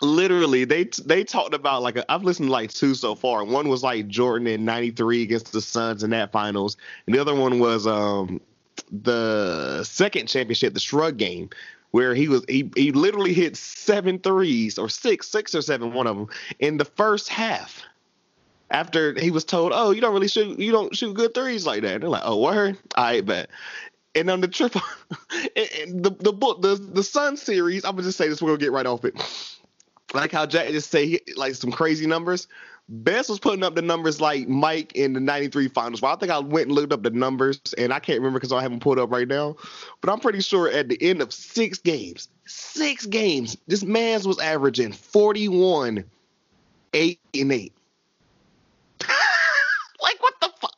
literally 0.00 0.64
they 0.64 0.84
they 1.04 1.22
talked 1.22 1.54
about 1.54 1.82
like 1.82 1.96
i 1.96 2.04
I've 2.08 2.24
listened 2.24 2.48
to 2.48 2.52
like 2.52 2.72
two 2.72 2.94
so 2.94 3.14
far. 3.14 3.44
One 3.44 3.68
was 3.68 3.84
like 3.84 4.08
Jordan 4.08 4.48
in 4.48 4.64
'93 4.64 5.22
against 5.22 5.52
the 5.52 5.60
Suns 5.60 6.02
in 6.02 6.10
that 6.10 6.32
finals, 6.32 6.76
and 7.06 7.14
the 7.14 7.20
other 7.20 7.34
one 7.34 7.60
was 7.60 7.86
um 7.86 8.40
the 8.90 9.84
second 9.84 10.26
championship, 10.26 10.74
the 10.74 10.80
Shrug 10.80 11.16
game, 11.16 11.50
where 11.90 12.14
he 12.14 12.28
was 12.28 12.44
he 12.48 12.70
he 12.76 12.92
literally 12.92 13.32
hit 13.32 13.56
seven 13.56 14.18
threes 14.18 14.78
or 14.78 14.88
six 14.88 15.28
six 15.28 15.54
or 15.54 15.62
seven 15.62 15.92
one 15.92 16.06
of 16.06 16.16
them 16.16 16.28
in 16.58 16.76
the 16.76 16.84
first 16.84 17.28
half. 17.28 17.82
After 18.70 19.18
he 19.18 19.30
was 19.30 19.44
told, 19.44 19.72
"Oh, 19.74 19.90
you 19.90 20.00
don't 20.00 20.14
really 20.14 20.28
shoot, 20.28 20.58
you 20.58 20.72
don't 20.72 20.96
shoot 20.96 21.14
good 21.14 21.34
threes 21.34 21.66
like 21.66 21.82
that." 21.82 22.00
They're 22.00 22.08
like, 22.08 22.22
"Oh, 22.24 22.38
word, 22.38 22.78
I 22.96 23.20
bet." 23.20 23.50
And 24.14 24.30
on 24.30 24.40
the 24.40 24.48
triple, 24.48 24.80
and, 25.56 25.68
and 25.80 26.04
the 26.04 26.10
the 26.10 26.32
book, 26.32 26.62
the 26.62 26.76
the 26.76 27.02
Sun 27.02 27.36
series, 27.36 27.84
I'm 27.84 27.92
gonna 27.92 28.04
just 28.04 28.16
say 28.16 28.28
this. 28.28 28.40
We're 28.40 28.48
gonna 28.48 28.58
get 28.58 28.72
right 28.72 28.86
off 28.86 29.04
it 29.04 29.14
like 30.14 30.32
how 30.32 30.46
Jack 30.46 30.68
just 30.68 30.90
say 30.90 31.20
like 31.36 31.54
some 31.54 31.72
crazy 31.72 32.06
numbers. 32.06 32.46
Bess 32.88 33.28
was 33.28 33.38
putting 33.38 33.62
up 33.62 33.74
the 33.74 33.82
numbers 33.82 34.20
like 34.20 34.48
Mike 34.48 34.92
in 34.94 35.12
the 35.12 35.20
'93 35.20 35.68
finals. 35.68 36.02
Well, 36.02 36.12
I 36.12 36.16
think 36.16 36.32
I 36.32 36.38
went 36.40 36.66
and 36.66 36.74
looked 36.74 36.92
up 36.92 37.02
the 37.02 37.10
numbers, 37.10 37.60
and 37.78 37.92
I 37.92 38.00
can't 38.00 38.18
remember 38.18 38.38
because 38.38 38.52
I 38.52 38.60
haven't 38.60 38.80
pulled 38.80 38.98
up 38.98 39.10
right 39.10 39.28
now. 39.28 39.56
But 40.00 40.10
I'm 40.10 40.20
pretty 40.20 40.40
sure 40.40 40.68
at 40.68 40.88
the 40.88 40.98
end 41.00 41.22
of 41.22 41.32
six 41.32 41.78
games, 41.78 42.28
six 42.46 43.06
games, 43.06 43.56
this 43.66 43.82
man's 43.82 44.26
was 44.26 44.38
averaging 44.40 44.92
41, 44.92 46.04
eight 46.92 47.20
and 47.34 47.52
eight. 47.52 47.72
like 50.00 50.22
what 50.22 50.34
the 50.40 50.50
fuck? 50.60 50.72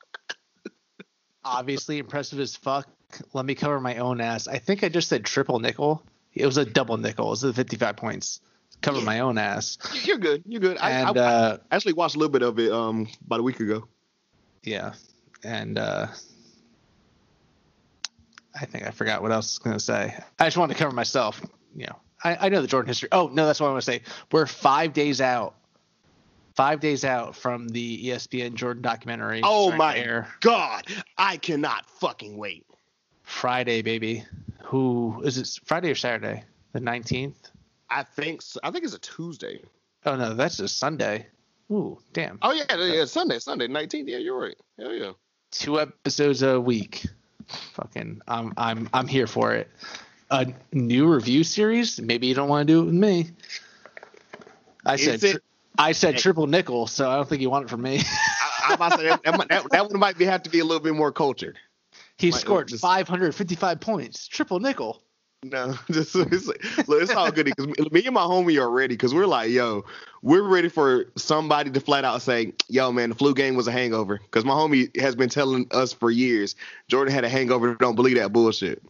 obviously 1.45 1.99
impressive 1.99 2.41
as 2.41 2.57
fuck. 2.57 2.89
Let 3.33 3.45
me 3.45 3.55
cover 3.55 3.81
my 3.81 3.99
own 3.99 4.21
ass. 4.21 4.49
I 4.49 4.59
think 4.59 4.83
I 4.83 4.89
just 4.89 5.09
said 5.09 5.25
triple 5.25 5.61
nickel. 5.61 6.03
It 6.33 6.47
was 6.47 6.57
a 6.57 6.65
double 6.65 6.97
nickel. 6.97 7.27
It 7.27 7.31
was 7.31 7.41
the 7.43 7.53
55 7.53 7.97
points. 7.97 8.41
Cover 8.85 9.01
my 9.01 9.21
own 9.21 9.39
ass. 9.39 9.79
You're 10.05 10.19
good. 10.19 10.43
You're 10.47 10.61
good. 10.61 10.77
I, 10.79 10.91
And 10.91 11.19
I, 11.19 11.23
uh, 11.23 11.57
I 11.71 11.75
actually 11.77 11.95
watched 11.95 12.17
a 12.17 12.19
little 12.19 12.31
bit 12.33 12.43
of 12.43 12.59
it 12.59 12.71
um 12.71 13.09
about 13.27 13.41
a 13.41 13.43
week 13.43 13.61
ago. 13.61 13.89
yeah, 14.63 14.93
and 15.43 15.79
uh, 15.79 16.07
I 18.59 18.67
think 18.67 18.87
I 18.87 18.91
forgot 18.91 19.23
what 19.23 19.33
else 19.33 19.47
I 19.47 19.53
was 19.53 19.59
gonna 19.59 19.81
say. 19.81 20.15
I 20.39 20.45
just 20.47 20.57
wanted 20.57 20.75
to 20.75 20.79
cover 20.79 20.95
myself. 20.95 21.41
You 21.75 21.87
know, 21.87 21.97
I, 22.23 22.47
I 22.47 22.49
know 22.51 22.63
the 22.63 22.69
Jordan 22.69 22.89
history. 22.89 23.09
Oh 23.11 23.29
no, 23.33 23.47
that's 23.47 23.61
what 23.61 23.69
I 23.69 23.71
want 23.73 23.83
to 23.83 23.91
say. 23.91 24.03
We're 24.31 24.47
five 24.47 24.93
days 24.93 25.21
out. 25.21 25.55
Five 26.55 26.79
days 26.79 27.05
out 27.05 27.35
from 27.35 27.67
the 27.69 28.07
ESPN 28.11 28.55
Jordan 28.55 28.81
documentary. 28.83 29.41
Oh 29.43 29.71
starting 29.71 29.79
my 29.79 29.95
to 29.95 30.01
air 30.01 30.29
god, 30.41 30.87
I 31.19 31.37
cannot 31.37 31.89
fucking 31.91 32.37
wait. 32.37 32.65
Friday, 33.25 33.83
baby. 33.83 34.25
Who 34.63 35.21
is 35.25 35.37
it? 35.39 35.49
Friday 35.65 35.91
or 35.91 35.97
Saturday? 35.97 36.45
The 36.73 36.81
nineteenth. 36.81 37.51
I 37.95 38.03
think. 38.03 38.43
I 38.63 38.71
think 38.71 38.85
it's 38.85 38.95
a 38.95 38.99
Tuesday. 38.99 39.63
Oh 40.05 40.17
no, 40.17 40.35
that's 40.35 40.59
a 40.61 40.69
Sunday. 40.69 41.27
Ooh, 41.71 41.99
damn. 42.13 42.39
Oh 42.43 42.53
yeah, 42.53 42.65
yeah, 42.77 43.05
Sunday, 43.07 43.39
Sunday, 43.39 43.69
nineteenth. 43.69 44.09
Yeah, 44.09 44.19
you're 44.19 44.39
right. 44.39 44.57
Hell 44.79 44.93
yeah. 44.93 45.13
Two 45.51 45.81
episodes 45.81 46.43
a 46.43 46.61
week. 46.61 47.07
Fucking, 47.75 48.21
I'm 48.29 48.53
I'm 48.57 48.89
I'm 48.93 49.07
here 49.07 49.27
for 49.27 49.55
it. 49.55 49.71
A 50.31 50.53
new 50.73 51.07
review 51.13 51.45
series? 51.45 52.01
Maybe 52.01 52.27
you 52.27 52.35
don't 52.35 52.49
want 52.49 52.67
to 52.67 52.73
do 52.73 52.83
it 52.83 52.87
with 52.87 52.95
me. 52.95 53.31
I 54.85 54.97
said 54.97 55.23
it- 55.23 55.43
I 55.77 55.91
said 55.91 56.19
triple 56.19 56.47
nickel, 56.47 56.87
so 56.87 57.11
I 57.11 57.17
don't 57.17 57.29
think 57.29 57.43
you 57.43 57.51
want 57.51 57.65
it 57.65 57.69
from 57.69 57.83
me. 57.83 58.01
I, 58.69 58.77
to 58.77 58.97
say 58.97 59.05
that, 59.09 59.23
that, 59.25 59.67
that, 59.73 59.91
one 59.91 59.99
might 59.99 60.17
be 60.17 60.25
have 60.25 60.45
to 60.45 60.51
be 60.51 60.61
a 60.61 60.65
little 60.65 60.81
bit 60.83 60.95
more 60.95 61.11
cultured. 61.11 61.59
he 62.17 62.31
scored 62.31 62.69
just- 62.69 62.81
555 62.81 63.81
points. 63.81 64.29
Triple 64.29 64.61
nickel. 64.61 65.03
No, 65.45 65.75
just 65.91 66.17
it's, 66.17 66.47
look, 66.47 67.03
it's 67.03 67.15
all 67.15 67.31
good 67.31 67.45
because 67.45 67.67
me 67.93 68.07
and 68.07 68.15
my 68.15 68.23
homie 68.23 68.59
are 68.59 68.71
ready 68.71 68.95
because 68.95 69.13
we're 69.13 69.27
like, 69.27 69.51
yo, 69.51 69.85
we're 70.23 70.43
ready 70.43 70.71
for 70.71 71.07
somebody 71.17 71.71
to 71.71 71.81
flat 71.81 72.03
out 72.03 72.23
say, 72.23 72.55
yo, 72.69 72.91
man, 72.91 73.11
the 73.11 73.15
flu 73.15 73.35
game 73.35 73.55
was 73.55 73.69
a 73.69 73.73
hangover. 73.73 74.19
Because 74.19 74.47
my 74.47 74.55
homie 74.55 74.99
has 74.99 75.15
been 75.15 75.29
telling 75.29 75.67
us 75.71 75.93
for 75.93 76.11
years, 76.11 76.57
Jordan 76.89 77.13
had 77.13 77.25
a 77.25 77.29
hangover. 77.29 77.75
Don't 77.75 77.95
believe 77.95 78.17
that 78.17 78.33
bullshit. 78.33 78.83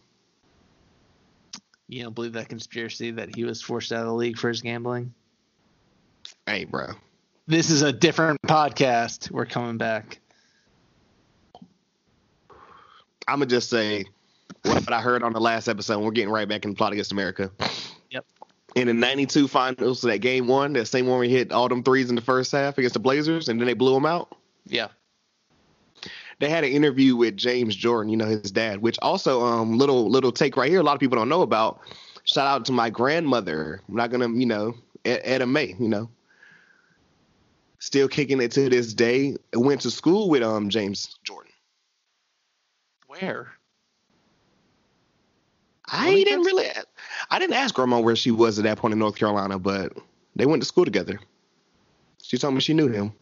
You 1.89 2.03
don't 2.03 2.15
believe 2.15 2.33
that 2.33 2.47
conspiracy 2.47 3.11
that 3.11 3.35
he 3.35 3.43
was 3.43 3.61
forced 3.61 3.91
out 3.91 4.01
of 4.01 4.07
the 4.07 4.13
league 4.13 4.37
for 4.37 4.47
his 4.47 4.61
gambling? 4.61 5.13
Hey, 6.45 6.63
bro. 6.63 6.93
This 7.47 7.69
is 7.69 7.81
a 7.81 7.91
different 7.91 8.41
podcast. 8.43 9.29
We're 9.29 9.45
coming 9.45 9.77
back. 9.77 10.19
I'm 13.27 13.39
gonna 13.39 13.47
just 13.47 13.69
say 13.69 14.05
what 14.67 14.93
I 14.93 15.01
heard 15.01 15.23
on 15.23 15.33
the 15.33 15.39
last 15.39 15.67
episode. 15.67 15.99
We're 15.99 16.11
getting 16.11 16.31
right 16.31 16.47
back 16.47 16.65
in 16.65 16.71
the 16.71 16.75
plot 16.75 16.93
against 16.93 17.11
America. 17.11 17.51
Yep. 18.09 18.25
In 18.75 18.87
the 18.87 18.93
'92 18.93 19.47
finals, 19.47 20.01
that 20.01 20.19
game 20.19 20.47
one, 20.47 20.73
that 20.73 20.87
same 20.87 21.07
one 21.07 21.19
we 21.19 21.29
hit 21.29 21.51
all 21.51 21.69
them 21.69 21.83
threes 21.83 22.09
in 22.09 22.15
the 22.15 22.21
first 22.21 22.51
half 22.51 22.77
against 22.77 22.93
the 22.93 22.99
Blazers, 22.99 23.49
and 23.49 23.59
then 23.59 23.67
they 23.67 23.73
blew 23.73 23.93
them 23.93 24.05
out. 24.05 24.35
Yeah. 24.65 24.87
They 26.39 26.49
had 26.49 26.63
an 26.63 26.71
interview 26.71 27.15
with 27.15 27.37
James 27.37 27.75
Jordan, 27.75 28.11
you 28.11 28.17
know 28.17 28.25
his 28.25 28.51
dad, 28.51 28.81
which 28.81 28.97
also 29.01 29.45
um 29.45 29.77
little 29.77 30.09
little 30.09 30.31
take 30.31 30.57
right 30.57 30.69
here. 30.69 30.79
A 30.79 30.83
lot 30.83 30.93
of 30.93 30.99
people 30.99 31.15
don't 31.17 31.29
know 31.29 31.41
about. 31.41 31.79
Shout 32.25 32.47
out 32.47 32.65
to 32.65 32.71
my 32.71 32.89
grandmother. 32.89 33.81
I'm 33.87 33.95
not 33.95 34.11
gonna, 34.11 34.29
you 34.29 34.45
know, 34.45 34.75
Etta 35.05 35.45
May, 35.45 35.75
you 35.79 35.87
know, 35.87 36.09
still 37.79 38.07
kicking 38.07 38.41
it 38.41 38.51
to 38.53 38.67
this 38.67 38.93
day. 38.93 39.37
Went 39.53 39.81
to 39.81 39.91
school 39.91 40.29
with 40.29 40.43
um 40.43 40.69
James 40.69 41.17
Jordan. 41.23 41.53
Where? 43.07 43.47
I 45.87 46.23
didn't 46.23 46.41
really. 46.45 46.67
I 47.29 47.39
didn't 47.39 47.55
ask 47.55 47.75
grandma 47.75 47.99
where 47.99 48.15
she 48.15 48.31
was 48.31 48.57
at 48.57 48.63
that 48.63 48.77
point 48.77 48.93
in 48.93 48.99
North 48.99 49.15
Carolina, 49.15 49.59
but 49.59 49.93
they 50.35 50.45
went 50.45 50.61
to 50.61 50.67
school 50.67 50.85
together. 50.85 51.19
She 52.21 52.37
told 52.37 52.55
me 52.55 52.59
she 52.59 52.73
knew 52.73 52.87
him, 52.87 53.13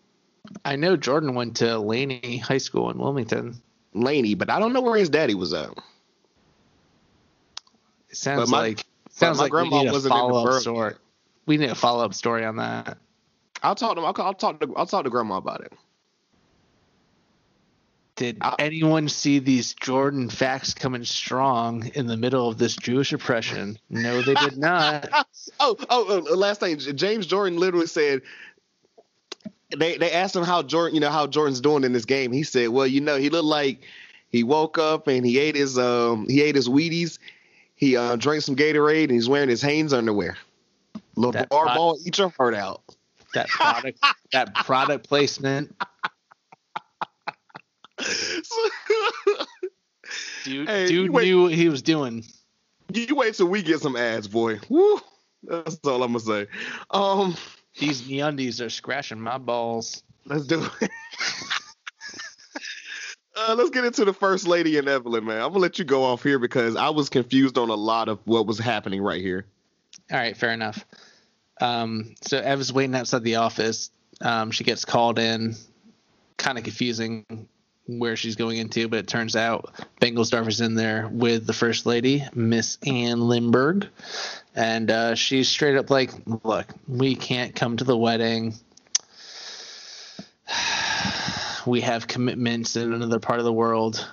I 0.65 0.75
know 0.75 0.95
Jordan 0.97 1.35
went 1.35 1.55
to 1.57 1.77
Laney 1.77 2.37
High 2.37 2.57
School 2.57 2.89
in 2.89 2.97
Wilmington. 2.97 3.61
Laney, 3.93 4.33
but 4.33 4.49
I 4.49 4.59
don't 4.59 4.73
know 4.73 4.81
where 4.81 4.97
his 4.97 5.09
daddy 5.09 5.35
was 5.35 5.53
at. 5.53 5.69
It 8.09 8.17
sounds 8.17 8.49
my- 8.49 8.59
like 8.59 8.85
sounds 9.09 9.39
like 9.39 9.51
we 9.53 9.59
grandma 9.59 9.81
need 9.83 9.89
a 9.89 9.91
wasn't 9.91 10.13
in 10.13 10.17
the 10.17 10.21
follow 10.27 10.47
up 10.55 10.61
story. 10.61 10.93
We 11.45 11.57
need 11.57 11.69
a 11.69 11.75
follow 11.75 12.03
up 12.03 12.13
story 12.13 12.45
on 12.45 12.55
that. 12.57 12.97
I'll 13.61 13.75
talk 13.75 13.95
to 13.95 14.01
I'll, 14.01 14.13
I'll 14.17 14.33
talk 14.33 14.59
to 14.59 14.73
I'll 14.75 14.85
talk 14.85 15.03
to 15.03 15.09
grandma 15.09 15.37
about 15.37 15.61
it. 15.61 15.73
Did 18.15 18.37
anyone 18.59 19.09
see 19.09 19.39
these 19.39 19.73
Jordan 19.73 20.29
facts 20.29 20.73
coming 20.75 21.03
strong 21.03 21.87
in 21.95 22.05
the 22.05 22.15
middle 22.15 22.47
of 22.47 22.59
this 22.59 22.75
Jewish 22.75 23.11
oppression? 23.11 23.79
No, 23.89 24.21
they 24.21 24.35
did 24.35 24.57
not. 24.57 25.09
Oh, 25.59 25.75
oh, 25.89 26.23
oh, 26.29 26.35
last 26.35 26.61
thing, 26.61 26.77
James 26.79 27.25
Jordan 27.25 27.59
literally 27.59 27.85
said 27.85 28.21
they 29.75 29.97
they 29.97 30.11
asked 30.11 30.35
him 30.35 30.43
how 30.43 30.63
Jordan, 30.63 30.95
you 30.95 31.01
know, 31.01 31.09
how 31.09 31.27
Jordan's 31.27 31.61
doing 31.61 31.83
in 31.83 31.91
this 31.93 32.05
game. 32.05 32.31
He 32.31 32.43
said, 32.43 32.69
"Well, 32.69 32.87
you 32.87 33.01
know, 33.01 33.17
he 33.17 33.29
looked 33.29 33.45
like 33.45 33.83
he 34.29 34.43
woke 34.43 34.77
up 34.77 35.07
and 35.07 35.25
he 35.25 35.37
ate 35.39 35.55
his 35.55 35.77
um 35.77 36.27
he 36.29 36.41
ate 36.41 36.55
his 36.55 36.69
Wheaties, 36.69 37.19
he 37.75 37.97
uh, 37.97 38.15
drank 38.15 38.41
some 38.43 38.55
Gatorade, 38.55 39.03
and 39.03 39.11
he's 39.11 39.29
wearing 39.29 39.49
his 39.49 39.61
Hanes 39.61 39.93
underwear. 39.93 40.37
LaVar 41.17 41.49
Ball, 41.49 41.97
eat 42.05 42.17
your 42.17 42.29
heart 42.29 42.55
out." 42.55 42.81
That 43.33 43.47
product 43.49 43.99
that 44.31 44.53
product 44.55 45.07
placement. 45.07 45.75
Dude, 50.43 50.67
Hey, 50.67 50.87
dude 50.87 51.09
wait- 51.11 51.25
knew 51.25 51.43
what 51.43 51.53
he 51.53 51.69
was 51.69 51.81
doing. 51.81 52.23
you 52.93 53.15
wait 53.15 53.33
till 53.35 53.47
we 53.47 53.61
get 53.63 53.79
some 53.79 53.95
ads, 53.95 54.27
boy. 54.27 54.59
Woo. 54.69 54.99
That's 55.43 55.79
all 55.85 56.03
I'm 56.03 56.13
gonna 56.13 56.19
say. 56.19 56.47
Um, 56.91 57.35
These 57.79 58.03
MeUndies 58.03 58.63
are 58.65 58.69
scratching 58.69 59.19
my 59.19 59.37
balls. 59.37 60.03
let's 60.25 60.45
do 60.45 60.65
it. 60.81 60.89
Uh, 63.35 63.55
let's 63.57 63.71
get 63.71 63.83
into 63.83 64.05
the 64.05 64.13
first 64.13 64.47
lady 64.47 64.77
and 64.77 64.87
Evelyn, 64.87 65.25
man. 65.25 65.37
I'm 65.41 65.47
gonna 65.47 65.57
let 65.57 65.79
you 65.79 65.85
go 65.85 66.03
off 66.03 66.21
here 66.21 66.37
because 66.37 66.75
I 66.75 66.89
was 66.89 67.09
confused 67.09 67.57
on 67.57 67.69
a 67.71 67.75
lot 67.75 68.07
of 68.07 68.19
what 68.25 68.45
was 68.45 68.59
happening 68.59 69.01
right 69.01 69.19
here. 69.21 69.47
All 70.11 70.17
right, 70.19 70.37
fair 70.37 70.51
enough. 70.51 70.85
Um, 71.59 72.13
so 72.21 72.37
Ev's 72.37 72.71
waiting 72.71 72.93
outside 72.95 73.23
the 73.23 73.37
office. 73.37 73.89
Um, 74.21 74.51
she 74.51 74.63
gets 74.63 74.85
called 74.85 75.17
in, 75.17 75.55
kind 76.37 76.59
of 76.59 76.63
confusing 76.63 77.25
where 77.87 78.15
she's 78.15 78.35
going 78.35 78.57
into, 78.57 78.87
but 78.87 78.99
it 78.99 79.07
turns 79.07 79.35
out 79.35 79.73
Bengelsdorf 80.01 80.47
is 80.47 80.61
in 80.61 80.75
there 80.75 81.09
with 81.11 81.45
the 81.45 81.53
first 81.53 81.85
lady, 81.85 82.25
Miss 82.33 82.77
Anne 82.85 83.27
Lindbergh, 83.27 83.87
and 84.55 84.89
uh, 84.89 85.15
she's 85.15 85.49
straight 85.49 85.75
up 85.75 85.89
like, 85.89 86.11
"Look, 86.43 86.67
we 86.87 87.15
can't 87.15 87.55
come 87.55 87.77
to 87.77 87.83
the 87.83 87.97
wedding. 87.97 88.53
We 91.65 91.79
have 91.79 92.07
commitments 92.07 92.75
in 92.75 92.91
another 92.91 93.19
part 93.19 93.39
of 93.39 93.45
the 93.45 93.53
world. 93.53 94.05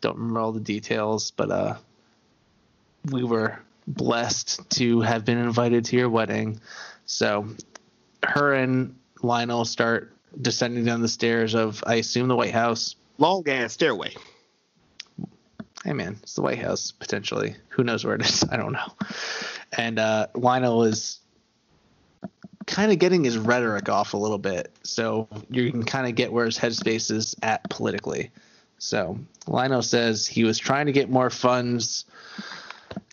Don't 0.00 0.16
remember 0.16 0.40
all 0.40 0.52
the 0.52 0.60
details, 0.60 1.32
but 1.32 1.50
uh, 1.50 1.74
we 3.10 3.22
were 3.22 3.58
blessed 3.86 4.68
to 4.70 5.02
have 5.02 5.24
been 5.24 5.38
invited 5.38 5.84
to 5.86 5.96
your 5.96 6.08
wedding. 6.08 6.60
So 7.04 7.46
her 8.22 8.54
and 8.54 8.96
Lionel 9.22 9.64
start 9.64 10.12
descending 10.40 10.84
down 10.84 11.02
the 11.02 11.08
stairs 11.08 11.54
of, 11.54 11.84
I 11.86 11.96
assume, 11.96 12.28
the 12.28 12.36
White 12.36 12.54
House. 12.54 12.96
Long 13.18 13.48
ass 13.48 13.72
stairway. 13.72 14.14
Hey, 15.84 15.92
man, 15.92 16.16
it's 16.22 16.34
the 16.34 16.42
White 16.42 16.58
House, 16.58 16.92
potentially. 16.92 17.56
Who 17.68 17.84
knows 17.84 18.04
where 18.04 18.14
it 18.14 18.22
is? 18.22 18.42
I 18.50 18.56
don't 18.56 18.72
know. 18.72 18.92
And 19.76 19.98
uh, 19.98 20.28
Lionel 20.34 20.84
is 20.84 21.20
kind 22.66 22.90
of 22.90 22.98
getting 22.98 23.22
his 23.22 23.36
rhetoric 23.36 23.88
off 23.88 24.14
a 24.14 24.16
little 24.16 24.38
bit. 24.38 24.72
So 24.82 25.28
you 25.50 25.70
can 25.70 25.84
kind 25.84 26.06
of 26.06 26.14
get 26.14 26.32
where 26.32 26.46
his 26.46 26.58
headspace 26.58 27.10
is 27.10 27.36
at 27.42 27.68
politically. 27.68 28.30
So 28.78 29.18
Lionel 29.46 29.82
says 29.82 30.26
he 30.26 30.44
was 30.44 30.58
trying 30.58 30.86
to 30.86 30.92
get 30.92 31.10
more 31.10 31.30
funds 31.30 32.06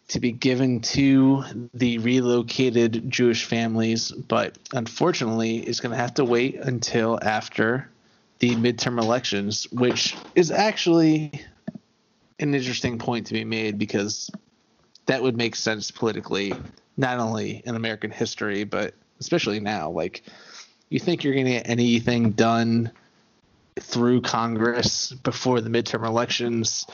to 0.07 0.19
be 0.19 0.31
given 0.31 0.81
to 0.81 1.43
the 1.73 1.97
relocated 1.99 3.09
Jewish 3.09 3.45
families, 3.45 4.11
but 4.11 4.57
unfortunately 4.73 5.57
is 5.57 5.79
going 5.79 5.91
to 5.91 5.97
have 5.97 6.15
to 6.15 6.25
wait 6.25 6.55
until 6.55 7.19
after 7.21 7.90
the 8.41 8.55
midterm 8.55 8.99
elections, 8.99 9.71
which 9.71 10.15
is 10.33 10.49
actually 10.49 11.31
an 12.39 12.55
interesting 12.55 12.97
point 12.97 13.27
to 13.27 13.33
be 13.33 13.45
made 13.45 13.77
because 13.77 14.31
that 15.05 15.21
would 15.21 15.37
make 15.37 15.55
sense 15.55 15.91
politically, 15.91 16.51
not 16.97 17.19
only 17.19 17.61
in 17.65 17.75
American 17.75 18.09
history, 18.09 18.63
but 18.63 18.95
especially 19.19 19.59
now. 19.59 19.91
Like, 19.91 20.23
you 20.89 20.99
think 20.99 21.23
you're 21.23 21.35
going 21.35 21.45
to 21.45 21.51
get 21.51 21.69
anything 21.69 22.31
done 22.31 22.91
through 23.79 24.21
Congress 24.21 25.11
before 25.11 25.61
the 25.61 25.69
midterm 25.69 26.03
elections, 26.03 26.87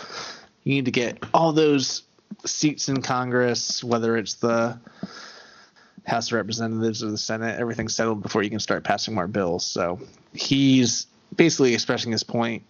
you 0.66 0.76
need 0.76 0.86
to 0.86 0.92
get 0.92 1.18
all 1.34 1.54
those 1.54 2.04
seats 2.46 2.90
in 2.90 3.02
Congress, 3.02 3.82
whether 3.82 4.18
it's 4.18 4.34
the 4.34 4.78
House 6.06 6.28
of 6.28 6.34
Representatives 6.34 7.02
or 7.02 7.10
the 7.10 7.18
Senate, 7.18 7.58
everything 7.58 7.88
settled 7.88 8.22
before 8.22 8.44
you 8.44 8.50
can 8.50 8.60
start 8.60 8.84
passing 8.84 9.16
more 9.16 9.28
bills. 9.28 9.66
So 9.66 10.02
he's 10.34 11.08
basically 11.36 11.74
expressing 11.74 12.12
his 12.12 12.24
point. 12.24 12.64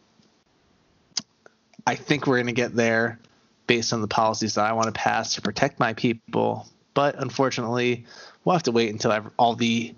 I 1.85 1.95
think 1.95 2.27
we're 2.27 2.38
going 2.38 2.47
to 2.47 2.53
get 2.53 2.75
there 2.75 3.19
based 3.67 3.93
on 3.93 4.01
the 4.01 4.07
policies 4.07 4.55
that 4.55 4.65
I 4.65 4.73
want 4.73 4.88
to 4.88 4.91
pass 4.91 5.35
to 5.35 5.41
protect 5.41 5.79
my 5.79 5.93
people. 5.93 6.67
But 6.93 7.15
unfortunately, 7.15 8.05
we'll 8.43 8.53
have 8.53 8.63
to 8.63 8.71
wait 8.71 8.89
until 8.89 9.11
ev- 9.11 9.31
all 9.38 9.55
the 9.55 9.93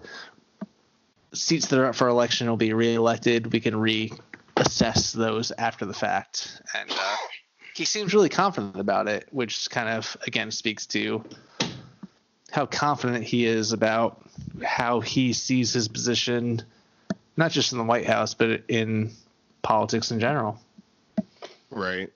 seats 1.33 1.67
that 1.67 1.79
are 1.79 1.85
up 1.85 1.95
for 1.95 2.07
election 2.07 2.47
will 2.47 2.57
be 2.57 2.73
reelected. 2.73 3.51
We 3.53 3.59
can 3.59 3.75
reassess 3.75 5.13
those 5.13 5.51
after 5.51 5.85
the 5.85 5.93
fact. 5.93 6.61
And 6.75 6.91
uh, 6.91 7.15
he 7.75 7.85
seems 7.85 8.13
really 8.13 8.29
confident 8.29 8.75
about 8.75 9.07
it, 9.07 9.27
which 9.31 9.69
kind 9.69 9.89
of, 9.89 10.17
again, 10.27 10.51
speaks 10.51 10.85
to 10.87 11.23
how 12.51 12.65
confident 12.65 13.23
he 13.23 13.45
is 13.45 13.71
about 13.71 14.21
how 14.63 14.99
he 14.99 15.33
sees 15.33 15.71
his 15.71 15.87
position, 15.87 16.63
not 17.37 17.51
just 17.51 17.71
in 17.71 17.77
the 17.77 17.83
White 17.83 18.05
House, 18.05 18.33
but 18.33 18.63
in 18.67 19.11
politics 19.61 20.11
in 20.11 20.19
general. 20.19 20.59
Right. 21.69 22.09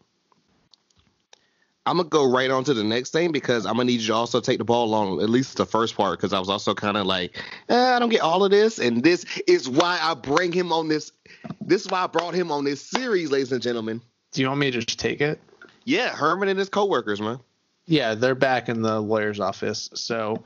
I'm 1.85 1.97
gonna 1.97 2.07
go 2.07 2.29
right 2.29 2.49
on 2.49 2.63
to 2.63 2.73
the 2.73 2.83
next 2.83 3.11
thing 3.11 3.31
because 3.33 3.65
I'm 3.65 3.73
gonna 3.73 3.85
need 3.85 3.99
you 3.99 4.07
to 4.07 4.13
also 4.13 4.39
take 4.39 4.57
the 4.57 4.63
ball 4.63 4.85
along 4.85 5.21
at 5.21 5.29
least 5.29 5.57
the 5.57 5.65
first 5.65 5.95
part 5.95 6.17
because 6.17 6.31
I 6.31 6.39
was 6.39 6.49
also 6.49 6.73
kind 6.73 6.95
of 6.95 7.05
like, 7.05 7.37
eh, 7.67 7.95
I 7.95 7.99
don't 7.99 8.09
get 8.09 8.21
all 8.21 8.45
of 8.45 8.51
this, 8.51 8.79
and 8.79 9.03
this 9.03 9.25
is 9.47 9.67
why 9.67 9.99
I 10.01 10.13
bring 10.13 10.53
him 10.53 10.71
on 10.71 10.87
this. 10.87 11.11
This 11.59 11.81
is 11.81 11.91
why 11.91 12.03
I 12.03 12.07
brought 12.07 12.33
him 12.33 12.51
on 12.51 12.63
this 12.63 12.81
series, 12.81 13.31
ladies 13.31 13.51
and 13.51 13.61
gentlemen. 13.61 14.01
Do 14.31 14.41
you 14.41 14.47
want 14.47 14.61
me 14.61 14.71
to 14.71 14.79
just 14.79 14.97
take 14.97 15.19
it? 15.19 15.41
Yeah, 15.83 16.09
Herman 16.09 16.47
and 16.47 16.57
his 16.57 16.69
coworkers, 16.69 17.19
man. 17.19 17.39
Yeah, 17.85 18.15
they're 18.15 18.35
back 18.35 18.69
in 18.69 18.81
the 18.81 19.01
lawyer's 19.01 19.41
office. 19.41 19.89
So 19.93 20.41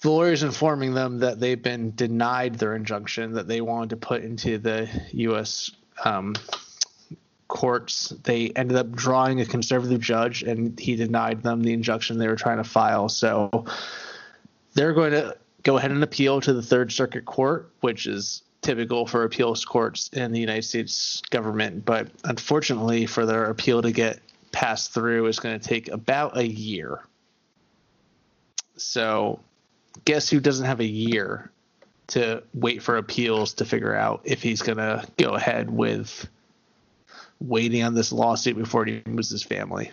the 0.00 0.10
lawyer's 0.10 0.42
informing 0.42 0.94
them 0.94 1.18
that 1.18 1.40
they've 1.40 1.62
been 1.62 1.94
denied 1.94 2.54
their 2.54 2.74
injunction 2.74 3.34
that 3.34 3.48
they 3.48 3.60
wanted 3.60 3.90
to 3.90 3.96
put 3.96 4.22
into 4.22 4.58
the 4.58 4.88
U.S. 5.12 5.70
Um, 6.04 6.34
courts. 7.48 8.08
They 8.22 8.48
ended 8.56 8.78
up 8.78 8.92
drawing 8.92 9.40
a 9.40 9.46
conservative 9.46 10.00
judge, 10.00 10.42
and 10.42 10.78
he 10.78 10.96
denied 10.96 11.42
them 11.42 11.62
the 11.62 11.74
injunction 11.74 12.16
they 12.16 12.28
were 12.28 12.36
trying 12.36 12.58
to 12.58 12.64
file. 12.64 13.10
So 13.10 13.66
they're 14.74 14.94
going 14.94 15.12
to 15.12 15.36
go 15.62 15.76
ahead 15.76 15.90
and 15.90 16.02
appeal 16.02 16.40
to 16.40 16.54
the 16.54 16.62
Third 16.62 16.92
Circuit 16.92 17.26
Court, 17.26 17.70
which 17.80 18.06
is 18.06 18.42
typical 18.62 19.06
for 19.06 19.24
appeals 19.24 19.64
courts 19.64 20.08
in 20.12 20.32
the 20.32 20.40
United 20.40 20.64
States 20.64 21.20
government. 21.30 21.84
But 21.84 22.08
unfortunately, 22.24 23.04
for 23.04 23.26
their 23.26 23.44
appeal 23.46 23.82
to 23.82 23.92
get 23.92 24.20
passed 24.52 24.94
through, 24.94 25.26
is 25.26 25.40
going 25.40 25.58
to 25.58 25.68
take 25.68 25.88
about 25.88 26.38
a 26.38 26.46
year. 26.46 27.00
So, 28.76 29.40
guess 30.04 30.28
who 30.28 30.40
doesn't 30.40 30.66
have 30.66 30.80
a 30.80 30.86
year 30.86 31.50
to 32.08 32.42
wait 32.54 32.82
for 32.82 32.96
appeals 32.96 33.54
to 33.54 33.64
figure 33.64 33.94
out 33.94 34.22
if 34.24 34.42
he's 34.42 34.62
going 34.62 34.78
to 34.78 35.06
go 35.16 35.30
ahead 35.30 35.70
with 35.70 36.28
waiting 37.40 37.82
on 37.82 37.94
this 37.94 38.12
lawsuit 38.12 38.56
before 38.56 38.84
he 38.84 39.02
moves 39.06 39.30
his 39.30 39.42
family. 39.42 39.90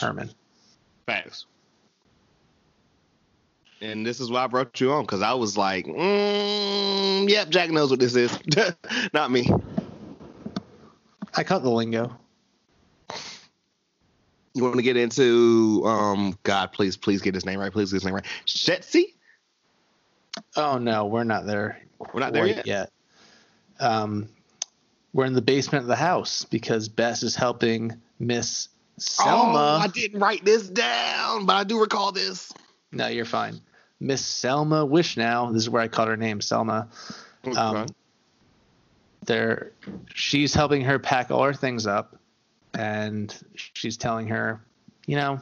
Herman. 0.00 0.30
Facts. 1.06 1.46
And 3.80 4.04
this 4.06 4.20
is 4.20 4.30
why 4.30 4.44
I 4.44 4.46
brought 4.46 4.80
you 4.80 4.92
on 4.92 5.02
because 5.02 5.22
I 5.22 5.34
was 5.34 5.56
like, 5.56 5.86
mm, 5.86 7.28
"Yep, 7.28 7.50
Jack 7.50 7.70
knows 7.70 7.90
what 7.90 8.00
this 8.00 8.16
is, 8.16 8.36
not 9.12 9.30
me." 9.30 9.48
I 11.34 11.44
caught 11.44 11.62
the 11.62 11.70
lingo. 11.70 12.16
You 14.56 14.62
want 14.62 14.76
to 14.76 14.82
get 14.82 14.96
into 14.96 15.82
um 15.84 16.38
God, 16.42 16.72
please, 16.72 16.96
please 16.96 17.20
get 17.20 17.34
his 17.34 17.44
name 17.44 17.60
right. 17.60 17.70
Please 17.70 17.92
get 17.92 17.96
his 17.96 18.04
name 18.06 18.14
right. 18.14 18.24
Shetsy? 18.46 19.12
Oh 20.56 20.78
no, 20.78 21.04
we're 21.04 21.24
not 21.24 21.44
there. 21.44 21.82
We're 21.98 22.20
not 22.20 22.32
there 22.32 22.50
quite 22.50 22.66
yet. 22.66 22.90
Um, 23.80 24.30
we're 25.12 25.26
in 25.26 25.34
the 25.34 25.42
basement 25.42 25.82
of 25.82 25.88
the 25.88 25.96
house 25.96 26.46
because 26.46 26.88
Bess 26.88 27.22
is 27.22 27.36
helping 27.36 28.00
Miss 28.18 28.68
Selma. 28.96 29.78
Oh, 29.78 29.82
I 29.82 29.88
didn't 29.88 30.20
write 30.20 30.42
this 30.42 30.70
down, 30.70 31.44
but 31.44 31.56
I 31.56 31.64
do 31.64 31.78
recall 31.78 32.10
this. 32.10 32.50
No, 32.92 33.08
you're 33.08 33.26
fine. 33.26 33.60
Miss 34.00 34.24
Selma 34.24 34.86
Wishnow. 34.86 35.52
This 35.52 35.64
is 35.64 35.70
where 35.70 35.82
I 35.82 35.88
called 35.88 36.08
her 36.08 36.16
name, 36.16 36.40
Selma. 36.40 36.88
Um, 37.44 37.76
Okay. 37.76 37.92
there, 39.26 39.72
she's 40.14 40.54
helping 40.54 40.80
her 40.82 40.98
pack 40.98 41.30
all 41.30 41.44
her 41.44 41.52
things 41.52 41.86
up, 41.86 42.16
and 42.76 43.34
she's 43.54 43.96
telling 43.96 44.28
her, 44.28 44.60
you 45.06 45.16
know, 45.16 45.40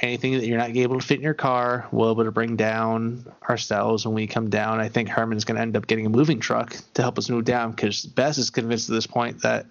anything 0.00 0.32
that 0.34 0.46
you're 0.46 0.58
not 0.58 0.76
able 0.76 0.98
to 1.00 1.06
fit 1.06 1.16
in 1.16 1.22
your 1.22 1.34
car, 1.34 1.86
we'll 1.90 2.14
be 2.14 2.20
able 2.20 2.24
to 2.24 2.32
bring 2.32 2.56
down 2.56 3.32
ourselves 3.48 4.06
when 4.06 4.14
we 4.14 4.26
come 4.26 4.50
down. 4.50 4.80
I 4.80 4.88
think 4.88 5.08
Herman's 5.08 5.44
going 5.44 5.56
to 5.56 5.62
end 5.62 5.76
up 5.76 5.86
getting 5.86 6.06
a 6.06 6.10
moving 6.10 6.40
truck 6.40 6.76
to 6.94 7.02
help 7.02 7.18
us 7.18 7.28
move 7.28 7.44
down 7.44 7.72
because 7.72 8.04
Bess 8.04 8.38
is 8.38 8.50
convinced 8.50 8.88
at 8.88 8.94
this 8.94 9.06
point 9.06 9.42
that 9.42 9.66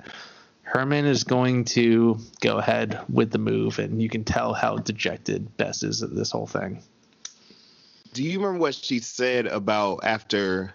Herman 0.63 1.05
is 1.05 1.23
going 1.23 1.65
to 1.65 2.19
go 2.41 2.57
ahead 2.57 2.99
with 3.09 3.31
the 3.31 3.37
move, 3.37 3.79
and 3.79 4.01
you 4.01 4.09
can 4.09 4.25
tell 4.25 4.53
how 4.53 4.77
dejected 4.77 5.55
Bess 5.55 5.83
is 5.83 6.03
at 6.03 6.13
this 6.13 6.31
whole 6.31 6.47
thing. 6.47 6.83
Do 8.13 8.23
you 8.23 8.39
remember 8.39 8.59
what 8.59 8.75
she 8.75 8.99
said 8.99 9.45
about 9.45 9.99
after 10.03 10.73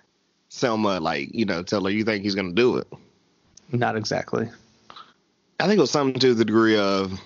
Selma, 0.49 1.01
like, 1.01 1.35
you 1.35 1.45
know, 1.45 1.63
tell 1.63 1.85
her 1.85 1.91
you 1.91 2.05
think 2.05 2.25
he's 2.25 2.35
gonna 2.35 2.53
do 2.53 2.79
it? 2.79 2.87
Not 3.71 3.97
exactly. 3.97 4.51
I 5.61 5.67
think 5.67 5.79
it 5.79 5.81
was 5.81 5.91
something 5.91 6.21
to 6.21 6.35
the 6.35 6.45
degree 6.45 6.77
of, 6.77 7.21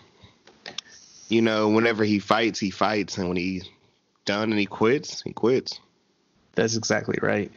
you 1.28 1.43
know, 1.43 1.70
whenever 1.70 2.05
he 2.05 2.19
fights, 2.19 2.59
he 2.61 2.70
fights, 2.70 3.16
and 3.19 3.28
when 3.28 3.36
he's 3.36 3.69
done 4.24 4.51
and 4.51 4.59
he 4.59 4.66
quits, 4.66 5.23
he 5.23 5.32
quits. 5.32 5.81
That's 6.55 6.77
exactly 6.77 7.19
right. 7.23 7.51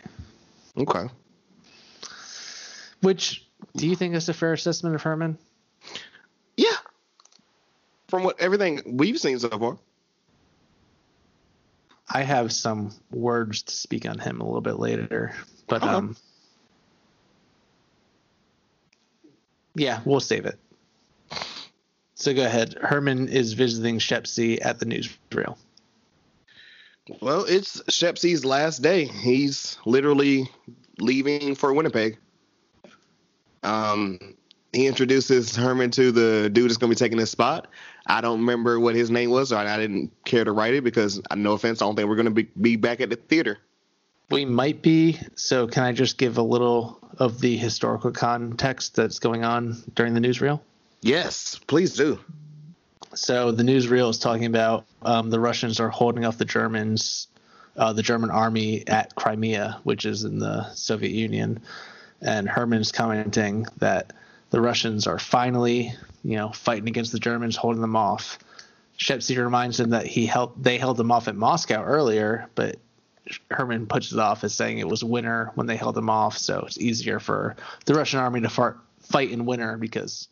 Okay. 0.78 1.08
Which 3.02 3.46
do 3.76 3.88
you 3.88 3.96
think 3.96 4.16
is 4.16 4.30
a 4.30 4.34
fair 4.34 4.54
assessment 4.54 4.96
of 4.96 5.02
Herman? 5.02 5.38
Yeah. 6.58 6.76
From 8.08 8.24
what 8.24 8.40
everything 8.40 8.82
we've 8.86 9.20
seen 9.20 9.40
so 9.40 9.50
far. 9.50 9.78
I 12.12 12.24
have 12.24 12.52
some 12.52 12.92
words 13.12 13.62
to 13.64 13.74
speak 13.74 14.08
on 14.10 14.18
him 14.18 14.42
a 14.42 14.44
little 14.44 14.62
bit 14.62 14.80
later, 14.80 15.36
but 15.68 15.84
Okay. 15.84 15.92
um, 15.92 16.16
yeah, 19.76 20.02
we'll 20.06 20.20
save 20.20 20.46
it. 20.46 20.60
So 22.16 22.34
go 22.34 22.46
ahead. 22.46 22.76
Herman 22.82 23.30
is 23.30 23.54
visiting 23.54 23.98
Shepsy 23.98 24.62
at 24.62 24.80
the 24.80 24.86
newsreel. 24.86 25.58
Well, 27.22 27.46
it's 27.46 27.82
Shepsy's 27.84 28.46
last 28.46 28.82
day. 28.82 29.06
He's 29.06 29.78
literally 29.86 30.50
leaving 31.00 31.56
for 31.56 31.74
Winnipeg. 31.74 32.18
Um, 33.64 34.36
he 34.74 34.86
introduces 34.86 35.56
Herman 35.56 35.92
to 35.92 36.12
the 36.12 36.50
dude 36.50 36.70
that's 36.70 36.78
going 36.78 36.92
to 36.92 36.96
be 36.96 37.00
taking 37.00 37.18
his 37.18 37.32
spot. 37.32 37.68
I 38.06 38.22
don't 38.22 38.40
remember 38.40 38.80
what 38.80 38.96
his 38.96 39.10
name 39.10 39.32
was, 39.32 39.52
or 39.52 39.58
I 39.58 39.78
didn't 39.78 40.12
care 40.26 40.44
to 40.44 40.52
write 40.52 40.74
it 40.74 40.84
because, 40.84 41.22
uh, 41.32 41.36
no 41.36 41.54
offense, 41.54 41.82
I 41.82 41.86
don't 41.86 41.96
think 41.96 42.08
we're 42.08 42.16
going 42.16 42.26
to 42.26 42.32
be, 42.32 42.50
be 42.60 42.76
back 42.76 43.02
at 43.02 43.10
the 43.10 43.16
theater. 43.16 43.58
We 44.32 44.46
might 44.46 44.82
be. 44.82 45.20
So 45.36 45.68
can 45.68 45.84
I 45.84 45.92
just 45.92 46.18
give 46.18 46.38
a 46.38 46.44
little 46.44 47.00
of 47.18 47.40
the 47.40 47.58
historical 47.58 48.12
context 48.12 48.96
that's 48.96 49.20
going 49.20 49.44
on 49.44 49.78
during 49.96 50.14
the 50.14 50.20
newsreel? 50.20 50.62
Yes, 51.02 51.60
please 51.68 51.96
do. 51.96 52.20
So 53.14 53.52
the 53.52 53.64
newsreel 53.64 54.10
is 54.10 54.20
talking 54.20 54.46
about 54.46 54.86
um, 55.02 55.30
the 55.30 55.40
Russians 55.40 55.80
are 55.80 55.90
holding 55.90 56.26
off 56.26 56.38
the 56.38 56.46
Germans, 56.46 57.28
uh, 57.76 57.94
the 57.94 58.04
German 58.04 58.30
army 58.30 58.88
at 58.88 59.16
Crimea, 59.16 59.80
which 59.84 60.06
is 60.06 60.24
in 60.24 60.40
the 60.40 60.72
Soviet 60.74 61.12
Union, 61.12 61.60
and 62.22 62.48
Herman's 62.48 62.92
commenting 62.92 63.66
that 63.78 64.14
the 64.52 64.62
Russians 64.62 65.08
are 65.08 65.20
finally, 65.20 65.94
you 66.24 66.36
know, 66.36 66.50
fighting 66.50 66.88
against 66.88 67.12
the 67.12 67.20
Germans, 67.20 67.56
holding 67.56 67.82
them 67.82 67.96
off. 67.96 68.38
Shepsy 68.98 69.38
reminds 69.38 69.80
him 69.80 69.92
that 69.92 70.06
he 70.06 70.26
held 70.26 70.62
they 70.62 70.78
held 70.78 70.98
them 70.98 71.12
off 71.12 71.28
at 71.28 71.36
Moscow 71.36 71.82
earlier, 71.82 72.48
but 72.56 72.78
Herman 73.52 73.88
puts 73.88 74.12
it 74.12 74.20
off 74.20 74.44
as 74.44 74.54
saying 74.54 74.80
it 74.80 74.88
was 74.88 75.04
winter 75.04 75.52
when 75.56 75.68
they 75.68 75.76
held 75.76 75.96
them 75.96 76.10
off, 76.10 76.38
so 76.38 76.64
it's 76.66 76.78
easier 76.78 77.20
for 77.20 77.56
the 77.86 77.94
Russian 77.94 78.20
army 78.20 78.42
to 78.42 78.50
fart, 78.50 78.80
fight 79.02 79.32
in 79.32 79.46
winter 79.46 79.78
because 79.78 80.28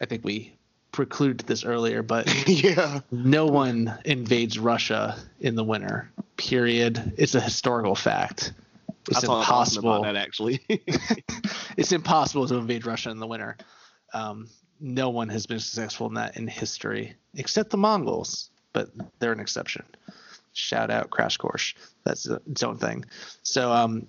I 0.00 0.06
think 0.06 0.24
we 0.24 0.54
precluded 0.92 1.46
this 1.46 1.64
earlier, 1.64 2.02
but 2.02 2.48
yeah. 2.48 3.00
no 3.10 3.46
one 3.46 3.98
invades 4.04 4.58
Russia 4.58 5.18
in 5.40 5.56
the 5.56 5.64
winter. 5.64 6.10
Period. 6.36 7.14
It's 7.16 7.34
a 7.34 7.40
historical 7.40 7.94
fact. 7.94 8.52
It's 9.10 9.22
impossible. 9.22 9.92
about 9.92 10.14
that 10.14 10.16
actually. 10.16 10.60
It's 11.76 11.92
impossible 11.92 12.46
to 12.46 12.54
invade 12.54 12.86
Russia 12.86 13.10
in 13.10 13.18
the 13.18 13.26
winter. 13.26 13.56
Um, 14.12 14.48
no 14.80 15.10
one 15.10 15.28
has 15.30 15.46
been 15.46 15.58
successful 15.58 16.06
in 16.06 16.14
that 16.14 16.36
in 16.36 16.46
history, 16.46 17.14
except 17.34 17.70
the 17.70 17.76
Mongols, 17.76 18.50
but 18.72 18.90
they're 19.18 19.32
an 19.32 19.40
exception. 19.40 19.84
Shout 20.54 20.90
out 20.90 21.10
Crash 21.10 21.36
Course. 21.36 21.74
That's 22.04 22.26
its 22.26 22.62
own 22.62 22.78
thing. 22.78 23.04
So 23.42 23.72
um, 23.72 24.06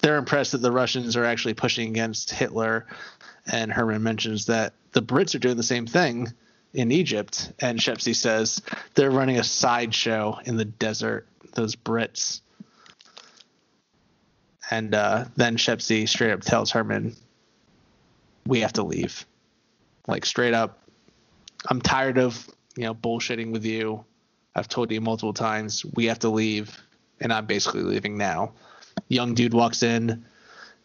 they're 0.00 0.16
impressed 0.16 0.52
that 0.52 0.62
the 0.62 0.72
Russians 0.72 1.16
are 1.16 1.24
actually 1.24 1.54
pushing 1.54 1.90
against 1.90 2.30
Hitler, 2.30 2.86
and 3.46 3.70
Herman 3.70 4.02
mentions 4.02 4.46
that 4.46 4.72
the 4.92 5.02
Brits 5.02 5.34
are 5.34 5.38
doing 5.38 5.56
the 5.56 5.62
same 5.62 5.86
thing 5.86 6.32
in 6.72 6.90
Egypt, 6.92 7.52
and 7.60 7.80
Shepsy 7.80 8.14
says 8.14 8.62
they're 8.94 9.10
running 9.10 9.38
a 9.38 9.44
sideshow 9.44 10.38
in 10.44 10.56
the 10.56 10.64
desert. 10.64 11.26
Those 11.54 11.76
Brits. 11.76 12.40
And 14.70 14.94
uh, 14.94 15.26
then 15.36 15.56
Shepsy 15.56 16.06
straight 16.06 16.30
up 16.30 16.42
tells 16.42 16.70
Herman, 16.70 17.16
"We 18.46 18.60
have 18.60 18.72
to 18.74 18.82
leave." 18.82 19.26
Like 20.06 20.24
straight 20.24 20.54
up, 20.54 20.78
I'm 21.68 21.80
tired 21.82 22.18
of 22.18 22.48
you 22.76 22.84
know 22.84 22.94
bullshitting 22.94 23.50
with 23.52 23.64
you. 23.64 24.04
I've 24.54 24.68
told 24.68 24.90
you 24.90 25.00
multiple 25.00 25.32
times 25.32 25.84
we 25.94 26.06
have 26.06 26.18
to 26.20 26.28
leave, 26.28 26.76
and 27.20 27.32
I'm 27.32 27.46
basically 27.46 27.82
leaving 27.82 28.18
now. 28.18 28.52
Young 29.08 29.34
dude 29.34 29.54
walks 29.54 29.82
in, 29.82 30.24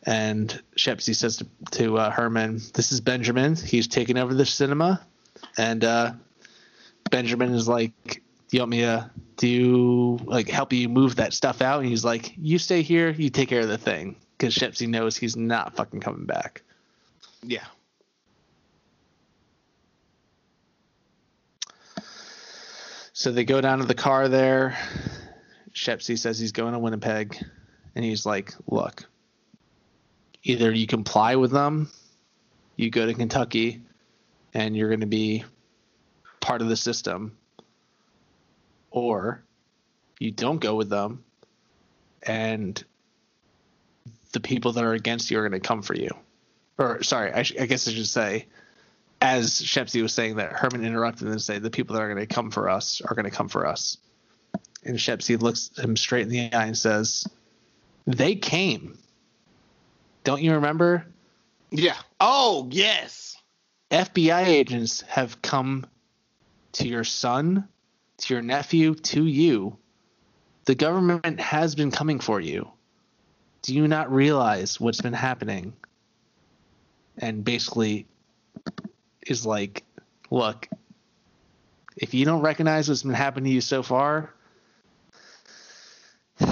and 0.03 0.61
Shepsy 0.75 1.13
says 1.15 1.37
to, 1.37 1.47
to 1.71 1.97
uh, 1.97 2.09
Herman, 2.11 2.61
"This 2.73 2.91
is 2.91 3.01
Benjamin. 3.01 3.55
He's 3.55 3.87
taking 3.87 4.17
over 4.17 4.33
the 4.33 4.45
cinema." 4.45 5.01
And 5.57 5.83
uh, 5.83 6.13
Benjamin 7.09 7.53
is 7.53 7.67
like, 7.67 7.93
"Do 8.05 8.57
you 8.57 8.59
want 8.59 8.71
me 8.71 8.81
to 8.81 9.09
do 9.37 10.19
like 10.25 10.47
help 10.47 10.71
you 10.73 10.87
move 10.89 11.15
that 11.15 11.33
stuff 11.33 11.61
out?" 11.61 11.79
And 11.81 11.89
he's 11.89 12.05
like, 12.05 12.33
"You 12.37 12.59
stay 12.59 12.81
here. 12.83 13.09
You 13.09 13.29
take 13.29 13.49
care 13.49 13.61
of 13.61 13.67
the 13.67 13.77
thing." 13.77 14.15
Because 14.37 14.53
Shepsy 14.53 14.87
knows 14.87 15.15
he's 15.15 15.37
not 15.37 15.75
fucking 15.75 16.01
coming 16.01 16.25
back. 16.25 16.61
yeah. 17.41 17.65
So 23.17 23.31
they 23.31 23.45
go 23.45 23.61
down 23.61 23.79
to 23.79 23.85
the 23.85 23.95
car 23.95 24.27
there. 24.27 24.77
Shepsy 25.71 26.17
says 26.17 26.37
he's 26.37 26.51
going 26.51 26.73
to 26.73 26.79
Winnipeg, 26.79 27.41
and 27.95 28.03
he's 28.03 28.25
like, 28.25 28.53
"Look, 28.67 29.05
either 30.43 30.69
you 30.69 30.85
comply 30.85 31.37
with 31.37 31.51
them, 31.51 31.89
you 32.75 32.89
go 32.89 33.05
to 33.05 33.13
Kentucky, 33.13 33.81
and 34.53 34.75
you're 34.75 34.89
going 34.89 34.99
to 34.99 35.05
be 35.05 35.45
part 36.41 36.61
of 36.61 36.67
the 36.67 36.75
system, 36.75 37.37
or 38.91 39.41
you 40.19 40.31
don't 40.31 40.59
go 40.59 40.75
with 40.75 40.89
them, 40.89 41.23
and 42.21 42.83
the 44.33 44.41
people 44.41 44.73
that 44.73 44.83
are 44.83 44.93
against 44.93 45.31
you 45.31 45.39
are 45.39 45.47
going 45.47 45.59
to 45.59 45.65
come 45.65 45.83
for 45.83 45.95
you." 45.95 46.09
Or 46.77 47.01
sorry, 47.01 47.31
I, 47.31 47.43
sh- 47.43 47.55
I 47.57 47.65
guess 47.65 47.87
I 47.87 47.91
should 47.91 48.07
say, 48.07 48.47
as 49.26 49.61
Shepsy 49.61 50.02
was 50.02 50.14
saying 50.14 50.35
that, 50.35 50.53
Herman 50.53 50.85
interrupted 50.85 51.27
and 51.27 51.41
said, 51.41 51.64
"The 51.64 51.72
people 51.72 51.95
that 51.95 52.02
are 52.02 52.14
going 52.14 52.26
to 52.26 52.34
come 52.34 52.52
for 52.52 52.69
us 52.69 53.02
are 53.02 53.15
going 53.15 53.26
to 53.26 53.31
come 53.31 53.49
for 53.49 53.65
us." 53.65 53.97
And 54.84 55.02
Shepsy 55.02 55.38
looks 55.38 55.72
him 55.77 55.97
straight 55.97 56.23
in 56.23 56.30
the 56.30 56.53
eye 56.53 56.65
and 56.68 56.77
says, 56.77 57.27
"They 58.06 58.35
came. 58.35 58.99
Don't 60.23 60.43
you 60.43 60.53
remember? 60.53 61.07
Yeah. 61.72 61.97
Oh, 62.19 62.69
yes. 62.72 63.38
FBI 63.89 64.45
agents 64.45 65.02
have 65.02 65.41
come 65.41 65.88
to 66.73 66.88
your 66.88 67.03
son, 67.03 67.68
to 68.18 68.34
your 68.34 68.43
nephew, 68.43 68.95
to 68.95 69.26
you. 69.26 69.77
The 70.65 70.76
government 70.76 71.39
has 71.39 71.73
been 71.76 71.91
coming 71.91 72.19
for 72.19 72.39
you. 72.39 72.69
Do 73.64 73.73
you 73.73 73.88
not 73.88 74.11
realize 74.11 74.80
what's 74.80 75.02
been 75.02 75.14
happening?" 75.14 75.73
and 77.18 77.45
basically 77.45 78.06
is 79.26 79.45
like, 79.45 79.84
look, 80.30 80.68
if 81.97 82.14
you 82.14 82.26
don't 82.26 82.41
recognize 82.41 82.89
what's 82.89 83.03
been 83.03 83.14
happening 83.14 83.45
to 83.45 83.56
you 83.56 83.61
so 83.61 83.81
far, 83.84 84.34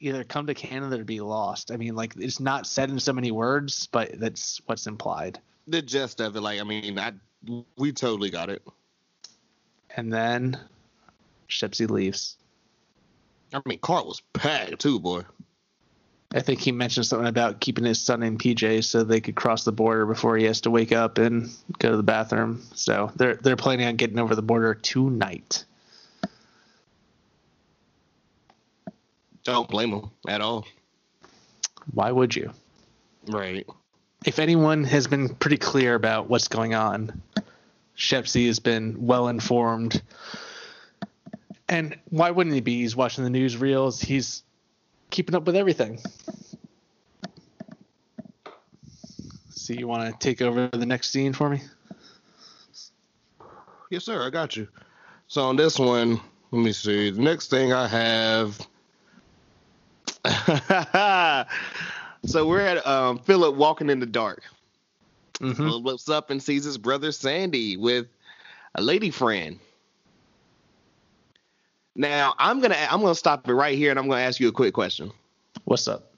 either 0.00 0.24
come 0.24 0.46
to 0.46 0.54
Canada 0.54 1.00
or 1.00 1.04
be 1.04 1.20
lost. 1.20 1.70
I 1.70 1.76
mean, 1.76 1.94
like 1.94 2.14
it's 2.16 2.40
not 2.40 2.66
said 2.66 2.90
in 2.90 2.98
so 2.98 3.12
many 3.12 3.30
words, 3.30 3.88
but 3.92 4.18
that's 4.18 4.60
what's 4.66 4.86
implied. 4.86 5.38
The 5.68 5.82
gist 5.82 6.20
of 6.20 6.34
it, 6.36 6.40
like, 6.40 6.60
I 6.60 6.64
mean, 6.64 6.98
I 6.98 7.12
we 7.76 7.92
totally 7.92 8.30
got 8.30 8.50
it. 8.50 8.62
And 9.96 10.12
then 10.12 10.58
Shepsy 11.48 11.86
leaves. 11.86 12.36
I 13.52 13.60
mean, 13.66 13.78
Cart 13.78 14.06
was 14.06 14.22
packed 14.32 14.80
too, 14.80 14.98
boy. 14.98 15.22
I 16.34 16.40
think 16.40 16.60
he 16.60 16.72
mentioned 16.72 17.06
something 17.06 17.28
about 17.28 17.60
keeping 17.60 17.84
his 17.84 18.00
son 18.00 18.22
in 18.22 18.38
PJ 18.38 18.84
so 18.84 19.04
they 19.04 19.20
could 19.20 19.34
cross 19.34 19.64
the 19.64 19.72
border 19.72 20.06
before 20.06 20.36
he 20.36 20.44
has 20.44 20.62
to 20.62 20.70
wake 20.70 20.92
up 20.92 21.18
and 21.18 21.50
go 21.78 21.90
to 21.90 21.96
the 21.96 22.02
bathroom. 22.02 22.62
So 22.74 23.12
they're 23.16 23.34
they're 23.34 23.56
planning 23.56 23.86
on 23.86 23.96
getting 23.96 24.18
over 24.18 24.34
the 24.34 24.42
border 24.42 24.74
tonight. 24.74 25.64
Don't 29.44 29.68
blame 29.68 29.92
him 29.92 30.10
at 30.26 30.40
all. 30.40 30.66
Why 31.92 32.10
would 32.10 32.34
you? 32.34 32.52
Right. 33.28 33.66
If 34.24 34.38
anyone 34.38 34.84
has 34.84 35.06
been 35.06 35.34
pretty 35.34 35.56
clear 35.56 35.94
about 35.94 36.28
what's 36.28 36.48
going 36.48 36.74
on, 36.74 37.20
Shepsy 37.96 38.46
has 38.46 38.60
been 38.60 39.06
well 39.06 39.28
informed. 39.28 40.00
And 41.68 41.98
why 42.10 42.30
wouldn't 42.30 42.54
he 42.54 42.60
be? 42.60 42.80
He's 42.82 42.94
watching 42.94 43.24
the 43.24 43.30
news 43.30 43.56
reels. 43.56 44.00
He's 44.00 44.44
keeping 45.12 45.36
up 45.36 45.44
with 45.44 45.54
everything. 45.54 46.00
So 49.50 49.74
you 49.74 49.86
want 49.86 50.10
to 50.10 50.18
take 50.18 50.42
over 50.42 50.66
the 50.72 50.86
next 50.86 51.10
scene 51.10 51.32
for 51.32 51.48
me? 51.48 51.62
Yes, 53.90 54.04
sir. 54.04 54.26
I 54.26 54.30
got 54.30 54.56
you. 54.56 54.66
So 55.28 55.42
on 55.42 55.54
this 55.54 55.78
one, 55.78 56.20
let 56.50 56.62
me 56.64 56.72
see. 56.72 57.10
The 57.10 57.20
next 57.20 57.48
thing 57.48 57.72
I 57.72 57.86
have. 57.86 58.58
so 62.24 62.46
we're 62.46 62.60
at 62.60 62.84
um, 62.86 63.18
Philip 63.18 63.54
walking 63.54 63.88
in 63.88 64.00
the 64.00 64.06
dark. 64.06 64.42
Mm-hmm. 65.34 65.52
Philip 65.54 65.84
looks 65.84 66.08
up 66.08 66.30
and 66.30 66.42
sees 66.42 66.64
his 66.64 66.78
brother 66.78 67.12
Sandy 67.12 67.76
with 67.76 68.06
a 68.74 68.82
lady 68.82 69.10
friend. 69.10 69.60
Now 71.94 72.34
I'm 72.38 72.60
gonna 72.60 72.76
I'm 72.90 73.00
gonna 73.00 73.14
stop 73.14 73.48
it 73.48 73.52
right 73.52 73.76
here 73.76 73.90
and 73.90 73.98
I'm 73.98 74.08
gonna 74.08 74.22
ask 74.22 74.40
you 74.40 74.48
a 74.48 74.52
quick 74.52 74.74
question. 74.74 75.10
What's 75.64 75.88
up? 75.88 76.12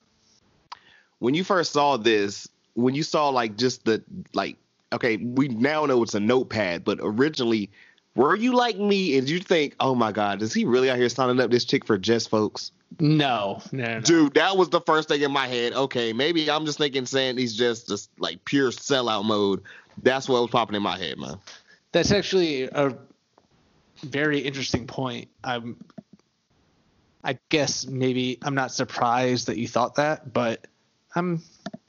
When 1.18 1.34
you 1.34 1.44
first 1.44 1.72
saw 1.72 1.96
this, 1.96 2.48
when 2.74 2.94
you 2.94 3.02
saw 3.02 3.28
like 3.30 3.56
just 3.56 3.84
the 3.84 4.02
like 4.32 4.56
okay, 4.92 5.16
we 5.16 5.48
now 5.48 5.86
know 5.86 6.02
it's 6.02 6.14
a 6.14 6.20
notepad, 6.20 6.84
but 6.84 6.98
originally 7.00 7.70
were 8.14 8.36
you 8.36 8.54
like 8.54 8.78
me 8.78 9.18
and 9.18 9.28
you 9.28 9.40
think, 9.40 9.74
oh 9.80 9.94
my 9.94 10.12
god, 10.12 10.40
is 10.42 10.54
he 10.54 10.64
really 10.64 10.90
out 10.90 10.96
here 10.96 11.08
signing 11.08 11.40
up 11.40 11.50
this 11.50 11.64
chick 11.64 11.84
for 11.84 11.98
just 11.98 12.30
folks? 12.30 12.70
No, 13.00 13.60
no, 13.72 13.94
no. 13.94 14.00
Dude, 14.00 14.34
that 14.34 14.56
was 14.56 14.68
the 14.68 14.80
first 14.80 15.08
thing 15.08 15.22
in 15.22 15.32
my 15.32 15.48
head. 15.48 15.72
Okay, 15.72 16.12
maybe 16.12 16.48
I'm 16.48 16.64
just 16.64 16.78
thinking 16.78 17.06
Sandy's 17.06 17.56
just 17.56 17.88
just 17.88 18.10
like 18.18 18.44
pure 18.44 18.70
sellout 18.70 19.24
mode. 19.24 19.62
That's 20.02 20.28
what 20.28 20.42
was 20.42 20.50
popping 20.50 20.76
in 20.76 20.82
my 20.82 20.96
head, 20.96 21.18
man. 21.18 21.38
That's 21.90 22.12
actually 22.12 22.64
a 22.64 22.96
very 24.04 24.38
interesting 24.40 24.86
point. 24.86 25.28
I'm, 25.42 25.76
I 27.22 27.38
guess 27.48 27.86
maybe 27.86 28.38
I'm 28.42 28.54
not 28.54 28.72
surprised 28.72 29.46
that 29.48 29.56
you 29.56 29.68
thought 29.68 29.96
that, 29.96 30.32
but 30.32 30.66
I'm 31.14 31.42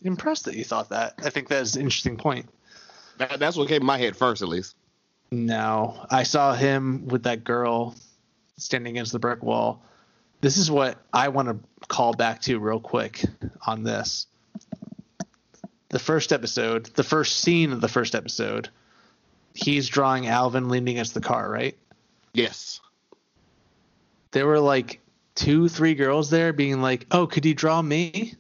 impressed 0.04 0.46
that 0.46 0.56
you 0.56 0.64
thought 0.64 0.90
that. 0.90 1.16
I 1.24 1.30
think 1.30 1.48
that's 1.48 1.76
an 1.76 1.82
interesting 1.82 2.18
point. 2.18 2.50
That, 3.18 3.40
that's 3.40 3.58
what 3.58 3.68
came 3.68 3.82
in 3.82 3.86
my 3.86 3.98
head 3.98 4.16
first, 4.16 4.42
at 4.42 4.48
least. 4.48 4.76
No, 5.32 6.06
I 6.10 6.24
saw 6.24 6.54
him 6.54 7.08
with 7.08 7.24
that 7.24 7.44
girl 7.44 7.96
standing 8.58 8.92
against 8.92 9.12
the 9.12 9.20
brick 9.20 9.44
wall. 9.44 9.84
This 10.42 10.58
is 10.58 10.70
what 10.70 10.98
I 11.12 11.30
want 11.30 11.50
to 11.50 11.88
call 11.88 12.14
back 12.14 12.42
to 12.44 12.60
real 12.60 12.80
quick 12.80 13.24
on 13.66 13.84
this. 13.84 14.28
The 15.90 16.00
first 16.00 16.32
episode, 16.32 16.86
the 16.88 17.04
first 17.04 17.40
scene 17.40 17.72
of 17.72 17.82
the 17.82 17.88
first 17.88 18.16
episode, 18.16 18.70
he's 19.54 19.88
drawing 19.88 20.28
Alvin 20.28 20.70
leaning 20.70 20.96
against 20.96 21.14
the 21.14 21.22
car, 21.22 21.50
right? 21.50 21.78
Yes. 22.36 22.82
There 24.32 24.45
were 24.45 24.60
like 24.60 24.99
two, 25.36 25.70
three 25.70 25.95
girls 25.95 26.30
there 26.30 26.53
being 26.53 26.82
like, 26.82 27.07
"Oh, 27.12 27.26
could 27.28 27.45
you 27.45 27.53
draw 27.53 27.82
me?" 27.82 28.34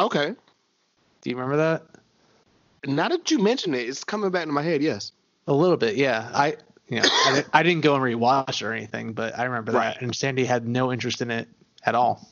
Okay. 0.00 0.34
Do 1.22 1.30
you 1.30 1.36
remember 1.36 1.56
that? 1.56 1.82
Now 2.86 3.08
that 3.08 3.30
you 3.30 3.38
mention 3.38 3.74
it, 3.74 3.88
it's 3.88 4.04
coming 4.04 4.30
back 4.30 4.44
to 4.46 4.52
my 4.52 4.62
head. 4.62 4.82
Yes. 4.82 5.12
A 5.48 5.52
little 5.52 5.76
bit, 5.76 5.96
yeah. 5.96 6.30
I, 6.34 6.56
know, 6.90 7.00
I, 7.02 7.44
I 7.52 7.62
didn't 7.62 7.82
go 7.82 7.94
and 7.94 8.04
rewatch 8.04 8.64
or 8.66 8.72
anything, 8.72 9.12
but 9.12 9.38
I 9.38 9.44
remember 9.44 9.72
Right. 9.72 9.94
that. 9.94 10.02
And 10.02 10.14
Sandy 10.14 10.44
had 10.44 10.68
no 10.68 10.92
interest 10.92 11.20
in 11.22 11.30
it 11.30 11.48
at 11.84 11.94
all. 11.94 12.28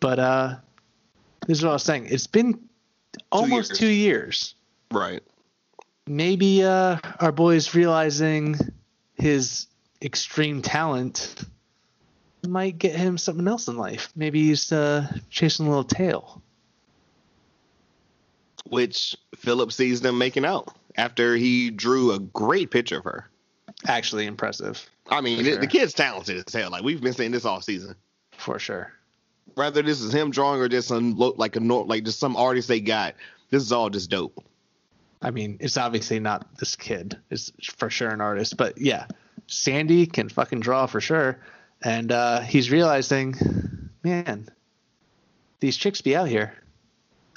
But 0.00 0.18
uh, 0.18 0.54
this 1.46 1.58
is 1.58 1.64
what 1.64 1.70
I 1.70 1.74
was 1.74 1.82
saying. 1.82 2.06
It's 2.10 2.26
been 2.26 2.60
almost 3.32 3.70
years. 3.70 3.78
two 3.78 3.88
years. 3.88 4.54
Right. 4.90 5.22
Maybe 6.06 6.62
uh, 6.62 6.98
our 7.20 7.32
boy's 7.32 7.74
realizing 7.74 8.56
his 9.16 9.66
extreme 10.02 10.62
talent 10.62 11.44
might 12.46 12.78
get 12.78 12.94
him 12.94 13.18
something 13.18 13.46
else 13.48 13.68
in 13.68 13.76
life. 13.76 14.10
Maybe 14.14 14.44
he's 14.44 14.70
uh, 14.70 15.06
chasing 15.30 15.66
a 15.66 15.68
little 15.68 15.84
tail. 15.84 16.42
Which 18.68 19.16
Philip 19.36 19.72
sees 19.72 20.00
them 20.00 20.18
making 20.18 20.44
out 20.44 20.74
after 20.96 21.36
he 21.36 21.70
drew 21.70 22.12
a 22.12 22.18
great 22.18 22.70
picture 22.70 22.98
of 22.98 23.04
her. 23.04 23.28
Actually 23.86 24.26
impressive, 24.26 24.88
I 25.10 25.20
mean, 25.20 25.38
the, 25.38 25.44
sure. 25.44 25.58
the 25.58 25.66
kid's 25.66 25.92
talented 25.92 26.42
as 26.46 26.52
hell. 26.52 26.70
Like 26.70 26.82
we've 26.82 27.00
been 27.00 27.12
saying 27.12 27.32
this 27.32 27.44
all 27.44 27.60
season. 27.60 27.94
for 28.36 28.58
sure. 28.58 28.92
Whether 29.54 29.82
this 29.82 30.00
is 30.00 30.12
him 30.12 30.30
drawing 30.30 30.60
or 30.60 30.68
just 30.68 30.88
some 30.88 31.16
like 31.16 31.56
a 31.56 31.60
like 31.60 32.04
just 32.04 32.18
some 32.18 32.36
artist 32.36 32.68
they 32.68 32.80
got, 32.80 33.14
this 33.50 33.62
is 33.62 33.72
all 33.72 33.90
just 33.90 34.10
dope. 34.10 34.42
I 35.22 35.30
mean, 35.30 35.56
it's 35.60 35.76
obviously 35.76 36.20
not 36.20 36.58
this 36.58 36.76
kid. 36.76 37.18
It's 37.30 37.52
for 37.74 37.90
sure 37.90 38.10
an 38.10 38.20
artist, 38.20 38.56
but 38.56 38.78
yeah, 38.78 39.06
Sandy 39.46 40.06
can 40.06 40.28
fucking 40.28 40.60
draw 40.60 40.86
for 40.86 41.00
sure, 41.00 41.38
and 41.82 42.12
uh, 42.12 42.40
he's 42.40 42.70
realizing, 42.70 43.34
man, 44.02 44.48
these 45.60 45.76
chicks 45.76 46.00
be 46.00 46.14
out 46.14 46.28
here. 46.28 46.54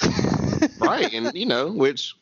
right 0.79 1.13
and 1.13 1.33
you 1.35 1.45
know 1.45 1.67
which 1.67 2.15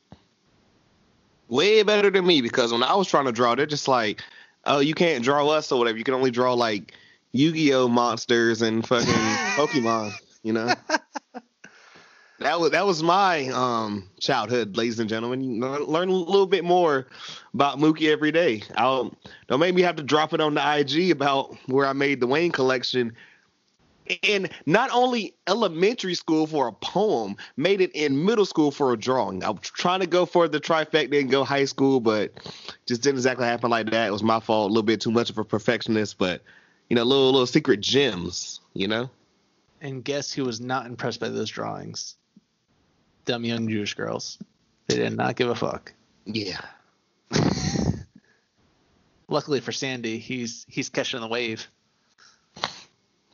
way 1.48 1.84
better 1.84 2.10
than 2.10 2.26
me 2.26 2.42
because 2.42 2.72
when 2.72 2.84
i 2.84 2.96
was 2.96 3.08
trying 3.08 3.26
to 3.26 3.32
draw 3.32 3.56
they're 3.56 3.66
just 3.66 3.88
like 3.88 4.24
oh 4.66 4.80
you 4.80 4.94
can't 4.94 5.24
draw 5.24 5.48
us 5.48 5.72
or 5.72 5.80
whatever 5.80 5.98
you 5.98 6.04
can 6.04 6.14
only 6.14 6.32
draw 6.32 6.54
like 6.54 6.94
yu-gi-oh 7.34 7.88
monsters 7.88 8.62
and 8.62 8.86
fucking 8.88 9.08
pokemon 9.56 10.12
you 10.44 10.54
know 10.54 10.74
that 12.48 12.60
was 12.60 12.72
that 12.72 12.86
was 12.86 13.04
my 13.04 13.48
um 13.50 14.10
childhood 14.20 14.78
ladies 14.78 15.00
and 15.00 15.10
gentlemen 15.10 15.60
learn, 15.60 16.10
a 16.10 16.14
little 16.14 16.48
bit 16.48 16.64
more 16.64 17.08
about 17.54 17.78
mookie 17.78 18.10
every 18.10 18.32
day 18.32 18.64
i'll 18.76 19.14
don't 19.48 19.60
make 19.60 19.76
me 19.76 19.82
have 19.82 19.98
to 19.98 20.04
drop 20.04 20.34
it 20.34 20.40
on 20.40 20.54
the 20.54 20.80
ig 20.80 21.12
about 21.12 21.56
where 21.68 21.86
i 21.86 21.94
made 21.94 22.20
the 22.22 22.28
wayne 22.28 22.52
collection 22.52 23.14
in 24.22 24.50
not 24.66 24.90
only 24.94 25.36
elementary 25.48 26.16
school 26.16 26.48
for 26.48 26.68
a 26.68 26.72
poem, 26.72 27.36
made 27.58 27.82
it 27.82 27.92
in 27.94 28.24
middle 28.24 28.46
school 28.46 28.72
for 28.72 28.94
a 28.94 28.98
drawing. 28.98 29.44
I 29.44 29.50
was 29.50 29.62
trying 29.64 30.00
to 30.00 30.08
go 30.08 30.26
for 30.26 30.48
the 30.48 30.62
trifecta 30.62 31.20
and 31.20 31.30
go 31.30 31.44
high 31.44 31.66
school, 31.66 32.00
but 32.00 32.32
just 32.86 33.02
didn't 33.02 33.18
exactly 33.18 33.46
happen 33.46 33.70
like 33.70 33.92
that. 33.92 34.08
It 34.08 34.12
was 34.12 34.24
my 34.24 34.40
fault, 34.40 34.70
a 34.70 34.74
little 34.74 34.84
bit 34.84 35.02
too 35.02 35.12
much 35.12 35.30
of 35.30 35.38
a 35.38 35.44
perfectionist, 35.44 36.18
but 36.18 36.42
you 36.90 36.96
know, 36.96 37.04
little 37.04 37.26
little 37.26 37.46
secret 37.46 37.82
gems, 37.82 38.62
you 38.74 38.88
know. 38.88 39.10
And 39.82 40.04
guess 40.04 40.32
who 40.32 40.46
was 40.46 40.62
not 40.62 40.86
impressed 40.86 41.20
by 41.20 41.30
those 41.30 41.50
drawings? 41.50 42.17
Dumb 43.28 43.44
young 43.46 43.68
Jewish 43.70 43.94
girls. 43.94 44.40
They 44.88 44.96
did 44.96 45.16
not 45.16 45.36
give 45.36 45.50
a 45.50 45.56
fuck. 45.56 45.94
Yeah. 46.26 46.62
Luckily 49.28 49.60
for 49.60 49.74
Sandy, 49.74 50.18
he's 50.18 50.66
he's 50.70 50.88
catching 50.90 51.20
the 51.20 51.28
wave. 51.28 51.68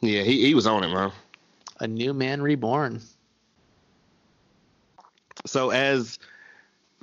Yeah, 0.02 0.24
he, 0.24 0.46
he 0.48 0.56
was 0.56 0.66
on 0.68 0.84
it, 0.84 0.90
man. 0.90 1.12
A 1.80 1.88
new 1.88 2.14
man 2.14 2.42
reborn. 2.42 3.02
So 5.46 5.70
as 5.70 6.18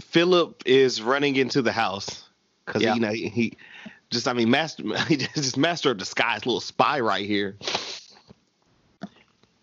Philip 0.01 0.65
is 0.67 1.01
running 1.01 1.37
into 1.37 1.63
the 1.63 1.73
house, 1.73 2.25
because 2.67 2.83
Yeah. 2.83 2.95
you 2.95 3.01
know 3.01 3.13
he, 3.13 3.29
he 3.29 3.53
just 4.11 4.27
I 4.27 4.33
mean 4.33 4.51
master 4.51 4.83
he 5.09 5.17
just 5.17 5.57
master 5.57 5.93
of 5.93 5.99
disguise, 5.99 6.45
little 6.45 6.61
spy 6.61 6.99
right 6.99 7.25
here. 7.27 7.57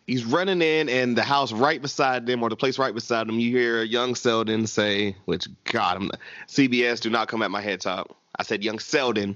He's 0.08 0.24
running 0.24 0.62
in, 0.62 0.88
and 0.88 1.18
the 1.18 1.22
house 1.24 1.52
right 1.52 1.82
beside 1.82 2.26
them, 2.26 2.42
or 2.42 2.50
the 2.50 2.56
place 2.56 2.80
right 2.80 2.94
beside 2.94 3.28
them, 3.28 3.40
you 3.40 3.52
hear 3.52 3.84
young 3.84 4.16
Selden 4.16 4.66
say, 4.66 5.16
"Which 5.26 5.48
God, 5.66 5.98
I'm, 5.98 6.12
CBS, 6.48 7.02
do 7.02 7.10
not 7.10 7.28
come 7.28 7.42
at 7.42 7.52
my 7.52 7.62
head 7.62 7.82
top." 7.82 8.16
I 8.40 8.44
said, 8.44 8.64
"Young 8.64 8.80
Selden." 8.80 9.36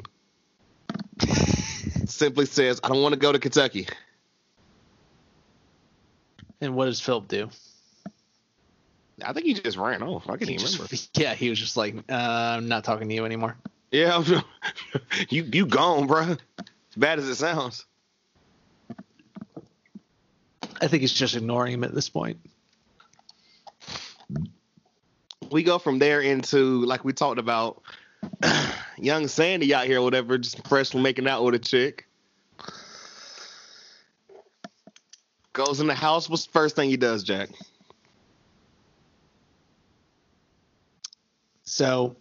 Simply 2.05 2.45
says, 2.45 2.79
"I 2.83 2.87
don't 2.87 3.01
want 3.01 3.13
to 3.13 3.19
go 3.19 3.33
to 3.33 3.39
Kentucky." 3.39 3.87
And 6.61 6.75
what 6.75 6.85
does 6.85 7.01
Philip 7.01 7.27
do? 7.27 7.49
I 9.23 9.33
think 9.33 9.45
he 9.45 9.53
just 9.53 9.77
ran 9.77 10.01
off. 10.03 10.29
I 10.29 10.37
can't 10.37 10.47
He 10.47 10.53
even 10.55 10.65
just- 10.65 10.77
remember. 10.77 10.95
yeah, 11.15 11.33
he 11.33 11.49
was 11.49 11.59
just 11.59 11.75
like, 11.75 11.95
uh, 12.09 12.13
I'm 12.15 12.67
not 12.67 12.83
talking 12.83 13.09
to 13.09 13.13
you 13.15 13.25
anymore. 13.25 13.57
Yeah, 13.91 14.23
you 15.29 15.43
you 15.51 15.65
gone, 15.65 16.07
bro. 16.07 16.21
As 16.21 16.37
bad 16.95 17.19
as 17.19 17.27
it 17.27 17.35
sounds. 17.35 17.85
I 20.81 20.87
think 20.87 21.01
he's 21.01 21.13
just 21.13 21.35
ignoring 21.35 21.73
him 21.73 21.83
at 21.83 21.93
this 21.93 22.09
point. 22.09 22.37
we 25.51 25.63
go 25.63 25.77
from 25.77 25.99
there 25.99 26.21
into 26.21 26.83
like 26.85 27.03
we 27.03 27.13
talked 27.13 27.39
about 27.39 27.81
young 28.97 29.27
Sandy 29.27 29.73
out 29.73 29.85
here 29.85 29.99
or 29.99 30.03
whatever, 30.03 30.37
just 30.37 30.65
freshly 30.67 31.01
making 31.01 31.27
out 31.27 31.43
with 31.43 31.55
a 31.55 31.59
chick. 31.59 32.07
Goes 35.53 35.81
in 35.81 35.87
the 35.87 35.95
house. 35.95 36.29
What's 36.29 36.45
the 36.45 36.51
first 36.51 36.75
thing 36.75 36.89
he 36.89 36.97
does, 36.97 37.23
Jack? 37.23 37.49
So 41.63 42.15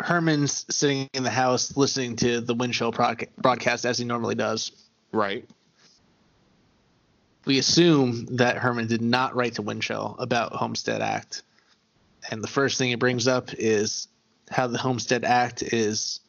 Herman's 0.00 0.66
sitting 0.74 1.08
in 1.14 1.22
the 1.22 1.30
house 1.30 1.76
listening 1.76 2.16
to 2.16 2.40
the 2.40 2.54
Winchell 2.54 2.92
broadcast 3.36 3.84
as 3.84 3.98
he 3.98 4.04
normally 4.04 4.34
does. 4.34 4.72
Right. 5.12 5.48
We 7.44 7.58
assume 7.58 8.26
that 8.36 8.58
Herman 8.58 8.86
did 8.86 9.00
not 9.02 9.34
write 9.34 9.54
to 9.54 9.62
Winchell 9.62 10.16
about 10.18 10.52
Homestead 10.52 11.00
Act. 11.00 11.42
And 12.30 12.42
the 12.42 12.48
first 12.48 12.76
thing 12.78 12.90
he 12.90 12.94
brings 12.96 13.26
up 13.26 13.54
is 13.54 14.08
how 14.50 14.66
the 14.66 14.78
Homestead 14.78 15.24
Act 15.24 15.62
is 15.62 16.20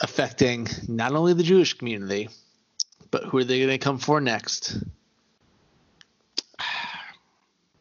affecting 0.00 0.66
not 0.88 1.12
only 1.12 1.32
the 1.34 1.42
Jewish 1.42 1.74
community, 1.74 2.28
but 3.10 3.24
who 3.24 3.38
are 3.38 3.44
they 3.44 3.58
going 3.58 3.70
to 3.70 3.78
come 3.78 3.98
for 3.98 4.20
next? 4.20 4.78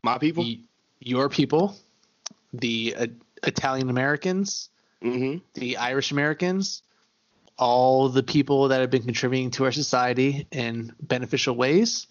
My 0.03 0.18
people. 0.19 0.45
Your 0.99 1.30
people, 1.30 1.76
the 2.53 2.95
uh, 2.98 3.07
Italian 3.44 3.90
Americans, 3.90 4.69
Mm-hmm. 5.03 5.38
the 5.53 5.77
Irish 5.77 6.11
Americans, 6.11 6.82
all 7.57 8.10
the 8.10 8.23
people 8.23 8.68
that 8.69 8.82
have 8.82 8.90
been 8.90 9.03
contributing 9.03 9.52
to 9.52 9.65
our 9.65 9.72
society 9.72 10.48
in 10.52 10.94
beneficial 11.02 11.56
ways. 11.56 12.07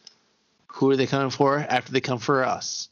Who 0.69 0.91
are 0.91 0.97
they 0.97 1.07
coming 1.07 1.31
for 1.31 1.59
after 1.59 1.93
they 1.93 2.01
come 2.01 2.19
for 2.19 2.45
us? 2.45 2.89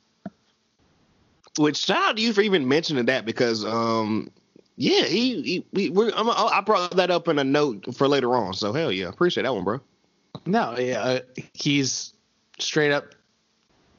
Which 1.58 1.76
shout 1.76 2.10
out 2.10 2.16
to 2.16 2.22
you 2.22 2.32
for 2.32 2.40
even 2.40 2.68
mentioning 2.68 3.06
that 3.06 3.24
because, 3.24 3.64
um, 3.64 4.30
yeah, 4.76 5.04
he, 5.04 5.42
he 5.42 5.66
we, 5.72 5.90
we're, 5.90 6.12
I'm, 6.14 6.30
I 6.30 6.62
brought 6.64 6.96
that 6.96 7.10
up 7.10 7.28
in 7.28 7.38
a 7.38 7.44
note 7.44 7.94
for 7.94 8.08
later 8.08 8.34
on. 8.36 8.54
So 8.54 8.72
hell 8.72 8.92
yeah, 8.92 9.08
appreciate 9.08 9.42
that 9.42 9.54
one, 9.54 9.64
bro. 9.64 9.80
No, 10.46 10.78
yeah, 10.78 11.02
uh, 11.02 11.20
he's 11.52 12.14
straight 12.58 12.92
up. 12.92 13.14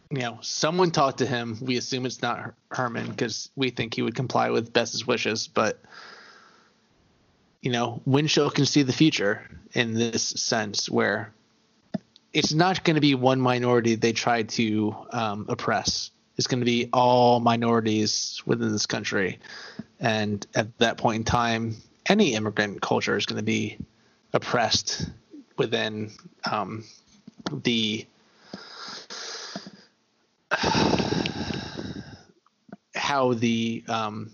You 0.10 0.22
know, 0.22 0.38
someone 0.42 0.92
talked 0.92 1.20
to 1.20 1.26
him. 1.26 1.58
We 1.62 1.78
assume 1.78 2.06
it's 2.06 2.22
not 2.22 2.54
Herman 2.72 3.10
because 3.10 3.50
we 3.56 3.70
think 3.70 3.94
he 3.94 4.02
would 4.02 4.16
comply 4.16 4.50
with 4.50 4.72
Bess's 4.72 5.08
wishes. 5.08 5.48
But 5.48 5.82
you 7.64 7.72
know, 7.72 8.02
Winchell 8.06 8.52
can 8.52 8.66
see 8.66 8.84
the 8.84 8.92
future 8.92 9.50
in 9.72 9.94
this 9.94 10.22
sense, 10.22 10.90
where 10.90 11.34
it's 12.34 12.54
not 12.54 12.84
going 12.84 12.96
to 12.96 13.02
be 13.02 13.16
one 13.16 13.40
minority 13.40 13.96
they 13.96 14.12
try 14.12 14.44
to 14.44 14.94
um, 15.12 15.46
oppress. 15.48 16.12
It's 16.36 16.48
going 16.48 16.60
to 16.60 16.66
be 16.66 16.90
all 16.92 17.40
minorities 17.40 18.44
within 18.46 18.74
this 18.74 18.86
country, 18.86 19.40
and 20.02 20.46
at 20.54 20.78
that 20.80 20.98
point 20.98 21.16
in 21.16 21.24
time, 21.24 21.78
any 22.06 22.34
immigrant 22.36 22.82
culture 22.82 23.16
is 23.16 23.26
going 23.26 23.38
to 23.40 23.44
be 23.46 23.78
oppressed 24.34 25.10
within 25.58 26.12
um, 26.52 26.84
the 27.64 28.06
how 32.94 33.34
the 33.34 33.86
um, 33.88 34.32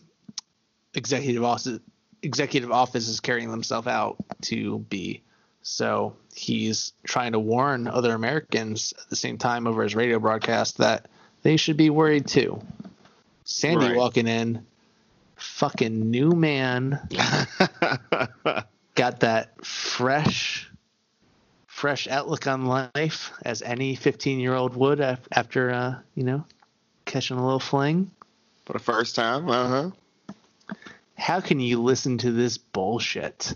executive 0.95 1.43
office 1.43 1.79
executive 2.21 2.71
office 2.71 3.07
is 3.07 3.19
carrying 3.19 3.51
themselves 3.51 3.87
out 3.87 4.17
to 4.41 4.79
be. 4.79 5.21
So 5.61 6.15
he's 6.33 6.93
trying 7.03 7.33
to 7.33 7.39
warn 7.39 7.87
other 7.87 8.13
Americans 8.13 8.93
at 8.99 9.09
the 9.09 9.15
same 9.15 9.37
time 9.37 9.67
over 9.67 9.83
his 9.83 9.95
radio 9.95 10.19
broadcast 10.19 10.77
that 10.77 11.07
they 11.43 11.57
should 11.57 11.77
be 11.77 11.89
worried 11.89 12.27
too. 12.27 12.61
Sandy 13.43 13.87
Right. 13.87 13.95
walking 13.95 14.27
in, 14.27 14.65
fucking 15.35 16.11
new 16.11 16.31
man, 16.31 16.99
got 18.95 19.21
that 19.21 19.65
fresh, 19.65 20.69
fresh 21.67 22.07
outlook 22.07 22.47
on 22.47 22.65
life 22.65 23.31
as 23.43 23.61
any 23.61 23.95
15 23.95 24.39
year 24.39 24.53
old 24.53 24.75
would 24.75 25.01
after, 25.31 25.71
uh, 25.71 25.95
you 26.15 26.23
know, 26.23 26.45
catching 27.05 27.37
a 27.37 27.43
little 27.43 27.59
fling. 27.59 28.11
For 28.65 28.73
the 28.73 28.79
first 28.79 29.15
time, 29.15 29.49
uh 29.49 29.67
huh. 29.67 29.91
How 31.19 31.41
can 31.41 31.59
you 31.59 31.81
listen 31.81 32.17
to 32.19 32.31
this 32.31 32.57
bullshit? 32.57 33.53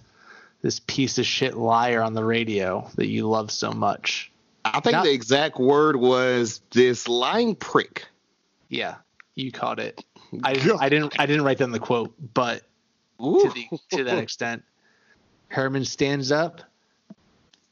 This 0.62 0.80
piece 0.80 1.18
of 1.18 1.26
shit 1.26 1.56
liar 1.56 2.02
on 2.02 2.14
the 2.14 2.24
radio 2.24 2.90
that 2.96 3.08
you 3.08 3.28
love 3.28 3.52
so 3.52 3.72
much. 3.72 4.32
I 4.66 4.80
think 4.80 4.94
Not- 4.94 5.04
the 5.04 5.12
exact 5.12 5.60
word 5.60 5.96
was 5.96 6.62
this 6.72 7.08
line 7.08 7.56
prick. 7.56 8.06
Yeah, 8.70 8.96
you 9.36 9.52
caught 9.52 9.80
it. 9.80 10.04
I, 10.44 10.52
I 10.80 10.90
didn't. 10.90 11.20
I 11.20 11.26
didn't 11.26 11.44
write 11.44 11.58
down 11.58 11.72
the 11.72 11.80
quote, 11.80 12.14
but 12.34 12.64
to 13.20 13.52
the 13.54 13.68
to 13.98 14.04
that 14.06 14.18
extent, 14.20 14.64
Herman 15.50 15.86
stands 15.86 16.32
up, 16.32 16.62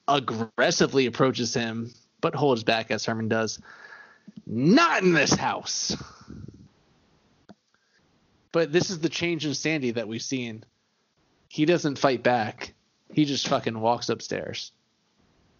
aggressively 0.08 1.06
approaches 1.06 1.54
him, 1.54 1.92
but 2.20 2.36
holds 2.36 2.64
back 2.64 2.92
as 2.92 3.06
Herman 3.06 3.30
does. 3.30 3.60
Not 4.46 5.04
in 5.04 5.14
this 5.14 5.34
house. 5.34 5.96
But 8.52 8.72
this 8.72 8.90
is 8.90 9.00
the 9.00 9.10
change 9.10 9.46
in 9.46 9.54
Sandy 9.54 9.92
that 9.92 10.08
we've 10.08 10.22
seen. 10.22 10.64
He 11.48 11.66
doesn't 11.66 11.98
fight 11.98 12.24
back. 12.24 12.74
He 13.14 13.26
just 13.26 13.48
fucking 13.48 13.80
walks 13.80 14.10
upstairs. 14.10 14.72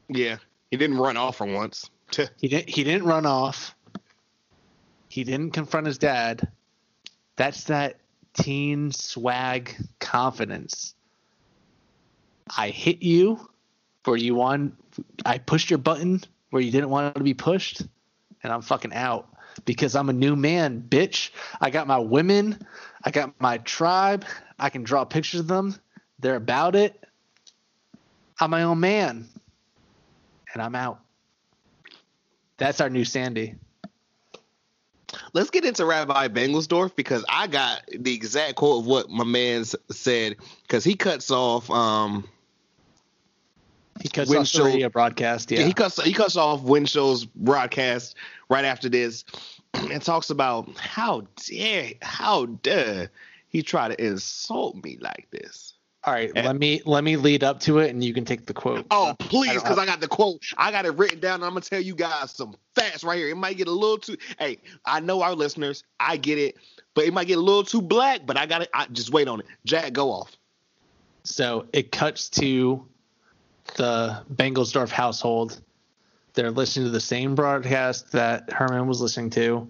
Yeah, 0.08 0.38
he 0.70 0.78
didn't 0.78 0.98
run 0.98 1.18
off 1.18 1.38
for 1.38 1.46
once. 1.46 1.90
He 2.40 2.50
didn't. 2.50 2.70
He 2.70 2.84
didn't 2.84 3.08
run 3.08 3.26
off. 3.26 3.74
He 5.08 5.24
didn't 5.24 5.52
confront 5.52 5.88
his 5.88 5.98
dad. 5.98 6.50
That's 7.38 7.66
that 7.66 7.98
teen 8.34 8.92
swag 8.92 9.76
confidence. 10.00 10.94
I 12.56 12.70
hit 12.70 13.02
you 13.02 13.50
where 14.04 14.18
you 14.18 14.36
want. 14.36 14.76
I 15.26 15.38
pushed 15.38 15.70
your 15.70 15.80
button 15.80 16.22
where 16.50 16.62
you 16.62 16.72
didn't 16.72 16.90
want 16.90 17.16
to 17.16 17.24
be 17.24 17.34
pushed, 17.34 17.82
and 18.44 18.52
I'm 18.52 18.62
fucking 18.62 18.94
out 18.94 19.31
because 19.66 19.96
I'm 19.96 20.10
a 20.10 20.14
new 20.14 20.36
man, 20.36 20.84
bitch. 20.88 21.32
I 21.60 21.70
got 21.70 21.88
my 21.88 22.00
women. 22.00 22.58
I 23.04 23.12
got 23.12 23.40
my 23.40 23.58
tribe. 23.60 24.26
I 24.60 24.70
can 24.70 24.84
draw 24.84 25.06
pictures 25.06 25.42
of 25.42 25.48
them. 25.48 25.76
They're 26.20 26.36
about 26.36 26.76
it. 26.76 27.04
I'm 28.40 28.50
my 28.50 28.64
own 28.64 28.80
man, 28.80 29.28
and 30.54 30.62
I'm 30.62 30.76
out. 30.76 31.00
That's 32.58 32.82
our 32.82 32.90
new 32.90 33.06
Sandy. 33.06 33.56
Let's 35.34 35.50
get 35.50 35.66
into 35.66 35.86
Rabbi 35.86 36.28
Bengelsdorf 36.30 36.96
because 36.96 37.26
I 37.28 37.48
got 37.48 37.84
the 37.88 38.14
exact 38.14 38.56
quote 38.56 38.82
of 38.82 38.88
what 38.88 39.10
my 39.10 39.24
man 39.24 39.66
said 39.92 40.38
because 40.64 40.84
he 40.84 40.96
cuts 40.96 41.32
off. 41.32 41.70
Um, 41.70 42.28
He 44.02 44.10
cuts 44.10 44.30
When 44.30 44.40
off 44.40 44.52
the 44.52 44.64
radio 44.64 44.90
broadcast. 44.90 45.52
Yeah. 45.52 45.64
he 45.64 45.74
cuts 45.74 46.02
he 46.02 46.14
cuts 46.14 46.36
off 46.36 46.62
Winchell's 46.62 47.26
broadcast 47.26 48.16
right 48.50 48.66
after 48.66 48.90
this 48.90 49.26
and 49.74 50.02
talks 50.02 50.30
about 50.30 50.76
how 50.78 51.28
dare 51.48 51.92
how 52.02 52.46
dare 52.46 53.12
he 53.48 53.62
try 53.62 53.88
to 53.88 54.06
insult 54.06 54.84
me 54.84 54.98
like 55.02 55.28
this. 55.32 55.74
All 56.04 56.14
right. 56.14 56.34
Let 56.36 56.56
me 56.58 56.82
let 56.86 57.04
me 57.04 57.16
lead 57.16 57.44
up 57.44 57.60
to 57.62 57.78
it, 57.78 57.92
and 57.92 58.04
you 58.04 58.12
can 58.12 58.26
take 58.26 58.48
the 58.48 58.56
quote. 58.56 58.88
Oh, 58.90 59.10
uh, 59.10 59.14
please, 59.20 59.54
don't 59.54 59.64
because 59.64 59.78
I 59.78 59.86
got 59.86 60.00
the 60.00 60.08
quote. 60.08 60.42
I 60.58 60.72
got 60.72 60.86
it 60.86 60.98
written 60.98 61.20
down. 61.20 61.36
And 61.36 61.46
I'm 61.46 61.52
gonna 61.52 61.62
tell 61.62 61.80
you 61.80 61.94
guys 61.94 62.32
some 62.32 62.56
facts 62.74 63.04
right 63.04 63.18
here. 63.18 63.30
It 63.30 63.38
might 63.38 63.58
get 63.58 63.68
a 63.68 63.72
little 63.72 64.00
too. 64.00 64.18
Hey, 64.40 64.58
I 64.84 65.00
know 65.00 65.22
our 65.22 65.36
listeners. 65.36 65.84
I 66.00 66.18
get 66.18 66.40
it, 66.40 66.56
but 66.96 67.06
it 67.06 67.14
might 67.14 67.28
get 67.28 67.38
a 67.38 67.42
little 67.42 67.64
too 67.64 67.84
black. 67.84 68.26
But 68.26 68.36
I 68.36 68.48
got 68.48 68.64
it. 68.64 68.70
I 68.74 68.88
just 68.88 69.12
wait 69.12 69.28
on 69.28 69.42
it. 69.42 69.46
Jack, 69.64 69.94
go 69.94 70.10
off. 70.12 70.36
So 71.24 71.68
it 71.72 71.92
cuts 71.92 72.30
to 72.32 72.84
the 73.76 74.22
Bengelsdorf 74.34 74.90
household. 74.90 75.62
They're 76.34 76.52
listening 76.52 76.86
to 76.86 76.92
the 76.92 77.00
same 77.00 77.36
broadcast 77.36 78.12
that 78.14 78.52
Herman 78.52 78.88
was 78.88 79.02
listening 79.02 79.30
to. 79.32 79.68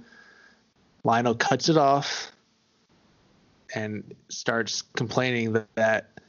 Lionel 1.04 1.36
cuts 1.36 1.70
it 1.70 1.78
off 1.78 2.32
and 3.74 4.16
starts 4.30 4.84
complaining 4.96 5.54
that, 5.54 5.68
that 5.76 6.20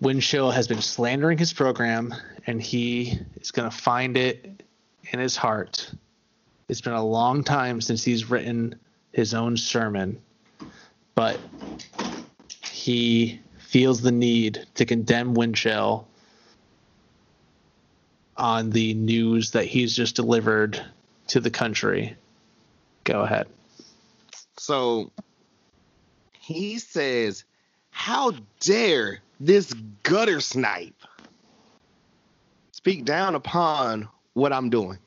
Winchell 0.00 0.50
has 0.50 0.68
been 0.68 0.82
slandering 0.82 1.38
his 1.38 1.52
program 1.52 2.14
and 2.46 2.60
he 2.60 3.18
is 3.40 3.50
going 3.50 3.68
to 3.70 3.76
find 3.76 4.16
it 4.16 4.62
in 5.12 5.18
his 5.18 5.36
heart. 5.36 5.92
It's 6.68 6.80
been 6.80 6.92
a 6.92 7.04
long 7.04 7.42
time 7.44 7.80
since 7.80 8.04
he's 8.04 8.30
written 8.30 8.78
his 9.12 9.34
own 9.34 9.56
sermon, 9.56 10.20
but 11.14 11.38
he 12.62 13.40
feels 13.58 14.00
the 14.00 14.12
need 14.12 14.66
to 14.74 14.84
condemn 14.84 15.34
Winchell 15.34 16.07
on 18.38 18.70
the 18.70 18.94
news 18.94 19.50
that 19.50 19.66
he's 19.66 19.94
just 19.94 20.16
delivered 20.16 20.82
to 21.28 21.40
the 21.40 21.50
country 21.50 22.16
Go 23.08 23.22
ahead. 23.22 23.46
So 24.58 25.10
he 26.38 26.78
says, 26.78 27.44
How 27.90 28.34
dare 28.60 29.20
this 29.40 29.72
gutter 30.02 30.42
snipe 30.42 31.02
speak 32.72 33.06
down 33.06 33.34
upon 33.34 34.08
what 34.34 34.52
I'm 34.52 34.68
doing? 34.68 34.98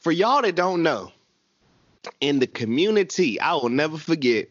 For 0.00 0.10
y'all 0.10 0.40
that 0.40 0.54
don't 0.54 0.82
know, 0.82 1.12
in 2.22 2.38
the 2.38 2.46
community, 2.46 3.38
I 3.38 3.52
will 3.56 3.68
never 3.68 3.98
forget, 3.98 4.48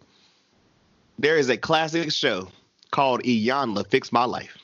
there 1.17 1.37
is 1.37 1.49
a 1.49 1.57
classic 1.57 2.11
show 2.11 2.49
called 2.91 3.23
Iyanla 3.23 3.89
Fix 3.89 4.11
My 4.11 4.25
Life. 4.25 4.55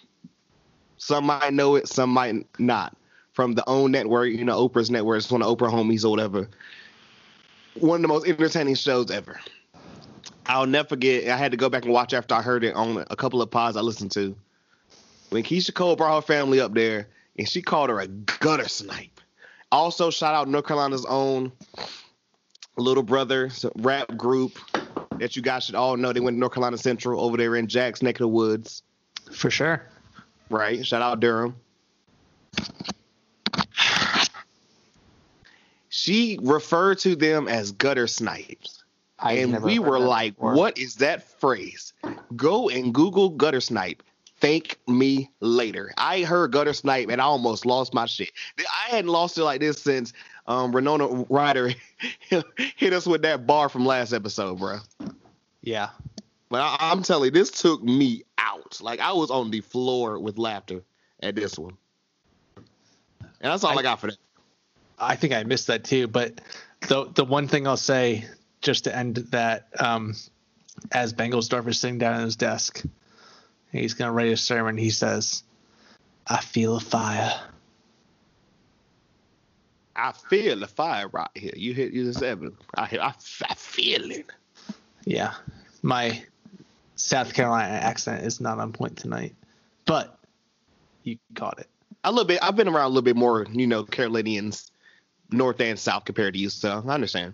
Some 0.98 1.26
might 1.26 1.52
know 1.52 1.78
it, 1.78 1.88
some 1.88 2.12
might 2.12 2.46
not. 2.60 2.96
From 3.34 3.54
the 3.54 3.64
OWN 3.68 3.92
network, 3.92 4.30
you 4.30 4.44
know, 4.44 4.68
Oprah's 4.68 4.92
network, 4.92 5.20
it's 5.20 5.32
one 5.32 5.42
of 5.42 5.58
Oprah 5.58 5.72
homies 5.72 6.04
or 6.04 6.10
whatever. 6.10 6.50
One 7.76 7.98
of 7.98 8.02
the 8.02 8.08
most 8.10 8.28
entertaining 8.28 8.76
shows 8.76 9.10
ever. 9.10 9.40
I'll 10.46 10.66
never 10.66 10.90
forget. 10.90 11.30
I 11.30 11.38
had 11.38 11.52
to 11.52 11.58
go 11.58 11.70
back 11.70 11.86
and 11.86 11.94
watch 11.94 12.14
after 12.14 12.36
I 12.36 12.42
heard 12.42 12.64
it 12.64 12.76
on 12.76 13.06
a 13.10 13.16
couple 13.16 13.42
of 13.42 13.50
pods 13.50 13.78
I 13.78 13.82
listened 13.82 14.12
to. 14.12 14.36
When 15.30 15.44
Keyshia 15.44 15.74
Cole 15.74 15.96
brought 15.96 16.16
her 16.16 16.22
family 16.22 16.60
up 16.60 16.74
there, 16.74 17.08
and 17.38 17.48
she 17.48 17.62
called 17.62 17.90
her 17.90 18.02
a 18.02 18.08
gutter 18.08 18.68
snipe. 18.68 19.22
Also, 19.72 20.10
shout 20.10 20.36
out 20.36 20.50
North 20.50 20.66
Carolina's 20.66 21.06
own 21.06 21.52
little 22.78 23.04
brother 23.04 23.50
rap 23.76 24.18
group 24.18 24.58
that 25.20 25.36
you 25.36 25.42
guys 25.42 25.64
should 25.64 25.76
all 25.76 25.96
know. 25.96 26.12
They 26.12 26.20
went 26.20 26.36
to 26.36 26.40
North 26.40 26.54
Carolina 26.54 26.78
Central 26.78 27.22
over 27.22 27.38
there 27.38 27.56
in 27.56 27.68
Jack's 27.68 28.02
neck 28.02 28.16
of 28.16 28.20
the 28.20 28.28
woods. 28.28 28.84
For 29.32 29.50
sure. 29.50 29.88
Right. 30.50 30.86
Shout 30.86 31.02
out 31.02 31.22
Durham. 31.22 31.56
She 36.02 36.40
referred 36.42 36.98
to 37.02 37.16
them 37.16 37.48
as 37.48 37.74
gutter 37.74 38.08
snipes. 38.08 38.84
I 39.20 39.34
and 39.34 39.62
we 39.62 39.78
were 39.78 40.00
like, 40.00 40.34
what 40.42 40.80
is 40.80 40.96
that 40.96 41.40
phrase? 41.40 41.94
Go 42.36 42.70
and 42.70 42.92
Google 42.92 43.30
gutter 43.30 43.62
snipe. 43.62 44.02
Thank 44.40 44.80
me 44.88 45.30
later. 45.42 45.94
I 46.00 46.24
heard 46.24 46.54
gutter 46.54 46.74
snipe 46.74 47.10
and 47.10 47.22
I 47.22 47.26
almost 47.26 47.68
lost 47.68 47.94
my 47.94 48.08
shit. 48.08 48.32
I 48.58 48.90
hadn't 48.90 49.12
lost 49.12 49.38
it 49.38 49.44
like 49.44 49.60
this 49.60 49.80
since 49.80 50.12
um 50.48 50.72
Winona 50.72 51.06
Ryder 51.30 51.70
hit 52.78 52.94
us 52.94 53.06
with 53.06 53.22
that 53.22 53.46
bar 53.46 53.70
from 53.70 53.86
last 53.86 54.12
episode, 54.12 54.58
bro. 54.58 54.80
Yeah. 55.62 55.90
But 56.50 56.62
I, 56.62 56.92
am 56.92 57.04
telling 57.04 57.26
you, 57.26 57.32
this 57.32 57.52
took 57.52 57.84
me 57.84 58.24
out. 58.40 58.82
Like 58.82 59.02
I 59.02 59.14
was 59.14 59.30
on 59.30 59.52
the 59.52 59.62
floor 59.62 60.18
with 60.18 60.40
laughter 60.40 60.82
at 61.22 61.36
this 61.36 61.60
one. 61.60 61.78
And 62.56 63.52
that's 63.52 63.64
all 63.64 63.78
I, 63.78 63.82
I 63.82 63.84
got 63.84 64.00
for 64.00 64.08
that. 64.08 64.18
I 65.02 65.16
think 65.16 65.34
I 65.34 65.44
missed 65.44 65.68
that 65.68 65.84
too. 65.84 66.08
But 66.08 66.40
the 66.88 67.06
the 67.14 67.26
one 67.26 67.48
thing 67.48 67.68
I'll 67.68 67.78
say 67.78 68.26
just 68.62 68.84
to 68.86 68.96
end 68.96 69.16
that, 69.32 69.68
um, 69.80 70.16
as 70.92 71.14
Bengelsdorf 71.14 71.68
is 71.68 71.80
sitting 71.80 71.98
down 71.98 72.16
at 72.16 72.24
his 72.24 72.36
desk, 72.36 72.84
he's 73.72 73.96
going 73.96 74.08
to 74.10 74.14
write 74.14 74.32
a 74.32 74.38
sermon. 74.38 74.78
He 74.78 74.92
says, 74.92 75.44
"I 76.28 76.42
feel 76.42 76.78
a 76.78 76.80
fire." 76.80 77.42
I 79.94 80.14
feel 80.14 80.60
the 80.60 80.68
fire 80.68 81.08
right 81.10 81.30
here. 81.36 81.54
You 81.56 81.74
hit 81.74 81.94
you 81.94 82.06
just 82.06 82.24
ever. 82.24 82.54
I, 82.76 82.84
I 83.02 83.14
I 83.50 83.54
feel 83.56 84.10
it. 84.12 84.26
Yeah, 85.06 85.34
my 85.82 86.24
South 86.96 87.34
Carolina 87.34 87.74
accent 87.74 88.26
is 88.26 88.40
not 88.40 88.60
on 88.60 88.74
point 88.74 88.98
tonight, 88.98 89.36
but 89.86 90.18
you 91.04 91.18
caught 91.36 91.60
it. 91.60 91.68
A 92.04 92.12
little 92.12 92.26
bit. 92.26 92.40
I've 92.42 92.56
been 92.56 92.68
around 92.68 92.86
a 92.86 92.90
little 92.90 93.02
bit 93.02 93.16
more, 93.16 93.46
you 93.52 93.68
know, 93.68 93.84
Carolinians, 93.84 94.72
north 95.32 95.60
and 95.62 95.80
south 95.80 96.06
compared 96.06 96.34
to 96.34 96.40
you, 96.40 96.50
so 96.50 96.84
I 96.86 96.94
understand. 96.94 97.34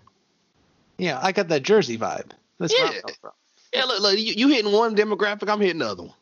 Yeah, 0.98 1.18
I 1.22 1.32
got 1.32 1.48
that 1.48 1.62
Jersey 1.62 1.96
vibe. 1.98 2.30
That's 2.58 2.74
yeah. 2.76 2.90
where 2.90 3.02
I'm 3.06 3.14
from. 3.20 3.30
Yeah, 3.72 3.84
look, 3.84 4.00
look 4.00 4.18
you, 4.18 4.34
you 4.34 4.48
hitting 4.48 4.72
one 4.72 4.96
demographic, 4.96 5.48
I'm 5.48 5.60
hitting 5.60 5.80
another 5.80 6.04
one. 6.04 6.14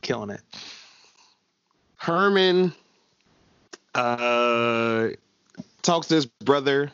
Killing 0.00 0.30
it. 0.30 0.40
Herman 1.96 2.72
uh 3.94 5.08
talks 5.82 6.06
to 6.08 6.14
his 6.14 6.26
brother 6.26 6.92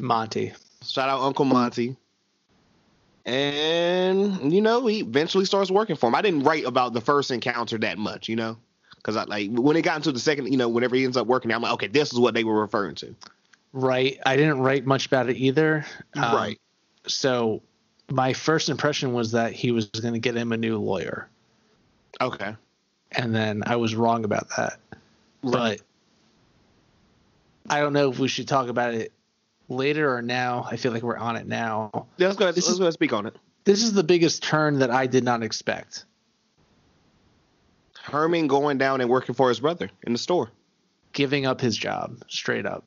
Monty. 0.00 0.52
Shout 0.84 1.08
out 1.08 1.20
Uncle 1.20 1.44
Monty. 1.44 1.96
And 3.24 4.52
you 4.52 4.60
know, 4.60 4.86
he 4.86 5.00
eventually 5.00 5.44
starts 5.44 5.70
working 5.70 5.96
for 5.96 6.08
him. 6.08 6.14
I 6.14 6.22
didn't 6.22 6.42
write 6.42 6.64
about 6.64 6.92
the 6.92 7.00
first 7.00 7.30
encounter 7.30 7.78
that 7.78 7.98
much, 7.98 8.28
you 8.28 8.36
know, 8.36 8.56
because 9.02 9.16
I 9.16 9.24
like 9.24 9.50
when 9.50 9.76
it 9.76 9.82
got 9.82 9.96
into 9.96 10.12
the 10.12 10.20
second, 10.20 10.50
you 10.50 10.56
know, 10.56 10.68
whenever 10.68 10.94
he 10.94 11.04
ends 11.04 11.16
up 11.16 11.26
working, 11.26 11.52
I'm 11.52 11.62
like, 11.62 11.72
okay, 11.72 11.88
this 11.88 12.12
is 12.12 12.20
what 12.20 12.34
they 12.34 12.44
were 12.44 12.60
referring 12.60 12.94
to. 12.96 13.14
Right. 13.72 14.20
I 14.24 14.36
didn't 14.36 14.60
write 14.60 14.86
much 14.86 15.06
about 15.06 15.28
it 15.28 15.36
either. 15.36 15.84
Um, 16.14 16.34
right. 16.34 16.60
So 17.06 17.62
my 18.10 18.32
first 18.32 18.68
impression 18.68 19.12
was 19.12 19.32
that 19.32 19.52
he 19.52 19.72
was 19.72 19.86
going 19.86 20.14
to 20.14 20.20
get 20.20 20.36
him 20.36 20.52
a 20.52 20.56
new 20.56 20.78
lawyer. 20.78 21.28
Okay. 22.20 22.54
And 23.12 23.34
then 23.34 23.62
I 23.66 23.76
was 23.76 23.94
wrong 23.94 24.24
about 24.24 24.48
that. 24.56 24.78
Right. 25.42 25.52
But 25.52 25.80
I 27.68 27.80
don't 27.80 27.92
know 27.92 28.10
if 28.10 28.18
we 28.18 28.28
should 28.28 28.46
talk 28.46 28.68
about 28.68 28.94
it 28.94 29.12
later 29.68 30.14
or 30.14 30.22
now. 30.22 30.66
I 30.70 30.76
feel 30.76 30.92
like 30.92 31.02
we're 31.02 31.16
on 31.16 31.36
it 31.36 31.46
now. 31.46 32.06
Yeah, 32.18 32.28
let's 32.28 32.38
go. 32.38 32.44
Ahead, 32.44 32.56
let's 32.56 32.68
is, 32.68 32.78
go 32.78 32.84
ahead 32.84 32.92
speak 32.92 33.12
on 33.12 33.26
it. 33.26 33.36
This 33.64 33.82
is 33.82 33.92
the 33.92 34.04
biggest 34.04 34.42
turn 34.42 34.78
that 34.80 34.90
I 34.90 35.06
did 35.06 35.24
not 35.24 35.42
expect. 35.42 36.04
Herman 38.02 38.48
going 38.48 38.78
down 38.78 39.00
and 39.00 39.08
working 39.08 39.34
for 39.34 39.48
his 39.48 39.60
brother 39.60 39.90
in 40.02 40.12
the 40.12 40.18
store, 40.18 40.50
giving 41.12 41.46
up 41.46 41.60
his 41.60 41.76
job 41.76 42.22
straight 42.28 42.66
up. 42.66 42.84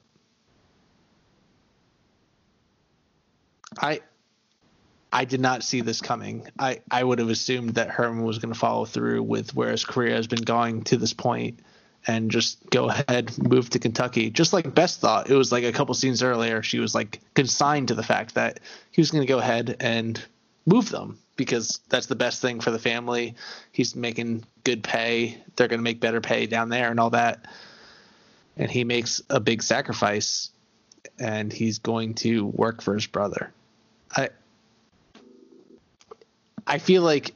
I 3.78 4.02
I 5.16 5.24
did 5.24 5.40
not 5.40 5.64
see 5.64 5.80
this 5.80 6.02
coming. 6.02 6.48
I, 6.60 6.82
I 6.92 7.02
would 7.02 7.20
have 7.20 7.30
assumed 7.30 7.76
that 7.76 7.90
Herman 7.90 8.26
was 8.26 8.38
going 8.38 8.54
to 8.54 8.60
follow 8.60 8.84
through 8.84 9.24
with 9.24 9.56
where 9.56 9.72
his 9.72 9.86
career 9.86 10.14
has 10.14 10.28
been 10.28 10.42
going 10.42 10.84
to 10.86 10.98
this 10.98 11.14
point 11.14 11.62
and 12.06 12.30
just 12.30 12.70
go 12.70 12.90
ahead, 12.90 13.32
move 13.38 13.70
to 13.70 13.80
Kentucky. 13.80 14.30
Just 14.30 14.52
like 14.52 14.76
Bess 14.76 14.98
thought. 14.98 15.30
It 15.30 15.36
was 15.36 15.54
like 15.54 15.64
a 15.64 15.72
couple 15.72 15.96
scenes 15.96 16.22
earlier, 16.22 16.62
she 16.62 16.80
was 16.80 16.94
like 16.94 17.22
consigned 17.34 17.88
to 17.88 17.96
the 17.96 18.04
fact 18.04 18.36
that 18.36 18.60
he 18.92 19.00
was 19.00 19.10
going 19.10 19.24
to 19.24 19.28
go 19.28 19.40
ahead 19.40 19.78
and 19.80 20.22
move 20.66 20.90
them 20.90 21.20
because 21.36 21.80
that's 21.90 22.08
the 22.08 22.16
best 22.16 22.42
thing 22.42 22.60
for 22.60 22.72
the 22.72 22.80
family. 22.80 23.36
He's 23.72 23.96
making 23.96 24.46
good 24.64 24.84
pay. 24.84 25.42
They're 25.56 25.68
going 25.68 25.80
to 25.80 25.84
make 25.84 26.00
better 26.00 26.22
pay 26.22 26.46
down 26.48 26.70
there 26.70 26.90
and 26.90 27.00
all 27.00 27.12
that. 27.12 27.46
And 28.58 28.72
he 28.72 28.84
makes 28.84 29.22
a 29.30 29.40
big 29.40 29.62
sacrifice 29.62 30.50
and 31.20 31.52
he's 31.52 31.80
going 31.80 32.16
to 32.16 32.46
work 32.46 32.82
for 32.82 32.94
his 32.94 33.08
brother. 33.08 33.52
I 34.16 34.30
I 36.68 36.80
feel 36.80 37.04
like 37.04 37.34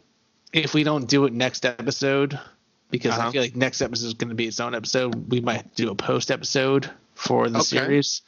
if 0.54 0.74
we 0.74 0.84
don't 0.84 1.08
do 1.08 1.26
it 1.26 1.34
next 1.34 1.66
episode, 1.66 2.40
because 2.90 3.14
uh-huh. 3.14 3.28
I 3.28 3.32
feel 3.32 3.42
like 3.42 3.56
next 3.56 3.82
episode 3.82 4.08
is 4.08 4.14
going 4.16 4.30
to 4.30 4.36
be 4.36 4.48
its 4.48 4.60
own 4.60 4.74
episode, 4.74 5.30
we 5.30 5.42
might 5.42 5.76
do 5.76 5.92
a 5.92 5.96
post 5.96 6.32
episode 6.32 6.90
for 7.14 7.50
the 7.50 7.60
okay. 7.60 7.66
series. 7.66 8.22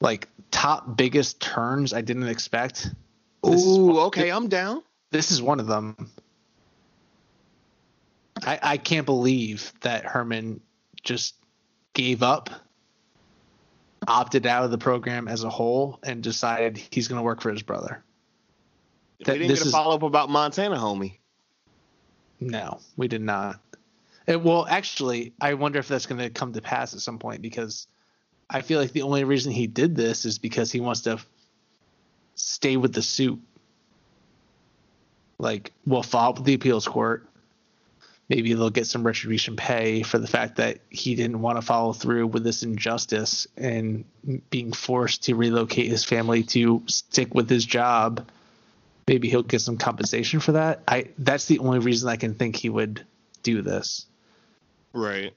Like 0.00 0.28
top 0.50 0.96
biggest 0.96 1.40
turns 1.40 1.92
I 1.92 2.02
didn't 2.02 2.28
expect. 2.28 2.90
Ooh, 3.46 4.00
okay, 4.00 4.30
I'm 4.30 4.48
down. 4.48 4.82
This 5.10 5.30
is 5.30 5.40
one 5.40 5.60
of 5.60 5.66
them. 5.66 6.10
I, 8.44 8.58
I 8.62 8.76
can't 8.76 9.06
believe 9.06 9.72
that 9.80 10.04
Herman 10.04 10.60
just 11.02 11.34
gave 11.94 12.22
up 12.22 12.50
opted 14.06 14.46
out 14.46 14.64
of 14.64 14.70
the 14.70 14.78
program 14.78 15.28
as 15.28 15.44
a 15.44 15.50
whole 15.50 15.98
and 16.02 16.22
decided 16.22 16.78
he's 16.90 17.08
going 17.08 17.18
to 17.18 17.22
work 17.22 17.40
for 17.40 17.50
his 17.50 17.62
brother. 17.62 18.02
That, 19.24 19.32
we 19.34 19.46
didn't 19.46 19.58
get 19.58 19.66
a 19.66 19.70
follow 19.70 19.94
up 19.94 20.02
about 20.02 20.30
Montana, 20.30 20.76
homie. 20.76 21.18
No, 22.40 22.80
we 22.96 23.08
did 23.08 23.20
not. 23.20 23.60
It, 24.26 24.42
well, 24.42 24.66
actually, 24.68 25.32
I 25.40 25.54
wonder 25.54 25.78
if 25.78 25.88
that's 25.88 26.06
going 26.06 26.20
to 26.20 26.30
come 26.30 26.52
to 26.52 26.62
pass 26.62 26.94
at 26.94 27.00
some 27.00 27.18
point 27.18 27.42
because 27.42 27.88
I 28.48 28.60
feel 28.60 28.80
like 28.80 28.92
the 28.92 29.02
only 29.02 29.24
reason 29.24 29.52
he 29.52 29.66
did 29.66 29.96
this 29.96 30.24
is 30.24 30.38
because 30.38 30.70
he 30.70 30.80
wants 30.80 31.02
to 31.02 31.18
stay 32.38 32.76
with 32.76 32.92
the 32.92 33.02
suit. 33.02 33.40
Like, 35.38 35.72
we'll 35.86 36.02
file 36.02 36.34
with 36.34 36.44
the 36.44 36.54
appeals 36.54 36.86
court 36.86 37.28
maybe 38.28 38.52
they'll 38.52 38.70
get 38.70 38.86
some 38.86 39.06
retribution 39.06 39.56
pay 39.56 40.02
for 40.02 40.18
the 40.18 40.26
fact 40.26 40.56
that 40.56 40.78
he 40.90 41.14
didn't 41.14 41.40
want 41.40 41.56
to 41.58 41.62
follow 41.62 41.92
through 41.92 42.26
with 42.26 42.44
this 42.44 42.62
injustice 42.62 43.46
and 43.56 44.04
being 44.50 44.72
forced 44.72 45.24
to 45.24 45.34
relocate 45.34 45.86
his 45.86 46.04
family 46.04 46.42
to 46.42 46.82
stick 46.86 47.34
with 47.34 47.48
his 47.48 47.64
job. 47.64 48.28
Maybe 49.06 49.30
he'll 49.30 49.42
get 49.42 49.62
some 49.62 49.78
compensation 49.78 50.40
for 50.40 50.52
that. 50.52 50.82
I 50.86 51.08
that's 51.16 51.46
the 51.46 51.60
only 51.60 51.78
reason 51.78 52.08
I 52.08 52.16
can 52.16 52.34
think 52.34 52.56
he 52.56 52.68
would 52.68 53.06
do 53.42 53.62
this. 53.62 54.06
Right. 54.92 55.32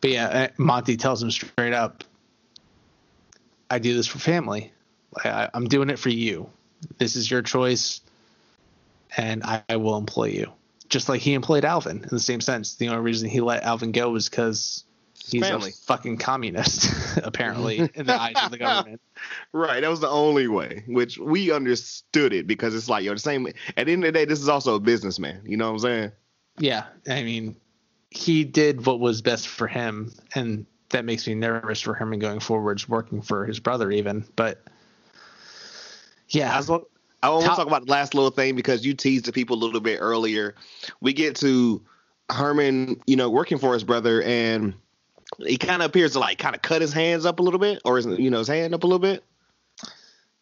But 0.00 0.10
yeah, 0.10 0.48
Monty 0.56 0.96
tells 0.96 1.22
him 1.22 1.30
straight 1.30 1.74
up, 1.74 2.04
"I 3.68 3.78
do 3.78 3.94
this 3.94 4.06
for 4.06 4.18
family. 4.18 4.72
I, 5.16 5.48
I'm 5.54 5.68
doing 5.68 5.90
it 5.90 5.98
for 5.98 6.10
you. 6.10 6.50
This 6.98 7.16
is 7.16 7.30
your 7.30 7.42
choice, 7.42 8.00
and 9.16 9.42
I, 9.44 9.62
I 9.68 9.76
will 9.76 9.96
employ 9.96 10.28
you." 10.28 10.52
just 10.88 11.08
like 11.08 11.20
he 11.20 11.34
employed 11.34 11.64
Alvin 11.64 11.98
in 11.98 12.08
the 12.10 12.18
same 12.18 12.40
sense. 12.40 12.76
The 12.76 12.88
only 12.88 13.02
reason 13.02 13.28
he 13.28 13.40
let 13.40 13.62
Alvin 13.62 13.92
go 13.92 14.10
was 14.10 14.28
because 14.28 14.84
He's 15.26 15.46
family. 15.46 15.70
a 15.70 15.72
fucking 15.72 16.16
communist, 16.18 16.90
apparently, 17.22 17.90
in 17.94 18.06
the 18.06 18.18
eyes 18.18 18.36
of 18.42 18.50
the 18.50 18.58
government. 18.58 19.00
Right, 19.52 19.80
that 19.80 19.90
was 19.90 19.98
the 19.98 20.08
only 20.08 20.46
way, 20.46 20.84
which 20.86 21.18
we 21.18 21.50
understood 21.50 22.32
it 22.32 22.46
because 22.46 22.72
it's 22.74 22.88
like, 22.88 23.02
yo, 23.04 23.14
the 23.14 23.18
same. 23.18 23.48
At 23.76 23.86
the 23.86 23.92
end 23.92 24.04
of 24.04 24.08
the 24.08 24.12
day, 24.12 24.24
this 24.26 24.40
is 24.40 24.48
also 24.48 24.76
a 24.76 24.80
businessman. 24.80 25.42
You 25.44 25.56
know 25.56 25.66
what 25.66 25.72
I'm 25.72 25.78
saying? 25.80 26.12
Yeah, 26.58 26.84
I 27.08 27.24
mean, 27.24 27.56
he 28.10 28.44
did 28.44 28.86
what 28.86 29.00
was 29.00 29.20
best 29.20 29.48
for 29.48 29.66
him, 29.66 30.12
and 30.36 30.66
that 30.90 31.04
makes 31.04 31.26
me 31.26 31.34
nervous 31.34 31.80
for 31.80 31.94
Herman 31.94 32.20
going 32.20 32.38
forwards, 32.38 32.88
working 32.88 33.22
for 33.22 33.44
his 33.44 33.58
brother, 33.58 33.90
even. 33.90 34.24
But 34.36 34.62
yeah, 36.28 36.56
I, 36.56 36.60
want, 36.60 36.84
I 37.22 37.30
want 37.30 37.42
to 37.42 37.48
talk 37.48 37.66
about 37.66 37.86
the 37.86 37.92
last 37.92 38.14
little 38.14 38.30
thing 38.30 38.56
because 38.56 38.84
you 38.84 38.94
teased 38.94 39.24
the 39.24 39.32
people 39.32 39.56
a 39.56 39.62
little 39.64 39.80
bit 39.80 39.98
earlier. 40.00 40.54
We 41.00 41.12
get 41.12 41.36
to 41.36 41.82
Herman, 42.30 43.00
you 43.06 43.16
know, 43.16 43.30
working 43.30 43.58
for 43.58 43.72
his 43.72 43.84
brother, 43.84 44.22
and 44.22 44.74
he 45.38 45.56
kind 45.56 45.82
of 45.82 45.86
appears 45.86 46.12
to 46.12 46.18
like 46.18 46.38
kind 46.38 46.54
of 46.54 46.62
cut 46.62 46.80
his 46.80 46.92
hands 46.92 47.24
up 47.24 47.40
a 47.40 47.42
little 47.42 47.60
bit, 47.60 47.80
or 47.84 47.96
his, 47.96 48.06
you 48.06 48.30
know, 48.30 48.38
his 48.38 48.48
hand 48.48 48.74
up 48.74 48.84
a 48.84 48.86
little 48.86 48.98
bit. 48.98 49.24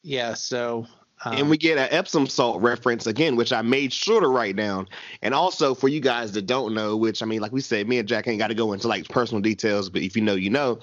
yeah. 0.02 0.34
So 0.34 0.86
um, 1.24 1.36
and 1.36 1.50
we 1.50 1.56
get 1.56 1.78
an 1.78 1.88
Epsom 1.90 2.26
salt 2.26 2.60
reference 2.60 3.06
again, 3.06 3.36
which 3.36 3.52
I 3.52 3.62
made 3.62 3.92
sure 3.92 4.20
to 4.20 4.28
write 4.28 4.56
down. 4.56 4.88
And 5.22 5.32
also 5.32 5.74
for 5.74 5.88
you 5.88 6.00
guys 6.00 6.32
that 6.32 6.46
don't 6.46 6.74
know, 6.74 6.96
which 6.96 7.22
I 7.22 7.26
mean, 7.26 7.40
like 7.40 7.52
we 7.52 7.60
said, 7.60 7.88
me 7.88 7.98
and 7.98 8.08
Jack 8.08 8.28
ain't 8.28 8.38
got 8.38 8.48
to 8.48 8.54
go 8.54 8.72
into 8.72 8.88
like 8.88 9.08
personal 9.08 9.40
details, 9.40 9.88
but 9.88 10.02
if 10.02 10.16
you 10.16 10.22
know, 10.22 10.34
you 10.34 10.50
know. 10.50 10.78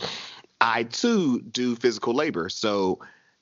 I 0.61 0.83
too 0.83 1.41
do 1.41 1.75
physical 1.75 2.13
labor, 2.13 2.47
so 2.47 2.99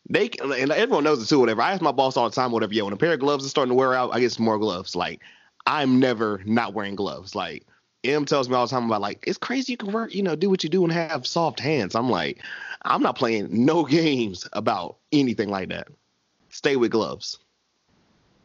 they 0.10 0.30
and 0.41 0.72
everyone 0.72 1.03
knows 1.03 1.22
it 1.22 1.28
too. 1.28 1.40
Whatever 1.40 1.61
I 1.61 1.72
ask 1.72 1.82
my 1.82 1.91
boss 1.91 2.18
all 2.18 2.30
the 2.30 2.36
time, 2.36 2.52
whatever. 2.52 2.73
Yo, 2.73 2.86
when 2.86 2.94
a 2.94 2.98
pair 2.98 3.14
of 3.14 3.19
gloves 3.19 3.45
is 3.45 3.52
starting 3.52 3.72
to 3.72 3.76
wear 3.76 3.94
out, 3.94 4.14
I 4.14 4.19
get 4.19 4.32
some 4.32 4.45
more 4.45 4.60
gloves. 4.60 4.95
Like 4.95 5.22
I'm 5.65 5.99
never 5.99 6.41
not 6.45 6.73
wearing 6.73 6.95
gloves. 6.95 7.36
Like 7.36 7.65
M 8.03 8.26
tells 8.26 8.49
me 8.49 8.56
all 8.56 8.65
the 8.65 8.72
time 8.72 8.86
about 8.86 9.02
like 9.02 9.23
it's 9.28 9.38
crazy 9.38 9.73
you 9.73 9.78
can 9.78 9.91
work, 9.91 10.14
you 10.14 10.23
know, 10.23 10.36
do 10.36 10.49
what 10.49 10.64
you 10.64 10.69
do 10.69 10.84
and 10.84 10.91
have 10.91 11.28
soft 11.28 11.60
hands. 11.60 11.95
I'm 11.95 12.10
like, 12.10 12.44
I'm 12.84 13.02
not 13.02 13.15
playing 13.18 13.48
no 13.65 13.84
games 13.86 14.48
about 14.53 14.98
anything 15.11 15.49
like 15.49 15.69
that 15.69 15.88
stay 16.52 16.76
with 16.76 16.91
gloves. 16.91 17.40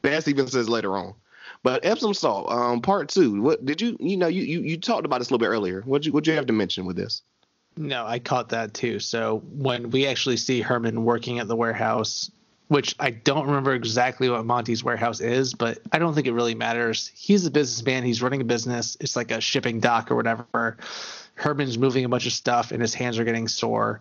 Bess 0.03 0.29
even 0.29 0.47
says 0.47 0.69
later 0.69 0.97
on. 0.97 1.15
But 1.63 1.85
Epsom 1.85 2.15
salt, 2.15 2.51
um, 2.51 2.81
part 2.81 3.09
two. 3.09 3.41
What 3.43 3.65
did 3.65 3.81
you 3.81 3.97
you 4.01 4.17
know 4.17 4.29
you 4.29 4.43
you, 4.43 4.61
you 4.61 4.77
talked 4.77 5.05
about 5.05 5.19
this 5.19 5.31
a 5.31 5.35
little 5.35 5.45
bit 5.45 5.53
earlier. 5.53 5.83
What 5.83 6.07
you 6.07 6.13
what 6.13 6.27
you 6.27 6.33
have 6.35 6.47
to 6.47 6.53
mention 6.53 6.87
with 6.87 6.97
this? 6.97 7.23
No, 7.77 8.07
I 8.07 8.19
caught 8.19 8.49
that 8.51 8.75
too. 8.75 9.01
So 9.01 9.43
when 9.53 9.91
we 9.91 10.07
actually 10.07 10.39
see 10.39 10.61
Herman 10.61 11.05
working 11.05 11.39
at 11.39 11.49
the 11.49 11.57
warehouse, 11.57 12.31
which 12.69 12.97
I 12.99 13.11
don't 13.11 13.47
remember 13.47 13.75
exactly 13.75 14.29
what 14.29 14.45
Monty's 14.45 14.83
warehouse 14.83 15.21
is, 15.21 15.55
but 15.55 15.79
I 15.93 15.99
don't 15.99 16.15
think 16.15 16.27
it 16.27 16.33
really 16.33 16.55
matters. 16.55 17.13
He's 17.15 17.47
a 17.47 17.51
businessman. 17.51 18.03
He's 18.03 18.23
running 18.23 18.41
a 18.41 18.45
business. 18.45 18.97
It's 19.01 19.15
like 19.15 19.31
a 19.31 19.41
shipping 19.41 19.79
dock 19.79 20.11
or 20.11 20.17
whatever. 20.17 20.79
Herman's 21.35 21.79
moving 21.79 22.05
a 22.05 22.09
bunch 22.09 22.27
of 22.27 22.33
stuff 22.33 22.73
and 22.73 22.81
his 22.81 22.95
hands 22.95 23.19
are 23.19 23.25
getting 23.25 23.47
sore. 23.47 24.01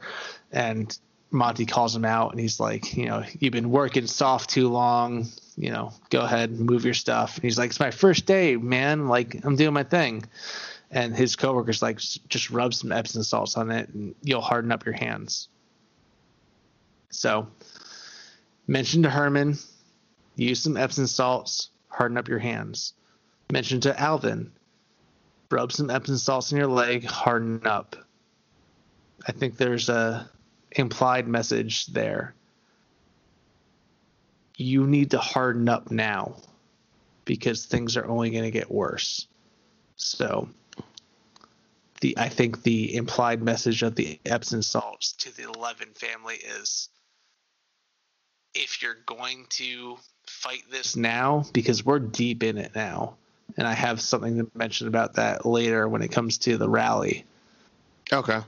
And 0.51 0.97
Monty 1.29 1.65
calls 1.65 1.95
him 1.95 2.05
out 2.05 2.31
and 2.31 2.39
he's 2.39 2.59
like, 2.59 2.95
you 2.95 3.07
know, 3.07 3.23
you've 3.39 3.53
been 3.53 3.69
working 3.69 4.07
soft 4.07 4.49
too 4.49 4.69
long. 4.69 5.27
You 5.57 5.71
know, 5.71 5.93
go 6.09 6.21
ahead 6.21 6.51
move 6.51 6.85
your 6.85 6.93
stuff. 6.93 7.35
And 7.35 7.43
he's 7.43 7.57
like, 7.57 7.69
it's 7.69 7.79
my 7.79 7.91
first 7.91 8.25
day, 8.25 8.55
man. 8.55 9.07
Like, 9.07 9.45
I'm 9.45 9.55
doing 9.55 9.73
my 9.73 9.83
thing 9.83 10.25
and 10.91 11.15
his 11.15 11.35
coworkers 11.35 11.81
like 11.81 11.99
just 11.99 12.49
rub 12.51 12.73
some 12.73 12.91
Epsom 12.91 13.23
salts 13.23 13.57
on 13.57 13.71
it 13.71 13.89
and 13.89 14.15
you'll 14.21 14.41
harden 14.41 14.71
up 14.71 14.85
your 14.85 14.95
hands. 14.95 15.49
So 17.09 17.47
mention 18.67 19.03
to 19.03 19.09
Herman, 19.09 19.57
use 20.35 20.61
some 20.61 20.77
Epsom 20.77 21.07
salts, 21.07 21.69
harden 21.89 22.17
up 22.17 22.27
your 22.27 22.39
hands. 22.39 22.93
Mention 23.51 23.79
to 23.81 23.99
Alvin, 23.99 24.51
rub 25.51 25.71
some 25.71 25.89
Epsom 25.89 26.17
salts 26.17 26.51
in 26.51 26.57
your 26.57 26.67
leg, 26.67 27.03
harden 27.05 27.61
up. 27.65 27.95
I 29.27 29.31
think 29.31 29.57
there's 29.57 29.89
a 29.89 30.29
implied 30.71 31.27
message 31.27 31.87
there. 31.87 32.35
You 34.57 34.87
need 34.87 35.11
to 35.11 35.19
harden 35.19 35.67
up 35.67 35.91
now 35.91 36.35
because 37.25 37.65
things 37.65 37.97
are 37.97 38.05
only 38.05 38.29
going 38.29 38.43
to 38.43 38.51
get 38.51 38.71
worse. 38.71 39.27
So 39.95 40.49
the 42.01 42.17
I 42.17 42.29
think 42.29 42.63
the 42.63 42.95
implied 42.95 43.41
message 43.41 43.83
of 43.83 43.95
the 43.95 44.19
Epsom 44.25 44.61
salts 44.61 45.13
to 45.13 45.35
the 45.35 45.51
Levin 45.57 45.93
family 45.93 46.35
is 46.35 46.89
if 48.53 48.81
you're 48.81 48.97
going 49.05 49.45
to 49.49 49.97
fight 50.25 50.63
this 50.71 50.95
now, 50.95 51.45
because 51.53 51.85
we're 51.85 51.99
deep 51.99 52.43
in 52.43 52.57
it 52.57 52.73
now, 52.75 53.15
and 53.57 53.67
I 53.67 53.73
have 53.73 54.01
something 54.01 54.37
to 54.37 54.49
mention 54.55 54.87
about 54.87 55.13
that 55.15 55.45
later 55.45 55.87
when 55.87 56.01
it 56.01 56.11
comes 56.11 56.37
to 56.39 56.57
the 56.57 56.69
rally. 56.69 57.25
Okay. 58.11 58.39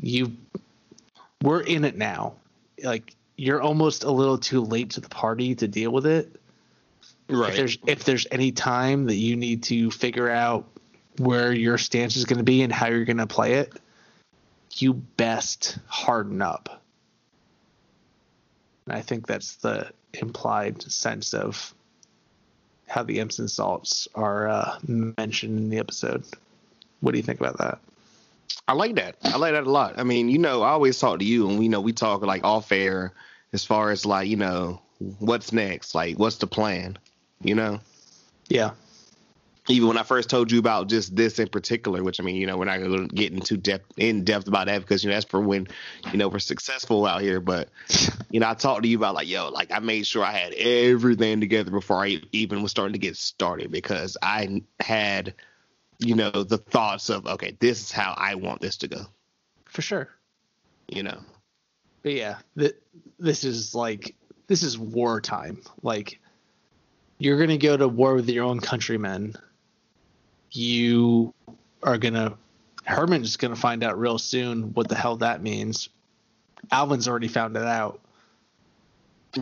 You 0.00 0.36
we're 1.42 1.60
in 1.60 1.84
it 1.84 1.96
now. 1.96 2.34
Like 2.82 3.14
you're 3.36 3.60
almost 3.60 4.04
a 4.04 4.10
little 4.10 4.38
too 4.38 4.62
late 4.62 4.90
to 4.90 5.00
the 5.00 5.08
party 5.08 5.54
to 5.56 5.68
deal 5.68 5.90
with 5.90 6.06
it. 6.06 6.36
Right. 7.28 7.50
If 7.50 7.56
there's 7.56 7.78
if 7.86 8.04
there's 8.04 8.26
any 8.30 8.52
time 8.52 9.06
that 9.06 9.16
you 9.16 9.36
need 9.36 9.62
to 9.64 9.90
figure 9.90 10.28
out 10.28 10.66
where 11.18 11.52
your 11.52 11.78
stance 11.78 12.16
is 12.16 12.24
going 12.24 12.38
to 12.38 12.44
be 12.44 12.62
and 12.62 12.72
how 12.72 12.88
you're 12.88 13.04
going 13.04 13.16
to 13.18 13.26
play 13.26 13.54
it, 13.54 13.72
you 14.76 14.94
best 14.94 15.78
harden 15.86 16.42
up. 16.42 16.82
And 18.86 18.96
I 18.96 19.02
think 19.02 19.26
that's 19.26 19.56
the 19.56 19.90
implied 20.14 20.82
sense 20.82 21.34
of 21.34 21.74
how 22.88 23.02
the 23.04 23.20
Epsom 23.20 23.48
salts 23.48 24.08
are 24.14 24.48
uh, 24.48 24.78
mentioned 24.86 25.58
in 25.58 25.70
the 25.70 25.78
episode. 25.78 26.24
What 27.00 27.12
do 27.12 27.18
you 27.18 27.22
think 27.22 27.40
about 27.40 27.58
that? 27.58 27.78
I 28.66 28.72
like 28.72 28.96
that. 28.96 29.16
I 29.22 29.36
like 29.36 29.52
that 29.52 29.64
a 29.64 29.70
lot. 29.70 29.98
I 29.98 30.02
mean, 30.02 30.28
you 30.28 30.38
know, 30.38 30.62
I 30.62 30.70
always 30.70 30.98
talk 30.98 31.20
to 31.20 31.24
you, 31.24 31.48
and 31.48 31.58
we 31.58 31.68
know 31.68 31.80
we 31.80 31.92
talk 31.92 32.22
like 32.22 32.44
off 32.44 32.72
air 32.72 33.12
as 33.52 33.64
far 33.64 33.90
as 33.90 34.04
like 34.04 34.28
you 34.28 34.36
know 34.36 34.80
what's 35.18 35.52
next, 35.52 35.94
like 35.94 36.18
what's 36.18 36.36
the 36.36 36.46
plan, 36.46 36.98
you 37.42 37.54
know. 37.54 37.80
Yeah. 38.48 38.72
Even 39.70 39.88
when 39.88 39.98
I 39.98 40.02
first 40.02 40.28
told 40.28 40.50
you 40.50 40.58
about 40.58 40.88
just 40.88 41.14
this 41.14 41.38
in 41.38 41.48
particular, 41.48 42.02
which 42.02 42.20
I 42.20 42.24
mean, 42.24 42.36
you 42.36 42.46
know, 42.46 42.58
we're 42.58 42.64
not 42.64 42.78
going 42.78 43.08
to 43.08 43.14
get 43.14 43.32
into 43.32 43.56
depth 43.56 43.92
in 43.96 44.24
depth 44.24 44.48
about 44.48 44.66
that 44.66 44.80
because 44.80 45.04
you 45.04 45.10
know 45.10 45.16
that's 45.16 45.26
for 45.26 45.40
when 45.40 45.68
you 46.12 46.18
know 46.18 46.28
we're 46.28 46.38
successful 46.40 47.06
out 47.06 47.22
here. 47.22 47.40
But 47.40 47.68
you 48.30 48.40
know, 48.40 48.48
I 48.48 48.54
talked 48.54 48.82
to 48.82 48.88
you 48.88 48.96
about 48.96 49.14
like, 49.14 49.28
yo, 49.28 49.48
like 49.48 49.70
I 49.72 49.78
made 49.78 50.06
sure 50.06 50.24
I 50.24 50.32
had 50.32 50.52
everything 50.54 51.40
together 51.40 51.70
before 51.70 52.04
I 52.04 52.20
even 52.32 52.62
was 52.62 52.70
starting 52.70 52.94
to 52.94 52.98
get 52.98 53.16
started 53.16 53.70
because 53.70 54.16
I 54.22 54.62
had, 54.80 55.34
you 55.98 56.14
know, 56.14 56.30
the 56.30 56.58
thoughts 56.58 57.08
of 57.08 57.26
okay, 57.26 57.56
this 57.60 57.80
is 57.80 57.92
how 57.92 58.14
I 58.16 58.34
want 58.34 58.60
this 58.60 58.78
to 58.78 58.88
go. 58.88 59.06
For 59.66 59.82
sure. 59.82 60.08
You 60.88 61.04
know, 61.04 61.20
But 62.02 62.12
yeah, 62.12 62.38
th- 62.58 62.74
this 63.20 63.44
is 63.44 63.74
like 63.74 64.16
this 64.48 64.64
is 64.64 64.76
wartime. 64.76 65.62
Like 65.82 66.18
you're 67.18 67.38
gonna 67.38 67.58
go 67.58 67.76
to 67.76 67.86
war 67.86 68.14
with 68.14 68.28
your 68.28 68.44
own 68.44 68.58
countrymen. 68.58 69.36
You 70.52 71.34
are 71.82 71.98
gonna 71.98 72.36
Herman's 72.84 73.36
gonna 73.36 73.56
find 73.56 73.84
out 73.84 73.98
real 73.98 74.18
soon 74.18 74.74
what 74.74 74.88
the 74.88 74.94
hell 74.94 75.16
that 75.16 75.42
means. 75.42 75.88
Alvin's 76.70 77.08
already 77.08 77.28
found 77.28 77.56
it 77.56 77.64
out. 77.64 78.00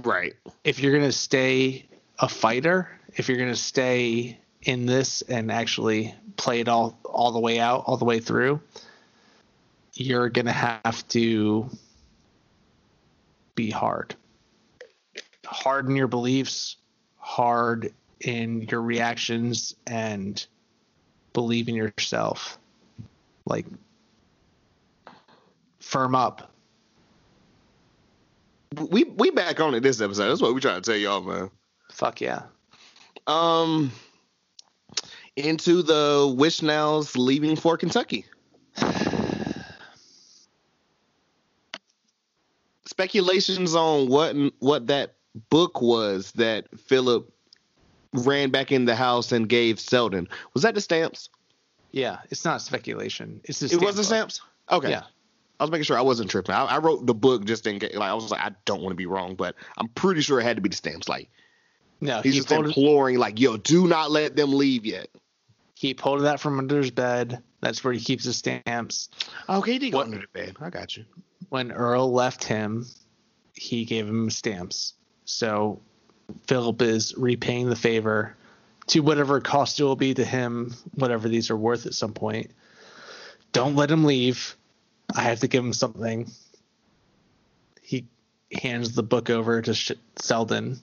right? 0.02 0.34
If 0.64 0.80
you're 0.80 0.92
gonna 0.92 1.12
stay 1.12 1.86
a 2.18 2.28
fighter, 2.28 2.88
if 3.14 3.28
you're 3.28 3.38
gonna 3.38 3.56
stay 3.56 4.38
in 4.62 4.86
this 4.86 5.22
and 5.22 5.50
actually 5.50 6.14
play 6.36 6.60
it 6.60 6.68
all 6.68 6.98
all 7.04 7.32
the 7.32 7.40
way 7.40 7.58
out, 7.58 7.84
all 7.86 7.96
the 7.96 8.04
way 8.04 8.20
through, 8.20 8.60
you're 9.94 10.28
gonna 10.28 10.52
have 10.52 11.06
to 11.08 11.70
be 13.54 13.70
hard. 13.70 14.14
Hard 15.44 15.88
in 15.88 15.96
your 15.96 16.06
beliefs, 16.06 16.76
hard 17.16 17.92
in 18.20 18.62
your 18.62 18.82
reactions, 18.82 19.74
and 19.86 20.46
believe 21.32 21.68
in 21.68 21.74
yourself. 21.74 22.58
Like, 23.46 23.66
firm 25.80 26.14
up. 26.14 26.52
We 28.90 29.04
we 29.04 29.30
back 29.30 29.60
on 29.60 29.74
it 29.74 29.80
this 29.82 30.00
episode. 30.00 30.28
That's 30.28 30.42
what 30.42 30.54
we 30.54 30.60
trying 30.60 30.82
to 30.82 30.90
tell 30.90 30.98
y'all, 30.98 31.22
man. 31.22 31.50
Fuck 31.90 32.20
yeah. 32.20 32.42
Um, 33.26 33.90
into 35.36 35.82
the 35.82 36.34
Wishnows 36.36 37.16
leaving 37.16 37.56
for 37.56 37.76
Kentucky. 37.78 38.26
Speculations 42.84 43.74
on 43.74 44.08
what 44.08 44.36
what 44.58 44.86
that 44.88 45.14
book 45.50 45.80
was 45.80 46.32
that 46.32 46.66
Philip 46.78 47.32
ran 48.12 48.50
back 48.50 48.72
in 48.72 48.84
the 48.84 48.94
house 48.94 49.32
and 49.32 49.48
gave 49.48 49.78
Seldon. 49.80 50.28
Was 50.54 50.62
that 50.62 50.74
the 50.74 50.80
stamps? 50.80 51.28
Yeah, 51.90 52.18
it's 52.30 52.44
not 52.44 52.60
speculation. 52.62 53.40
It's 53.44 53.60
just 53.60 53.74
It 53.74 53.80
was 53.80 53.96
the 53.96 54.04
stamps. 54.04 54.40
Okay. 54.70 54.90
Yeah. 54.90 55.04
I 55.60 55.64
was 55.64 55.70
making 55.70 55.84
sure 55.84 55.98
I 55.98 56.02
wasn't 56.02 56.30
tripping. 56.30 56.54
I, 56.54 56.64
I 56.64 56.78
wrote 56.78 57.06
the 57.06 57.14
book 57.14 57.44
just 57.44 57.66
in 57.66 57.80
case. 57.80 57.94
Like 57.94 58.10
I 58.10 58.14
was 58.14 58.30
like, 58.30 58.40
I 58.40 58.52
don't 58.64 58.80
want 58.80 58.92
to 58.92 58.96
be 58.96 59.06
wrong, 59.06 59.34
but 59.34 59.56
I'm 59.76 59.88
pretty 59.88 60.20
sure 60.20 60.38
it 60.38 60.44
had 60.44 60.56
to 60.56 60.62
be 60.62 60.68
the 60.68 60.76
stamps. 60.76 61.08
Like 61.08 61.30
No, 62.00 62.20
he's 62.20 62.34
he 62.34 62.40
just 62.40 62.52
imploring, 62.52 63.18
like, 63.18 63.40
yo, 63.40 63.56
do 63.56 63.88
not 63.88 64.10
let 64.10 64.36
them 64.36 64.52
leave 64.52 64.86
yet. 64.86 65.08
He 65.74 65.94
pulled 65.94 66.22
that 66.22 66.40
from 66.40 66.58
under 66.58 66.78
his 66.78 66.90
bed. 66.90 67.42
That's 67.60 67.82
where 67.82 67.92
he 67.92 68.00
keeps 68.00 68.24
his 68.24 68.36
stamps. 68.36 69.08
Okay, 69.48 69.72
he 69.72 69.78
did 69.78 69.92
go 69.92 70.00
under 70.00 70.18
the 70.18 70.26
bed. 70.32 70.56
I 70.60 70.70
got 70.70 70.96
you. 70.96 71.04
When 71.48 71.72
Earl 71.72 72.12
left 72.12 72.44
him, 72.44 72.86
he 73.54 73.84
gave 73.84 74.06
him 74.06 74.30
stamps. 74.30 74.94
So 75.24 75.80
Philip 76.46 76.82
is 76.82 77.14
repaying 77.16 77.68
the 77.68 77.76
favor 77.76 78.34
to 78.88 79.00
whatever 79.00 79.40
cost 79.40 79.80
it 79.80 79.84
will 79.84 79.96
be 79.96 80.14
to 80.14 80.24
him, 80.24 80.74
whatever 80.94 81.28
these 81.28 81.50
are 81.50 81.56
worth 81.56 81.86
at 81.86 81.94
some 81.94 82.12
point. 82.12 82.50
Don't 83.52 83.76
let 83.76 83.90
him 83.90 84.04
leave. 84.04 84.56
I 85.14 85.22
have 85.22 85.40
to 85.40 85.48
give 85.48 85.64
him 85.64 85.72
something. 85.72 86.30
He 87.82 88.06
hands 88.52 88.94
the 88.94 89.02
book 89.02 89.30
over 89.30 89.62
to 89.62 89.74
Sh- 89.74 89.92
Seldon, 90.16 90.80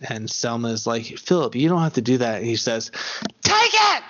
and 0.00 0.30
Selma 0.30 0.68
is 0.68 0.86
like, 0.86 1.04
Philip, 1.18 1.54
you 1.54 1.68
don't 1.68 1.82
have 1.82 1.94
to 1.94 2.02
do 2.02 2.18
that. 2.18 2.38
And 2.38 2.46
He 2.46 2.56
says, 2.56 2.90
Take 3.42 3.72
it! 3.72 4.02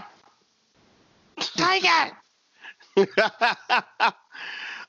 Take 1.56 1.84
it! 1.84 3.09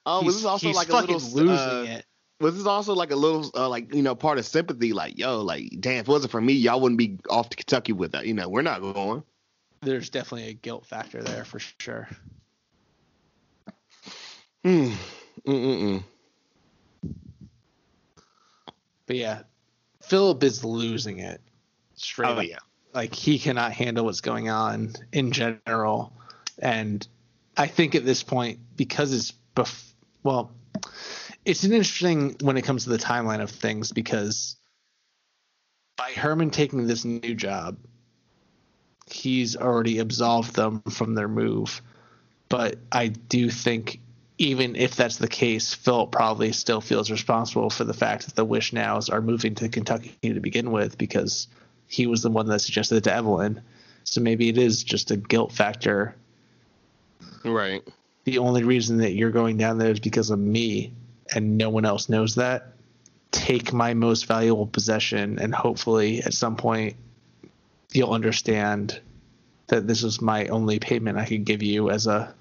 Oh, 0.10 0.22
He's- 0.22 0.36
this 0.36 0.40
is 0.40 0.46
also 0.46 0.72
like 0.72 0.88
a 0.88 0.96
little 0.96 1.20
losing 1.20 1.50
uh, 1.50 1.86
it. 1.86 2.06
Was 2.40 2.54
this 2.54 2.62
is 2.62 2.68
also 2.68 2.94
like 2.94 3.12
a 3.12 3.16
little 3.16 3.50
uh, 3.56 3.68
like 3.68 3.94
you 3.94 4.04
know 4.04 4.14
part 4.16 4.38
of 4.38 4.46
sympathy? 4.46 4.94
Like 4.94 5.18
yo, 5.18 5.42
like 5.42 5.70
damn, 5.80 5.96
if 6.02 6.08
it 6.08 6.12
wasn't 6.12 6.32
for 6.32 6.42
me, 6.42 6.54
y'all 6.54 6.80
wouldn't 6.80 7.00
be 7.00 7.18
off 7.30 7.50
to 7.50 7.58
Kentucky 7.58 7.94
with 7.94 8.12
that. 8.12 8.28
You 8.28 8.34
know, 8.36 8.48
we're 8.48 8.62
not 8.62 8.82
going. 8.82 9.24
There's 9.82 10.10
definitely 10.10 10.50
a 10.50 10.54
guilt 10.54 10.86
factor 10.86 11.24
there 11.24 11.46
for 11.46 11.60
sure. 11.60 12.08
Hmm. 14.64 14.92
Mm-mm-mm. 15.48 16.04
But 19.06 19.16
yeah, 19.16 19.44
Philip 20.04 20.44
is 20.44 20.64
losing 20.64 21.20
it. 21.20 21.42
Straight 21.96 22.28
Oh 22.30 22.34
up. 22.34 22.44
yeah. 22.48 22.58
Like 22.94 23.14
he 23.14 23.40
cannot 23.40 23.72
handle 23.72 24.06
what's 24.06 24.22
going 24.22 24.50
on 24.50 24.94
in 25.12 25.32
general. 25.32 26.12
And 26.60 27.08
I 27.56 27.68
think 27.68 27.96
at 27.96 28.06
this 28.06 28.24
point, 28.24 28.60
because 28.76 29.14
it's 29.14 29.34
bef- 29.56 29.92
well, 30.24 30.52
it's 31.48 31.64
an 31.64 31.72
interesting 31.72 32.36
when 32.42 32.58
it 32.58 32.64
comes 32.64 32.84
to 32.84 32.90
the 32.90 32.98
timeline 32.98 33.42
of 33.42 33.50
things 33.50 33.94
because 33.94 34.58
by 35.96 36.12
Herman 36.12 36.50
taking 36.50 36.86
this 36.86 37.06
new 37.06 37.34
job, 37.34 37.78
he's 39.10 39.56
already 39.56 40.00
absolved 40.00 40.56
them 40.56 40.82
from 40.90 41.16
their 41.16 41.30
move. 41.30 41.82
But 42.50 42.80
I 42.92 43.08
do 43.08 43.50
think 43.50 44.02
even 44.38 44.76
if 44.76 44.98
that's 44.98 45.18
the 45.18 45.30
case, 45.30 45.74
Philip 45.74 46.12
probably 46.12 46.52
still 46.52 46.82
feels 46.82 47.10
responsible 47.10 47.70
for 47.70 47.86
the 47.86 47.94
fact 47.94 48.26
that 48.26 48.36
the 48.36 48.46
Wishnows 48.46 49.10
are 49.10 49.22
moving 49.22 49.56
to 49.56 49.70
Kentucky 49.70 50.18
to 50.22 50.42
begin 50.42 50.72
with 50.72 50.98
because 50.98 51.48
he 51.88 52.08
was 52.08 52.24
the 52.24 52.30
one 52.30 52.48
that 52.48 52.60
suggested 52.60 52.98
it 52.98 53.04
to 53.06 53.14
Evelyn. 53.14 53.62
So 54.04 54.20
maybe 54.20 54.50
it 54.50 54.58
is 54.58 54.84
just 54.84 55.12
a 55.12 55.18
guilt 55.18 55.54
factor. 55.54 56.14
Right. 57.46 57.88
The 58.26 58.38
only 58.40 58.66
reason 58.66 58.98
that 58.98 59.14
you're 59.14 59.32
going 59.32 59.56
down 59.56 59.78
there 59.78 59.92
is 59.92 60.02
because 60.02 60.30
of 60.30 60.40
me, 60.40 60.92
and 61.34 61.58
no 61.58 61.70
one 61.70 61.86
else 61.86 62.10
knows 62.10 62.36
that. 62.36 62.74
Take 63.32 63.74
my 63.74 63.94
most 63.94 64.26
valuable 64.26 64.68
possession, 64.68 65.40
and 65.40 65.54
hopefully 65.54 66.22
at 66.22 66.34
some 66.34 66.56
point 66.56 66.96
you'll 67.92 68.14
understand 68.14 69.00
that 69.68 69.88
this 69.88 70.04
is 70.04 70.22
my 70.22 70.48
only 70.48 70.80
payment 70.80 71.18
I 71.18 71.26
could 71.26 71.46
give 71.46 71.62
you 71.62 71.90
as 71.90 72.08
a 72.08 72.34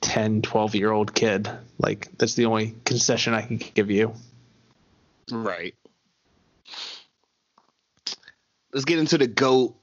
10, 0.00 0.42
12 0.42 0.74
year 0.74 0.90
old 0.90 1.14
kid. 1.14 1.50
Like, 1.78 2.08
that's 2.18 2.34
the 2.34 2.46
only 2.46 2.74
concession 2.84 3.34
I 3.34 3.42
can 3.42 3.56
give 3.56 3.90
you. 3.90 4.14
Right. 5.30 5.74
Let's 8.72 8.84
get 8.84 8.98
into 8.98 9.18
the 9.18 9.26
goat 9.26 9.74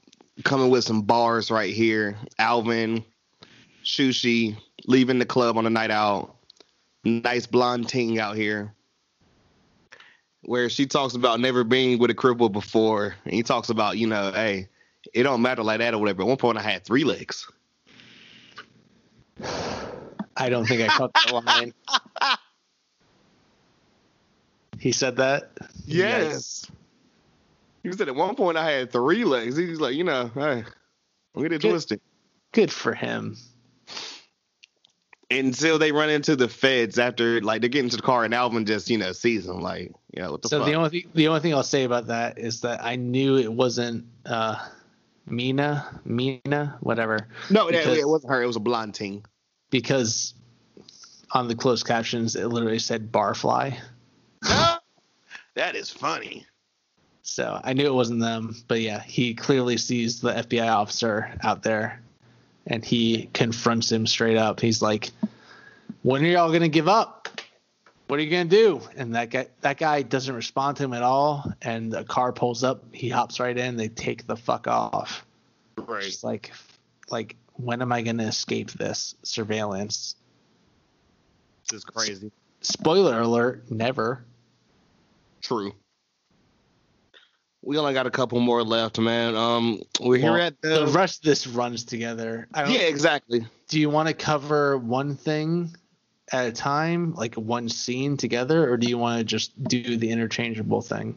coming 0.44 0.70
with 0.70 0.84
some 0.84 1.02
bars 1.02 1.50
right 1.50 1.72
here. 1.72 2.16
Alvin, 2.38 3.04
Shushy 3.84 4.56
leaving 4.86 5.18
the 5.18 5.26
club 5.26 5.58
on 5.58 5.66
a 5.66 5.70
night 5.70 5.90
out. 5.90 6.36
Nice 7.04 7.46
blonde 7.46 7.88
ting 7.88 8.18
out 8.18 8.36
here. 8.36 8.74
Where 10.42 10.68
she 10.68 10.86
talks 10.86 11.14
about 11.14 11.40
never 11.40 11.64
being 11.64 11.98
with 11.98 12.10
a 12.10 12.14
cripple 12.14 12.50
before. 12.50 13.14
And 13.24 13.34
he 13.34 13.42
talks 13.42 13.70
about, 13.70 13.96
you 13.96 14.06
know, 14.06 14.32
hey, 14.32 14.68
it 15.12 15.22
don't 15.22 15.42
matter 15.42 15.62
like 15.62 15.78
that 15.78 15.94
or 15.94 15.98
whatever. 15.98 16.22
At 16.22 16.28
one 16.28 16.36
point 16.36 16.58
I 16.58 16.62
had 16.62 16.84
three 16.84 17.04
legs. 17.04 17.50
I 20.36 20.48
don't 20.48 20.66
think 20.66 20.82
I 20.82 20.88
caught 20.88 21.12
that 21.14 21.32
line. 21.46 21.74
He 24.78 24.92
said 24.92 25.16
that? 25.16 25.50
Yes. 25.86 26.70
He 27.82 27.92
said 27.92 28.08
at 28.08 28.14
one 28.14 28.34
point 28.34 28.56
I 28.56 28.70
had 28.70 28.90
three 28.90 29.24
legs. 29.24 29.56
He's 29.56 29.80
like, 29.80 29.94
you 29.94 30.04
know, 30.04 30.30
hey, 30.34 30.64
don't 31.34 31.42
get 31.42 31.52
it 31.52 31.62
Good. 31.62 31.92
it. 31.92 32.02
Good 32.52 32.72
for 32.72 32.94
him. 32.94 33.36
Until 35.38 35.78
they 35.78 35.92
run 35.92 36.10
into 36.10 36.36
the 36.36 36.48
feds 36.48 36.98
after 36.98 37.40
like 37.40 37.62
they 37.62 37.68
get 37.68 37.84
into 37.84 37.96
the 37.96 38.02
car 38.02 38.24
and 38.24 38.34
Alvin 38.34 38.64
just 38.66 38.88
you 38.90 38.98
know 38.98 39.12
sees 39.12 39.46
them 39.46 39.60
like 39.60 39.92
you 40.12 40.22
know 40.22 40.36
the 40.36 40.48
so 40.48 40.58
fuck. 40.58 40.66
the 40.66 40.74
only 40.74 40.90
thing, 40.90 41.10
the 41.14 41.28
only 41.28 41.40
thing 41.40 41.54
I'll 41.54 41.62
say 41.62 41.84
about 41.84 42.06
that 42.08 42.38
is 42.38 42.60
that 42.62 42.84
I 42.84 42.96
knew 42.96 43.36
it 43.36 43.52
wasn't 43.52 44.06
uh, 44.26 44.56
Mina, 45.26 46.00
Mina, 46.04 46.76
whatever, 46.80 47.28
no, 47.50 47.68
because- 47.68 47.98
it 47.98 48.08
wasn't 48.08 48.30
her. 48.32 48.42
It 48.42 48.46
was 48.46 48.56
a 48.56 48.60
blonde 48.60 48.94
team. 48.94 49.22
because 49.70 50.34
on 51.32 51.48
the 51.48 51.54
closed 51.54 51.86
captions 51.86 52.36
it 52.36 52.46
literally 52.46 52.78
said 52.78 53.10
barfly. 53.10 53.76
that 55.54 55.74
is 55.74 55.90
funny. 55.90 56.46
So 57.22 57.58
I 57.64 57.72
knew 57.72 57.86
it 57.86 57.94
wasn't 57.94 58.20
them, 58.20 58.54
but 58.68 58.80
yeah, 58.82 59.00
he 59.00 59.34
clearly 59.34 59.78
sees 59.78 60.20
the 60.20 60.32
FBI 60.34 60.68
officer 60.70 61.32
out 61.42 61.62
there, 61.62 62.02
and 62.66 62.84
he 62.84 63.28
confronts 63.32 63.90
him 63.90 64.06
straight 64.06 64.36
up. 64.36 64.60
He's 64.60 64.80
like, 64.82 65.10
"When 66.02 66.22
are 66.24 66.28
y'all 66.28 66.52
gonna 66.52 66.68
give 66.68 66.88
up? 66.88 67.28
What 68.06 68.18
are 68.18 68.22
you 68.22 68.30
gonna 68.30 68.44
do?" 68.44 68.80
And 68.96 69.14
that 69.14 69.30
guy, 69.30 69.48
that 69.60 69.78
guy 69.78 70.02
doesn't 70.02 70.34
respond 70.34 70.76
to 70.78 70.84
him 70.84 70.92
at 70.92 71.02
all. 71.02 71.52
And 71.62 71.92
the 71.92 72.04
car 72.04 72.32
pulls 72.32 72.64
up. 72.64 72.84
He 72.92 73.08
hops 73.08 73.40
right 73.40 73.56
in. 73.56 73.76
They 73.76 73.88
take 73.88 74.26
the 74.26 74.36
fuck 74.36 74.66
off. 74.66 75.24
Right. 75.76 76.16
Like, 76.22 76.52
like, 77.10 77.36
when 77.54 77.82
am 77.82 77.92
I 77.92 78.02
gonna 78.02 78.26
escape 78.26 78.70
this 78.72 79.14
surveillance? 79.22 80.16
This 81.70 81.78
is 81.78 81.84
crazy. 81.84 82.30
Spoiler 82.60 83.20
alert: 83.20 83.70
never. 83.70 84.24
True. 85.40 85.74
We 87.64 87.78
only 87.78 87.94
got 87.94 88.06
a 88.06 88.10
couple 88.10 88.38
more 88.40 88.62
left, 88.62 88.98
man. 88.98 89.34
Um, 89.34 89.82
we're 90.00 90.18
here 90.18 90.32
Well, 90.32 90.42
at 90.42 90.60
the, 90.60 90.84
the 90.84 90.92
rest 90.92 91.20
of 91.20 91.24
this 91.24 91.46
runs 91.46 91.84
together. 91.84 92.46
I 92.52 92.66
yeah, 92.70 92.80
exactly. 92.80 93.46
do 93.68 93.80
you 93.80 93.88
want 93.88 94.08
to 94.08 94.14
cover 94.14 94.76
one 94.76 95.16
thing 95.16 95.74
at 96.32 96.46
a 96.46 96.52
time, 96.52 97.14
like 97.14 97.34
one 97.36 97.68
scene 97.68 98.16
together, 98.18 98.70
or 98.70 98.76
do 98.76 98.86
you 98.88 98.98
want 98.98 99.18
to 99.18 99.24
just 99.24 99.62
do 99.64 99.96
the 99.96 100.10
interchangeable 100.10 100.82
thing? 100.82 101.16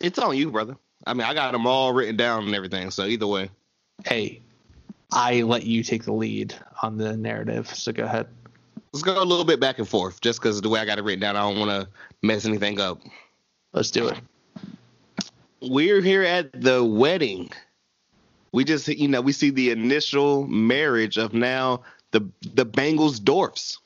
It's 0.00 0.18
on 0.18 0.36
you, 0.36 0.50
brother. 0.50 0.76
I 1.06 1.14
mean, 1.14 1.26
I 1.26 1.34
got 1.34 1.52
them 1.52 1.66
all 1.66 1.92
written 1.92 2.16
down 2.16 2.44
and 2.46 2.54
everything. 2.54 2.90
So 2.90 3.04
either 3.04 3.26
way, 3.26 3.50
Hey, 4.04 4.42
I 5.12 5.42
let 5.42 5.64
you 5.64 5.82
take 5.84 6.04
the 6.04 6.12
lead 6.12 6.54
on 6.82 6.98
the 6.98 7.16
narrative, 7.16 7.72
so 7.74 7.92
go 7.92 8.04
ahead. 8.04 8.26
let's 8.92 9.04
go 9.04 9.22
a 9.22 9.24
little 9.24 9.44
bit 9.44 9.60
back 9.60 9.78
and 9.78 9.88
forth, 9.88 10.20
just 10.20 10.40
because 10.40 10.60
the 10.60 10.68
way 10.68 10.80
I 10.80 10.84
got 10.84 10.98
it 10.98 11.04
written 11.04 11.20
down, 11.20 11.36
I 11.36 11.42
don't 11.48 11.58
want 11.58 11.70
to 11.70 11.88
mess 12.22 12.44
anything 12.44 12.80
up. 12.80 13.00
Let's 13.72 13.90
do 13.92 14.08
it. 14.08 14.18
We're 15.60 16.00
here 16.00 16.22
at 16.22 16.60
the 16.60 16.84
wedding. 16.84 17.50
We 18.52 18.64
just, 18.64 18.88
you 18.88 19.08
know, 19.08 19.20
we 19.20 19.32
see 19.32 19.50
the 19.50 19.70
initial 19.70 20.46
marriage 20.46 21.18
of 21.18 21.34
now 21.34 21.82
the 22.10 22.28
the 22.54 22.66
Bengelsdorfs. 22.66 23.78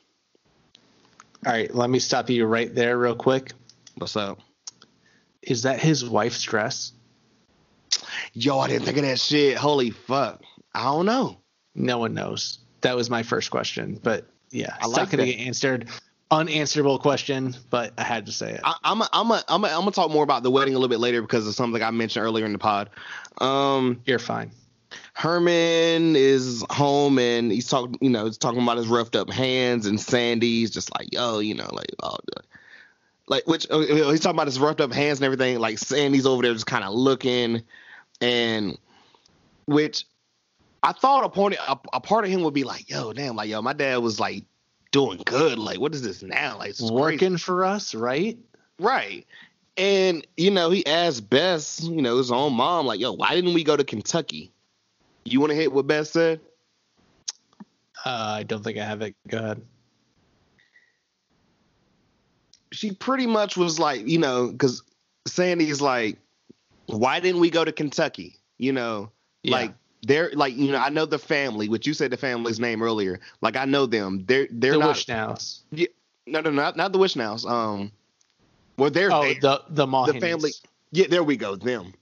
All 1.45 1.51
right, 1.51 1.73
let 1.73 1.89
me 1.89 1.99
stop 1.99 2.29
you 2.29 2.45
right 2.45 2.73
there, 2.73 2.97
real 2.97 3.15
quick. 3.15 3.53
What's 3.95 4.15
up? 4.15 4.39
Is 5.41 5.63
that 5.63 5.79
his 5.79 6.07
wife's 6.07 6.43
dress? 6.43 6.93
Yo, 8.33 8.59
I 8.59 8.67
didn't 8.67 8.85
think 8.85 8.97
of 8.97 9.03
that 9.03 9.19
shit. 9.19 9.57
Holy 9.57 9.89
fuck. 9.89 10.43
I 10.73 10.83
don't 10.83 11.05
know. 11.05 11.39
No 11.73 11.97
one 11.97 12.13
knows. 12.13 12.59
That 12.81 12.95
was 12.95 13.09
my 13.09 13.23
first 13.23 13.49
question, 13.51 13.99
but 14.01 14.27
yeah, 14.51 14.73
I 14.73 14.85
it's 14.85 14.87
like 14.87 14.97
not 14.97 15.11
going 15.11 15.25
to 15.25 15.33
get 15.33 15.45
answered. 15.45 15.89
Unanswerable 16.31 16.97
question, 16.97 17.55
but 17.69 17.93
I 17.97 18.03
had 18.03 18.25
to 18.27 18.31
say 18.31 18.53
it. 18.53 18.61
I, 18.63 18.75
I'm 18.83 19.01
a, 19.01 19.09
I'm 19.11 19.29
a, 19.31 19.43
I'm 19.49 19.63
a, 19.65 19.67
I'm 19.67 19.79
gonna 19.79 19.91
talk 19.91 20.09
more 20.09 20.23
about 20.23 20.43
the 20.43 20.51
wedding 20.51 20.73
a 20.73 20.77
little 20.77 20.89
bit 20.89 20.99
later 20.99 21.21
because 21.21 21.45
of 21.45 21.53
something 21.53 21.83
I 21.83 21.91
mentioned 21.91 22.25
earlier 22.25 22.45
in 22.45 22.53
the 22.53 22.57
pod. 22.57 22.89
Um, 23.39 24.01
You're 24.05 24.17
fine. 24.17 24.51
Herman 25.13 26.15
is 26.15 26.65
home 26.69 27.19
and 27.19 27.51
he's 27.51 27.67
talking, 27.67 27.97
you 28.01 28.09
know, 28.09 28.25
he's 28.25 28.37
talking 28.37 28.61
about 28.61 28.77
his 28.77 28.87
roughed 28.87 29.15
up 29.15 29.29
hands 29.29 29.85
and 29.85 29.99
Sandy's 29.99 30.71
just 30.71 30.97
like, 30.97 31.13
yo, 31.13 31.39
you 31.39 31.53
know, 31.53 31.69
like, 31.71 31.93
oh, 32.01 32.17
like 33.27 33.45
which 33.47 33.69
uh, 33.69 33.79
he's 33.79 34.19
talking 34.19 34.35
about 34.35 34.47
his 34.47 34.59
roughed 34.59 34.81
up 34.81 34.91
hands 34.91 35.19
and 35.19 35.25
everything. 35.25 35.59
Like 35.59 35.79
Sandy's 35.79 36.25
over 36.25 36.43
there 36.43 36.53
just 36.53 36.65
kind 36.65 36.83
of 36.83 36.93
looking, 36.93 37.63
and 38.19 38.77
which 39.65 40.05
I 40.83 40.93
thought 40.93 41.23
a 41.23 41.29
point, 41.29 41.55
a, 41.55 41.77
a 41.93 42.01
part 42.01 42.25
of 42.25 42.31
him 42.31 42.43
would 42.43 42.53
be 42.53 42.63
like, 42.63 42.89
yo, 42.89 43.13
damn, 43.13 43.35
like, 43.35 43.49
yo, 43.49 43.61
my 43.61 43.73
dad 43.73 43.97
was 43.97 44.19
like 44.19 44.43
doing 44.91 45.21
good. 45.25 45.57
Like, 45.57 45.79
what 45.79 45.93
is 45.95 46.01
this 46.01 46.21
now? 46.21 46.57
Like, 46.57 46.69
this 46.69 46.81
is 46.81 46.89
crazy. 46.89 47.01
Working 47.01 47.37
for 47.37 47.65
us, 47.65 47.95
right? 47.95 48.37
Right. 48.79 49.25
And, 49.77 50.25
you 50.37 50.51
know, 50.51 50.69
he 50.69 50.85
asked 50.85 51.29
Bess, 51.29 51.81
you 51.81 52.01
know, 52.01 52.17
his 52.17 52.31
own 52.31 52.53
mom, 52.53 52.85
like, 52.85 52.99
yo, 52.99 53.13
why 53.13 53.33
didn't 53.35 53.53
we 53.53 53.63
go 53.63 53.77
to 53.77 53.83
Kentucky? 53.83 54.51
You 55.23 55.39
want 55.39 55.51
to 55.51 55.55
hit 55.55 55.71
what 55.71 55.87
Bess 55.87 56.11
said? 56.11 56.41
Uh, 58.05 58.35
I 58.39 58.43
don't 58.43 58.63
think 58.63 58.77
I 58.77 58.83
have 58.83 59.01
it. 59.01 59.15
Go 59.27 59.37
ahead. 59.37 59.61
She 62.71 62.91
pretty 62.91 63.27
much 63.27 63.57
was 63.57 63.79
like, 63.79 64.07
you 64.07 64.17
know, 64.17 64.47
because 64.51 64.81
Sandy's 65.27 65.81
like, 65.81 66.17
why 66.87 67.19
didn't 67.19 67.41
we 67.41 67.49
go 67.49 67.63
to 67.63 67.71
Kentucky? 67.71 68.37
You 68.57 68.73
know, 68.73 69.11
Yeah. 69.43 69.51
like 69.57 69.73
they're 70.03 70.31
like, 70.33 70.55
you 70.55 70.71
know, 70.71 70.79
I 70.79 70.89
know 70.89 71.05
the 71.05 71.19
family, 71.19 71.69
which 71.69 71.85
you 71.85 71.93
said 71.93 72.11
the 72.11 72.17
family's 72.17 72.59
name 72.59 72.81
earlier. 72.81 73.19
Like 73.41 73.55
I 73.55 73.65
know 73.65 73.85
them. 73.85 74.23
They're 74.25 74.47
they're 74.51 74.73
the 74.73 74.79
not. 74.79 74.95
Wishnows. 74.95 75.61
Yeah, 75.71 75.87
no, 76.27 76.41
no, 76.41 76.49
not 76.49 76.75
not 76.77 76.91
the 76.91 76.99
Wishnows. 76.99 77.45
Um, 77.45 77.91
well, 78.77 78.89
they're 78.89 79.11
Oh, 79.11 79.21
there. 79.23 79.35
the 79.39 79.61
the 79.69 79.85
Mawhinneys. 79.85 80.13
the 80.13 80.19
family. 80.19 80.51
Yeah, 80.91 81.07
there 81.09 81.23
we 81.23 81.37
go. 81.37 81.55
Them. 81.55 81.93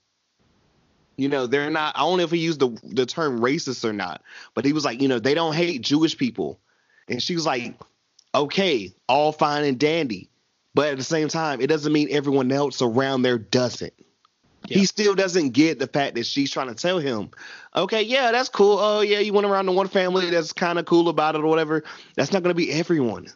You 1.18 1.28
know, 1.28 1.48
they're 1.48 1.70
not. 1.70 1.96
I 1.98 2.02
don't 2.02 2.18
know 2.18 2.24
if 2.24 2.32
he 2.32 2.38
used 2.40 2.60
the 2.62 2.70
the 2.84 3.06
term 3.06 3.42
racist 3.42 3.84
or 3.84 3.92
not, 3.94 4.22
but 4.54 4.64
he 4.64 4.72
was 4.74 4.86
like, 4.86 5.02
you 5.02 5.08
know, 5.08 5.20
they 5.20 5.34
don't 5.34 5.54
hate 5.54 5.82
Jewish 5.82 6.18
people, 6.18 6.60
and 7.10 7.22
she 7.22 7.36
was 7.36 7.46
like, 7.46 7.76
okay, 8.34 8.94
all 9.10 9.34
fine 9.34 9.66
and 9.66 9.78
dandy, 9.78 10.30
but 10.74 10.88
at 10.88 10.98
the 10.98 11.04
same 11.04 11.28
time, 11.28 11.60
it 11.60 11.68
doesn't 11.68 11.92
mean 11.92 12.08
everyone 12.12 12.52
else 12.54 12.82
around 12.82 13.24
there 13.24 13.38
doesn't. 13.38 13.94
He 14.78 14.86
still 14.86 15.16
doesn't 15.16 15.50
get 15.52 15.80
the 15.80 15.88
fact 15.88 16.16
that 16.16 16.26
she's 16.26 16.52
trying 16.52 16.68
to 16.68 16.76
tell 16.76 17.00
him, 17.00 17.32
okay, 17.76 18.02
yeah, 18.02 18.32
that's 18.32 18.50
cool. 18.50 18.78
Oh 18.80 19.02
yeah, 19.02 19.20
you 19.20 19.34
went 19.34 19.48
around 19.48 19.66
to 19.66 19.72
one 19.72 19.88
family 19.88 20.30
that's 20.30 20.54
kind 20.54 20.80
of 20.80 20.86
cool 20.86 21.10
about 21.10 21.36
it 21.36 21.42
or 21.42 21.48
whatever. 21.48 21.84
That's 22.16 22.32
not 22.32 22.44
going 22.44 22.52
to 22.52 22.58
be 22.58 22.72
everyone. 22.72 23.28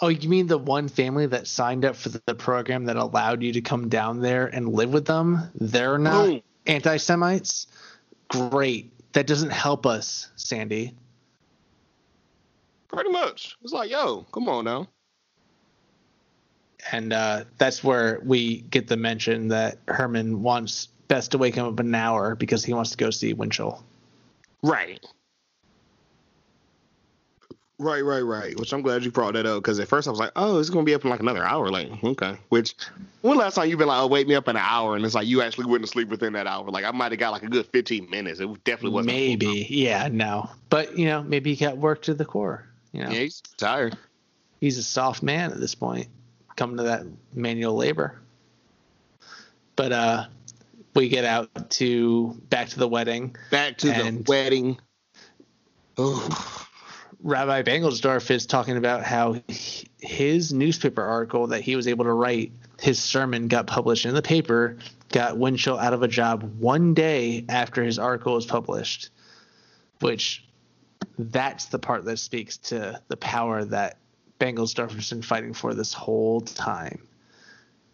Oh, 0.00 0.08
you 0.08 0.28
mean 0.28 0.46
the 0.46 0.58
one 0.58 0.88
family 0.88 1.26
that 1.26 1.48
signed 1.48 1.84
up 1.84 1.96
for 1.96 2.10
the, 2.10 2.34
program 2.34 2.84
that 2.84 2.96
allowed 2.96 3.42
you 3.42 3.52
to 3.54 3.60
come 3.60 3.88
down 3.88 4.20
there 4.20 4.46
and 4.46 4.72
live 4.72 4.92
with 4.92 5.06
them? 5.06 5.50
They're 5.56 5.98
not 5.98 6.40
anti 6.66 6.96
Semites? 6.98 7.66
Great. 8.28 8.92
That 9.12 9.26
doesn't 9.26 9.50
help 9.50 9.86
us, 9.86 10.30
Sandy. 10.36 10.94
Pretty 12.88 13.10
much. 13.10 13.56
It's 13.62 13.72
like, 13.72 13.90
yo, 13.90 14.22
come 14.32 14.48
on 14.48 14.64
now. 14.66 14.86
And 16.92 17.12
uh, 17.12 17.44
that's 17.58 17.82
where 17.82 18.20
we 18.24 18.58
get 18.62 18.86
the 18.88 18.96
mention 18.96 19.48
that 19.48 19.78
Herman 19.88 20.42
wants 20.42 20.88
Bess 21.08 21.28
to 21.28 21.38
wake 21.38 21.54
him 21.54 21.66
up 21.66 21.80
an 21.80 21.94
hour 21.94 22.34
because 22.34 22.64
he 22.64 22.72
wants 22.74 22.90
to 22.90 22.96
go 22.96 23.10
see 23.10 23.32
Winchell. 23.32 23.82
Right. 24.62 25.04
Right, 27.80 28.00
right, 28.00 28.22
right. 28.22 28.58
Which 28.58 28.72
I'm 28.72 28.82
glad 28.82 29.04
you 29.04 29.12
brought 29.12 29.34
that 29.34 29.46
up 29.46 29.62
because 29.62 29.78
at 29.78 29.86
first 29.86 30.08
I 30.08 30.10
was 30.10 30.18
like, 30.18 30.32
oh, 30.34 30.58
it's 30.58 30.68
gonna 30.68 30.84
be 30.84 30.94
up 30.94 31.04
in 31.04 31.10
like 31.10 31.20
another 31.20 31.44
hour. 31.44 31.68
Like, 31.70 31.88
okay. 32.02 32.36
Which 32.48 32.74
when 33.22 33.38
last 33.38 33.54
time 33.54 33.68
you've 33.68 33.78
been 33.78 33.86
like, 33.86 34.00
oh, 34.02 34.08
wake 34.08 34.26
me 34.26 34.34
up 34.34 34.48
in 34.48 34.56
an 34.56 34.62
hour, 34.66 34.96
and 34.96 35.04
it's 35.04 35.14
like 35.14 35.28
you 35.28 35.42
actually 35.42 35.66
went 35.66 35.84
to 35.84 35.88
sleep 35.88 36.08
within 36.08 36.32
that 36.32 36.48
hour. 36.48 36.68
Like 36.70 36.84
I 36.84 36.90
might 36.90 37.12
have 37.12 37.20
got 37.20 37.30
like 37.30 37.44
a 37.44 37.48
good 37.48 37.66
15 37.66 38.10
minutes. 38.10 38.40
It 38.40 38.64
definitely 38.64 38.90
wasn't. 38.96 39.12
a. 39.12 39.14
Maybe. 39.16 39.66
Yeah, 39.70 40.08
no. 40.10 40.50
But, 40.70 40.98
you 40.98 41.06
know, 41.06 41.22
maybe 41.22 41.54
he 41.54 41.64
got 41.64 41.78
work 41.78 42.02
to 42.02 42.14
the 42.14 42.24
core. 42.24 42.66
You 42.92 43.04
know, 43.04 43.10
Yeah, 43.10 43.20
he's 43.20 43.40
tired. 43.56 43.96
he's 44.60 44.76
a 44.76 44.82
soft 44.82 45.22
man 45.22 45.52
at 45.52 45.60
this 45.60 45.76
point, 45.76 46.08
coming 46.58 46.76
to 46.76 46.82
that 46.82 47.06
manual 47.32 47.74
labor. 47.74 48.20
But 49.76 49.92
uh 49.92 50.26
we 50.94 51.08
get 51.08 51.24
out 51.24 51.70
to 51.70 52.40
back 52.50 52.68
to 52.70 52.78
the 52.78 52.88
wedding. 52.88 53.36
Back 53.50 53.78
to 53.78 53.86
the 53.86 54.24
wedding. 54.26 54.78
Oh, 55.96 56.66
Rabbi 57.22 57.62
Bengelsdorf 57.62 58.30
is 58.30 58.46
talking 58.46 58.76
about 58.76 59.04
how 59.04 59.40
his 60.00 60.52
newspaper 60.52 61.02
article 61.02 61.48
that 61.48 61.60
he 61.60 61.76
was 61.76 61.88
able 61.88 62.04
to 62.04 62.12
write, 62.12 62.52
his 62.80 62.98
sermon 62.98 63.48
got 63.48 63.66
published 63.66 64.06
in 64.06 64.14
the 64.14 64.22
paper, 64.22 64.78
got 65.10 65.36
Winchell 65.36 65.78
out 65.78 65.92
of 65.92 66.02
a 66.02 66.08
job 66.08 66.60
one 66.60 66.94
day 66.94 67.44
after 67.48 67.82
his 67.82 67.98
article 67.98 68.34
was 68.34 68.46
published, 68.46 69.10
which 70.00 70.44
that's 71.18 71.66
the 71.66 71.78
part 71.78 72.04
that 72.04 72.18
speaks 72.18 72.58
to 72.58 73.00
the 73.08 73.16
power 73.16 73.64
that 73.64 73.98
Bengelsdorf 74.38 74.92
has 74.92 75.10
been 75.10 75.22
fighting 75.22 75.52
for 75.52 75.74
this 75.74 75.92
whole 75.92 76.40
time. 76.40 77.06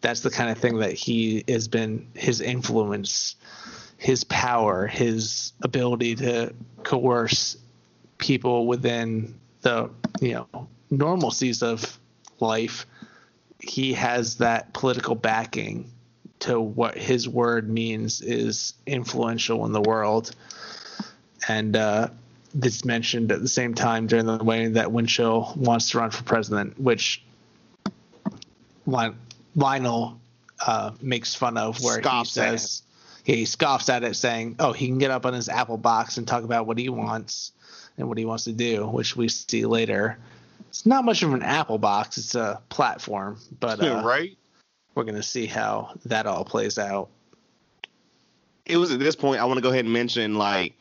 That's 0.00 0.20
the 0.20 0.30
kind 0.30 0.50
of 0.50 0.58
thing 0.58 0.78
that 0.78 0.92
he 0.92 1.44
has 1.48 1.68
been 1.68 2.06
his 2.14 2.40
influence, 2.40 3.36
his 3.96 4.24
power, 4.24 4.86
his 4.86 5.52
ability 5.62 6.16
to 6.16 6.52
coerce 6.82 7.56
people 8.18 8.66
within 8.66 9.38
the 9.62 9.90
you 10.20 10.34
know 10.34 10.68
normalcies 10.92 11.62
of 11.62 11.98
life 12.40 12.86
he 13.58 13.94
has 13.94 14.36
that 14.36 14.72
political 14.72 15.14
backing 15.14 15.90
to 16.38 16.60
what 16.60 16.96
his 16.96 17.28
word 17.28 17.68
means 17.68 18.20
is 18.20 18.74
influential 18.86 19.64
in 19.64 19.72
the 19.72 19.80
world 19.80 20.34
and 21.48 21.76
uh 21.76 22.08
it's 22.62 22.85
mentioned 22.85 23.32
at 23.32 23.40
the 23.40 23.48
same 23.48 23.74
time 23.74 24.06
during 24.06 24.26
the 24.26 24.43
wedding 24.43 24.74
that 24.74 24.93
Winchell 24.93 25.55
wants 25.56 25.90
to 25.90 25.98
run 25.98 26.10
for 26.10 26.22
president 26.24 26.78
which 26.78 27.22
Lionel 28.86 30.20
uh, 30.64 30.93
makes 31.01 31.35
fun 31.35 31.56
of 31.56 31.82
where 31.82 32.01
Scoffs 32.01 32.35
he 32.35 32.40
says 32.40 32.82
he 33.24 33.44
scoffs 33.44 33.89
at 33.89 34.05
it 34.05 34.14
saying 34.14 34.56
oh 34.59 34.72
he 34.72 34.86
can 34.86 34.98
get 34.98 35.10
up 35.10 35.26
on 35.26 35.32
his 35.32 35.48
apple 35.48 35.78
box 35.78 36.18
and 36.18 36.28
talk 36.28 36.44
about 36.44 36.66
what 36.66 36.78
he 36.78 36.89
wants 36.89 37.52
and 37.97 38.09
what 38.09 38.18
he 38.18 38.24
wants 38.24 38.44
to 38.44 38.52
do, 38.52 38.86
which 38.86 39.16
we 39.16 39.28
see 39.28 39.66
later. 39.66 40.18
It's 40.68 40.86
not 40.86 41.05
much 41.05 41.22
of 41.22 41.32
an 41.32 41.43
Apple 41.43 41.78
box; 41.78 42.18
it's 42.18 42.35
a 42.35 42.60
platform, 42.68 43.39
but 43.60 43.82
uh, 43.82 44.02
right. 44.05 44.36
we're 44.94 45.05
gonna 45.05 45.22
see 45.22 45.47
how 45.47 45.94
that 46.06 46.26
all 46.26 46.44
plays 46.44 46.78
out. 46.78 47.09
it 48.66 48.76
was 48.76 48.90
at 48.90 48.98
this 48.98 49.14
point 49.14 49.40
I 49.40 49.44
want 49.44 49.59
to 49.59 49.62
go 49.62 49.70
ahead 49.70 49.85
and 49.85 49.93
mention 49.93 50.35
like 50.35 50.74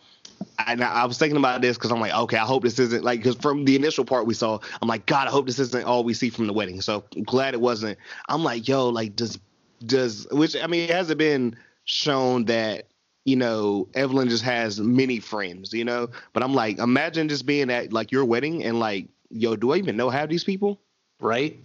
and 0.68 0.84
I 0.84 1.04
I 1.04 1.06
was 1.06 1.18
thinking 1.18 1.38
about 1.38 1.62
this 1.62 1.78
because 1.78 1.92
I'm 1.92 2.00
like, 2.00 2.14
okay, 2.14 2.38
I 2.38 2.46
hope 2.46 2.64
this 2.64 2.80
isn't 2.80 3.04
like 3.04 3.20
because 3.20 3.36
from 3.36 3.66
the 3.66 3.76
initial 3.76 4.06
part 4.06 4.26
we 4.26 4.34
saw, 4.34 4.60
I'm 4.82 4.88
like, 4.88 5.06
God, 5.06 5.28
I 5.28 5.32
hope 5.32 5.46
this 5.46 5.60
isn't 5.60 5.86
all 5.86 6.04
we 6.04 6.14
see 6.14 6.30
from 6.30 6.48
the 6.48 6.54
wedding. 6.54 6.82
So 6.82 7.04
I'm 7.16 7.24
glad 7.24 7.54
it 7.54 7.62
wasn't. 7.62 7.98
I'm 8.30 8.44
like, 8.44 8.68
yo, 8.68 8.90
like 8.90 9.16
does 9.16 9.40
does 9.86 10.28
which 10.32 10.56
I 10.56 10.68
mean, 10.68 10.90
it 10.90 10.96
hasn't 10.96 11.20
been 11.20 11.56
shown 11.86 12.46
that 12.46 12.88
you 13.26 13.36
know 13.36 13.88
Evelyn 13.94 14.30
just 14.30 14.44
has 14.44 14.80
many 14.80 15.20
friends, 15.20 15.74
you 15.74 15.86
know. 15.86 16.10
But 16.34 16.44
I'm 16.44 16.54
like, 16.54 16.80
imagine 16.80 17.30
just 17.30 17.46
being 17.46 17.70
at 17.70 17.94
like 17.94 18.12
your 18.12 18.26
wedding 18.26 18.64
and 18.64 18.80
like, 18.80 19.08
yo, 19.30 19.56
do 19.56 19.74
I 19.74 19.78
even 19.78 19.98
know 19.98 20.10
half 20.10 20.30
these 20.30 20.44
people? 20.44 20.80
Right? 21.20 21.60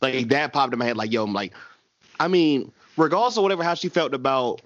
like 0.00 0.28
that 0.28 0.52
popped 0.52 0.72
in 0.72 0.78
my 0.78 0.84
head 0.84 0.96
like 0.96 1.12
yo 1.12 1.24
i'm 1.24 1.32
like 1.32 1.52
i 2.20 2.28
mean 2.28 2.70
regardless 2.96 3.36
of 3.36 3.42
whatever 3.42 3.62
how 3.62 3.74
she 3.74 3.88
felt 3.88 4.14
about 4.14 4.60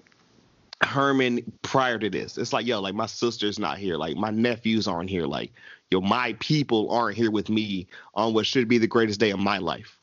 herman 0.83 1.39
prior 1.61 1.97
to 1.99 2.09
this 2.09 2.37
it's 2.37 2.53
like 2.53 2.65
yo 2.65 2.79
like 2.81 2.93
my 2.95 3.05
sister's 3.05 3.59
not 3.59 3.77
here 3.77 3.97
like 3.97 4.15
my 4.15 4.29
nephews 4.31 4.87
aren't 4.87 5.09
here 5.09 5.25
like 5.25 5.51
yo 5.91 6.01
my 6.01 6.35
people 6.39 6.89
aren't 6.91 7.15
here 7.15 7.31
with 7.31 7.49
me 7.49 7.87
on 8.15 8.33
what 8.33 8.45
should 8.45 8.67
be 8.67 8.77
the 8.77 8.87
greatest 8.87 9.19
day 9.19 9.29
of 9.31 9.39
my 9.39 9.57
life 9.57 9.97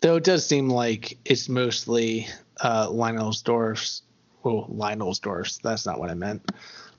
Though 0.00 0.16
it 0.16 0.24
does 0.24 0.44
seem 0.46 0.68
like 0.68 1.16
it's 1.24 1.48
mostly 1.48 2.26
uh, 2.60 2.88
Lionelsdorf's. 2.88 4.02
Well, 4.42 4.66
Lionelsdorf's. 4.72 5.58
That's 5.58 5.86
not 5.86 6.00
what 6.00 6.10
I 6.10 6.14
meant. 6.14 6.50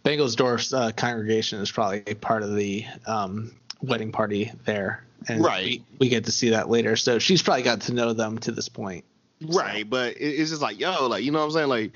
Bengelsdorf's 0.05 0.71
uh, 0.73 0.91
congregation 0.91 1.59
is 1.59 1.69
probably 1.71 2.03
a 2.07 2.13
part 2.15 2.43
of 2.43 2.55
the 2.55 2.85
um, 3.07 3.53
wedding 3.81 4.11
party 4.11 4.51
there, 4.65 5.03
and 5.27 5.43
Right. 5.43 5.65
we, 5.65 5.85
we 5.99 6.09
get 6.09 6.23
to 6.25 6.31
see 6.31 6.51
that 6.51 6.69
later. 6.69 6.95
So 6.95 7.19
she's 7.19 7.41
probably 7.41 7.63
got 7.63 7.81
to 7.81 7.93
know 7.93 8.13
them 8.13 8.37
to 8.39 8.51
this 8.51 8.69
point. 8.69 9.03
right 9.41 9.89
but 9.89 10.15
it, 10.15 10.19
it's 10.23 10.51
just 10.51 10.61
like 10.61 10.79
yo 10.79 11.07
like 11.07 11.23
you 11.25 11.31
know 11.31 11.39
what 11.39 11.45
i'm 11.45 11.51
saying 11.51 11.67
like 11.67 11.91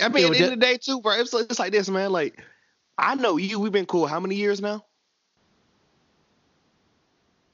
i 0.00 0.08
mean 0.08 0.24
at 0.26 0.32
the 0.32 0.36
end 0.38 0.44
of 0.44 0.50
the 0.50 0.56
day 0.56 0.76
too 0.76 1.00
bro 1.00 1.12
it's, 1.14 1.32
it's 1.34 1.58
like 1.58 1.72
this 1.72 1.88
man 1.88 2.10
like 2.12 2.42
i 2.98 3.14
know 3.14 3.36
you 3.36 3.58
we've 3.60 3.72
been 3.72 3.86
cool 3.86 4.06
how 4.06 4.20
many 4.20 4.34
years 4.34 4.60
now 4.60 4.84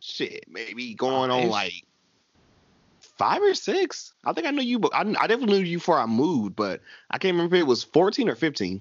shit 0.00 0.44
maybe 0.48 0.94
going 0.94 1.30
on 1.30 1.48
like 1.48 1.72
five 3.18 3.42
or 3.42 3.54
six 3.54 4.14
i 4.24 4.32
think 4.32 4.46
i 4.46 4.50
knew 4.50 4.62
you 4.62 4.78
but 4.78 4.94
I, 4.94 5.00
I 5.00 5.26
definitely 5.26 5.58
knew 5.60 5.64
you 5.66 5.76
before 5.78 5.98
i 5.98 6.06
moved 6.06 6.56
but 6.56 6.80
i 7.10 7.18
can't 7.18 7.34
remember 7.34 7.56
if 7.56 7.60
it 7.60 7.66
was 7.66 7.84
14 7.84 8.28
or 8.28 8.34
15 8.34 8.80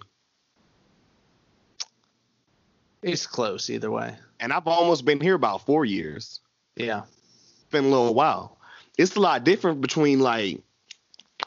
It's 3.01 3.25
close 3.27 3.69
either 3.69 3.91
way. 3.91 4.15
and 4.39 4.53
i've 4.53 4.67
almost 4.67 5.03
been 5.05 5.19
here 5.19 5.35
about 5.35 5.65
four 5.65 5.83
years 5.85 6.39
Yeah. 6.77 7.01
it's 7.03 7.65
been 7.71 7.85
a 7.85 7.89
little 7.89 8.13
while. 8.13 8.57
It's 8.97 9.15
a 9.15 9.19
lot 9.21 9.43
different 9.45 9.79
between 9.81 10.19
like 10.19 10.61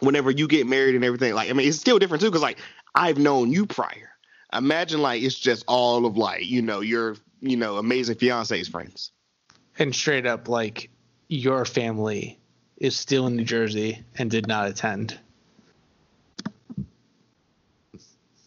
whenever 0.00 0.30
you 0.30 0.48
get 0.48 0.66
married 0.66 0.94
and 0.94 1.04
everything. 1.04 1.34
Like, 1.34 1.50
I 1.50 1.52
mean, 1.52 1.68
it's 1.68 1.78
still 1.78 1.98
different 1.98 2.20
too 2.20 2.28
because 2.28 2.42
like 2.42 2.58
I've 2.94 3.18
known 3.18 3.52
you 3.52 3.66
prior. 3.66 4.10
Imagine 4.52 5.00
like 5.00 5.22
it's 5.22 5.38
just 5.38 5.64
all 5.66 6.04
of 6.06 6.16
like 6.16 6.44
you 6.44 6.62
know 6.62 6.80
your 6.80 7.16
you 7.40 7.56
know 7.56 7.76
amazing 7.76 8.16
fiance's 8.16 8.68
friends. 8.68 9.12
And 9.78 9.94
straight 9.94 10.26
up, 10.26 10.48
like 10.48 10.90
your 11.28 11.64
family 11.64 12.38
is 12.76 12.96
still 12.96 13.26
in 13.26 13.36
New 13.36 13.44
Jersey 13.44 14.04
and 14.18 14.30
did 14.30 14.46
not 14.46 14.68
attend. 14.68 15.18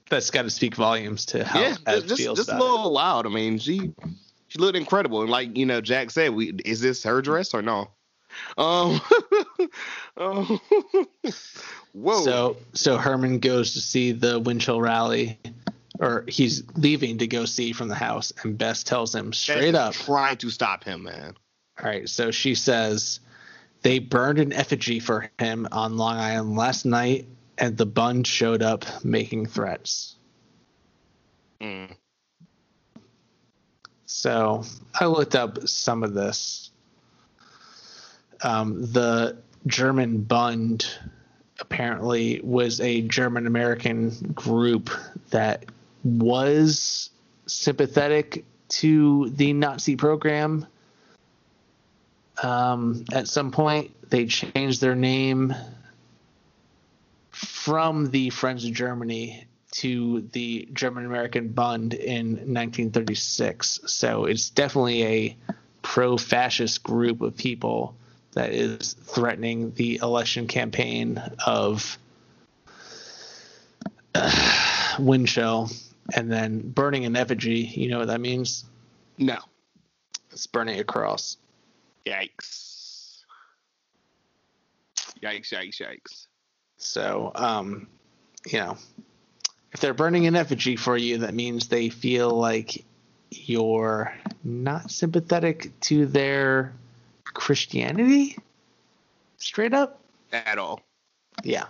That's 0.09 0.29
got 0.29 0.43
to 0.43 0.51
speak 0.51 0.75
volumes 0.75 1.25
to 1.27 1.43
how 1.43 1.61
yeah, 1.61 1.75
Ev 1.87 1.95
just 1.95 2.07
just, 2.09 2.21
feels 2.21 2.37
just 2.37 2.49
a 2.49 2.55
about 2.55 2.63
it. 2.63 2.71
little 2.71 2.93
wild. 2.93 3.25
I 3.25 3.29
mean, 3.29 3.57
she 3.57 3.91
she 4.47 4.59
looked 4.59 4.77
incredible 4.77 5.21
and 5.21 5.31
like 5.31 5.57
you 5.57 5.65
know 5.65 5.81
Jack 5.81 6.11
said, 6.11 6.33
we 6.35 6.53
is 6.63 6.79
this 6.81 7.01
her 7.03 7.23
dress 7.23 7.55
or 7.55 7.63
no? 7.63 7.89
Um, 8.57 9.01
um, 10.17 10.59
whoa. 11.93 12.21
So 12.21 12.57
so 12.73 12.97
Herman 12.97 13.39
goes 13.39 13.73
to 13.73 13.81
see 13.81 14.11
the 14.11 14.39
Winchell 14.39 14.81
rally, 14.81 15.39
or 15.99 16.25
he's 16.27 16.63
leaving 16.75 17.17
to 17.19 17.27
go 17.27 17.45
see 17.45 17.73
from 17.73 17.87
the 17.87 17.95
house, 17.95 18.33
and 18.43 18.57
Bess 18.57 18.83
tells 18.83 19.13
him 19.13 19.33
straight 19.33 19.75
up. 19.75 19.93
trying 19.93 20.37
to 20.37 20.49
stop 20.49 20.83
him, 20.83 21.03
man. 21.03 21.35
All 21.79 21.85
right, 21.85 22.07
so 22.07 22.31
she 22.31 22.55
says 22.55 23.19
they 23.81 23.99
burned 23.99 24.39
an 24.39 24.53
effigy 24.53 24.99
for 24.99 25.29
him 25.37 25.67
on 25.71 25.97
Long 25.97 26.17
Island 26.17 26.55
last 26.55 26.85
night, 26.85 27.27
and 27.57 27.77
the 27.77 27.85
Bund 27.85 28.25
showed 28.25 28.61
up 28.61 28.85
making 29.03 29.47
threats. 29.47 30.15
Mm. 31.61 31.95
So 34.05 34.63
I 34.99 35.05
looked 35.05 35.35
up 35.35 35.67
some 35.67 36.03
of 36.03 36.13
this. 36.13 36.64
Um, 38.45 38.91
the 38.91 39.37
German 39.65 40.21
Bund 40.21 40.87
apparently 41.59 42.39
was 42.43 42.79
a 42.79 43.01
German 43.01 43.47
American 43.47 44.11
group 44.35 44.91
that 45.31 45.65
was 46.03 47.09
sympathetic 47.47 48.45
to 48.67 49.31
the 49.31 49.51
Nazi 49.53 49.95
program. 49.95 50.67
Um, 52.43 53.05
at 53.11 53.27
some 53.27 53.49
point, 53.49 53.89
they 54.11 54.27
changed 54.27 54.79
their 54.79 54.95
name 54.95 55.55
from 57.31 58.11
the 58.11 58.29
Friends 58.29 58.63
of 58.63 58.73
Germany 58.73 59.47
to 59.71 60.21
the 60.33 60.69
German 60.71 61.07
American 61.07 61.47
Bund 61.47 61.95
in 61.95 62.33
1936. 62.33 63.79
So 63.87 64.25
it's 64.25 64.51
definitely 64.51 65.03
a 65.03 65.37
pro 65.81 66.15
fascist 66.15 66.83
group 66.83 67.21
of 67.21 67.35
people 67.35 67.95
that 68.35 68.51
is 68.51 68.93
threatening 68.93 69.71
the 69.71 69.99
election 70.01 70.47
campaign 70.47 71.21
of 71.45 71.97
uh, 74.15 74.95
Winchell 74.99 75.69
and 76.13 76.31
then 76.31 76.59
burning 76.59 77.05
an 77.05 77.15
effigy. 77.15 77.61
You 77.61 77.89
know 77.89 77.99
what 77.99 78.07
that 78.07 78.21
means? 78.21 78.65
No. 79.17 79.37
It's 80.31 80.47
burning 80.47 80.79
a 80.79 80.83
cross. 80.83 81.37
Yikes. 82.05 83.23
Yikes, 85.23 85.49
yikes, 85.49 85.81
yikes. 85.81 86.27
So, 86.77 87.31
um, 87.35 87.87
you 88.45 88.59
know, 88.59 88.77
if 89.71 89.79
they're 89.79 89.93
burning 89.93 90.27
an 90.27 90.35
effigy 90.35 90.75
for 90.75 90.97
you, 90.97 91.19
that 91.19 91.33
means 91.33 91.67
they 91.67 91.89
feel 91.89 92.29
like 92.29 92.85
you're 93.31 94.13
not 94.43 94.91
sympathetic 94.91 95.71
to 95.81 96.05
their 96.05 96.73
Christianity. 97.35 98.37
Straight 99.37 99.73
up. 99.73 100.01
At 100.33 100.57
all. 100.57 100.81
Yeah. 101.43 101.65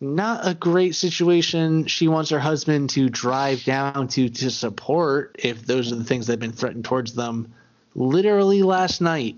Not 0.00 0.46
a 0.46 0.54
great 0.54 0.94
situation. 0.94 1.86
She 1.86 2.08
wants 2.08 2.30
her 2.30 2.38
husband 2.38 2.90
to 2.90 3.08
drive 3.08 3.64
down 3.64 4.08
to 4.08 4.28
to 4.28 4.50
support 4.50 5.36
if 5.38 5.66
those 5.66 5.92
are 5.92 5.96
the 5.96 6.04
things 6.04 6.26
that 6.26 6.34
have 6.34 6.40
been 6.40 6.52
threatened 6.52 6.84
towards 6.84 7.14
them 7.14 7.52
literally 7.94 8.62
last 8.62 9.00
night. 9.00 9.36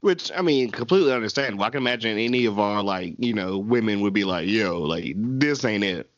Which 0.00 0.30
I 0.34 0.42
mean, 0.42 0.70
completely 0.70 1.12
understandable. 1.12 1.64
I 1.64 1.70
can 1.70 1.78
imagine 1.78 2.18
any 2.18 2.46
of 2.46 2.58
our 2.58 2.82
like, 2.82 3.14
you 3.18 3.34
know, 3.34 3.58
women 3.58 4.00
would 4.00 4.12
be 4.14 4.24
like, 4.24 4.48
"Yo, 4.48 4.80
like 4.82 5.14
this 5.16 5.64
ain't 5.64 5.84
it." 5.84 6.08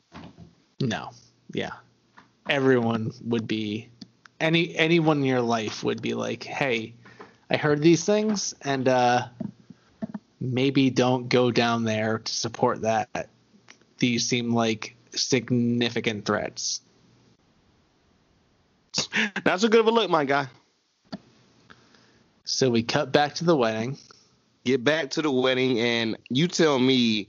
No. 0.81 1.11
Yeah. 1.53 1.73
Everyone 2.49 3.13
would 3.25 3.47
be 3.47 3.89
any 4.41 4.75
anyone 4.77 5.19
in 5.19 5.25
your 5.25 5.43
life 5.43 5.85
would 5.85 6.03
be 6.03 6.15
like, 6.15 6.43
"Hey, 6.43 6.95
I 7.51 7.57
heard 7.57 7.83
these 7.83 8.05
things 8.05 8.55
and 8.63 8.89
uh 8.89 9.29
maybe 10.41 10.91
don't 10.91 11.29
go 11.29 11.51
down 11.51 11.85
there 11.85 12.19
to 12.19 12.33
support 12.33 12.83
that. 12.83 13.29
These 13.99 14.27
seem 14.27 14.55
like 14.55 14.97
significant 15.11 16.25
threats." 16.25 16.81
That's 19.45 19.65
a 19.65 19.69
good 19.69 19.81
of 19.81 19.87
a 19.87 19.91
look, 19.91 20.11
my 20.11 20.25
guy. 20.25 20.49
So 22.45 22.71
we 22.71 22.83
cut 22.83 23.13
back 23.13 23.37
to 23.37 23.45
the 23.45 23.57
wedding. 23.57 23.97
Get 24.65 24.83
back 24.83 25.11
to 25.11 25.23
the 25.23 25.31
wedding, 25.31 25.79
and 25.79 26.19
you 26.29 26.49
tell 26.49 26.79
me 26.79 27.29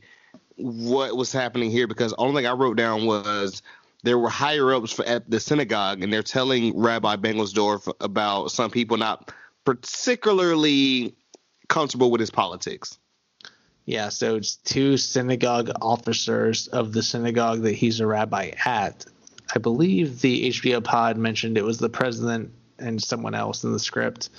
what 0.56 1.16
was 1.16 1.32
happening 1.32 1.72
here 1.72 1.88
because 1.88 2.12
the 2.12 2.18
only 2.18 2.42
thing 2.42 2.48
I 2.48 2.54
wrote 2.54 2.78
down 2.78 3.06
was 3.06 3.62
there 4.04 4.18
were 4.18 4.30
higher 4.30 4.74
ups 4.74 5.00
at 5.00 5.30
the 5.30 5.40
synagogue, 5.40 6.04
and 6.04 6.12
they're 6.12 6.24
telling 6.24 6.78
Rabbi 6.78 7.18
Bengelsdorf 7.18 7.92
about 8.00 8.52
some 8.52 8.72
people 8.72 8.98
not 8.98 9.32
particularly 9.64 11.16
comfortable 11.68 12.12
with 12.12 12.20
his 12.20 12.32
politics. 12.32 12.98
Yeah, 13.86 14.10
so 14.10 14.36
it's 14.36 14.56
two 14.56 14.98
synagogue 14.98 15.72
officers 15.82 16.68
of 16.68 16.94
the 16.94 17.04
synagogue 17.04 17.62
that 17.62 17.74
he's 17.74 18.00
a 18.00 18.08
rabbi 18.08 18.52
at. 18.66 19.06
I 19.54 19.60
believe 19.60 20.22
the 20.22 20.50
HBO 20.50 20.84
pod 20.84 21.18
mentioned 21.18 21.58
it 21.58 21.64
was 21.64 21.78
the 21.78 21.90
president 21.90 22.52
and 22.80 23.02
someone 23.02 23.36
else 23.36 23.64
in 23.64 23.74
the 23.74 23.80
script, 23.80 24.30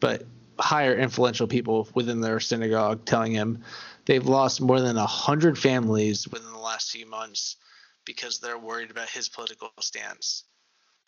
but 0.00 0.24
higher 0.58 0.94
influential 0.94 1.46
people 1.46 1.88
within 1.94 2.20
their 2.20 2.40
synagogue 2.40 3.04
telling 3.04 3.32
him 3.32 3.62
they've 4.04 4.26
lost 4.26 4.60
more 4.60 4.80
than 4.80 4.96
a 4.96 5.06
hundred 5.06 5.58
families 5.58 6.28
within 6.28 6.52
the 6.52 6.58
last 6.58 6.90
few 6.90 7.06
months 7.06 7.56
because 8.04 8.38
they're 8.38 8.58
worried 8.58 8.90
about 8.90 9.08
his 9.08 9.28
political 9.28 9.70
stance. 9.80 10.44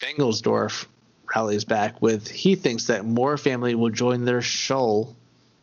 Bengelsdorf 0.00 0.86
rallies 1.34 1.64
back 1.64 2.02
with 2.02 2.28
he 2.28 2.54
thinks 2.54 2.86
that 2.86 3.04
more 3.04 3.36
family 3.38 3.74
will 3.74 3.90
join 3.90 4.24
their 4.24 4.42
shul, 4.42 5.16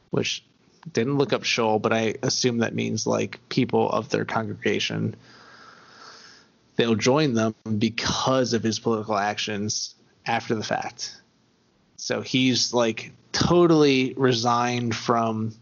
which 0.10 0.43
didn't 0.91 1.18
look 1.18 1.34
up 1.34 1.43
shul, 1.43 1.80
but 1.80 1.93
I 1.93 2.15
assume 2.23 2.60
that 2.60 2.73
means 2.73 3.06
like 3.06 3.39
people 3.49 3.89
of 3.89 4.10
their 4.10 4.26
congregation. 4.26 5.15
They'll 6.76 6.95
join 6.95 7.34
them 7.34 7.56
because 7.77 8.53
of 8.53 8.64
his 8.64 8.80
political 8.80 9.18
actions 9.18 9.95
after 10.26 10.56
the 10.56 10.64
fact. 10.64 11.15
So 11.97 12.22
he's 12.22 12.73
like 12.73 13.11
totally 13.34 14.14
resigned 14.15 14.95
from 14.95 15.53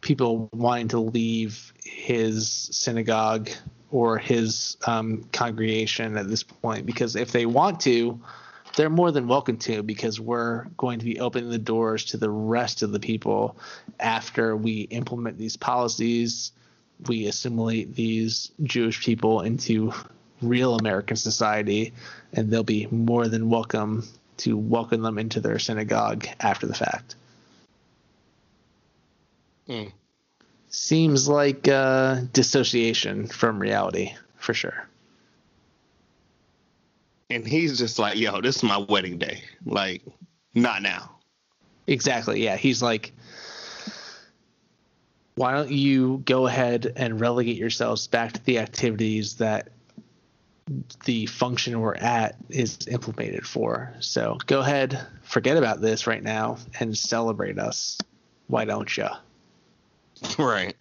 people 0.00 0.48
wanting 0.52 0.88
to 0.88 1.00
leave 1.00 1.72
his 1.84 2.50
synagogue 2.50 3.50
or 3.90 4.18
his 4.18 4.76
um, 4.86 5.24
congregation 5.32 6.16
at 6.16 6.28
this 6.28 6.42
point 6.42 6.84
because 6.84 7.16
if 7.16 7.32
they 7.32 7.46
want 7.46 7.80
to, 7.80 8.20
they're 8.76 8.90
more 8.90 9.10
than 9.10 9.26
welcome 9.26 9.56
to 9.56 9.82
because 9.82 10.20
we're 10.20 10.64
going 10.76 10.98
to 10.98 11.04
be 11.04 11.18
opening 11.20 11.50
the 11.50 11.58
doors 11.58 12.04
to 12.04 12.16
the 12.16 12.30
rest 12.30 12.82
of 12.82 12.92
the 12.92 13.00
people 13.00 13.56
after 13.98 14.56
we 14.56 14.82
implement 14.82 15.38
these 15.38 15.56
policies. 15.56 16.52
We 17.06 17.26
assimilate 17.26 17.94
these 17.94 18.52
Jewish 18.62 19.02
people 19.04 19.40
into 19.40 19.92
real 20.42 20.76
American 20.76 21.16
society, 21.16 21.92
and 22.32 22.50
they'll 22.50 22.62
be 22.62 22.86
more 22.90 23.26
than 23.26 23.48
welcome 23.48 24.06
to 24.38 24.56
welcome 24.56 25.02
them 25.02 25.18
into 25.18 25.40
their 25.40 25.58
synagogue 25.58 26.26
after 26.40 26.66
the 26.66 26.74
fact. 26.74 27.16
Mm. 29.68 29.92
Seems 30.70 31.28
like 31.28 31.66
uh, 31.68 32.20
dissociation 32.32 33.26
from 33.26 33.58
reality 33.58 34.14
for 34.36 34.54
sure. 34.54 34.86
And 37.30 37.46
he's 37.46 37.78
just 37.78 37.98
like, 37.98 38.16
yo, 38.16 38.40
this 38.40 38.56
is 38.56 38.62
my 38.62 38.78
wedding 38.78 39.18
day. 39.18 39.42
Like, 39.64 40.02
not 40.54 40.82
now. 40.82 41.10
Exactly. 41.86 42.42
Yeah. 42.42 42.56
He's 42.56 42.82
like, 42.82 43.12
why 45.34 45.52
don't 45.52 45.70
you 45.70 46.22
go 46.24 46.46
ahead 46.46 46.92
and 46.96 47.20
relegate 47.20 47.56
yourselves 47.56 48.06
back 48.06 48.32
to 48.32 48.44
the 48.44 48.58
activities 48.58 49.36
that 49.36 49.68
the 51.04 51.26
function 51.26 51.80
we're 51.80 51.94
at 51.94 52.36
is 52.50 52.78
implemented 52.88 53.46
for? 53.46 53.94
So 54.00 54.38
go 54.46 54.60
ahead, 54.60 55.06
forget 55.22 55.56
about 55.56 55.80
this 55.80 56.06
right 56.06 56.22
now 56.22 56.58
and 56.80 56.96
celebrate 56.96 57.58
us. 57.58 57.98
Why 58.48 58.64
don't 58.64 58.94
you? 58.96 59.08
Right. 60.38 60.76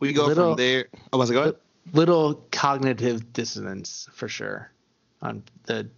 We 0.00 0.12
go 0.12 0.26
Little- 0.26 0.50
from 0.50 0.56
there. 0.56 0.86
Oh, 1.12 1.18
was 1.18 1.30
it 1.30 1.34
go 1.34 1.42
ahead? 1.42 1.54
Little 1.92 2.34
cognitive 2.50 3.32
dissonance 3.32 4.08
for 4.12 4.28
sure 4.28 4.70
on 5.22 5.42
the 5.64 5.88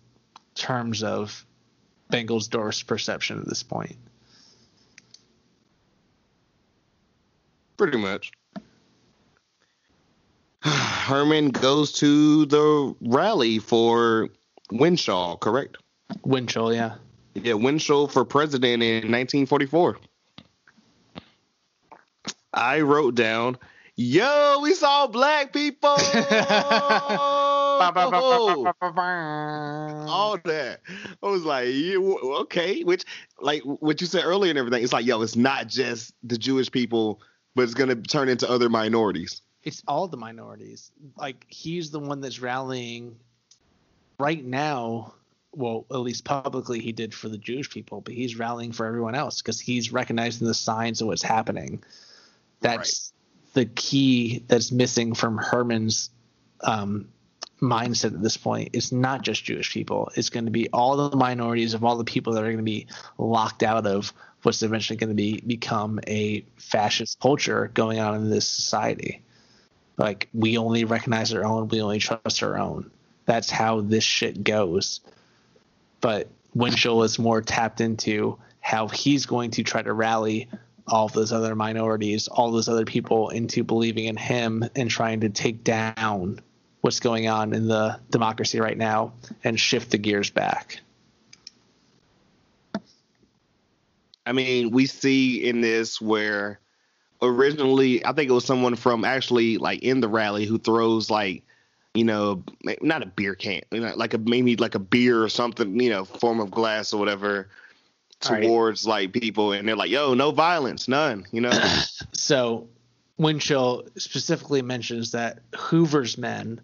terms 0.55 1.03
of 1.03 1.45
Bengelsdorf's 2.13 2.83
perception 2.83 3.39
at 3.41 3.47
this 3.47 3.63
point. 3.63 3.97
Pretty 7.77 7.99
much. 7.99 8.33
Herman 10.63 11.51
goes 11.51 11.93
to 11.95 12.47
the 12.47 12.95
rally 13.01 13.59
for 13.59 14.29
Winshaw, 14.73 15.39
correct? 15.39 15.77
Winchell, 16.25 16.75
yeah. 16.75 16.97
Yeah, 17.35 17.55
Winshaw 17.55 18.11
for 18.11 18.25
president 18.25 18.83
in 18.83 19.13
1944. 19.13 19.99
I 22.57 22.81
wrote 22.81 23.15
down, 23.15 23.59
yo, 23.97 24.61
we 24.63 24.73
saw 24.73 25.07
black 25.07 25.53
people. 25.53 25.97
oh, 25.99 27.79
all 30.09 30.39
that. 30.45 30.81
I 31.23 31.27
was 31.27 31.45
like, 31.45 31.69
yeah, 31.71 31.99
okay, 31.99 32.83
which 32.83 33.05
like 33.41 33.63
what 33.63 34.01
you 34.01 34.07
said 34.07 34.25
earlier 34.25 34.51
and 34.51 34.59
everything. 34.59 34.83
It's 34.83 34.93
like, 34.93 35.05
yo, 35.07 35.21
it's 35.23 35.37
not 35.37 35.69
just 35.69 36.15
the 36.23 36.39
Jewish 36.39 36.71
people, 36.71 37.21
but 37.55 37.63
it's 37.63 37.75
gonna 37.75 37.97
turn 37.97 38.31
into 38.31 38.51
other 38.51 38.71
minorities. 38.71 39.43
It's 39.63 39.83
all 39.87 40.09
the 40.09 40.17
minorities. 40.17 40.91
Like 41.17 41.45
he's 41.49 41.91
the 41.91 42.01
one 42.01 42.21
that's 42.21 42.41
rallying 42.41 43.17
right 44.19 44.45
now. 44.45 45.13
Well, 45.53 45.87
at 45.91 45.99
least 45.99 46.25
publicly, 46.25 46.81
he 46.81 46.93
did 46.93 47.15
for 47.15 47.29
the 47.31 47.39
Jewish 47.39 47.71
people, 47.71 48.03
but 48.03 48.13
he's 48.13 48.39
rallying 48.39 48.73
for 48.73 48.85
everyone 48.85 49.15
else 49.15 49.41
because 49.41 49.59
he's 49.59 49.91
recognizing 49.91 50.47
the 50.47 50.55
signs 50.55 51.01
of 51.01 51.07
what's 51.07 51.23
happening. 51.23 51.83
That's 52.61 53.13
the 53.53 53.67
key 53.67 54.45
that's 54.47 54.73
missing 54.73 55.15
from 55.15 55.39
Herman's 55.39 56.11
um, 56.61 57.09
mindset 57.61 58.15
at 58.15 58.23
this 58.23 58.37
point. 58.37 58.71
It's 58.73 58.93
not 58.93 59.23
just 59.23 59.45
Jewish 59.45 59.73
people. 59.73 60.11
It's 60.15 60.31
going 60.31 60.45
to 60.45 60.51
be 60.51 60.69
all 60.71 61.09
the 61.09 61.17
minorities 61.17 61.75
of 61.75 61.85
all 61.85 61.97
the 61.97 62.05
people 62.05 62.35
that 62.35 62.43
are 62.43 62.47
going 62.47 62.59
to 62.59 62.63
be 62.63 62.87
locked 63.19 63.63
out 63.63 63.87
of 63.87 64.13
what's 64.43 64.63
eventually 64.63 64.97
going 64.97 65.09
to 65.09 65.15
be 65.15 65.41
become 65.41 65.99
a 66.07 66.45
fascist 66.57 67.19
culture 67.21 67.71
going 67.75 67.99
on 67.99 68.15
in 68.15 68.31
this 68.31 68.47
society. 68.47 69.23
Like 69.97 70.29
we 70.35 70.59
only 70.59 70.85
recognize 70.85 71.33
our 71.33 71.45
own, 71.45 71.69
we 71.69 71.81
only 71.81 71.99
trust 71.99 72.43
our 72.43 72.59
own. 72.59 72.91
That's 73.25 73.51
how 73.51 73.81
this 73.81 74.05
shit 74.05 74.45
goes. 74.45 75.01
But 76.01 76.29
Winchell 76.55 77.03
is 77.03 77.19
more 77.19 77.41
tapped 77.41 77.81
into 77.81 78.39
how 78.61 78.89
he's 78.89 79.27
going 79.27 79.53
to 79.53 79.63
try 79.63 79.83
to 79.83 79.93
rally 79.93 80.49
all 80.87 81.07
of 81.07 81.13
those 81.13 81.33
other 81.33 81.55
minorities, 81.55 82.29
all 82.29 82.51
those 82.51 82.69
other 82.69 82.85
people 82.85 83.31
into 83.31 83.65
believing 83.65 84.05
in 84.05 84.17
him 84.17 84.65
and 84.77 84.91
trying 84.91 85.21
to 85.21 85.29
take 85.29 85.65
down 85.65 86.41
what's 86.81 87.01
going 87.01 87.27
on 87.29 87.53
in 87.53 87.67
the 87.67 87.99
democracy 88.11 88.61
right 88.61 88.79
now 88.79 89.13
and 89.43 89.59
shift 89.59 89.91
the 89.91 89.99
gears 89.99 90.31
back. 90.31 90.81
I 94.25 94.33
mean, 94.33 94.71
we 94.71 94.87
see 94.87 95.49
in 95.49 95.61
this 95.61 96.01
where 96.01 96.61
originally 97.23 98.05
I 98.05 98.13
think 98.13 98.29
it 98.29 98.33
was 98.35 98.45
someone 98.45 98.77
from 98.77 99.05
actually 99.05 99.59
like 99.59 99.83
in 99.83 100.01
the 100.01 100.09
rally 100.09 100.45
who 100.45 100.59
throws 100.59 101.11
like 101.11 101.43
you 101.95 102.05
know 102.05 102.45
not 102.83 103.03
a 103.03 103.07
beer 103.07 103.35
can 103.35 103.63
like 103.71 104.13
a 104.13 104.19
maybe 104.19 104.57
like 104.57 104.75
a 104.75 104.79
beer 104.79 105.23
or 105.23 105.29
something 105.31 105.81
you 105.81 105.89
know 105.89 106.05
form 106.05 106.41
of 106.41 106.51
glass 106.51 106.93
or 106.93 106.99
whatever 106.99 107.49
towards 108.21 108.85
right. 108.85 109.03
like 109.03 109.13
people 109.13 109.53
and 109.53 109.69
they're 109.69 109.77
like 109.77 109.91
yo 109.91 110.15
no 110.15 110.31
violence 110.31 110.89
none 110.89 111.27
you 111.33 111.41
know 111.41 111.53
so 112.13 112.67
Winchell 113.19 113.87
specifically 113.97 114.63
mentions 114.63 115.13
that 115.13 115.41
Hoover's 115.55 116.19
men 116.19 116.61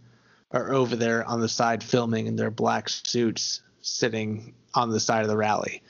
are 0.51 0.73
over 0.73 0.97
there 0.97 1.25
on 1.25 1.41
the 1.41 1.49
side 1.49 1.83
filming 1.83 2.27
in 2.27 2.37
their 2.37 2.51
black 2.51 2.89
suits 2.89 3.63
sitting 3.81 4.55
on 4.75 4.91
the 4.91 5.01
side 5.01 5.23
of 5.23 5.29
the 5.29 5.37
rally. 5.37 5.83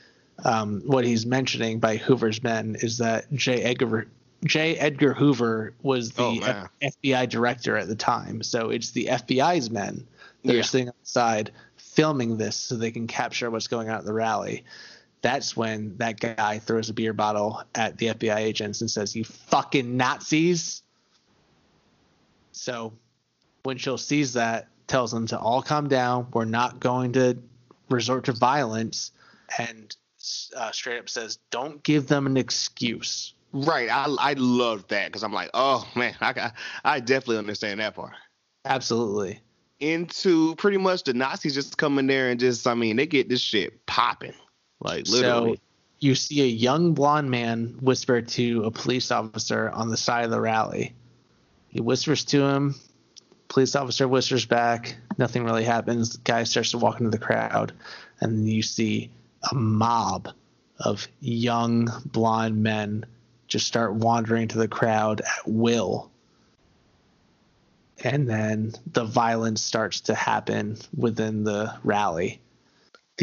Um, 0.45 0.81
what 0.85 1.05
he's 1.05 1.25
mentioning 1.25 1.79
by 1.79 1.97
Hoover's 1.97 2.41
men 2.41 2.75
is 2.79 2.97
that 2.97 3.31
J. 3.33 3.61
Edgar 3.61 4.07
J. 4.45 4.75
Edgar 4.77 5.13
Hoover 5.13 5.73
was 5.83 6.11
the 6.11 6.23
oh, 6.23 6.39
F- 6.41 6.93
FBI 7.03 7.29
director 7.29 7.77
at 7.77 7.87
the 7.87 7.95
time, 7.95 8.43
so 8.43 8.69
it's 8.69 8.91
the 8.91 9.05
FBI's 9.05 9.69
men 9.69 10.05
that 10.43 10.53
Yeah. 10.53 10.59
are 10.59 10.63
sitting 10.63 10.89
on 10.89 10.95
the 11.01 11.07
side 11.07 11.51
filming 11.77 12.37
this 12.37 12.55
so 12.57 12.75
they 12.75 12.91
can 12.91 13.07
capture 13.07 13.49
what's 13.49 13.67
going 13.67 13.89
on 13.89 13.99
at 13.99 14.05
the 14.05 14.13
rally. 14.13 14.65
That's 15.23 15.57
when 15.57 15.97
that 15.97 16.19
guy 16.19 16.59
throws 16.59 16.89
a 16.89 16.93
beer 16.93 17.13
bottle 17.13 17.63
at 17.73 17.97
the 17.97 18.07
FBI 18.07 18.35
agents 18.37 18.81
and 18.81 18.91
says, 18.91 19.15
"You 19.15 19.23
fucking 19.23 19.97
Nazis!" 19.97 20.83
So 22.51 22.93
Winchell 23.65 23.97
sees 23.97 24.33
that, 24.33 24.67
tells 24.87 25.11
them 25.11 25.25
to 25.27 25.39
all 25.39 25.61
calm 25.61 25.87
down. 25.87 26.27
We're 26.33 26.45
not 26.45 26.79
going 26.79 27.13
to 27.13 27.37
resort 27.89 28.25
to 28.25 28.33
violence, 28.33 29.11
and 29.57 29.95
uh, 30.55 30.71
straight 30.71 30.99
up 30.99 31.09
says, 31.09 31.39
"Don't 31.51 31.81
give 31.83 32.07
them 32.07 32.27
an 32.27 32.37
excuse." 32.37 33.33
right 33.55 33.87
I 33.87 34.07
I 34.19 34.33
love 34.33 34.87
that 34.87 35.05
because 35.05 35.23
I'm 35.23 35.31
like 35.31 35.51
oh 35.53 35.87
man 35.95 36.15
I 36.21 36.29
I- 36.31 36.51
I 36.95 36.99
definitely 36.99 37.37
understand 37.37 37.79
that 37.81 37.93
part 37.93 38.13
Absolutely. 38.65 39.41
into 39.79 40.55
pretty 40.55 40.77
much 40.77 41.03
the 41.03 41.13
Nazis 41.13 41.53
just 41.53 41.77
come 41.77 41.99
in 41.99 42.07
there 42.07 42.31
and 42.31 42.39
just 42.39 42.65
I 42.65 42.73
mean 42.73 42.95
they 42.95 43.05
get 43.05 43.29
this 43.29 43.41
shit 43.41 43.85
popping 43.85 44.33
like 44.83 45.07
literally 45.07 45.55
So 45.55 45.61
you 45.99 46.15
see 46.15 46.41
a 46.41 46.45
young 46.45 46.93
blonde 46.93 47.31
man 47.31 47.77
whisper 47.81 48.21
to 48.21 48.63
a 48.65 48.71
police 48.71 49.09
officer 49.09 49.69
on 49.69 49.89
the 49.89 49.97
side 49.97 50.25
of 50.25 50.31
the 50.31 50.41
rally. 50.41 50.93
He 51.69 51.79
whispers 51.79 52.25
to 52.25 52.43
him. 52.43 52.75
Police 53.47 53.75
officer 53.75 54.07
whispers 54.07 54.45
back. 54.45 54.97
Nothing 55.17 55.45
really 55.45 55.63
happens. 55.63 56.09
The 56.11 56.21
guy 56.23 56.43
starts 56.43 56.71
to 56.71 56.77
walk 56.77 56.99
into 56.99 57.11
the 57.11 57.17
crowd, 57.17 57.71
and 58.19 58.49
you 58.49 58.61
see 58.61 59.11
a 59.49 59.55
mob 59.55 60.29
of 60.79 61.07
young 61.21 61.89
blonde 62.05 62.61
men 62.61 63.05
just 63.47 63.67
start 63.67 63.93
wandering 63.93 64.49
to 64.49 64.57
the 64.57 64.67
crowd 64.67 65.21
at 65.21 65.47
will. 65.47 66.11
And 68.03 68.29
then 68.29 68.73
the 68.91 69.05
violence 69.05 69.61
starts 69.61 70.01
to 70.01 70.15
happen 70.15 70.77
within 70.97 71.43
the 71.43 71.73
rally. 71.83 72.41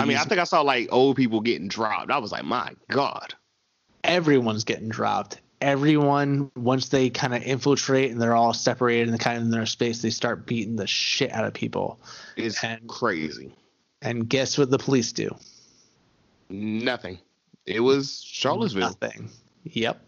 I 0.00 0.04
mean 0.06 0.16
I 0.16 0.24
think 0.24 0.40
I 0.40 0.44
saw 0.44 0.60
like 0.62 0.88
old 0.92 1.16
people 1.16 1.40
getting 1.40 1.68
dropped 1.68 2.10
I 2.10 2.18
was 2.18 2.32
like 2.32 2.44
my 2.44 2.74
god 2.90 3.34
everyone's 4.04 4.64
getting 4.64 4.88
dropped. 4.88 5.40
Everyone, 5.60 6.50
once 6.56 6.88
they 6.88 7.10
kind 7.10 7.34
of 7.34 7.42
infiltrate 7.42 8.10
and 8.10 8.18
they're 8.22 8.34
all 8.34 8.54
separated 8.54 9.10
and 9.10 9.20
kind 9.20 9.36
of 9.36 9.42
in 9.42 9.50
their 9.50 9.66
space, 9.66 10.00
they 10.00 10.08
start 10.08 10.46
beating 10.46 10.76
the 10.76 10.86
shit 10.86 11.30
out 11.32 11.44
of 11.44 11.52
people. 11.52 12.00
it's 12.36 12.64
And- 12.64 12.88
crazy 12.88 13.54
And 14.00 14.26
guess 14.26 14.56
what 14.56 14.70
the 14.70 14.78
police 14.78 15.12
do? 15.12 15.28
nothing 16.48 17.18
it 17.66 17.80
was 17.80 18.22
Charlottesville 18.26 18.96
Nothing. 19.00 19.30
Yep. 19.64 20.00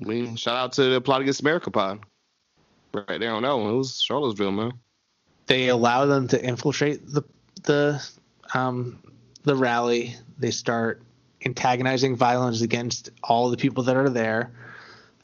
I 0.00 0.04
mean 0.04 0.36
shout 0.36 0.56
out 0.56 0.72
to 0.72 0.84
the 0.84 1.00
plot 1.00 1.20
against 1.20 1.40
America 1.42 1.70
pod 1.70 2.00
right 2.94 3.20
there 3.20 3.38
no 3.40 3.68
it 3.68 3.76
was 3.76 4.00
Charlottesville 4.00 4.52
man 4.52 4.72
They 5.46 5.68
allow 5.68 6.06
them 6.06 6.26
to 6.28 6.42
infiltrate 6.42 7.06
the 7.06 7.22
the 7.64 8.02
um, 8.52 8.98
the 9.42 9.56
rally. 9.56 10.14
They 10.38 10.50
start 10.50 11.02
antagonizing 11.44 12.16
violence 12.16 12.62
against 12.62 13.10
all 13.22 13.50
the 13.50 13.56
people 13.56 13.84
that 13.84 13.96
are 13.96 14.08
there. 14.08 14.52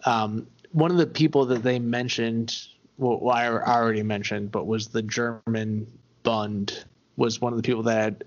Um, 0.05 0.47
one 0.73 0.91
of 0.91 0.97
the 0.97 1.07
people 1.07 1.47
that 1.47 1.63
they 1.63 1.79
mentioned, 1.79 2.57
well, 2.97 3.31
I 3.31 3.49
already 3.49 4.03
mentioned, 4.03 4.53
but 4.53 4.67
was 4.67 4.89
the 4.89 5.03
German 5.03 5.87
Bund, 6.23 6.85
was 7.17 7.41
one 7.41 7.53
of 7.53 7.57
the 7.57 7.63
people 7.63 7.83
that 7.85 7.99
had 7.99 8.25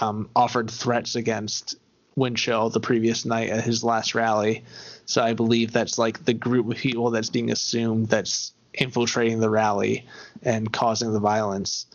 um, 0.00 0.28
offered 0.34 0.70
threats 0.70 1.14
against 1.14 1.76
Winchell 2.16 2.70
the 2.70 2.80
previous 2.80 3.24
night 3.24 3.50
at 3.50 3.64
his 3.64 3.84
last 3.84 4.14
rally. 4.14 4.64
So 5.04 5.22
I 5.22 5.34
believe 5.34 5.72
that's 5.72 5.98
like 5.98 6.24
the 6.24 6.34
group 6.34 6.70
of 6.70 6.76
people 6.76 7.10
that's 7.10 7.30
being 7.30 7.50
assumed 7.50 8.08
that's 8.08 8.52
infiltrating 8.74 9.38
the 9.40 9.48
rally 9.48 10.06
and 10.42 10.72
causing 10.72 11.12
the 11.12 11.20
violence. 11.20 11.86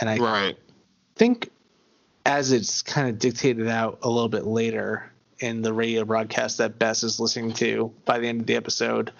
And 0.00 0.10
I 0.10 0.18
right 0.18 0.58
think 1.16 1.50
as 2.24 2.52
it's 2.52 2.82
kind 2.82 3.08
of 3.08 3.18
dictated 3.18 3.68
out 3.68 3.98
a 4.02 4.08
little 4.08 4.28
bit 4.28 4.46
later 4.46 5.10
in 5.40 5.62
the 5.62 5.72
radio 5.72 6.04
broadcast 6.04 6.58
that 6.58 6.78
Bess 6.78 7.02
is 7.02 7.20
listening 7.20 7.52
to 7.54 7.92
by 8.04 8.18
the 8.18 8.28
end 8.28 8.40
of 8.40 8.46
the 8.46 8.56
episode, 8.56 9.12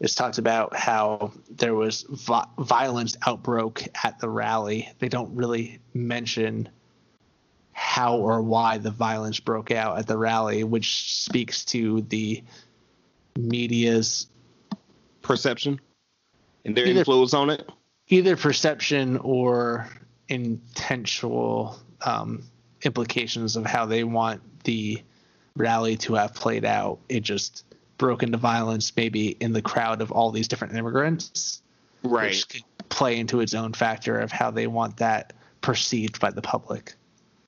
it's 0.00 0.14
talked 0.14 0.38
about 0.38 0.76
how 0.76 1.32
there 1.50 1.74
was 1.74 2.02
vi- 2.08 2.46
violence 2.58 3.16
outbroke 3.26 3.82
at 4.04 4.18
the 4.20 4.28
rally. 4.28 4.88
They 4.98 5.08
don't 5.08 5.34
really 5.34 5.80
mention 5.94 6.68
how 7.72 8.18
or 8.18 8.42
why 8.42 8.78
the 8.78 8.90
violence 8.90 9.40
broke 9.40 9.70
out 9.70 9.98
at 9.98 10.06
the 10.06 10.18
rally, 10.18 10.62
which 10.62 11.14
speaks 11.14 11.64
to 11.66 12.02
the 12.02 12.44
media's 13.36 14.26
perception 15.22 15.80
and 16.64 16.76
their 16.76 16.86
Either- 16.86 16.98
influence 17.00 17.32
on 17.34 17.50
it 17.50 17.68
either 18.08 18.36
perception 18.36 19.16
or 19.18 19.88
intentional 20.28 21.78
um, 22.04 22.42
implications 22.84 23.56
of 23.56 23.64
how 23.66 23.86
they 23.86 24.04
want 24.04 24.40
the 24.64 25.02
rally 25.56 25.96
to 25.98 26.14
have 26.14 26.34
played 26.34 26.64
out. 26.64 26.98
It 27.08 27.20
just 27.20 27.64
broke 27.98 28.22
into 28.22 28.38
violence, 28.38 28.92
maybe 28.96 29.28
in 29.40 29.52
the 29.52 29.62
crowd 29.62 30.00
of 30.00 30.10
all 30.10 30.30
these 30.30 30.48
different 30.48 30.74
immigrants, 30.74 31.62
right 32.02 32.30
which 32.30 32.48
could 32.48 32.62
play 32.88 33.18
into 33.18 33.40
its 33.40 33.54
own 33.54 33.72
factor 33.72 34.18
of 34.18 34.32
how 34.32 34.50
they 34.50 34.66
want 34.66 34.96
that 34.98 35.32
perceived 35.60 36.20
by 36.20 36.30
the 36.30 36.42
public. 36.42 36.94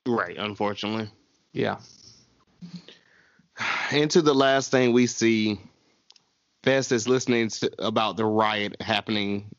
right 0.07 0.37
unfortunately 0.39 1.11
Yeah. 1.53 1.79
into 3.93 4.23
the 4.23 4.35
last 4.35 4.71
thing 4.71 4.93
we 4.93 5.07
see 5.07 5.59
Bess 6.63 6.93
is 6.93 7.07
listening 7.09 7.49
to, 7.51 7.71
about 7.85 8.17
the 8.17 8.25
riot 8.25 8.81
happening 8.81 9.55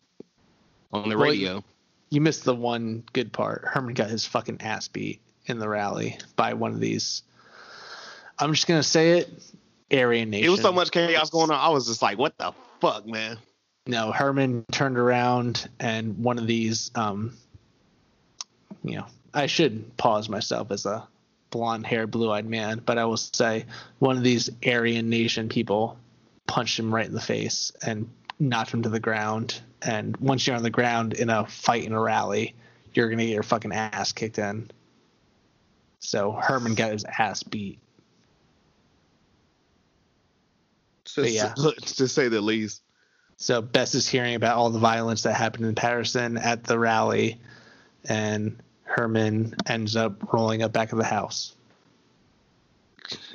on 0.91 1.09
the 1.09 1.17
Well, 1.17 1.29
radio. 1.29 1.63
You 2.09 2.21
missed 2.21 2.45
the 2.45 2.55
one 2.55 3.03
good 3.13 3.31
part. 3.31 3.63
Herman 3.65 3.93
got 3.93 4.09
his 4.09 4.25
fucking 4.25 4.61
ass 4.61 4.87
beat 4.87 5.21
in 5.47 5.59
the 5.59 5.69
rally 5.69 6.17
by 6.35 6.53
one 6.53 6.71
of 6.71 6.79
these. 6.79 7.23
I'm 8.39 8.53
just 8.53 8.67
gonna 8.67 8.83
say 8.83 9.19
it. 9.19 9.29
Aryan 9.91 10.31
Nation. 10.31 10.45
It 10.45 10.49
was 10.49 10.61
so 10.61 10.71
much 10.71 10.91
chaos 10.91 11.29
going 11.29 11.51
on. 11.51 11.59
I 11.59 11.69
was 11.69 11.85
just 11.85 12.01
like, 12.01 12.17
"What 12.17 12.37
the 12.37 12.53
fuck, 12.81 13.05
man?" 13.05 13.37
No, 13.87 14.11
Herman 14.11 14.65
turned 14.71 14.97
around 14.97 15.69
and 15.79 16.17
one 16.17 16.39
of 16.39 16.47
these, 16.47 16.89
um, 16.95 17.37
you 18.83 18.95
know, 18.95 19.05
I 19.31 19.45
should 19.45 19.95
pause 19.97 20.27
myself 20.27 20.71
as 20.71 20.87
a 20.87 21.07
blonde 21.51 21.85
haired, 21.85 22.09
blue 22.09 22.31
eyed 22.31 22.47
man, 22.47 22.81
but 22.83 22.97
I 22.97 23.05
will 23.05 23.17
say 23.17 23.65
one 23.99 24.17
of 24.17 24.23
these 24.23 24.49
Aryan 24.65 25.09
nation 25.09 25.49
people 25.49 25.97
punched 26.47 26.79
him 26.79 26.93
right 26.93 27.05
in 27.05 27.13
the 27.13 27.21
face 27.21 27.71
and 27.85 28.09
knocked 28.39 28.71
him 28.71 28.81
to 28.83 28.89
the 28.89 28.99
ground. 28.99 29.61
And 29.83 30.17
once 30.17 30.47
you're 30.47 30.55
on 30.55 30.63
the 30.63 30.69
ground 30.71 31.13
in 31.13 31.29
a 31.29 31.45
fight 31.45 31.83
in 31.83 31.93
a 31.93 31.99
rally, 31.99 32.55
you're 32.93 33.07
going 33.07 33.19
to 33.19 33.25
get 33.25 33.33
your 33.33 33.43
fucking 33.43 33.71
ass 33.71 34.11
kicked 34.11 34.39
in. 34.39 34.71
So 36.05 36.31
Herman 36.31 36.75
got 36.75 36.91
his 36.91 37.05
ass 37.05 37.43
beat. 37.43 37.79
To, 41.05 41.29
yeah. 41.29 41.53
to 41.81 42.07
say 42.07 42.27
the 42.27 42.41
least. 42.41 42.81
So 43.37 43.61
Bess 43.61 43.95
is 43.95 44.07
hearing 44.07 44.35
about 44.35 44.57
all 44.57 44.69
the 44.69 44.79
violence 44.79 45.23
that 45.23 45.33
happened 45.33 45.65
in 45.65 45.75
Patterson 45.75 46.37
at 46.37 46.63
the 46.63 46.79
rally, 46.79 47.39
and 48.07 48.61
Herman 48.83 49.55
ends 49.65 49.95
up 49.95 50.31
rolling 50.31 50.63
up 50.63 50.71
back 50.71 50.93
of 50.93 50.97
the 50.97 51.03
house. 51.03 51.53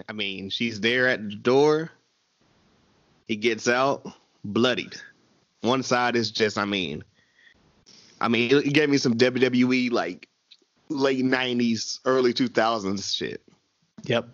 I 0.09 0.13
mean, 0.13 0.49
she's 0.51 0.81
there 0.81 1.09
at 1.09 1.23
the 1.29 1.37
door. 1.37 1.91
He 3.29 3.37
gets 3.37 3.69
out, 3.69 4.11
bloodied. 4.43 4.97
One 5.61 5.83
side 5.83 6.17
is 6.17 6.31
just, 6.31 6.57
I 6.57 6.65
mean, 6.65 7.05
I 8.21 8.29
mean, 8.29 8.51
it 8.51 8.73
gave 8.73 8.89
me 8.89 8.97
some 8.97 9.15
WWE 9.15 9.93
like 9.93 10.29
late 10.91 11.25
'90s, 11.25 12.01
early 12.05 12.35
2000s 12.35 13.17
shit. 13.17 13.43
Yep. 14.05 14.29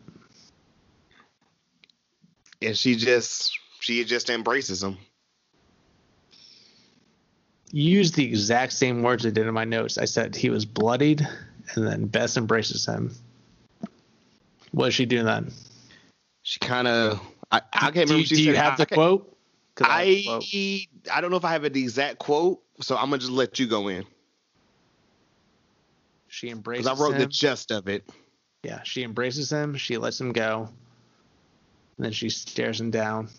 And 2.62 2.77
she 2.77 2.97
just, 2.97 3.59
she 3.81 4.05
just 4.05 4.31
embraces 4.31 4.83
him. 4.83 4.97
You 7.73 7.83
used 7.99 8.15
the 8.15 8.24
exact 8.24 8.73
same 8.73 9.03
words 9.03 9.27
I 9.27 9.31
did 9.31 9.47
in 9.47 9.53
my 9.55 9.65
notes. 9.65 9.99
I 9.99 10.05
said 10.07 10.35
he 10.35 10.51
was 10.51 10.65
bloodied, 10.65 11.27
and 11.74 11.87
then 11.87 12.07
Bess 12.07 12.37
embraces 12.37 12.87
him. 12.87 13.12
What 14.70 14.89
is 14.89 14.95
she 14.95 15.05
doing 15.07 15.24
then? 15.27 15.53
She 16.43 16.61
kind 16.61 16.87
of, 16.87 17.20
I, 17.51 17.61
I 17.73 17.91
can't 17.91 18.09
Do 18.09 18.15
remember. 18.15 18.24
do 18.28 18.43
you 18.43 18.55
have 18.55 18.74
I- 18.74 18.77
the 18.77 18.83
I 18.91 18.95
quote? 18.95 19.33
I 19.83 20.03
I 20.03 20.23
quote. 20.27 20.45
I 21.16 21.20
don't 21.20 21.31
know 21.31 21.37
if 21.37 21.45
I 21.45 21.53
have 21.53 21.70
the 21.70 21.83
exact 21.83 22.19
quote, 22.19 22.62
so 22.81 22.97
I'm 22.97 23.11
gonna 23.11 23.19
just 23.19 23.33
let 23.33 23.59
you 23.59 23.66
go 23.66 23.89
in 23.89 24.07
She 26.36 26.48
because 26.48 26.56
embraces 26.58 26.86
I 26.86 27.02
wrote 27.02 27.14
him. 27.14 27.20
the 27.20 27.26
gist 27.28 27.70
of 27.70 27.88
it. 27.88 28.06
Yeah, 28.62 28.82
she 28.82 29.04
embraces 29.04 29.50
him. 29.50 29.74
She 29.74 29.96
lets 29.96 30.20
him 30.20 30.32
go. 30.32 30.68
And 31.96 32.04
then 32.04 32.12
she 32.12 32.28
stares 32.28 32.78
him 32.78 32.90
down. 32.90 33.30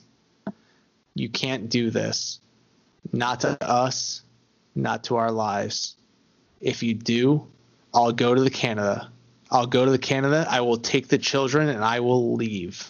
You 1.13 1.29
can't 1.29 1.69
do 1.69 1.91
this. 1.91 2.39
Not 3.13 3.41
to 3.41 3.63
us, 3.63 4.23
not 4.73 5.03
to 5.05 5.17
our 5.17 5.31
lives. 5.31 5.95
If 6.59 6.81
you 6.81 6.95
do, 6.95 7.47
I'll 7.93 8.13
go 8.13 8.33
to 8.33 8.41
the 8.41 8.49
Canada. 8.49 9.11
I'll 9.51 9.67
go 9.67 9.85
to 9.85 9.91
the 9.91 9.99
Canada. 9.99 10.47
I 10.49 10.61
will 10.61 10.77
take 10.77 11.07
the 11.07 11.19
children 11.19 11.69
and 11.69 11.85
I 11.85 11.99
will 11.99 12.33
leave. 12.33 12.89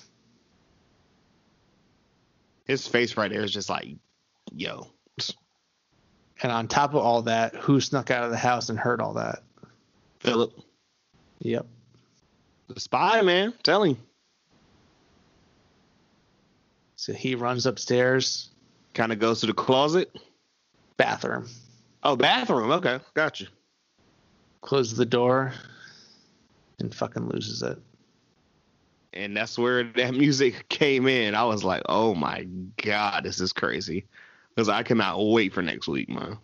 His 2.64 2.88
face 2.88 3.18
right 3.18 3.30
there 3.30 3.44
is 3.44 3.52
just 3.52 3.70
like, 3.70 3.90
yo, 4.54 4.88
And 6.42 6.50
on 6.50 6.70
top 6.70 6.92
of 6.92 7.02
all 7.02 7.24
that, 7.24 7.56
who 7.56 7.82
snuck 7.82 8.10
out 8.10 8.24
of 8.24 8.32
the 8.32 8.38
house 8.38 8.70
and 8.70 8.80
heard 8.80 9.02
all 9.02 9.16
that? 9.16 9.44
Philip, 10.28 10.54
Yep. 11.40 11.66
the 12.68 12.80
spy 12.80 13.22
man, 13.22 13.54
tell 13.64 13.84
him. 13.84 13.98
So 16.96 17.14
he 17.14 17.36
runs 17.36 17.66
upstairs, 17.66 18.50
Kind 18.94 19.12
of 19.12 19.20
goes 19.20 19.42
to 19.42 19.46
the 19.48 19.54
closet. 19.54 20.16
bathroom, 20.98 21.48
Oh, 22.04 22.16
bathroom. 22.16 22.72
Okay, 22.72 23.00
got 23.14 23.40
you. 23.40 23.48
closes 24.62 24.98
the 24.98 25.06
door, 25.06 25.54
and 26.80 26.94
fucking 26.94 27.28
loses 27.30 27.62
it. 27.62 27.78
And 29.14 29.36
that's 29.38 29.58
where 29.58 29.84
that 29.84 30.14
music 30.16 30.68
came 30.70 31.08
in. 31.08 31.36
I 31.36 31.44
was 31.46 31.64
like, 31.64 31.84
oh 31.88 32.14
my 32.16 32.48
god, 32.84 33.24
this 33.24 33.40
is 33.40 33.54
crazy. 33.54 34.06
Because 34.56 34.70
I 34.70 34.82
cannot 34.84 35.20
wait 35.24 35.54
for 35.54 35.62
next 35.62 35.88
week, 35.88 36.10
man. 36.10 36.38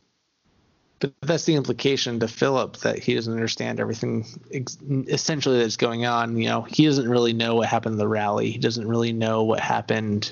But 1.04 1.28
that's 1.28 1.44
the 1.44 1.56
implication 1.56 2.22
to 2.22 2.30
Philip 2.30 2.78
that 2.78 2.98
he 2.98 3.14
doesn't 3.14 3.34
understand 3.34 3.82
everything 3.82 4.26
ex- 4.54 4.78
essentially 4.88 5.60
that's 5.60 5.76
going 5.76 6.06
on. 6.06 6.38
You 6.38 6.48
know, 6.48 6.62
he 6.62 6.86
doesn't 6.86 7.10
really 7.10 7.34
know 7.34 7.56
what 7.56 7.68
happened 7.68 7.96
at 7.96 8.00
the 8.00 8.08
rally. 8.08 8.52
He 8.52 8.58
doesn't 8.58 8.88
really 8.88 9.12
know 9.12 9.44
what 9.44 9.60
happened 9.60 10.32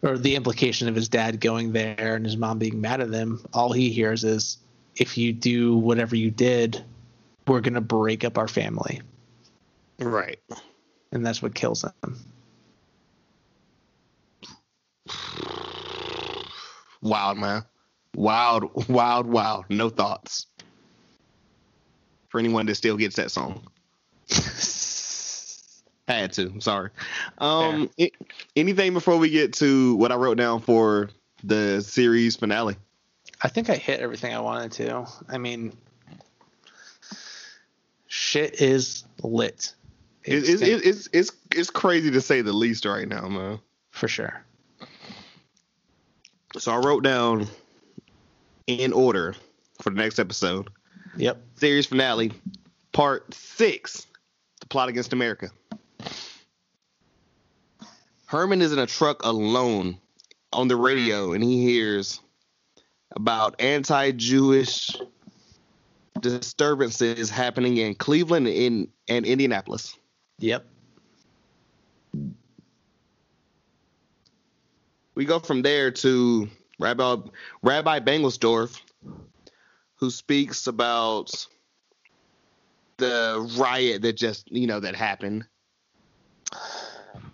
or 0.00 0.16
the 0.16 0.36
implication 0.36 0.88
of 0.88 0.94
his 0.94 1.10
dad 1.10 1.38
going 1.38 1.72
there 1.72 2.16
and 2.16 2.24
his 2.24 2.38
mom 2.38 2.58
being 2.58 2.80
mad 2.80 3.02
at 3.02 3.10
him. 3.10 3.44
All 3.52 3.72
he 3.72 3.90
hears 3.90 4.24
is, 4.24 4.56
if 4.96 5.18
you 5.18 5.34
do 5.34 5.76
whatever 5.76 6.16
you 6.16 6.30
did, 6.30 6.82
we're 7.46 7.60
going 7.60 7.74
to 7.74 7.82
break 7.82 8.24
up 8.24 8.38
our 8.38 8.48
family. 8.48 9.02
Right. 9.98 10.40
And 11.12 11.26
that's 11.26 11.42
what 11.42 11.54
kills 11.54 11.84
him. 11.84 12.16
Wild, 17.02 17.36
man. 17.36 17.64
Wild, 18.14 18.88
wild, 18.88 19.26
wild. 19.26 19.66
No 19.68 19.88
thoughts. 19.88 20.46
For 22.28 22.38
anyone 22.38 22.66
that 22.66 22.76
still 22.76 22.96
gets 22.96 23.16
that 23.16 23.30
song. 23.30 23.66
Had 26.08 26.32
to. 26.34 26.42
I'm 26.46 26.60
sorry. 26.60 26.90
Um, 27.38 27.90
it, 27.96 28.12
anything 28.56 28.92
before 28.94 29.16
we 29.16 29.30
get 29.30 29.52
to 29.54 29.94
what 29.96 30.12
I 30.12 30.16
wrote 30.16 30.38
down 30.38 30.60
for 30.60 31.10
the 31.44 31.80
series 31.80 32.36
finale? 32.36 32.76
I 33.42 33.48
think 33.48 33.70
I 33.70 33.76
hit 33.76 34.00
everything 34.00 34.34
I 34.34 34.40
wanted 34.40 34.72
to. 34.72 35.06
I 35.28 35.38
mean, 35.38 35.72
shit 38.06 38.60
is 38.60 39.04
lit. 39.22 39.72
It, 40.24 40.48
it's, 40.48 40.62
it, 40.62 40.84
it's 40.84 41.08
it's 41.12 41.32
it's 41.54 41.70
crazy 41.70 42.10
to 42.10 42.20
say 42.20 42.42
the 42.42 42.52
least 42.52 42.84
right 42.84 43.08
now, 43.08 43.26
man. 43.28 43.60
for 43.90 44.08
sure. 44.08 44.44
So 46.58 46.72
I 46.72 46.78
wrote 46.78 47.04
down 47.04 47.46
in 48.66 48.92
order 48.92 49.34
for 49.80 49.90
the 49.90 49.96
next 49.96 50.18
episode. 50.18 50.68
Yep. 51.16 51.42
Series 51.56 51.86
finale, 51.86 52.32
part 52.92 53.32
six, 53.34 54.06
the 54.60 54.66
plot 54.66 54.88
against 54.88 55.12
America. 55.12 55.50
Herman 58.26 58.62
is 58.62 58.72
in 58.72 58.78
a 58.78 58.86
truck 58.86 59.24
alone 59.24 59.98
on 60.52 60.68
the 60.68 60.76
radio 60.76 61.32
and 61.32 61.42
he 61.42 61.62
hears 61.62 62.20
about 63.12 63.60
anti 63.60 64.12
Jewish 64.12 64.96
disturbances 66.20 67.30
happening 67.30 67.78
in 67.78 67.94
Cleveland 67.94 68.46
and, 68.46 68.56
in, 68.56 68.88
and 69.08 69.26
Indianapolis. 69.26 69.96
Yep. 70.38 70.64
We 75.14 75.24
go 75.24 75.38
from 75.38 75.62
there 75.62 75.90
to 75.90 76.48
Rabbi 76.80 77.16
Rabbi 77.62 78.00
Bengelsdorf, 78.00 78.80
who 79.96 80.10
speaks 80.10 80.66
about 80.66 81.30
the 82.96 83.54
riot 83.58 84.02
that 84.02 84.16
just 84.16 84.50
you 84.50 84.66
know 84.66 84.80
that 84.80 84.96
happened. 84.96 85.46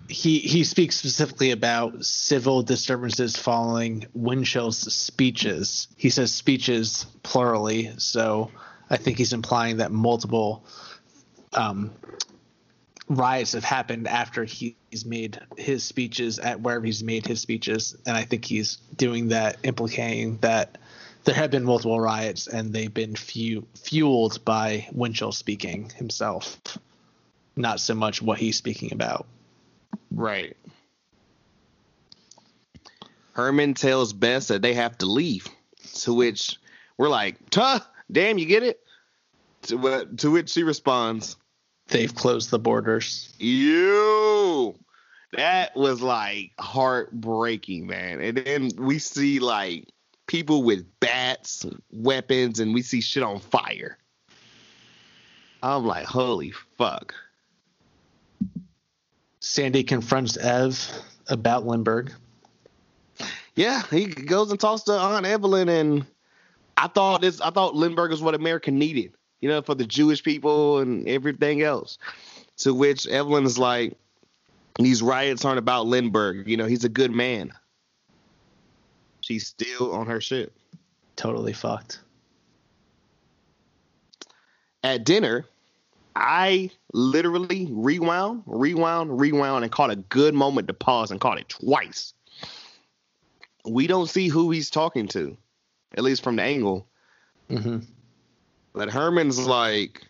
He 0.08 0.38
he 0.40 0.64
speaks 0.64 0.96
specifically 0.96 1.52
about 1.52 2.04
civil 2.04 2.62
disturbances 2.62 3.36
following 3.36 4.06
Winchell's 4.14 4.92
speeches. 4.92 5.88
He 5.96 6.10
says 6.10 6.32
speeches 6.32 7.06
plurally, 7.22 8.00
so 8.00 8.50
I 8.90 8.96
think 8.96 9.18
he's 9.18 9.32
implying 9.32 9.78
that 9.78 9.92
multiple 9.92 10.64
um, 11.52 11.92
riots 13.08 13.52
have 13.52 13.64
happened 13.64 14.08
after 14.08 14.44
he's 14.44 15.04
made 15.04 15.38
his 15.56 15.84
speeches 15.84 16.38
at 16.38 16.60
wherever 16.60 16.84
he's 16.84 17.04
made 17.04 17.26
his 17.26 17.40
speeches, 17.40 17.96
and 18.06 18.16
I 18.16 18.24
think 18.24 18.44
he's 18.44 18.76
doing 18.96 19.28
that, 19.28 19.58
implicating 19.62 20.38
that 20.38 20.78
there 21.24 21.34
have 21.34 21.50
been 21.50 21.64
multiple 21.64 22.00
riots 22.00 22.46
and 22.46 22.72
they've 22.72 22.92
been 22.92 23.16
fu- 23.16 23.66
fueled 23.74 24.44
by 24.44 24.88
Winchell 24.92 25.32
speaking 25.32 25.90
himself, 25.90 26.60
not 27.56 27.80
so 27.80 27.94
much 27.94 28.22
what 28.22 28.38
he's 28.38 28.56
speaking 28.56 28.92
about. 28.92 29.26
Right. 30.10 30.56
Herman 33.32 33.74
tells 33.74 34.12
Bess 34.12 34.48
that 34.48 34.62
they 34.62 34.74
have 34.74 34.96
to 34.98 35.06
leave, 35.06 35.48
to 36.02 36.14
which 36.14 36.56
we're 36.96 37.08
like, 37.08 37.50
"Tuh, 37.50 37.80
damn, 38.10 38.38
you 38.38 38.46
get 38.46 38.62
it." 38.62 38.80
To, 39.62 39.76
what- 39.76 40.18
to 40.18 40.30
which 40.30 40.50
she 40.50 40.62
responds, 40.62 41.36
They've 41.88 42.14
closed 42.14 42.50
the 42.50 42.58
borders. 42.58 43.32
You. 43.38 44.74
That 45.32 45.76
was 45.76 46.00
like 46.02 46.52
heartbreaking, 46.58 47.86
man. 47.86 48.20
And 48.20 48.38
then 48.38 48.70
we 48.78 48.98
see 48.98 49.38
like 49.38 49.88
people 50.26 50.62
with 50.62 50.84
bats, 51.00 51.66
weapons, 51.92 52.60
and 52.60 52.74
we 52.74 52.82
see 52.82 53.00
shit 53.00 53.22
on 53.22 53.38
fire. 53.38 53.98
I'm 55.62 55.86
like, 55.86 56.06
holy 56.06 56.52
fuck. 56.78 57.14
Sandy 59.40 59.84
confronts 59.84 60.36
Ev 60.36 60.90
about 61.28 61.66
Lindbergh. 61.66 62.12
Yeah, 63.54 63.82
he 63.90 64.06
goes 64.06 64.50
and 64.50 64.60
talks 64.60 64.82
to 64.82 64.92
Aunt 64.92 65.24
Evelyn, 65.24 65.68
and 65.68 66.04
I 66.76 66.88
thought 66.88 67.22
this. 67.22 67.40
I 67.40 67.50
thought 67.50 67.74
Lindbergh 67.74 68.12
is 68.12 68.20
what 68.20 68.34
America 68.34 68.70
needed, 68.70 69.15
you 69.40 69.48
know, 69.48 69.62
for 69.62 69.74
the 69.74 69.86
Jewish 69.86 70.22
people 70.22 70.78
and 70.78 71.08
everything 71.08 71.62
else. 71.62 71.98
To 72.58 72.72
which 72.72 73.06
Evelyn 73.06 73.44
is 73.44 73.58
like, 73.58 73.96
"These 74.78 75.02
riots 75.02 75.44
aren't 75.44 75.58
about 75.58 75.86
Lindbergh. 75.86 76.48
You 76.48 76.56
know, 76.56 76.66
he's 76.66 76.84
a 76.84 76.88
good 76.88 77.10
man." 77.10 77.52
She's 79.20 79.46
still 79.46 79.92
on 79.92 80.06
her 80.06 80.20
ship. 80.20 80.52
Totally 81.16 81.52
fucked. 81.52 82.00
At 84.84 85.04
dinner, 85.04 85.46
I 86.14 86.70
literally 86.92 87.66
rewound, 87.70 88.44
rewound, 88.46 89.18
rewound, 89.20 89.64
and 89.64 89.72
caught 89.72 89.90
a 89.90 89.96
good 89.96 90.34
moment 90.34 90.68
to 90.68 90.74
pause 90.74 91.10
and 91.10 91.20
caught 91.20 91.38
it 91.38 91.48
twice. 91.48 92.14
We 93.64 93.86
don't 93.86 94.08
see 94.08 94.28
who 94.28 94.50
he's 94.50 94.70
talking 94.70 95.08
to, 95.08 95.36
at 95.96 96.04
least 96.04 96.22
from 96.22 96.36
the 96.36 96.42
angle. 96.42 96.86
Mm-hmm. 97.50 97.78
But 98.76 98.90
Herman's 98.90 99.38
like, 99.38 100.02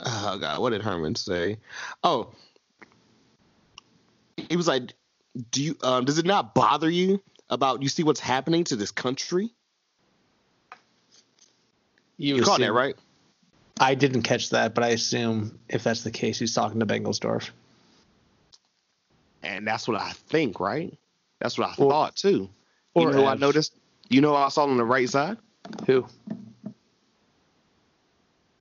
oh 0.00 0.38
god, 0.38 0.60
what 0.60 0.70
did 0.70 0.82
Herman 0.82 1.14
say? 1.14 1.56
Oh, 2.04 2.30
he 4.36 4.56
was 4.56 4.68
like, 4.68 4.92
do 5.50 5.62
you 5.62 5.76
um, 5.82 6.04
does 6.04 6.18
it 6.18 6.26
not 6.26 6.54
bother 6.54 6.90
you 6.90 7.22
about 7.48 7.82
you 7.82 7.88
see 7.88 8.02
what's 8.02 8.20
happening 8.20 8.64
to 8.64 8.76
this 8.76 8.90
country? 8.90 9.50
You, 12.18 12.36
You 12.36 12.42
caught 12.42 12.60
that 12.60 12.72
right? 12.72 12.94
I 13.80 13.94
didn't 13.94 14.22
catch 14.22 14.50
that, 14.50 14.74
but 14.74 14.84
I 14.84 14.88
assume 14.88 15.58
if 15.68 15.82
that's 15.82 16.04
the 16.04 16.10
case, 16.10 16.38
he's 16.38 16.54
talking 16.54 16.78
to 16.80 16.86
Bengelsdorf. 16.86 17.48
And 19.42 19.66
that's 19.66 19.88
what 19.88 20.00
I 20.00 20.12
think, 20.28 20.60
right? 20.60 20.96
That's 21.40 21.58
what 21.58 21.68
I 21.70 21.82
Or- 21.82 21.90
thought 21.90 22.16
too. 22.16 22.50
or 22.94 23.06
you 23.08 23.12
know, 23.12 23.22
who 23.22 23.26
I 23.26 23.34
noticed. 23.34 23.74
You 24.10 24.20
know, 24.20 24.36
I 24.36 24.50
saw 24.50 24.64
on 24.64 24.76
the 24.76 24.84
right 24.84 25.08
side. 25.08 25.38
Who? 25.86 26.06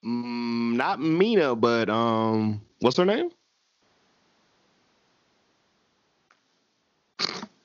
Mm, 0.05 0.73
not 0.75 0.99
Mina, 0.99 1.55
but 1.55 1.89
um, 1.89 2.61
what's 2.79 2.97
her 2.97 3.05
name? 3.05 3.29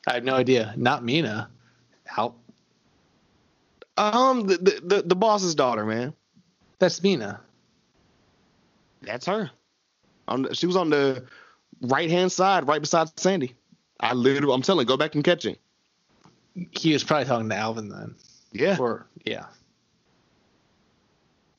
I 0.09 0.15
have 0.15 0.25
no 0.25 0.35
idea. 0.35 0.75
Not 0.77 1.05
Mina. 1.05 1.51
Out. 2.17 2.35
Um, 3.97 4.47
the 4.47 4.57
the 4.59 4.81
the, 4.97 5.03
the 5.03 5.17
boss's 5.17 5.55
daughter, 5.55 5.85
man. 5.85 6.13
That's 6.79 7.03
Mina. 7.03 7.41
That's 9.03 9.27
her. 9.27 9.51
On 10.29 10.43
the, 10.43 10.55
she 10.55 10.67
was 10.67 10.77
on 10.77 10.91
the 10.91 11.25
right 11.83 12.11
hand 12.11 12.31
side, 12.33 12.67
right 12.67 12.81
beside 12.81 13.19
Sandy. 13.19 13.55
I 14.01 14.13
literally, 14.13 14.53
I'm 14.53 14.63
telling, 14.63 14.87
go 14.87 14.97
back 14.97 15.15
and 15.15 15.25
catch 15.25 15.45
him. 15.47 15.57
He 16.73 16.93
was 16.93 17.05
probably 17.05 17.27
talking 17.27 17.49
to 17.49 17.57
Alvin 17.57 17.89
then. 17.89 18.15
Yeah, 18.53 18.77
Or 18.79 19.07
yeah. 19.25 19.47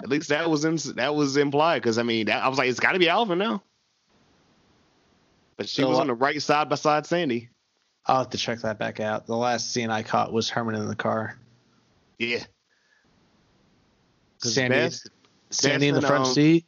At 0.02 0.10
least 0.10 0.30
that 0.30 0.49
was 0.49 0.65
in, 0.65 0.78
that 0.95 1.15
was 1.15 1.38
implied 1.38 1.82
because 1.82 1.98
I 1.98 2.03
mean, 2.03 2.28
that, 2.28 2.44
I 2.44 2.48
was 2.48 2.57
like, 2.57 2.69
it's 2.69 2.80
got 2.80 2.94
to 2.94 2.99
be 2.99 3.10
Alvin 3.10 3.38
now. 3.38 3.64
But 5.57 5.68
she 5.68 5.82
So 5.82 5.90
was 5.90 5.99
on 5.99 6.07
the 6.07 6.14
right 6.14 6.41
side 6.41 6.69
beside 6.69 7.06
Sandy. 7.06 7.49
I'll 8.06 8.19
have 8.19 8.30
to 8.30 8.38
check 8.38 8.60
that 8.60 8.78
back 8.78 8.99
out. 8.99 9.26
The 9.26 9.36
last 9.36 9.74
scene 9.74 9.90
I 9.90 10.03
caught 10.03 10.32
was 10.32 10.49
Herman 10.49 10.76
in 10.76 10.88
the 10.88 10.95
car. 10.95 11.38
Yeah. 12.19 12.44
Sandy, 14.38 14.95
Sandy 15.49 15.88
in 15.88 15.95
the 15.95 16.02
front 16.02 16.26
um, 16.26 16.34
seat. 16.34 16.65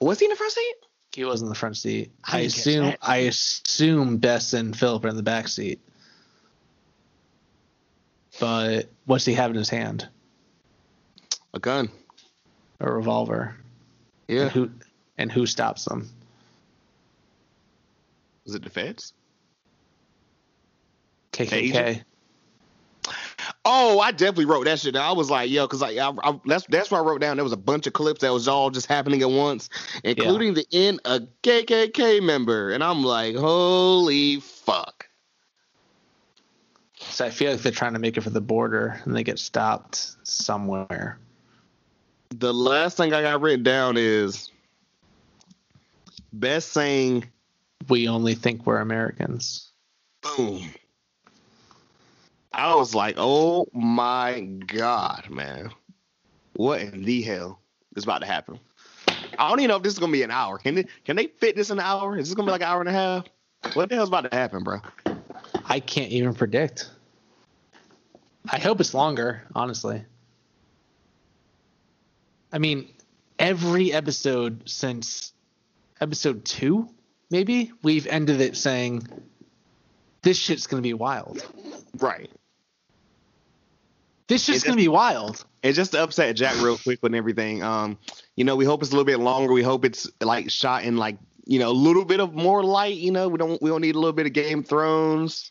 Was 0.00 0.20
he 0.20 0.26
in 0.26 0.30
the 0.30 0.36
front 0.36 0.52
seat? 0.52 0.74
He 1.12 1.24
was 1.24 1.42
in 1.42 1.48
the 1.48 1.54
front 1.54 1.76
seat. 1.76 2.12
I 2.24 2.38
I, 2.38 2.40
assume. 2.42 2.94
I 3.02 3.16
assume 3.18 4.18
Bess 4.18 4.52
and 4.52 4.76
Philip 4.76 5.04
are 5.04 5.08
in 5.08 5.16
the 5.16 5.22
back 5.22 5.48
seat. 5.48 5.80
But 8.40 8.88
what's 9.06 9.24
he 9.24 9.34
have 9.34 9.50
in 9.50 9.56
his 9.56 9.68
hand? 9.68 10.08
A 11.54 11.60
gun. 11.60 11.88
A 12.80 12.92
revolver. 12.92 13.56
Yeah. 14.28 14.42
And 14.42 14.50
who 14.50 14.70
and 15.16 15.32
who 15.32 15.46
stops 15.46 15.84
them? 15.84 16.10
Was 18.44 18.54
it 18.54 18.64
the 18.64 18.70
feds? 18.70 19.12
KKK. 21.32 22.02
Oh, 23.64 24.00
I 24.00 24.10
definitely 24.10 24.46
wrote 24.46 24.64
that 24.64 24.80
shit. 24.80 24.94
down. 24.94 25.04
I 25.04 25.12
was 25.12 25.30
like, 25.30 25.50
yo, 25.50 25.66
because 25.66 25.82
I, 25.82 25.90
I, 25.90 26.12
I 26.22 26.40
that's 26.44 26.66
that's 26.66 26.90
why 26.90 26.98
I 26.98 27.02
wrote 27.02 27.20
down. 27.20 27.36
There 27.36 27.44
was 27.44 27.52
a 27.52 27.58
bunch 27.58 27.86
of 27.86 27.92
clips 27.92 28.20
that 28.20 28.32
was 28.32 28.48
all 28.48 28.70
just 28.70 28.86
happening 28.86 29.22
at 29.22 29.30
once, 29.30 29.68
including 30.02 30.54
the 30.54 30.66
end 30.72 31.00
a 31.04 31.20
KKK 31.42 32.22
member, 32.22 32.72
and 32.72 32.82
I'm 32.82 33.04
like, 33.04 33.36
holy 33.36 34.40
fuck. 34.40 35.08
So 36.98 37.26
I 37.26 37.30
feel 37.30 37.52
like 37.52 37.60
they're 37.60 37.72
trying 37.72 37.92
to 37.92 37.98
make 37.98 38.16
it 38.16 38.22
for 38.22 38.30
the 38.30 38.40
border 38.40 39.00
and 39.04 39.14
they 39.14 39.22
get 39.22 39.38
stopped 39.38 40.16
somewhere. 40.24 41.18
The 42.38 42.52
last 42.52 42.96
thing 42.96 43.12
I 43.12 43.22
got 43.22 43.40
written 43.40 43.62
down 43.62 43.96
is 43.96 44.50
Bess 46.32 46.64
saying 46.64 47.24
We 47.88 48.08
only 48.08 48.34
think 48.34 48.66
we're 48.66 48.80
Americans. 48.80 49.70
boom. 50.22 50.62
I 52.52 52.74
was 52.76 52.94
like, 52.94 53.16
oh 53.18 53.66
my 53.72 54.40
god, 54.40 55.28
man, 55.28 55.70
what 56.54 56.80
in 56.80 57.02
the 57.04 57.20
hell 57.22 57.60
is 57.96 58.04
about 58.04 58.20
to 58.20 58.26
happen? 58.26 58.58
I 59.38 59.48
don't 59.48 59.58
even 59.60 59.68
know 59.68 59.76
if 59.76 59.82
this 59.82 59.92
is 59.92 59.98
gonna 59.98 60.12
be 60.12 60.22
an 60.22 60.30
hour. 60.30 60.58
Can 60.58 60.74
they 60.76 60.86
can 61.04 61.16
they 61.16 61.26
fit 61.26 61.56
this 61.56 61.70
in 61.70 61.78
an 61.78 61.84
hour? 61.84 62.16
Is 62.16 62.28
this 62.28 62.34
gonna 62.34 62.46
be 62.46 62.52
like 62.52 62.62
an 62.62 62.68
hour 62.68 62.80
and 62.80 62.88
a 62.88 62.92
half? 62.92 63.26
What 63.74 63.88
the 63.88 63.96
hell's 63.96 64.08
about 64.08 64.30
to 64.30 64.36
happen, 64.36 64.62
bro? 64.62 64.78
I 65.66 65.80
can't 65.80 66.10
even 66.10 66.34
predict. 66.34 66.90
I 68.50 68.58
hope 68.58 68.80
it's 68.80 68.94
longer, 68.94 69.42
honestly. 69.54 70.04
I 72.54 72.58
mean, 72.58 72.88
every 73.36 73.92
episode 73.92 74.62
since 74.70 75.32
episode 76.00 76.44
two, 76.44 76.88
maybe, 77.28 77.72
we've 77.82 78.06
ended 78.06 78.40
it 78.40 78.56
saying, 78.56 79.08
this 80.22 80.38
shit's 80.38 80.68
going 80.68 80.80
to 80.80 80.86
be 80.86 80.94
wild. 80.94 81.44
Right. 81.98 82.30
This 84.28 84.44
shit's 84.44 84.62
It 84.62 84.66
going 84.68 84.78
to 84.78 84.82
be 84.84 84.88
wild. 84.88 85.44
And 85.64 85.74
just 85.74 85.92
to 85.92 86.02
upset 86.04 86.36
Jack 86.36 86.54
real 86.62 86.78
quick 86.78 87.00
with 87.02 87.12
everything, 87.12 87.64
um, 87.64 87.98
you 88.36 88.44
know, 88.44 88.54
we 88.54 88.64
hope 88.64 88.82
it's 88.82 88.92
a 88.92 88.94
little 88.94 89.04
bit 89.04 89.18
longer. 89.18 89.52
We 89.52 89.64
hope 89.64 89.84
it's 89.84 90.08
like 90.20 90.48
shot 90.48 90.84
in 90.84 90.96
like, 90.96 91.18
you 91.46 91.58
know, 91.58 91.70
a 91.70 91.72
little 91.72 92.04
bit 92.04 92.20
of 92.20 92.34
more 92.34 92.62
light, 92.62 92.94
you 92.94 93.10
know, 93.10 93.28
we 93.28 93.36
don't 93.36 93.60
we 93.60 93.68
don't 93.68 93.80
need 93.80 93.96
a 93.96 93.98
little 93.98 94.12
bit 94.12 94.26
of 94.26 94.32
Game 94.32 94.60
of 94.60 94.68
Thrones 94.68 95.50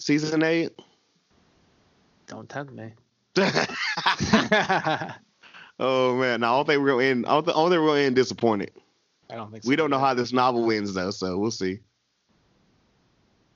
season 0.00 0.42
eight. 0.42 0.72
Don't 2.26 2.48
tempt 2.48 2.72
me. 2.72 2.94
oh 5.78 6.16
man, 6.16 6.40
no, 6.40 6.46
I 6.46 6.56
don't 6.56 6.66
think 6.66 6.82
we're 6.82 6.90
gonna 6.90 7.04
end 7.04 7.26
I 7.26 7.30
don't, 7.30 7.44
th- 7.44 7.56
I 7.56 7.60
don't 7.60 7.70
think 7.70 7.80
we're 7.80 7.88
gonna 7.88 8.00
end 8.00 8.16
disappointed. 8.16 8.72
I 9.30 9.34
don't 9.34 9.50
think 9.50 9.64
so. 9.64 9.68
We 9.68 9.76
don't 9.76 9.90
know 9.90 9.98
how 9.98 10.14
this 10.14 10.32
novel 10.32 10.70
ends 10.70 10.94
though, 10.94 11.10
so 11.10 11.38
we'll 11.38 11.50
see. 11.50 11.80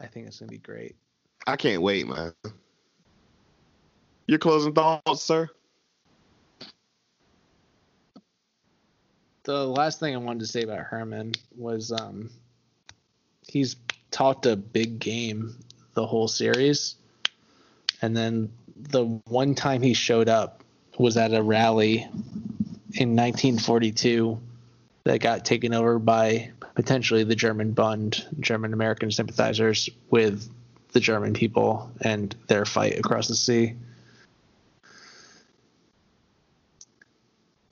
I 0.00 0.06
think 0.06 0.26
it's 0.26 0.40
going 0.40 0.48
to 0.48 0.52
be 0.52 0.58
great. 0.58 0.96
I 1.46 1.54
can't 1.54 1.80
wait, 1.80 2.08
man. 2.08 2.32
Your 4.26 4.38
closing 4.38 4.74
thoughts, 4.74 5.22
sir? 5.22 5.48
the 9.44 9.66
last 9.66 10.00
thing 10.00 10.14
I 10.14 10.18
wanted 10.18 10.40
to 10.40 10.46
say 10.46 10.62
about 10.62 10.80
Herman 10.80 11.32
was 11.56 11.92
um, 11.92 12.30
he's 13.46 13.76
talked 14.10 14.46
a 14.46 14.56
big 14.56 14.98
game 14.98 15.56
the 15.94 16.06
whole 16.06 16.28
series, 16.28 16.96
and 18.00 18.16
then 18.16 18.52
the 18.76 19.04
one 19.26 19.54
time 19.54 19.82
he 19.82 19.94
showed 19.94 20.28
up 20.28 20.61
was 21.02 21.16
at 21.16 21.34
a 21.34 21.42
rally 21.42 22.08
in 22.94 23.16
1942 23.16 24.40
that 25.04 25.20
got 25.20 25.44
taken 25.44 25.74
over 25.74 25.98
by 25.98 26.50
potentially 26.74 27.24
the 27.24 27.34
German 27.34 27.72
Bund, 27.72 28.26
German 28.40 28.72
American 28.72 29.10
sympathizers 29.10 29.90
with 30.10 30.48
the 30.92 31.00
German 31.00 31.34
people 31.34 31.90
and 32.00 32.34
their 32.46 32.64
fight 32.64 32.98
across 32.98 33.28
the 33.28 33.34
sea. 33.34 33.74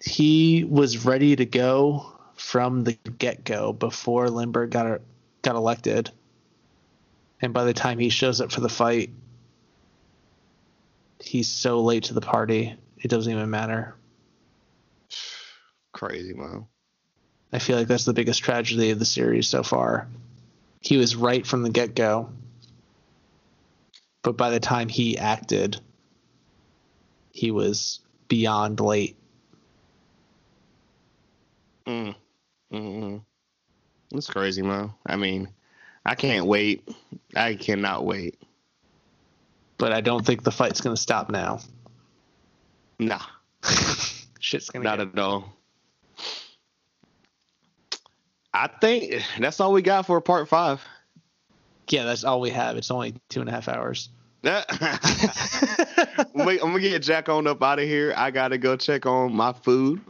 he 0.02 0.64
was 0.64 1.04
ready 1.04 1.36
to 1.36 1.46
go 1.46 2.12
from 2.34 2.84
the 2.84 2.92
get 3.18 3.44
go 3.44 3.72
before 3.72 4.30
Lindbergh 4.30 4.70
got 4.70 5.00
got 5.42 5.56
elected. 5.56 6.10
And 7.42 7.52
by 7.54 7.64
the 7.64 7.74
time 7.74 7.98
he 7.98 8.10
shows 8.10 8.40
up 8.40 8.52
for 8.52 8.60
the 8.60 8.68
fight, 8.68 9.10
he's 11.22 11.48
so 11.48 11.80
late 11.80 12.04
to 12.04 12.14
the 12.14 12.20
party, 12.20 12.76
it 13.00 13.08
doesn't 13.08 13.32
even 13.32 13.50
matter. 13.50 13.94
Crazy, 15.92 16.34
man. 16.34 16.66
I 17.52 17.58
feel 17.58 17.76
like 17.76 17.88
that's 17.88 18.04
the 18.04 18.12
biggest 18.12 18.42
tragedy 18.42 18.90
of 18.90 18.98
the 18.98 19.04
series 19.04 19.48
so 19.48 19.62
far. 19.62 20.06
He 20.80 20.96
was 20.96 21.16
right 21.16 21.46
from 21.46 21.62
the 21.62 21.70
get 21.70 21.94
go, 21.94 22.30
but 24.22 24.36
by 24.36 24.50
the 24.50 24.60
time 24.60 24.88
he 24.88 25.18
acted, 25.18 25.80
he 27.32 27.50
was 27.50 28.00
beyond 28.28 28.80
late. 28.80 29.16
Mm. 31.86 32.14
Mm-mm. 32.72 33.22
It's 34.12 34.28
crazy, 34.28 34.62
man. 34.62 34.92
I 35.06 35.16
mean, 35.16 35.48
I 36.04 36.14
can't 36.14 36.46
wait. 36.46 36.88
I 37.34 37.54
cannot 37.54 38.04
wait. 38.04 38.40
But 39.76 39.92
I 39.92 40.00
don't 40.00 40.24
think 40.24 40.42
the 40.42 40.52
fight's 40.52 40.80
gonna 40.80 40.96
stop 40.96 41.30
now. 41.30 41.60
Nah, 43.00 43.22
Shit's 44.40 44.68
gonna 44.68 44.84
not 44.84 44.98
get 44.98 45.08
at 45.08 45.18
all. 45.18 45.56
I 48.52 48.66
think 48.66 49.22
that's 49.38 49.58
all 49.58 49.72
we 49.72 49.80
got 49.80 50.04
for 50.04 50.20
part 50.20 50.48
five. 50.48 50.86
Yeah, 51.88 52.04
that's 52.04 52.24
all 52.24 52.42
we 52.42 52.50
have. 52.50 52.76
It's 52.76 52.90
only 52.90 53.14
two 53.30 53.40
and 53.40 53.48
a 53.48 53.52
half 53.52 53.68
hours. 53.68 54.10
Wait, 54.42 54.60
I'm 56.62 56.72
gonna 56.72 56.80
get 56.80 57.02
Jack 57.02 57.30
on 57.30 57.46
up 57.46 57.62
out 57.62 57.78
of 57.78 57.86
here. 57.86 58.12
I 58.14 58.30
gotta 58.30 58.58
go 58.58 58.76
check 58.76 59.06
on 59.06 59.34
my 59.34 59.54
food. 59.54 60.02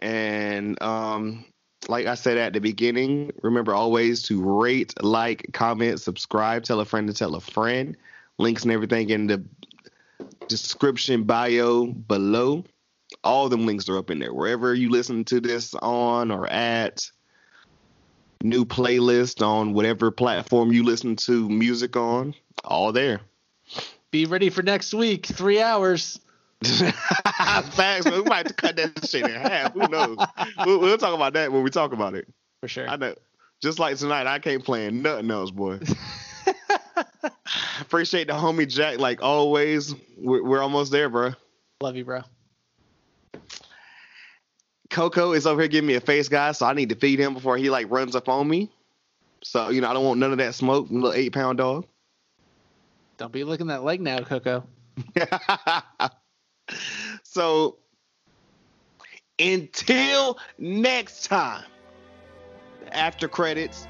And 0.00 0.82
um, 0.82 1.44
like 1.88 2.06
I 2.06 2.14
said 2.14 2.38
at 2.38 2.54
the 2.54 2.60
beginning, 2.60 3.30
remember 3.42 3.74
always 3.74 4.22
to 4.24 4.42
rate, 4.42 4.94
like, 5.02 5.50
comment, 5.52 6.00
subscribe, 6.00 6.64
tell 6.64 6.80
a 6.80 6.86
friend 6.86 7.08
to 7.08 7.14
tell 7.14 7.34
a 7.34 7.40
friend. 7.42 7.94
Links 8.38 8.62
and 8.62 8.72
everything 8.72 9.10
in 9.10 9.26
the 9.26 9.44
description 10.60 11.24
bio 11.24 11.86
below. 11.86 12.64
All 13.24 13.48
them 13.48 13.66
links 13.66 13.88
are 13.88 13.98
up 13.98 14.10
in 14.10 14.18
there. 14.18 14.34
Wherever 14.34 14.74
you 14.74 14.90
listen 14.90 15.24
to 15.26 15.40
this 15.40 15.74
on 15.74 16.30
or 16.30 16.46
at 16.46 17.10
new 18.42 18.64
playlist 18.64 19.46
on 19.46 19.72
whatever 19.74 20.10
platform 20.10 20.72
you 20.72 20.82
listen 20.82 21.16
to 21.16 21.48
music 21.48 21.96
on, 21.96 22.34
all 22.64 22.92
there. 22.92 23.20
Be 24.10 24.26
ready 24.26 24.50
for 24.50 24.62
next 24.62 24.92
week. 24.92 25.26
Three 25.26 25.60
hours. 25.60 26.20
Facts. 26.64 28.04
We 28.04 28.22
might 28.22 28.36
have 28.36 28.46
to 28.48 28.54
cut 28.54 28.76
that 28.76 29.08
shit 29.08 29.24
in 29.24 29.30
half. 29.30 29.72
Who 29.72 29.88
knows? 29.88 30.18
We'll, 30.64 30.80
we'll 30.80 30.98
talk 30.98 31.14
about 31.14 31.32
that 31.34 31.52
when 31.52 31.62
we 31.62 31.70
talk 31.70 31.92
about 31.92 32.14
it. 32.14 32.28
For 32.60 32.68
sure. 32.68 32.88
I 32.88 32.96
know. 32.96 33.14
Just 33.60 33.78
like 33.78 33.96
tonight, 33.96 34.26
I 34.26 34.38
can't 34.38 34.64
plan 34.64 35.02
nothing 35.02 35.30
else, 35.30 35.50
boy. 35.50 35.78
Appreciate 37.80 38.28
the 38.28 38.34
homie 38.34 38.68
Jack, 38.68 38.98
like 38.98 39.22
always. 39.22 39.94
We're, 40.16 40.42
we're 40.42 40.62
almost 40.62 40.92
there, 40.92 41.08
bro. 41.08 41.32
Love 41.80 41.96
you, 41.96 42.04
bro. 42.04 42.22
Coco 44.90 45.32
is 45.32 45.46
over 45.46 45.62
here 45.62 45.68
giving 45.68 45.88
me 45.88 45.94
a 45.94 46.00
face, 46.00 46.28
guys, 46.28 46.58
so 46.58 46.66
I 46.66 46.74
need 46.74 46.90
to 46.90 46.94
feed 46.94 47.18
him 47.18 47.34
before 47.34 47.56
he 47.56 47.70
like 47.70 47.90
runs 47.90 48.14
up 48.14 48.28
on 48.28 48.48
me. 48.48 48.70
So 49.42 49.70
you 49.70 49.80
know, 49.80 49.88
I 49.88 49.94
don't 49.94 50.04
want 50.04 50.20
none 50.20 50.32
of 50.32 50.38
that 50.38 50.54
smoke, 50.54 50.88
little 50.90 51.12
eight 51.12 51.32
pound 51.32 51.58
dog. 51.58 51.86
Don't 53.16 53.32
be 53.32 53.44
looking 53.44 53.68
that 53.68 53.82
leg 53.82 54.00
now, 54.00 54.20
Coco. 54.20 54.64
so 57.22 57.78
until 59.38 60.38
next 60.58 61.24
time, 61.24 61.64
after 62.92 63.28
credits, 63.28 63.86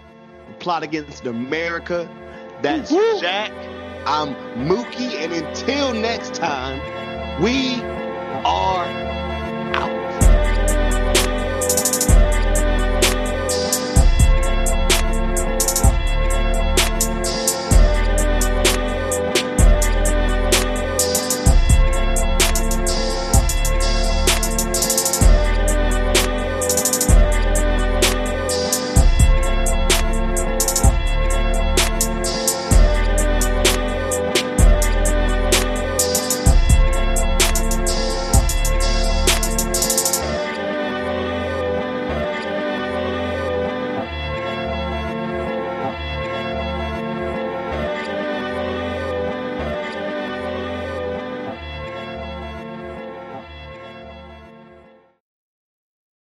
plot 0.60 0.82
against 0.82 1.26
America. 1.26 2.08
That's 2.62 2.90
Jack. 3.20 3.50
I'm 4.06 4.34
Mookie, 4.68 5.14
and 5.14 5.32
until 5.32 5.92
next 5.92 6.34
time, 6.34 6.78
we 7.42 7.82
are 8.44 9.11